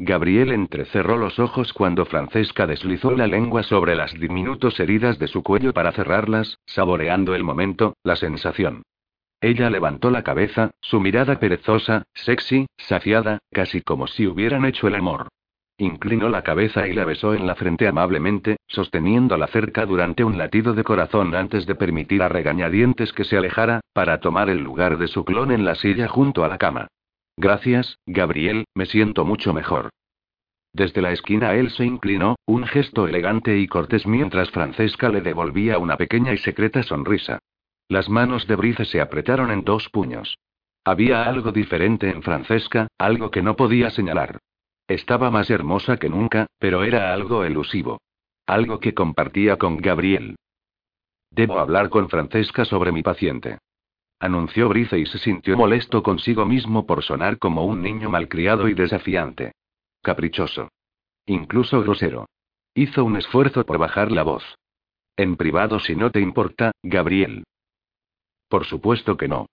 Gabriel 0.00 0.52
entrecerró 0.52 1.16
los 1.16 1.40
ojos 1.40 1.72
cuando 1.72 2.06
Francesca 2.06 2.68
deslizó 2.68 3.10
la 3.10 3.26
lengua 3.26 3.64
sobre 3.64 3.96
las 3.96 4.14
diminutos 4.14 4.78
heridas 4.78 5.18
de 5.18 5.26
su 5.26 5.42
cuello 5.42 5.74
para 5.74 5.90
cerrarlas, 5.90 6.58
saboreando 6.66 7.34
el 7.34 7.42
momento, 7.42 7.96
la 8.04 8.14
sensación. 8.14 8.82
Ella 9.40 9.70
levantó 9.70 10.12
la 10.12 10.22
cabeza, 10.22 10.70
su 10.80 11.00
mirada 11.00 11.40
perezosa, 11.40 12.04
sexy, 12.14 12.66
saciada, 12.76 13.40
casi 13.52 13.82
como 13.82 14.06
si 14.06 14.28
hubieran 14.28 14.64
hecho 14.64 14.86
el 14.86 14.94
amor. 14.94 15.28
Inclinó 15.78 16.28
la 16.28 16.42
cabeza 16.42 16.86
y 16.86 16.92
la 16.92 17.04
besó 17.04 17.34
en 17.34 17.48
la 17.48 17.56
frente 17.56 17.88
amablemente, 17.88 18.56
sosteniéndola 18.68 19.48
cerca 19.48 19.84
durante 19.84 20.22
un 20.22 20.38
latido 20.38 20.74
de 20.74 20.84
corazón 20.84 21.34
antes 21.34 21.66
de 21.66 21.74
permitir 21.74 22.22
a 22.22 22.28
regañadientes 22.28 23.12
que 23.12 23.24
se 23.24 23.36
alejara, 23.36 23.80
para 23.92 24.20
tomar 24.20 24.48
el 24.48 24.58
lugar 24.58 24.98
de 24.98 25.08
su 25.08 25.24
clon 25.24 25.50
en 25.50 25.64
la 25.64 25.74
silla 25.74 26.06
junto 26.06 26.44
a 26.44 26.48
la 26.48 26.58
cama. 26.58 26.88
Gracias, 27.40 28.00
Gabriel, 28.04 28.64
me 28.74 28.84
siento 28.84 29.24
mucho 29.24 29.54
mejor. 29.54 29.90
Desde 30.72 31.00
la 31.00 31.12
esquina 31.12 31.54
él 31.54 31.70
se 31.70 31.84
inclinó, 31.84 32.34
un 32.46 32.66
gesto 32.66 33.06
elegante 33.06 33.56
y 33.56 33.68
cortés 33.68 34.08
mientras 34.08 34.50
Francesca 34.50 35.08
le 35.08 35.20
devolvía 35.20 35.78
una 35.78 35.96
pequeña 35.96 36.32
y 36.32 36.38
secreta 36.38 36.82
sonrisa. 36.82 37.38
Las 37.88 38.08
manos 38.08 38.48
de 38.48 38.56
Brice 38.56 38.84
se 38.86 39.00
apretaron 39.00 39.52
en 39.52 39.62
dos 39.62 39.88
puños. 39.88 40.36
Había 40.84 41.28
algo 41.28 41.52
diferente 41.52 42.10
en 42.10 42.24
Francesca, 42.24 42.88
algo 42.98 43.30
que 43.30 43.40
no 43.40 43.54
podía 43.54 43.90
señalar. 43.90 44.40
Estaba 44.88 45.30
más 45.30 45.48
hermosa 45.48 45.96
que 45.96 46.08
nunca, 46.08 46.48
pero 46.58 46.82
era 46.82 47.12
algo 47.12 47.44
elusivo. 47.44 48.00
Algo 48.48 48.80
que 48.80 48.94
compartía 48.94 49.58
con 49.58 49.76
Gabriel. 49.76 50.34
Debo 51.30 51.60
hablar 51.60 51.88
con 51.88 52.08
Francesca 52.08 52.64
sobre 52.64 52.90
mi 52.90 53.04
paciente 53.04 53.58
anunció 54.20 54.68
Brice 54.68 54.98
y 54.98 55.06
se 55.06 55.18
sintió 55.18 55.56
molesto 55.56 56.02
consigo 56.02 56.44
mismo 56.44 56.86
por 56.86 57.02
sonar 57.02 57.38
como 57.38 57.64
un 57.64 57.82
niño 57.82 58.10
malcriado 58.10 58.68
y 58.68 58.74
desafiante. 58.74 59.52
Caprichoso. 60.02 60.70
Incluso 61.26 61.80
grosero. 61.82 62.26
Hizo 62.74 63.04
un 63.04 63.16
esfuerzo 63.16 63.64
por 63.64 63.78
bajar 63.78 64.12
la 64.12 64.22
voz. 64.22 64.44
En 65.16 65.36
privado 65.36 65.80
si 65.80 65.96
no 65.96 66.10
te 66.10 66.20
importa, 66.20 66.72
Gabriel. 66.82 67.44
Por 68.48 68.64
supuesto 68.64 69.16
que 69.16 69.28
no. 69.28 69.46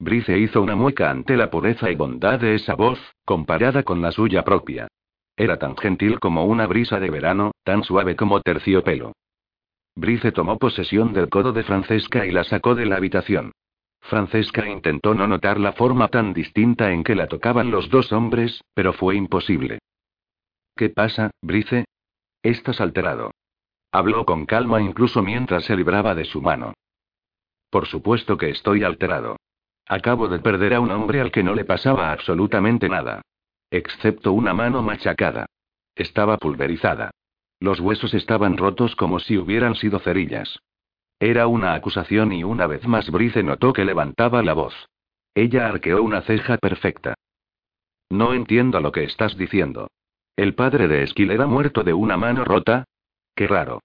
Brice 0.00 0.38
hizo 0.38 0.62
una 0.62 0.76
mueca 0.76 1.10
ante 1.10 1.36
la 1.36 1.50
pureza 1.50 1.90
y 1.90 1.96
bondad 1.96 2.40
de 2.40 2.54
esa 2.54 2.74
voz, 2.74 2.98
comparada 3.24 3.82
con 3.82 4.00
la 4.00 4.12
suya 4.12 4.44
propia. 4.44 4.88
Era 5.36 5.58
tan 5.58 5.76
gentil 5.76 6.18
como 6.18 6.44
una 6.46 6.66
brisa 6.66 6.98
de 7.00 7.10
verano, 7.10 7.52
tan 7.64 7.84
suave 7.84 8.16
como 8.16 8.40
terciopelo. 8.40 9.12
Brice 9.94 10.32
tomó 10.32 10.58
posesión 10.58 11.12
del 11.12 11.28
codo 11.28 11.52
de 11.52 11.64
Francesca 11.64 12.26
y 12.26 12.30
la 12.30 12.44
sacó 12.44 12.74
de 12.74 12.86
la 12.86 12.96
habitación. 12.96 13.52
Francesca 14.00 14.68
intentó 14.68 15.14
no 15.14 15.26
notar 15.26 15.60
la 15.60 15.72
forma 15.72 16.08
tan 16.08 16.32
distinta 16.32 16.92
en 16.92 17.04
que 17.04 17.14
la 17.14 17.26
tocaban 17.26 17.70
los 17.70 17.90
dos 17.90 18.12
hombres, 18.12 18.62
pero 18.74 18.92
fue 18.92 19.16
imposible. 19.16 19.80
¿Qué 20.76 20.88
pasa, 20.90 21.30
Brice? 21.42 21.84
Estás 22.42 22.80
alterado. 22.80 23.32
Habló 23.90 24.24
con 24.24 24.46
calma 24.46 24.80
incluso 24.80 25.22
mientras 25.22 25.64
se 25.64 25.76
libraba 25.76 26.14
de 26.14 26.24
su 26.24 26.40
mano. 26.40 26.74
Por 27.70 27.86
supuesto 27.86 28.36
que 28.36 28.50
estoy 28.50 28.84
alterado. 28.84 29.36
Acabo 29.86 30.28
de 30.28 30.38
perder 30.38 30.74
a 30.74 30.80
un 30.80 30.90
hombre 30.90 31.20
al 31.20 31.32
que 31.32 31.42
no 31.42 31.54
le 31.54 31.64
pasaba 31.64 32.12
absolutamente 32.12 32.88
nada. 32.88 33.22
Excepto 33.70 34.32
una 34.32 34.54
mano 34.54 34.82
machacada. 34.82 35.46
Estaba 35.94 36.36
pulverizada. 36.38 37.10
Los 37.60 37.80
huesos 37.80 38.14
estaban 38.14 38.56
rotos 38.56 38.94
como 38.94 39.18
si 39.18 39.36
hubieran 39.36 39.74
sido 39.74 39.98
cerillas. 39.98 40.60
Era 41.20 41.46
una 41.46 41.74
acusación 41.74 42.32
y 42.32 42.44
una 42.44 42.66
vez 42.66 42.86
más 42.86 43.10
Brice 43.10 43.42
notó 43.42 43.72
que 43.72 43.84
levantaba 43.84 44.42
la 44.42 44.54
voz. 44.54 44.74
Ella 45.34 45.68
arqueó 45.68 46.02
una 46.02 46.22
ceja 46.22 46.58
perfecta. 46.58 47.14
No 48.10 48.34
entiendo 48.34 48.80
lo 48.80 48.92
que 48.92 49.04
estás 49.04 49.36
diciendo. 49.36 49.88
¿El 50.36 50.54
padre 50.54 50.86
de 50.88 51.02
Esquil 51.02 51.40
ha 51.40 51.46
muerto 51.46 51.82
de 51.82 51.92
una 51.92 52.16
mano 52.16 52.44
rota? 52.44 52.84
Qué 53.34 53.46
raro. 53.46 53.80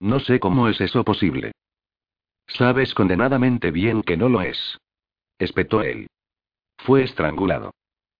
No 0.00 0.18
sé 0.20 0.40
cómo 0.40 0.68
es 0.68 0.80
eso 0.80 1.04
posible. 1.04 1.52
Sabes 2.46 2.94
condenadamente 2.94 3.70
bien 3.70 4.02
que 4.02 4.16
no 4.16 4.28
lo 4.28 4.40
es. 4.40 4.78
Espetó 5.38 5.82
él. 5.82 6.08
Fue 6.78 7.02
estrangulado. 7.02 7.72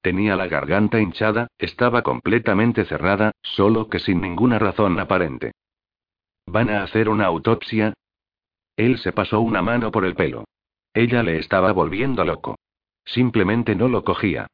Tenía 0.03 0.37
la 0.37 0.47
garganta 0.47 1.01
hinchada, 1.01 1.49
estaba 1.59 2.03
completamente 2.03 2.85
cerrada, 2.85 3.33
solo 3.43 3.89
que 3.89 3.99
sin 3.99 4.21
ninguna 4.21 4.59
razón 4.59 4.99
aparente. 4.99 5.53
¿Van 6.47 6.71
a 6.71 6.83
hacer 6.83 7.09
una 7.09 7.27
autopsia? 7.27 7.95
Él 8.81 8.97
se 8.97 9.13
pasó 9.13 9.43
una 9.43 9.61
mano 9.61 9.91
por 9.91 10.07
el 10.07 10.15
pelo. 10.15 10.47
Ella 10.95 11.23
le 11.23 11.39
estaba 11.39 11.71
volviendo 11.71 12.25
loco. 12.25 12.57
Simplemente 13.05 13.75
no 13.75 13.89
lo 13.89 14.05
cogía. 14.05 14.47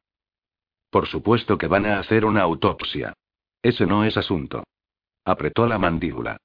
Por 0.89 1.07
supuesto 1.07 1.57
que 1.57 1.67
van 1.67 1.85
a 1.85 1.99
hacer 1.99 2.25
una 2.25 2.41
autopsia. 2.41 3.13
Ese 3.61 3.85
no 3.85 4.03
es 4.03 4.17
asunto. 4.17 4.65
Apretó 5.23 5.65
la 5.65 5.79
mandíbula. 5.79 6.35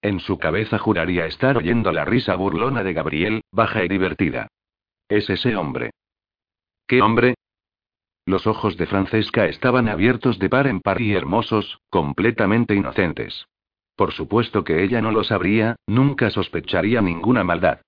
En 0.00 0.20
su 0.20 0.38
cabeza 0.38 0.78
juraría 0.78 1.26
estar 1.26 1.56
oyendo 1.56 1.90
la 1.90 2.04
risa 2.04 2.36
burlona 2.36 2.84
de 2.84 2.92
Gabriel, 2.92 3.40
baja 3.50 3.84
y 3.84 3.88
divertida. 3.88 4.46
Es 5.08 5.28
ese 5.28 5.56
hombre. 5.56 5.90
¿Qué 6.86 7.02
hombre? 7.02 7.34
Los 8.24 8.46
ojos 8.46 8.76
de 8.76 8.86
Francesca 8.86 9.46
estaban 9.46 9.88
abiertos 9.88 10.38
de 10.38 10.48
par 10.48 10.68
en 10.68 10.80
par 10.80 11.00
y 11.00 11.12
hermosos, 11.12 11.80
completamente 11.90 12.76
inocentes. 12.76 13.46
Por 14.02 14.10
supuesto 14.10 14.64
que 14.64 14.82
ella 14.82 15.00
no 15.00 15.12
lo 15.12 15.22
sabría, 15.22 15.76
nunca 15.86 16.28
sospecharía 16.30 17.00
ninguna 17.00 17.44
maldad. 17.44 17.82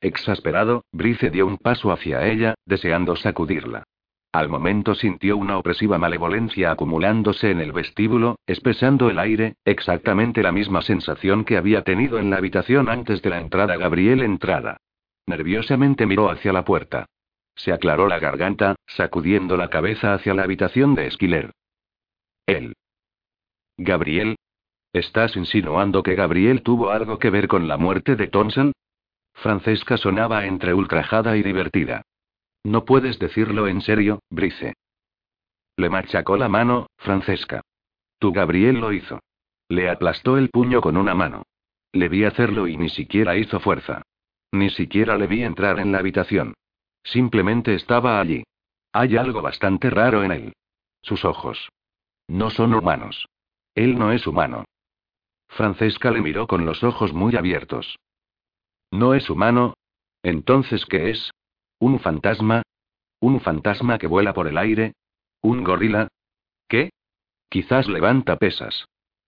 Exasperado, 0.00 0.82
Brice 0.90 1.30
dio 1.30 1.46
un 1.46 1.58
paso 1.58 1.92
hacia 1.92 2.26
ella, 2.26 2.56
deseando 2.66 3.14
sacudirla. 3.14 3.84
Al 4.32 4.48
momento 4.48 4.96
sintió 4.96 5.36
una 5.36 5.56
opresiva 5.56 5.96
malevolencia 5.96 6.72
acumulándose 6.72 7.52
en 7.52 7.60
el 7.60 7.70
vestíbulo, 7.70 8.40
espesando 8.48 9.10
el 9.10 9.20
aire, 9.20 9.54
exactamente 9.64 10.42
la 10.42 10.50
misma 10.50 10.82
sensación 10.82 11.44
que 11.44 11.56
había 11.56 11.84
tenido 11.84 12.18
en 12.18 12.30
la 12.30 12.38
habitación 12.38 12.88
antes 12.88 13.22
de 13.22 13.30
la 13.30 13.40
entrada 13.40 13.76
Gabriel 13.76 14.22
entrada. 14.22 14.78
Nerviosamente 15.28 16.04
miró 16.04 16.30
hacia 16.30 16.52
la 16.52 16.64
puerta. 16.64 17.06
Se 17.54 17.72
aclaró 17.72 18.08
la 18.08 18.18
garganta, 18.18 18.74
sacudiendo 18.88 19.56
la 19.56 19.70
cabeza 19.70 20.14
hacia 20.14 20.34
la 20.34 20.42
habitación 20.42 20.96
de 20.96 21.06
Esquiler. 21.06 21.52
Él. 22.44 22.74
Gabriel, 23.76 24.34
¿Estás 24.98 25.36
insinuando 25.36 26.02
que 26.02 26.16
Gabriel 26.16 26.62
tuvo 26.62 26.90
algo 26.90 27.20
que 27.20 27.30
ver 27.30 27.46
con 27.46 27.68
la 27.68 27.76
muerte 27.76 28.16
de 28.16 28.26
Thompson? 28.26 28.72
Francesca 29.32 29.96
sonaba 29.96 30.44
entre 30.44 30.74
ultrajada 30.74 31.36
y 31.36 31.42
divertida. 31.44 32.02
No 32.64 32.84
puedes 32.84 33.20
decirlo 33.20 33.68
en 33.68 33.80
serio, 33.80 34.18
Brice. 34.28 34.74
Le 35.76 35.88
machacó 35.88 36.36
la 36.36 36.48
mano, 36.48 36.88
Francesca. 36.96 37.60
Tu 38.18 38.32
Gabriel 38.32 38.80
lo 38.80 38.92
hizo. 38.92 39.20
Le 39.68 39.88
aplastó 39.88 40.36
el 40.36 40.48
puño 40.50 40.80
con 40.80 40.96
una 40.96 41.14
mano. 41.14 41.44
Le 41.92 42.08
vi 42.08 42.24
hacerlo 42.24 42.66
y 42.66 42.76
ni 42.76 42.88
siquiera 42.88 43.36
hizo 43.36 43.60
fuerza. 43.60 44.02
Ni 44.50 44.68
siquiera 44.68 45.16
le 45.16 45.28
vi 45.28 45.44
entrar 45.44 45.78
en 45.78 45.92
la 45.92 45.98
habitación. 45.98 46.54
Simplemente 47.04 47.72
estaba 47.76 48.18
allí. 48.18 48.42
Hay 48.92 49.16
algo 49.16 49.42
bastante 49.42 49.90
raro 49.90 50.24
en 50.24 50.32
él. 50.32 50.52
Sus 51.02 51.24
ojos. 51.24 51.68
No 52.26 52.50
son 52.50 52.74
humanos. 52.74 53.28
Él 53.76 53.96
no 53.96 54.10
es 54.10 54.26
humano. 54.26 54.64
Francesca 55.48 56.10
le 56.10 56.20
miró 56.20 56.46
con 56.46 56.64
los 56.64 56.84
ojos 56.84 57.12
muy 57.12 57.36
abiertos. 57.36 57.98
¿No 58.90 59.14
es 59.14 59.28
humano? 59.28 59.74
¿Entonces 60.22 60.86
qué 60.86 61.10
es? 61.10 61.30
¿Un 61.78 62.00
fantasma? 62.00 62.62
¿Un 63.20 63.40
fantasma 63.40 63.98
que 63.98 64.06
vuela 64.06 64.32
por 64.34 64.46
el 64.46 64.58
aire? 64.58 64.94
¿Un 65.40 65.64
gorila? 65.64 66.08
¿Qué? 66.68 66.90
Quizás 67.48 67.88
levanta 67.88 68.36
pesas. 68.36 68.86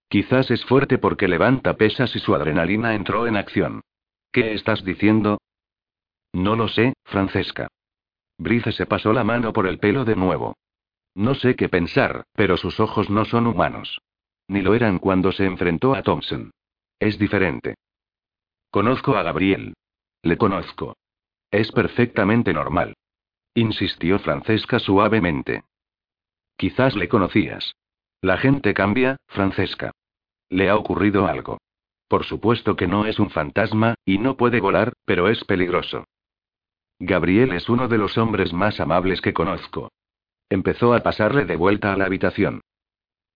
Quizás 0.09 0.51
es 0.51 0.65
fuerte 0.65 0.99
porque 0.99 1.29
levanta 1.29 1.77
pesas 1.77 2.15
y 2.17 2.19
su 2.19 2.35
adrenalina 2.35 2.95
entró 2.95 3.27
en 3.27 3.37
acción. 3.37 3.81
¿Qué 4.33 4.55
estás 4.55 4.85
diciendo? 4.85 5.39
No 6.33 6.57
lo 6.57 6.69
sé, 6.69 6.95
Francesca. 7.05 7.69
Brice 8.39 8.73
se 8.73 8.87
pasó 8.87 9.13
la 9.13 9.25
mano 9.25 9.53
por 9.53 9.67
el 9.67 9.79
pelo 9.79 10.05
de 10.05 10.17
nuevo. 10.17 10.55
No 11.15 11.35
sé 11.35 11.57
qué 11.57 11.69
pensar, 11.69 12.25
pero 12.35 12.57
sus 12.57 12.81
ojos 12.81 13.11
no 13.11 13.25
son 13.25 13.47
humanos. 13.47 14.01
Ni 14.51 14.63
lo 14.63 14.75
eran 14.75 14.99
cuando 14.99 15.31
se 15.31 15.45
enfrentó 15.45 15.95
a 15.95 16.03
Thompson. 16.03 16.51
Es 16.99 17.21
diferente. 17.21 17.77
Conozco 18.73 19.17
a 19.17 19.23
Gabriel. 19.23 19.75
Le 20.23 20.37
conozco. 20.37 20.97
Es 21.53 21.71
perfectamente 21.71 22.53
normal. 22.53 22.97
Insistió 23.55 24.19
Francesca 24.19 24.81
suavemente. 24.81 25.63
Quizás 26.57 26.97
le 26.97 27.09
conocías. 27.09 27.77
La 28.23 28.39
gente 28.39 28.75
cambia, 28.75 29.19
Francesca. 29.29 29.93
Le 30.49 30.69
ha 30.69 30.77
ocurrido 30.77 31.29
algo. 31.29 31.59
Por 32.09 32.25
supuesto 32.25 32.75
que 32.75 32.89
no 32.89 33.07
es 33.07 33.21
un 33.21 33.31
fantasma, 33.31 33.95
y 34.05 34.19
no 34.19 34.37
puede 34.37 34.59
volar, 34.59 34.95
pero 35.05 35.29
es 35.29 35.45
peligroso. 35.45 36.09
Gabriel 36.99 37.53
es 37.53 37.69
uno 37.69 37.87
de 37.87 37.99
los 37.99 38.19
hombres 38.19 38.53
más 38.53 38.81
amables 38.81 39.21
que 39.21 39.33
conozco. 39.33 39.93
Empezó 40.49 40.93
a 40.93 41.05
pasarle 41.05 41.45
de 41.45 41.55
vuelta 41.55 41.93
a 41.93 41.97
la 41.97 42.07
habitación. 42.07 42.63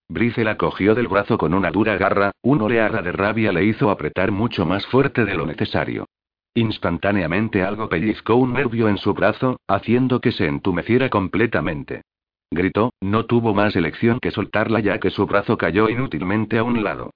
Brice 0.07 0.43
la 0.43 0.57
cogió 0.57 0.93
del 0.93 1.07
brazo 1.07 1.37
con 1.37 1.53
una 1.53 1.71
dura 1.71 1.97
garra, 1.97 2.31
un 2.41 2.61
oleada 2.61 3.01
de 3.01 3.11
rabia 3.11 3.51
le 3.51 3.65
hizo 3.65 3.89
apretar 3.89 4.31
mucho 4.31 4.65
más 4.65 4.85
fuerte 4.87 5.25
de 5.25 5.33
lo 5.33 5.45
necesario. 5.45 6.05
Instantáneamente 6.53 7.63
algo 7.63 7.89
pellizcó 7.89 8.35
un 8.35 8.53
nervio 8.53 8.87
en 8.87 8.97
su 8.97 9.13
brazo, 9.13 9.59
haciendo 9.67 10.21
que 10.21 10.31
se 10.31 10.45
entumeciera 10.45 11.09
completamente. 11.09 12.03
Gritó, 12.51 12.93
no 13.01 13.25
tuvo 13.25 13.53
más 13.53 13.75
elección 13.75 14.19
que 14.19 14.31
soltarla 14.31 14.79
ya 14.79 14.99
que 14.99 15.09
su 15.09 15.25
brazo 15.25 15.57
cayó 15.57 15.89
inútilmente 15.89 16.57
a 16.59 16.63
un 16.63 16.83
lado. 16.83 17.11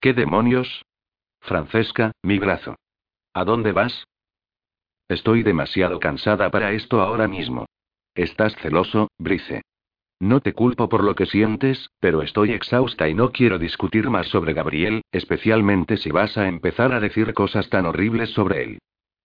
¿Qué 0.00 0.14
demonios? 0.14 0.84
Francesca, 1.40 2.12
mi 2.22 2.38
brazo. 2.38 2.76
¿A 3.34 3.44
dónde 3.44 3.72
vas? 3.72 4.06
Estoy 5.08 5.42
demasiado 5.42 5.98
cansada 5.98 6.50
para 6.50 6.72
esto 6.72 7.00
ahora 7.00 7.26
mismo. 7.28 7.66
Estás 8.14 8.54
celoso, 8.56 9.08
Brice. 9.18 9.62
No 10.20 10.40
te 10.40 10.52
culpo 10.52 10.88
por 10.88 11.04
lo 11.04 11.14
que 11.14 11.26
sientes, 11.26 11.90
pero 12.00 12.22
estoy 12.22 12.52
exhausta 12.52 13.08
y 13.08 13.14
no 13.14 13.30
quiero 13.30 13.58
discutir 13.58 14.10
más 14.10 14.26
sobre 14.26 14.52
Gabriel, 14.52 15.02
especialmente 15.12 15.96
si 15.96 16.10
vas 16.10 16.36
a 16.36 16.48
empezar 16.48 16.92
a 16.92 17.00
decir 17.00 17.34
cosas 17.34 17.68
tan 17.68 17.86
horribles 17.86 18.30
sobre 18.30 18.64
él. 18.64 18.78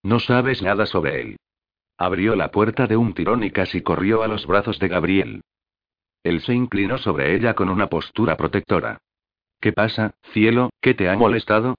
No 0.04 0.20
sabes 0.20 0.62
nada 0.62 0.86
sobre 0.86 1.22
él. 1.22 1.38
Abrió 1.98 2.36
la 2.36 2.52
puerta 2.52 2.86
de 2.86 2.98
un 2.98 3.14
tirón 3.14 3.44
y 3.44 3.50
casi 3.50 3.82
corrió 3.82 4.22
a 4.22 4.28
los 4.28 4.46
brazos 4.46 4.78
de 4.78 4.88
Gabriel. 4.88 5.42
Él 6.24 6.42
se 6.42 6.54
inclinó 6.54 7.00
sobre 7.00 7.36
ella 7.36 7.56
con 7.56 7.70
una 7.70 7.88
postura 7.88 8.38
protectora. 8.38 9.00
¿Qué 9.60 9.74
pasa, 9.74 10.16
cielo? 10.32 10.70
¿Qué 10.80 10.94
te 10.94 11.10
ha 11.10 11.16
molestado? 11.16 11.76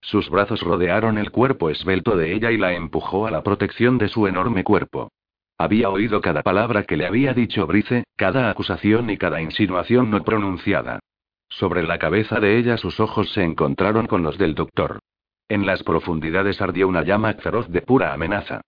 Sus 0.00 0.30
brazos 0.30 0.62
rodearon 0.62 1.18
el 1.18 1.30
cuerpo 1.30 1.70
esbelto 1.70 2.16
de 2.16 2.32
ella 2.32 2.50
y 2.50 2.56
la 2.56 2.72
empujó 2.72 3.26
a 3.26 3.30
la 3.30 3.42
protección 3.42 3.98
de 3.98 4.08
su 4.08 4.26
enorme 4.26 4.64
cuerpo. 4.64 5.10
Había 5.58 5.90
oído 5.90 6.20
cada 6.20 6.42
palabra 6.42 6.84
que 6.84 6.96
le 6.96 7.04
había 7.04 7.34
dicho 7.34 7.66
Brice, 7.66 8.04
cada 8.16 8.48
acusación 8.48 9.10
y 9.10 9.18
cada 9.18 9.42
insinuación 9.42 10.08
no 10.08 10.22
pronunciada. 10.22 11.00
Sobre 11.48 11.82
la 11.82 11.98
cabeza 11.98 12.38
de 12.38 12.58
ella 12.58 12.76
sus 12.76 13.00
ojos 13.00 13.32
se 13.32 13.42
encontraron 13.42 14.06
con 14.06 14.22
los 14.22 14.38
del 14.38 14.54
doctor. 14.54 15.00
En 15.48 15.66
las 15.66 15.82
profundidades 15.82 16.62
ardió 16.62 16.86
una 16.86 17.02
llama 17.02 17.32
feroz 17.34 17.68
de 17.70 17.82
pura 17.82 18.12
amenaza. 18.12 18.60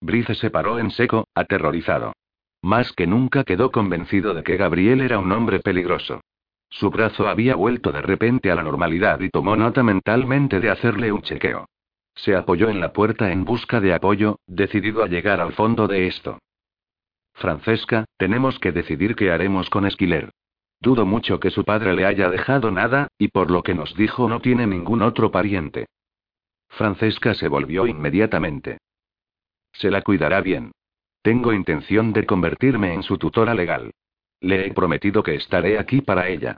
Brice 0.00 0.36
se 0.36 0.50
paró 0.50 0.78
en 0.78 0.92
seco, 0.92 1.26
aterrorizado. 1.34 2.12
Más 2.62 2.92
que 2.92 3.08
nunca 3.08 3.42
quedó 3.42 3.72
convencido 3.72 4.34
de 4.34 4.44
que 4.44 4.56
Gabriel 4.56 5.00
era 5.00 5.18
un 5.18 5.32
hombre 5.32 5.60
peligroso. 5.60 6.20
Su 6.70 6.90
brazo 6.90 7.26
había 7.26 7.56
vuelto 7.56 7.90
de 7.90 8.02
repente 8.02 8.50
a 8.50 8.54
la 8.54 8.62
normalidad 8.62 9.20
y 9.20 9.30
tomó 9.30 9.56
nota 9.56 9.82
mentalmente 9.82 10.60
de 10.60 10.70
hacerle 10.70 11.10
un 11.10 11.22
chequeo. 11.22 11.66
Se 12.14 12.36
apoyó 12.36 12.68
en 12.68 12.80
la 12.80 12.92
puerta 12.92 13.32
en 13.32 13.44
busca 13.44 13.80
de 13.80 13.92
apoyo, 13.92 14.38
decidido 14.46 15.02
a 15.02 15.08
llegar 15.08 15.40
al 15.40 15.52
fondo 15.52 15.88
de 15.88 16.06
esto. 16.06 16.38
Francesca, 17.34 18.04
tenemos 18.16 18.58
que 18.58 18.72
decidir 18.72 19.16
qué 19.16 19.32
haremos 19.32 19.68
con 19.68 19.86
Esquiler. 19.86 20.30
Dudo 20.80 21.06
mucho 21.06 21.40
que 21.40 21.50
su 21.50 21.64
padre 21.64 21.94
le 21.94 22.06
haya 22.06 22.28
dejado 22.30 22.70
nada, 22.70 23.08
y 23.18 23.28
por 23.28 23.50
lo 23.50 23.62
que 23.62 23.74
nos 23.74 23.94
dijo 23.96 24.28
no 24.28 24.40
tiene 24.40 24.66
ningún 24.66 25.02
otro 25.02 25.30
pariente. 25.30 25.86
Francesca 26.68 27.34
se 27.34 27.48
volvió 27.48 27.86
inmediatamente. 27.86 28.78
Se 29.72 29.90
la 29.90 30.02
cuidará 30.02 30.40
bien. 30.40 30.72
Tengo 31.22 31.52
intención 31.52 32.12
de 32.12 32.26
convertirme 32.26 32.92
en 32.92 33.02
su 33.02 33.18
tutora 33.18 33.54
legal. 33.54 33.92
Le 34.40 34.66
he 34.66 34.74
prometido 34.74 35.22
que 35.22 35.34
estaré 35.36 35.78
aquí 35.78 36.00
para 36.00 36.28
ella. 36.28 36.56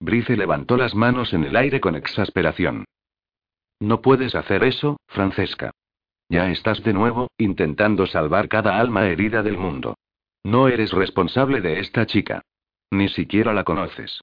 Brice 0.00 0.36
levantó 0.36 0.76
las 0.76 0.94
manos 0.94 1.32
en 1.34 1.44
el 1.44 1.54
aire 1.54 1.80
con 1.80 1.94
exasperación. 1.94 2.84
No 3.80 4.00
puedes 4.00 4.34
hacer 4.34 4.64
eso, 4.64 4.98
Francesca. 5.06 5.70
Ya 6.28 6.50
estás 6.50 6.82
de 6.82 6.92
nuevo, 6.92 7.28
intentando 7.38 8.06
salvar 8.06 8.48
cada 8.48 8.78
alma 8.78 9.06
herida 9.06 9.42
del 9.42 9.58
mundo. 9.58 9.96
No 10.42 10.68
eres 10.68 10.92
responsable 10.92 11.60
de 11.60 11.80
esta 11.80 12.06
chica. 12.06 12.42
Ni 12.90 13.08
siquiera 13.08 13.52
la 13.52 13.64
conoces. 13.64 14.20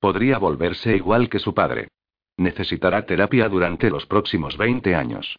Podría 0.00 0.38
volverse 0.38 0.96
igual 0.96 1.28
que 1.28 1.38
su 1.38 1.54
padre. 1.54 1.88
Necesitará 2.36 3.06
terapia 3.06 3.48
durante 3.48 3.90
los 3.90 4.06
próximos 4.06 4.56
20 4.56 4.94
años. 4.94 5.36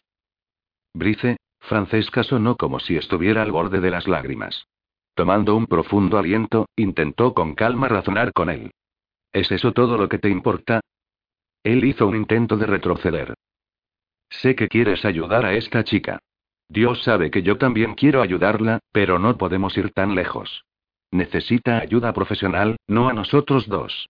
Brice, 0.94 1.36
Francesca 1.60 2.22
sonó 2.22 2.56
como 2.56 2.78
si 2.78 2.96
estuviera 2.96 3.42
al 3.42 3.52
borde 3.52 3.80
de 3.80 3.90
las 3.90 4.06
lágrimas. 4.06 4.66
Tomando 5.14 5.56
un 5.56 5.66
profundo 5.66 6.18
aliento, 6.18 6.66
intentó 6.76 7.34
con 7.34 7.54
calma 7.54 7.88
razonar 7.88 8.32
con 8.32 8.50
él. 8.50 8.70
¿Es 9.32 9.50
eso 9.50 9.72
todo 9.72 9.96
lo 9.96 10.08
que 10.08 10.18
te 10.18 10.28
importa? 10.28 10.80
Él 11.62 11.84
hizo 11.84 12.06
un 12.06 12.16
intento 12.16 12.56
de 12.56 12.66
retroceder. 12.66 13.34
Sé 14.40 14.54
que 14.54 14.68
quieres 14.68 15.04
ayudar 15.04 15.44
a 15.44 15.54
esta 15.54 15.84
chica. 15.84 16.18
Dios 16.68 17.02
sabe 17.02 17.30
que 17.30 17.42
yo 17.42 17.58
también 17.58 17.94
quiero 17.94 18.22
ayudarla, 18.22 18.80
pero 18.92 19.18
no 19.18 19.36
podemos 19.36 19.76
ir 19.76 19.92
tan 19.92 20.14
lejos. 20.14 20.64
Necesita 21.10 21.78
ayuda 21.78 22.12
profesional, 22.12 22.76
no 22.86 23.08
a 23.08 23.12
nosotros 23.12 23.68
dos. 23.68 24.08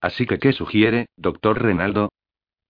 Así 0.00 0.26
que, 0.26 0.38
¿qué 0.38 0.52
sugiere, 0.52 1.06
doctor 1.16 1.60
Renaldo? 1.62 2.10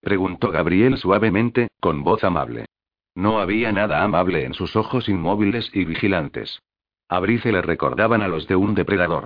Preguntó 0.00 0.50
Gabriel 0.50 0.96
suavemente, 0.98 1.68
con 1.80 2.04
voz 2.04 2.24
amable. 2.24 2.66
No 3.14 3.40
había 3.40 3.72
nada 3.72 4.02
amable 4.02 4.44
en 4.44 4.54
sus 4.54 4.76
ojos 4.76 5.08
inmóviles 5.08 5.70
y 5.72 5.84
vigilantes. 5.84 6.60
A 7.08 7.20
Brice 7.20 7.52
le 7.52 7.62
recordaban 7.62 8.22
a 8.22 8.28
los 8.28 8.46
de 8.48 8.56
un 8.56 8.74
depredador. 8.74 9.24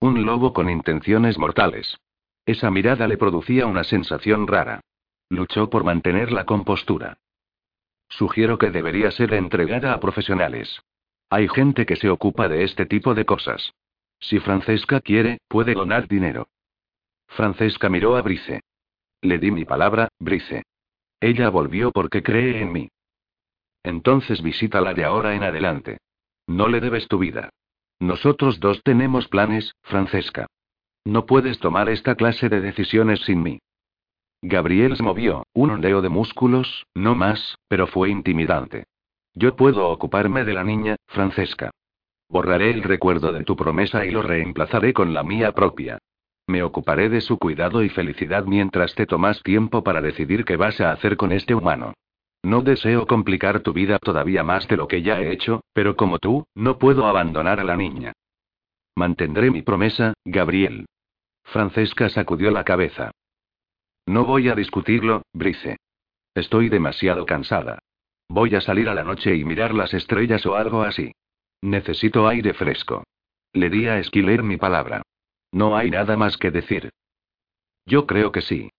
Un 0.00 0.24
lobo 0.24 0.52
con 0.52 0.68
intenciones 0.68 1.38
mortales. 1.38 1.96
Esa 2.46 2.70
mirada 2.70 3.06
le 3.06 3.16
producía 3.16 3.66
una 3.66 3.84
sensación 3.84 4.46
rara. 4.46 4.80
Luchó 5.30 5.70
por 5.70 5.84
mantener 5.84 6.32
la 6.32 6.44
compostura. 6.44 7.18
Sugiero 8.08 8.58
que 8.58 8.70
debería 8.70 9.12
ser 9.12 9.32
entregada 9.32 9.94
a 9.94 10.00
profesionales. 10.00 10.82
Hay 11.30 11.48
gente 11.48 11.86
que 11.86 11.94
se 11.94 12.10
ocupa 12.10 12.48
de 12.48 12.64
este 12.64 12.84
tipo 12.84 13.14
de 13.14 13.24
cosas. 13.24 13.72
Si 14.18 14.40
Francesca 14.40 15.00
quiere, 15.00 15.38
puede 15.46 15.74
donar 15.74 16.08
dinero. 16.08 16.48
Francesca 17.28 17.88
miró 17.88 18.16
a 18.16 18.22
Brice. 18.22 18.62
Le 19.22 19.38
di 19.38 19.52
mi 19.52 19.64
palabra, 19.64 20.08
Brice. 20.18 20.64
Ella 21.20 21.48
volvió 21.48 21.92
porque 21.92 22.24
cree 22.24 22.60
en 22.60 22.72
mí. 22.72 22.88
Entonces 23.84 24.42
visítala 24.42 24.94
de 24.94 25.04
ahora 25.04 25.36
en 25.36 25.44
adelante. 25.44 25.98
No 26.48 26.66
le 26.66 26.80
debes 26.80 27.06
tu 27.06 27.18
vida. 27.18 27.50
Nosotros 28.00 28.58
dos 28.58 28.82
tenemos 28.82 29.28
planes, 29.28 29.76
Francesca. 29.82 30.48
No 31.04 31.24
puedes 31.24 31.60
tomar 31.60 31.88
esta 31.88 32.16
clase 32.16 32.48
de 32.48 32.60
decisiones 32.60 33.20
sin 33.20 33.42
mí. 33.42 33.60
Gabriel 34.42 34.96
se 34.96 35.02
movió, 35.02 35.46
un 35.52 35.70
ondeo 35.70 36.00
de 36.00 36.08
músculos, 36.08 36.86
no 36.94 37.14
más, 37.14 37.58
pero 37.68 37.86
fue 37.86 38.08
intimidante. 38.08 38.84
Yo 39.34 39.54
puedo 39.54 39.88
ocuparme 39.88 40.44
de 40.44 40.54
la 40.54 40.64
niña, 40.64 40.96
Francesca. 41.06 41.70
Borraré 42.28 42.70
el 42.70 42.82
recuerdo 42.82 43.32
de 43.32 43.44
tu 43.44 43.54
promesa 43.54 44.06
y 44.06 44.10
lo 44.10 44.22
reemplazaré 44.22 44.92
con 44.92 45.12
la 45.12 45.22
mía 45.22 45.52
propia. 45.52 45.98
Me 46.46 46.62
ocuparé 46.62 47.08
de 47.08 47.20
su 47.20 47.38
cuidado 47.38 47.82
y 47.82 47.90
felicidad 47.90 48.44
mientras 48.44 48.94
te 48.94 49.06
tomas 49.06 49.42
tiempo 49.42 49.84
para 49.84 50.00
decidir 50.00 50.44
qué 50.44 50.56
vas 50.56 50.80
a 50.80 50.92
hacer 50.92 51.16
con 51.16 51.32
este 51.32 51.54
humano. 51.54 51.94
No 52.42 52.62
deseo 52.62 53.06
complicar 53.06 53.60
tu 53.60 53.72
vida 53.72 53.98
todavía 53.98 54.42
más 54.42 54.66
de 54.66 54.76
lo 54.76 54.88
que 54.88 55.02
ya 55.02 55.20
he 55.20 55.30
hecho, 55.30 55.60
pero 55.74 55.96
como 55.96 56.18
tú, 56.18 56.46
no 56.54 56.78
puedo 56.78 57.06
abandonar 57.06 57.60
a 57.60 57.64
la 57.64 57.76
niña. 57.76 58.14
Mantendré 58.96 59.50
mi 59.50 59.62
promesa, 59.62 60.14
Gabriel. 60.24 60.86
Francesca 61.44 62.08
sacudió 62.08 62.50
la 62.50 62.64
cabeza. 62.64 63.10
No 64.10 64.24
voy 64.24 64.48
a 64.48 64.56
discutirlo, 64.56 65.22
Brice. 65.32 65.76
Estoy 66.34 66.68
demasiado 66.68 67.24
cansada. 67.26 67.78
Voy 68.28 68.56
a 68.56 68.60
salir 68.60 68.88
a 68.88 68.94
la 68.94 69.04
noche 69.04 69.36
y 69.36 69.44
mirar 69.44 69.72
las 69.72 69.94
estrellas 69.94 70.44
o 70.46 70.56
algo 70.56 70.82
así. 70.82 71.12
Necesito 71.62 72.26
aire 72.26 72.52
fresco. 72.52 73.04
Le 73.52 73.70
di 73.70 73.86
a 73.86 74.00
Esquiler 74.00 74.42
mi 74.42 74.56
palabra. 74.56 75.02
No 75.52 75.76
hay 75.76 75.92
nada 75.92 76.16
más 76.16 76.36
que 76.38 76.50
decir. 76.50 76.90
Yo 77.86 78.08
creo 78.08 78.32
que 78.32 78.40
sí 78.40 78.70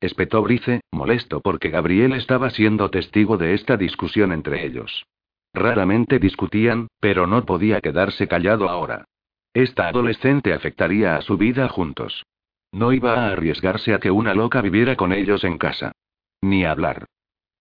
espetó 0.00 0.42
Brice, 0.42 0.80
molesto 0.92 1.42
porque 1.42 1.68
Gabriel 1.68 2.14
estaba 2.14 2.48
siendo 2.48 2.90
testigo 2.90 3.36
de 3.36 3.52
esta 3.52 3.76
discusión 3.76 4.32
entre 4.32 4.64
ellos. 4.64 5.04
Raramente 5.52 6.18
discutían, 6.18 6.88
pero 7.00 7.26
no 7.26 7.44
podía 7.44 7.82
quedarse 7.82 8.28
callado 8.28 8.70
ahora. 8.70 9.04
Esta 9.52 9.88
adolescente 9.88 10.54
afectaría 10.54 11.16
a 11.16 11.20
su 11.20 11.36
vida 11.36 11.68
juntos. 11.68 12.24
No 12.72 12.92
iba 12.92 13.14
a 13.14 13.32
arriesgarse 13.32 13.94
a 13.94 13.98
que 13.98 14.10
una 14.10 14.34
loca 14.34 14.60
viviera 14.60 14.96
con 14.96 15.12
ellos 15.12 15.44
en 15.44 15.58
casa. 15.58 15.92
Ni 16.40 16.64
hablar. 16.64 17.06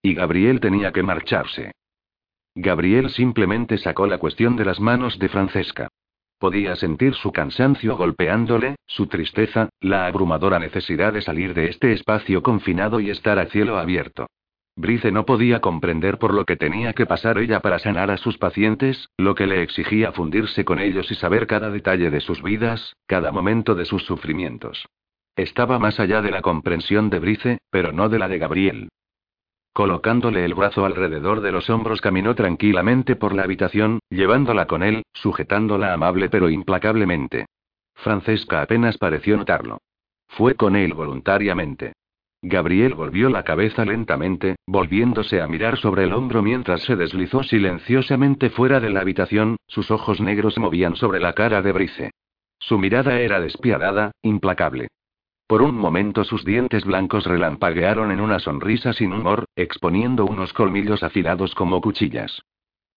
Y 0.02 0.14
Gabriel 0.14 0.60
tenía 0.60 0.92
que 0.92 1.04
marcharse. 1.04 1.72
Gabriel 2.56 3.10
simplemente 3.10 3.78
sacó 3.78 4.08
la 4.08 4.18
cuestión 4.18 4.56
de 4.56 4.66
las 4.66 4.80
manos 4.80 5.18
de 5.20 5.30
Francesca. 5.30 5.88
Podía 6.38 6.76
sentir 6.76 7.16
su 7.16 7.32
cansancio 7.32 7.98
golpeándole, 7.98 8.76
su 8.86 9.08
tristeza, 9.08 9.70
la 9.82 10.06
abrumadora 10.06 10.60
necesidad 10.60 11.14
de 11.14 11.22
salir 11.22 11.54
de 11.54 11.70
este 11.70 11.92
espacio 11.92 12.42
confinado 12.42 13.00
y 13.00 13.10
estar 13.10 13.40
a 13.40 13.48
cielo 13.48 13.78
abierto. 13.78 14.28
Brice 14.78 15.12
no 15.12 15.26
podía 15.26 15.60
comprender 15.60 16.18
por 16.18 16.34
lo 16.34 16.46
que 16.46 16.56
tenía 16.56 16.94
que 16.94 17.06
pasar 17.06 17.38
ella 17.38 17.60
para 17.60 17.80
sanar 17.80 18.12
a 18.12 18.16
sus 18.16 18.38
pacientes, 18.38 19.10
lo 19.18 19.36
que 19.36 19.46
le 19.46 19.62
exigía 19.62 20.14
fundirse 20.14 20.64
con 20.64 20.80
ellos 20.80 21.12
y 21.12 21.16
saber 21.16 21.48
cada 21.48 21.70
detalle 21.70 22.10
de 22.10 22.22
sus 22.22 22.42
vidas, 22.42 22.96
cada 23.06 23.34
momento 23.34 23.76
de 23.76 23.84
sus 23.84 24.06
sufrimientos. 24.06 24.88
Estaba 25.40 25.80
más 25.80 26.02
allá 26.02 26.22
de 26.22 26.32
la 26.32 26.42
comprensión 26.42 27.10
de 27.10 27.20
Brice, 27.20 27.60
pero 27.72 27.94
no 27.94 28.10
de 28.10 28.20
la 28.20 28.28
de 28.28 28.40
Gabriel. 28.40 28.90
Colocándole 29.72 30.44
el 30.44 30.54
brazo 30.54 30.84
alrededor 30.84 31.40
de 31.40 31.54
los 31.54 31.70
hombros 31.70 32.02
caminó 32.02 32.36
tranquilamente 32.36 33.16
por 33.16 33.34
la 33.34 33.44
habitación, 33.44 34.00
llevándola 34.10 34.66
con 34.66 34.84
él, 34.84 35.04
sujetándola 35.14 35.94
amable 35.94 36.28
pero 36.28 36.50
implacablemente. 36.50 37.46
Francesca 37.96 38.62
apenas 38.62 38.98
pareció 38.98 39.38
notarlo. 39.38 39.78
Fue 40.28 40.56
con 40.56 40.76
él 40.76 40.94
voluntariamente. 40.94 41.94
Gabriel 42.42 42.94
volvió 42.94 43.30
la 43.30 43.44
cabeza 43.44 43.86
lentamente, 43.86 44.58
volviéndose 44.68 45.40
a 45.40 45.48
mirar 45.48 45.78
sobre 45.78 46.04
el 46.04 46.12
hombro 46.12 46.42
mientras 46.42 46.82
se 46.82 46.98
deslizó 46.98 47.44
silenciosamente 47.44 48.50
fuera 48.50 48.82
de 48.82 48.90
la 48.90 49.00
habitación, 49.00 49.56
sus 49.68 49.90
ojos 49.90 50.20
negros 50.20 50.58
movían 50.58 50.98
sobre 50.98 51.22
la 51.22 51.32
cara 51.32 51.62
de 51.62 51.72
Brice. 51.72 52.12
Su 52.60 52.78
mirada 52.78 53.22
era 53.22 53.40
despiadada, 53.40 54.12
implacable. 54.22 54.90
Por 55.50 55.64
un 55.64 55.76
momento 55.80 56.24
sus 56.26 56.46
dientes 56.46 56.86
blancos 56.86 57.26
relampaguearon 57.26 58.12
en 58.12 58.22
una 58.22 58.38
sonrisa 58.38 58.94
sin 58.94 59.14
humor, 59.14 59.46
exponiendo 59.56 60.26
unos 60.26 60.54
colmillos 60.54 61.02
afilados 61.02 61.56
como 61.56 61.82
cuchillas. 61.82 62.44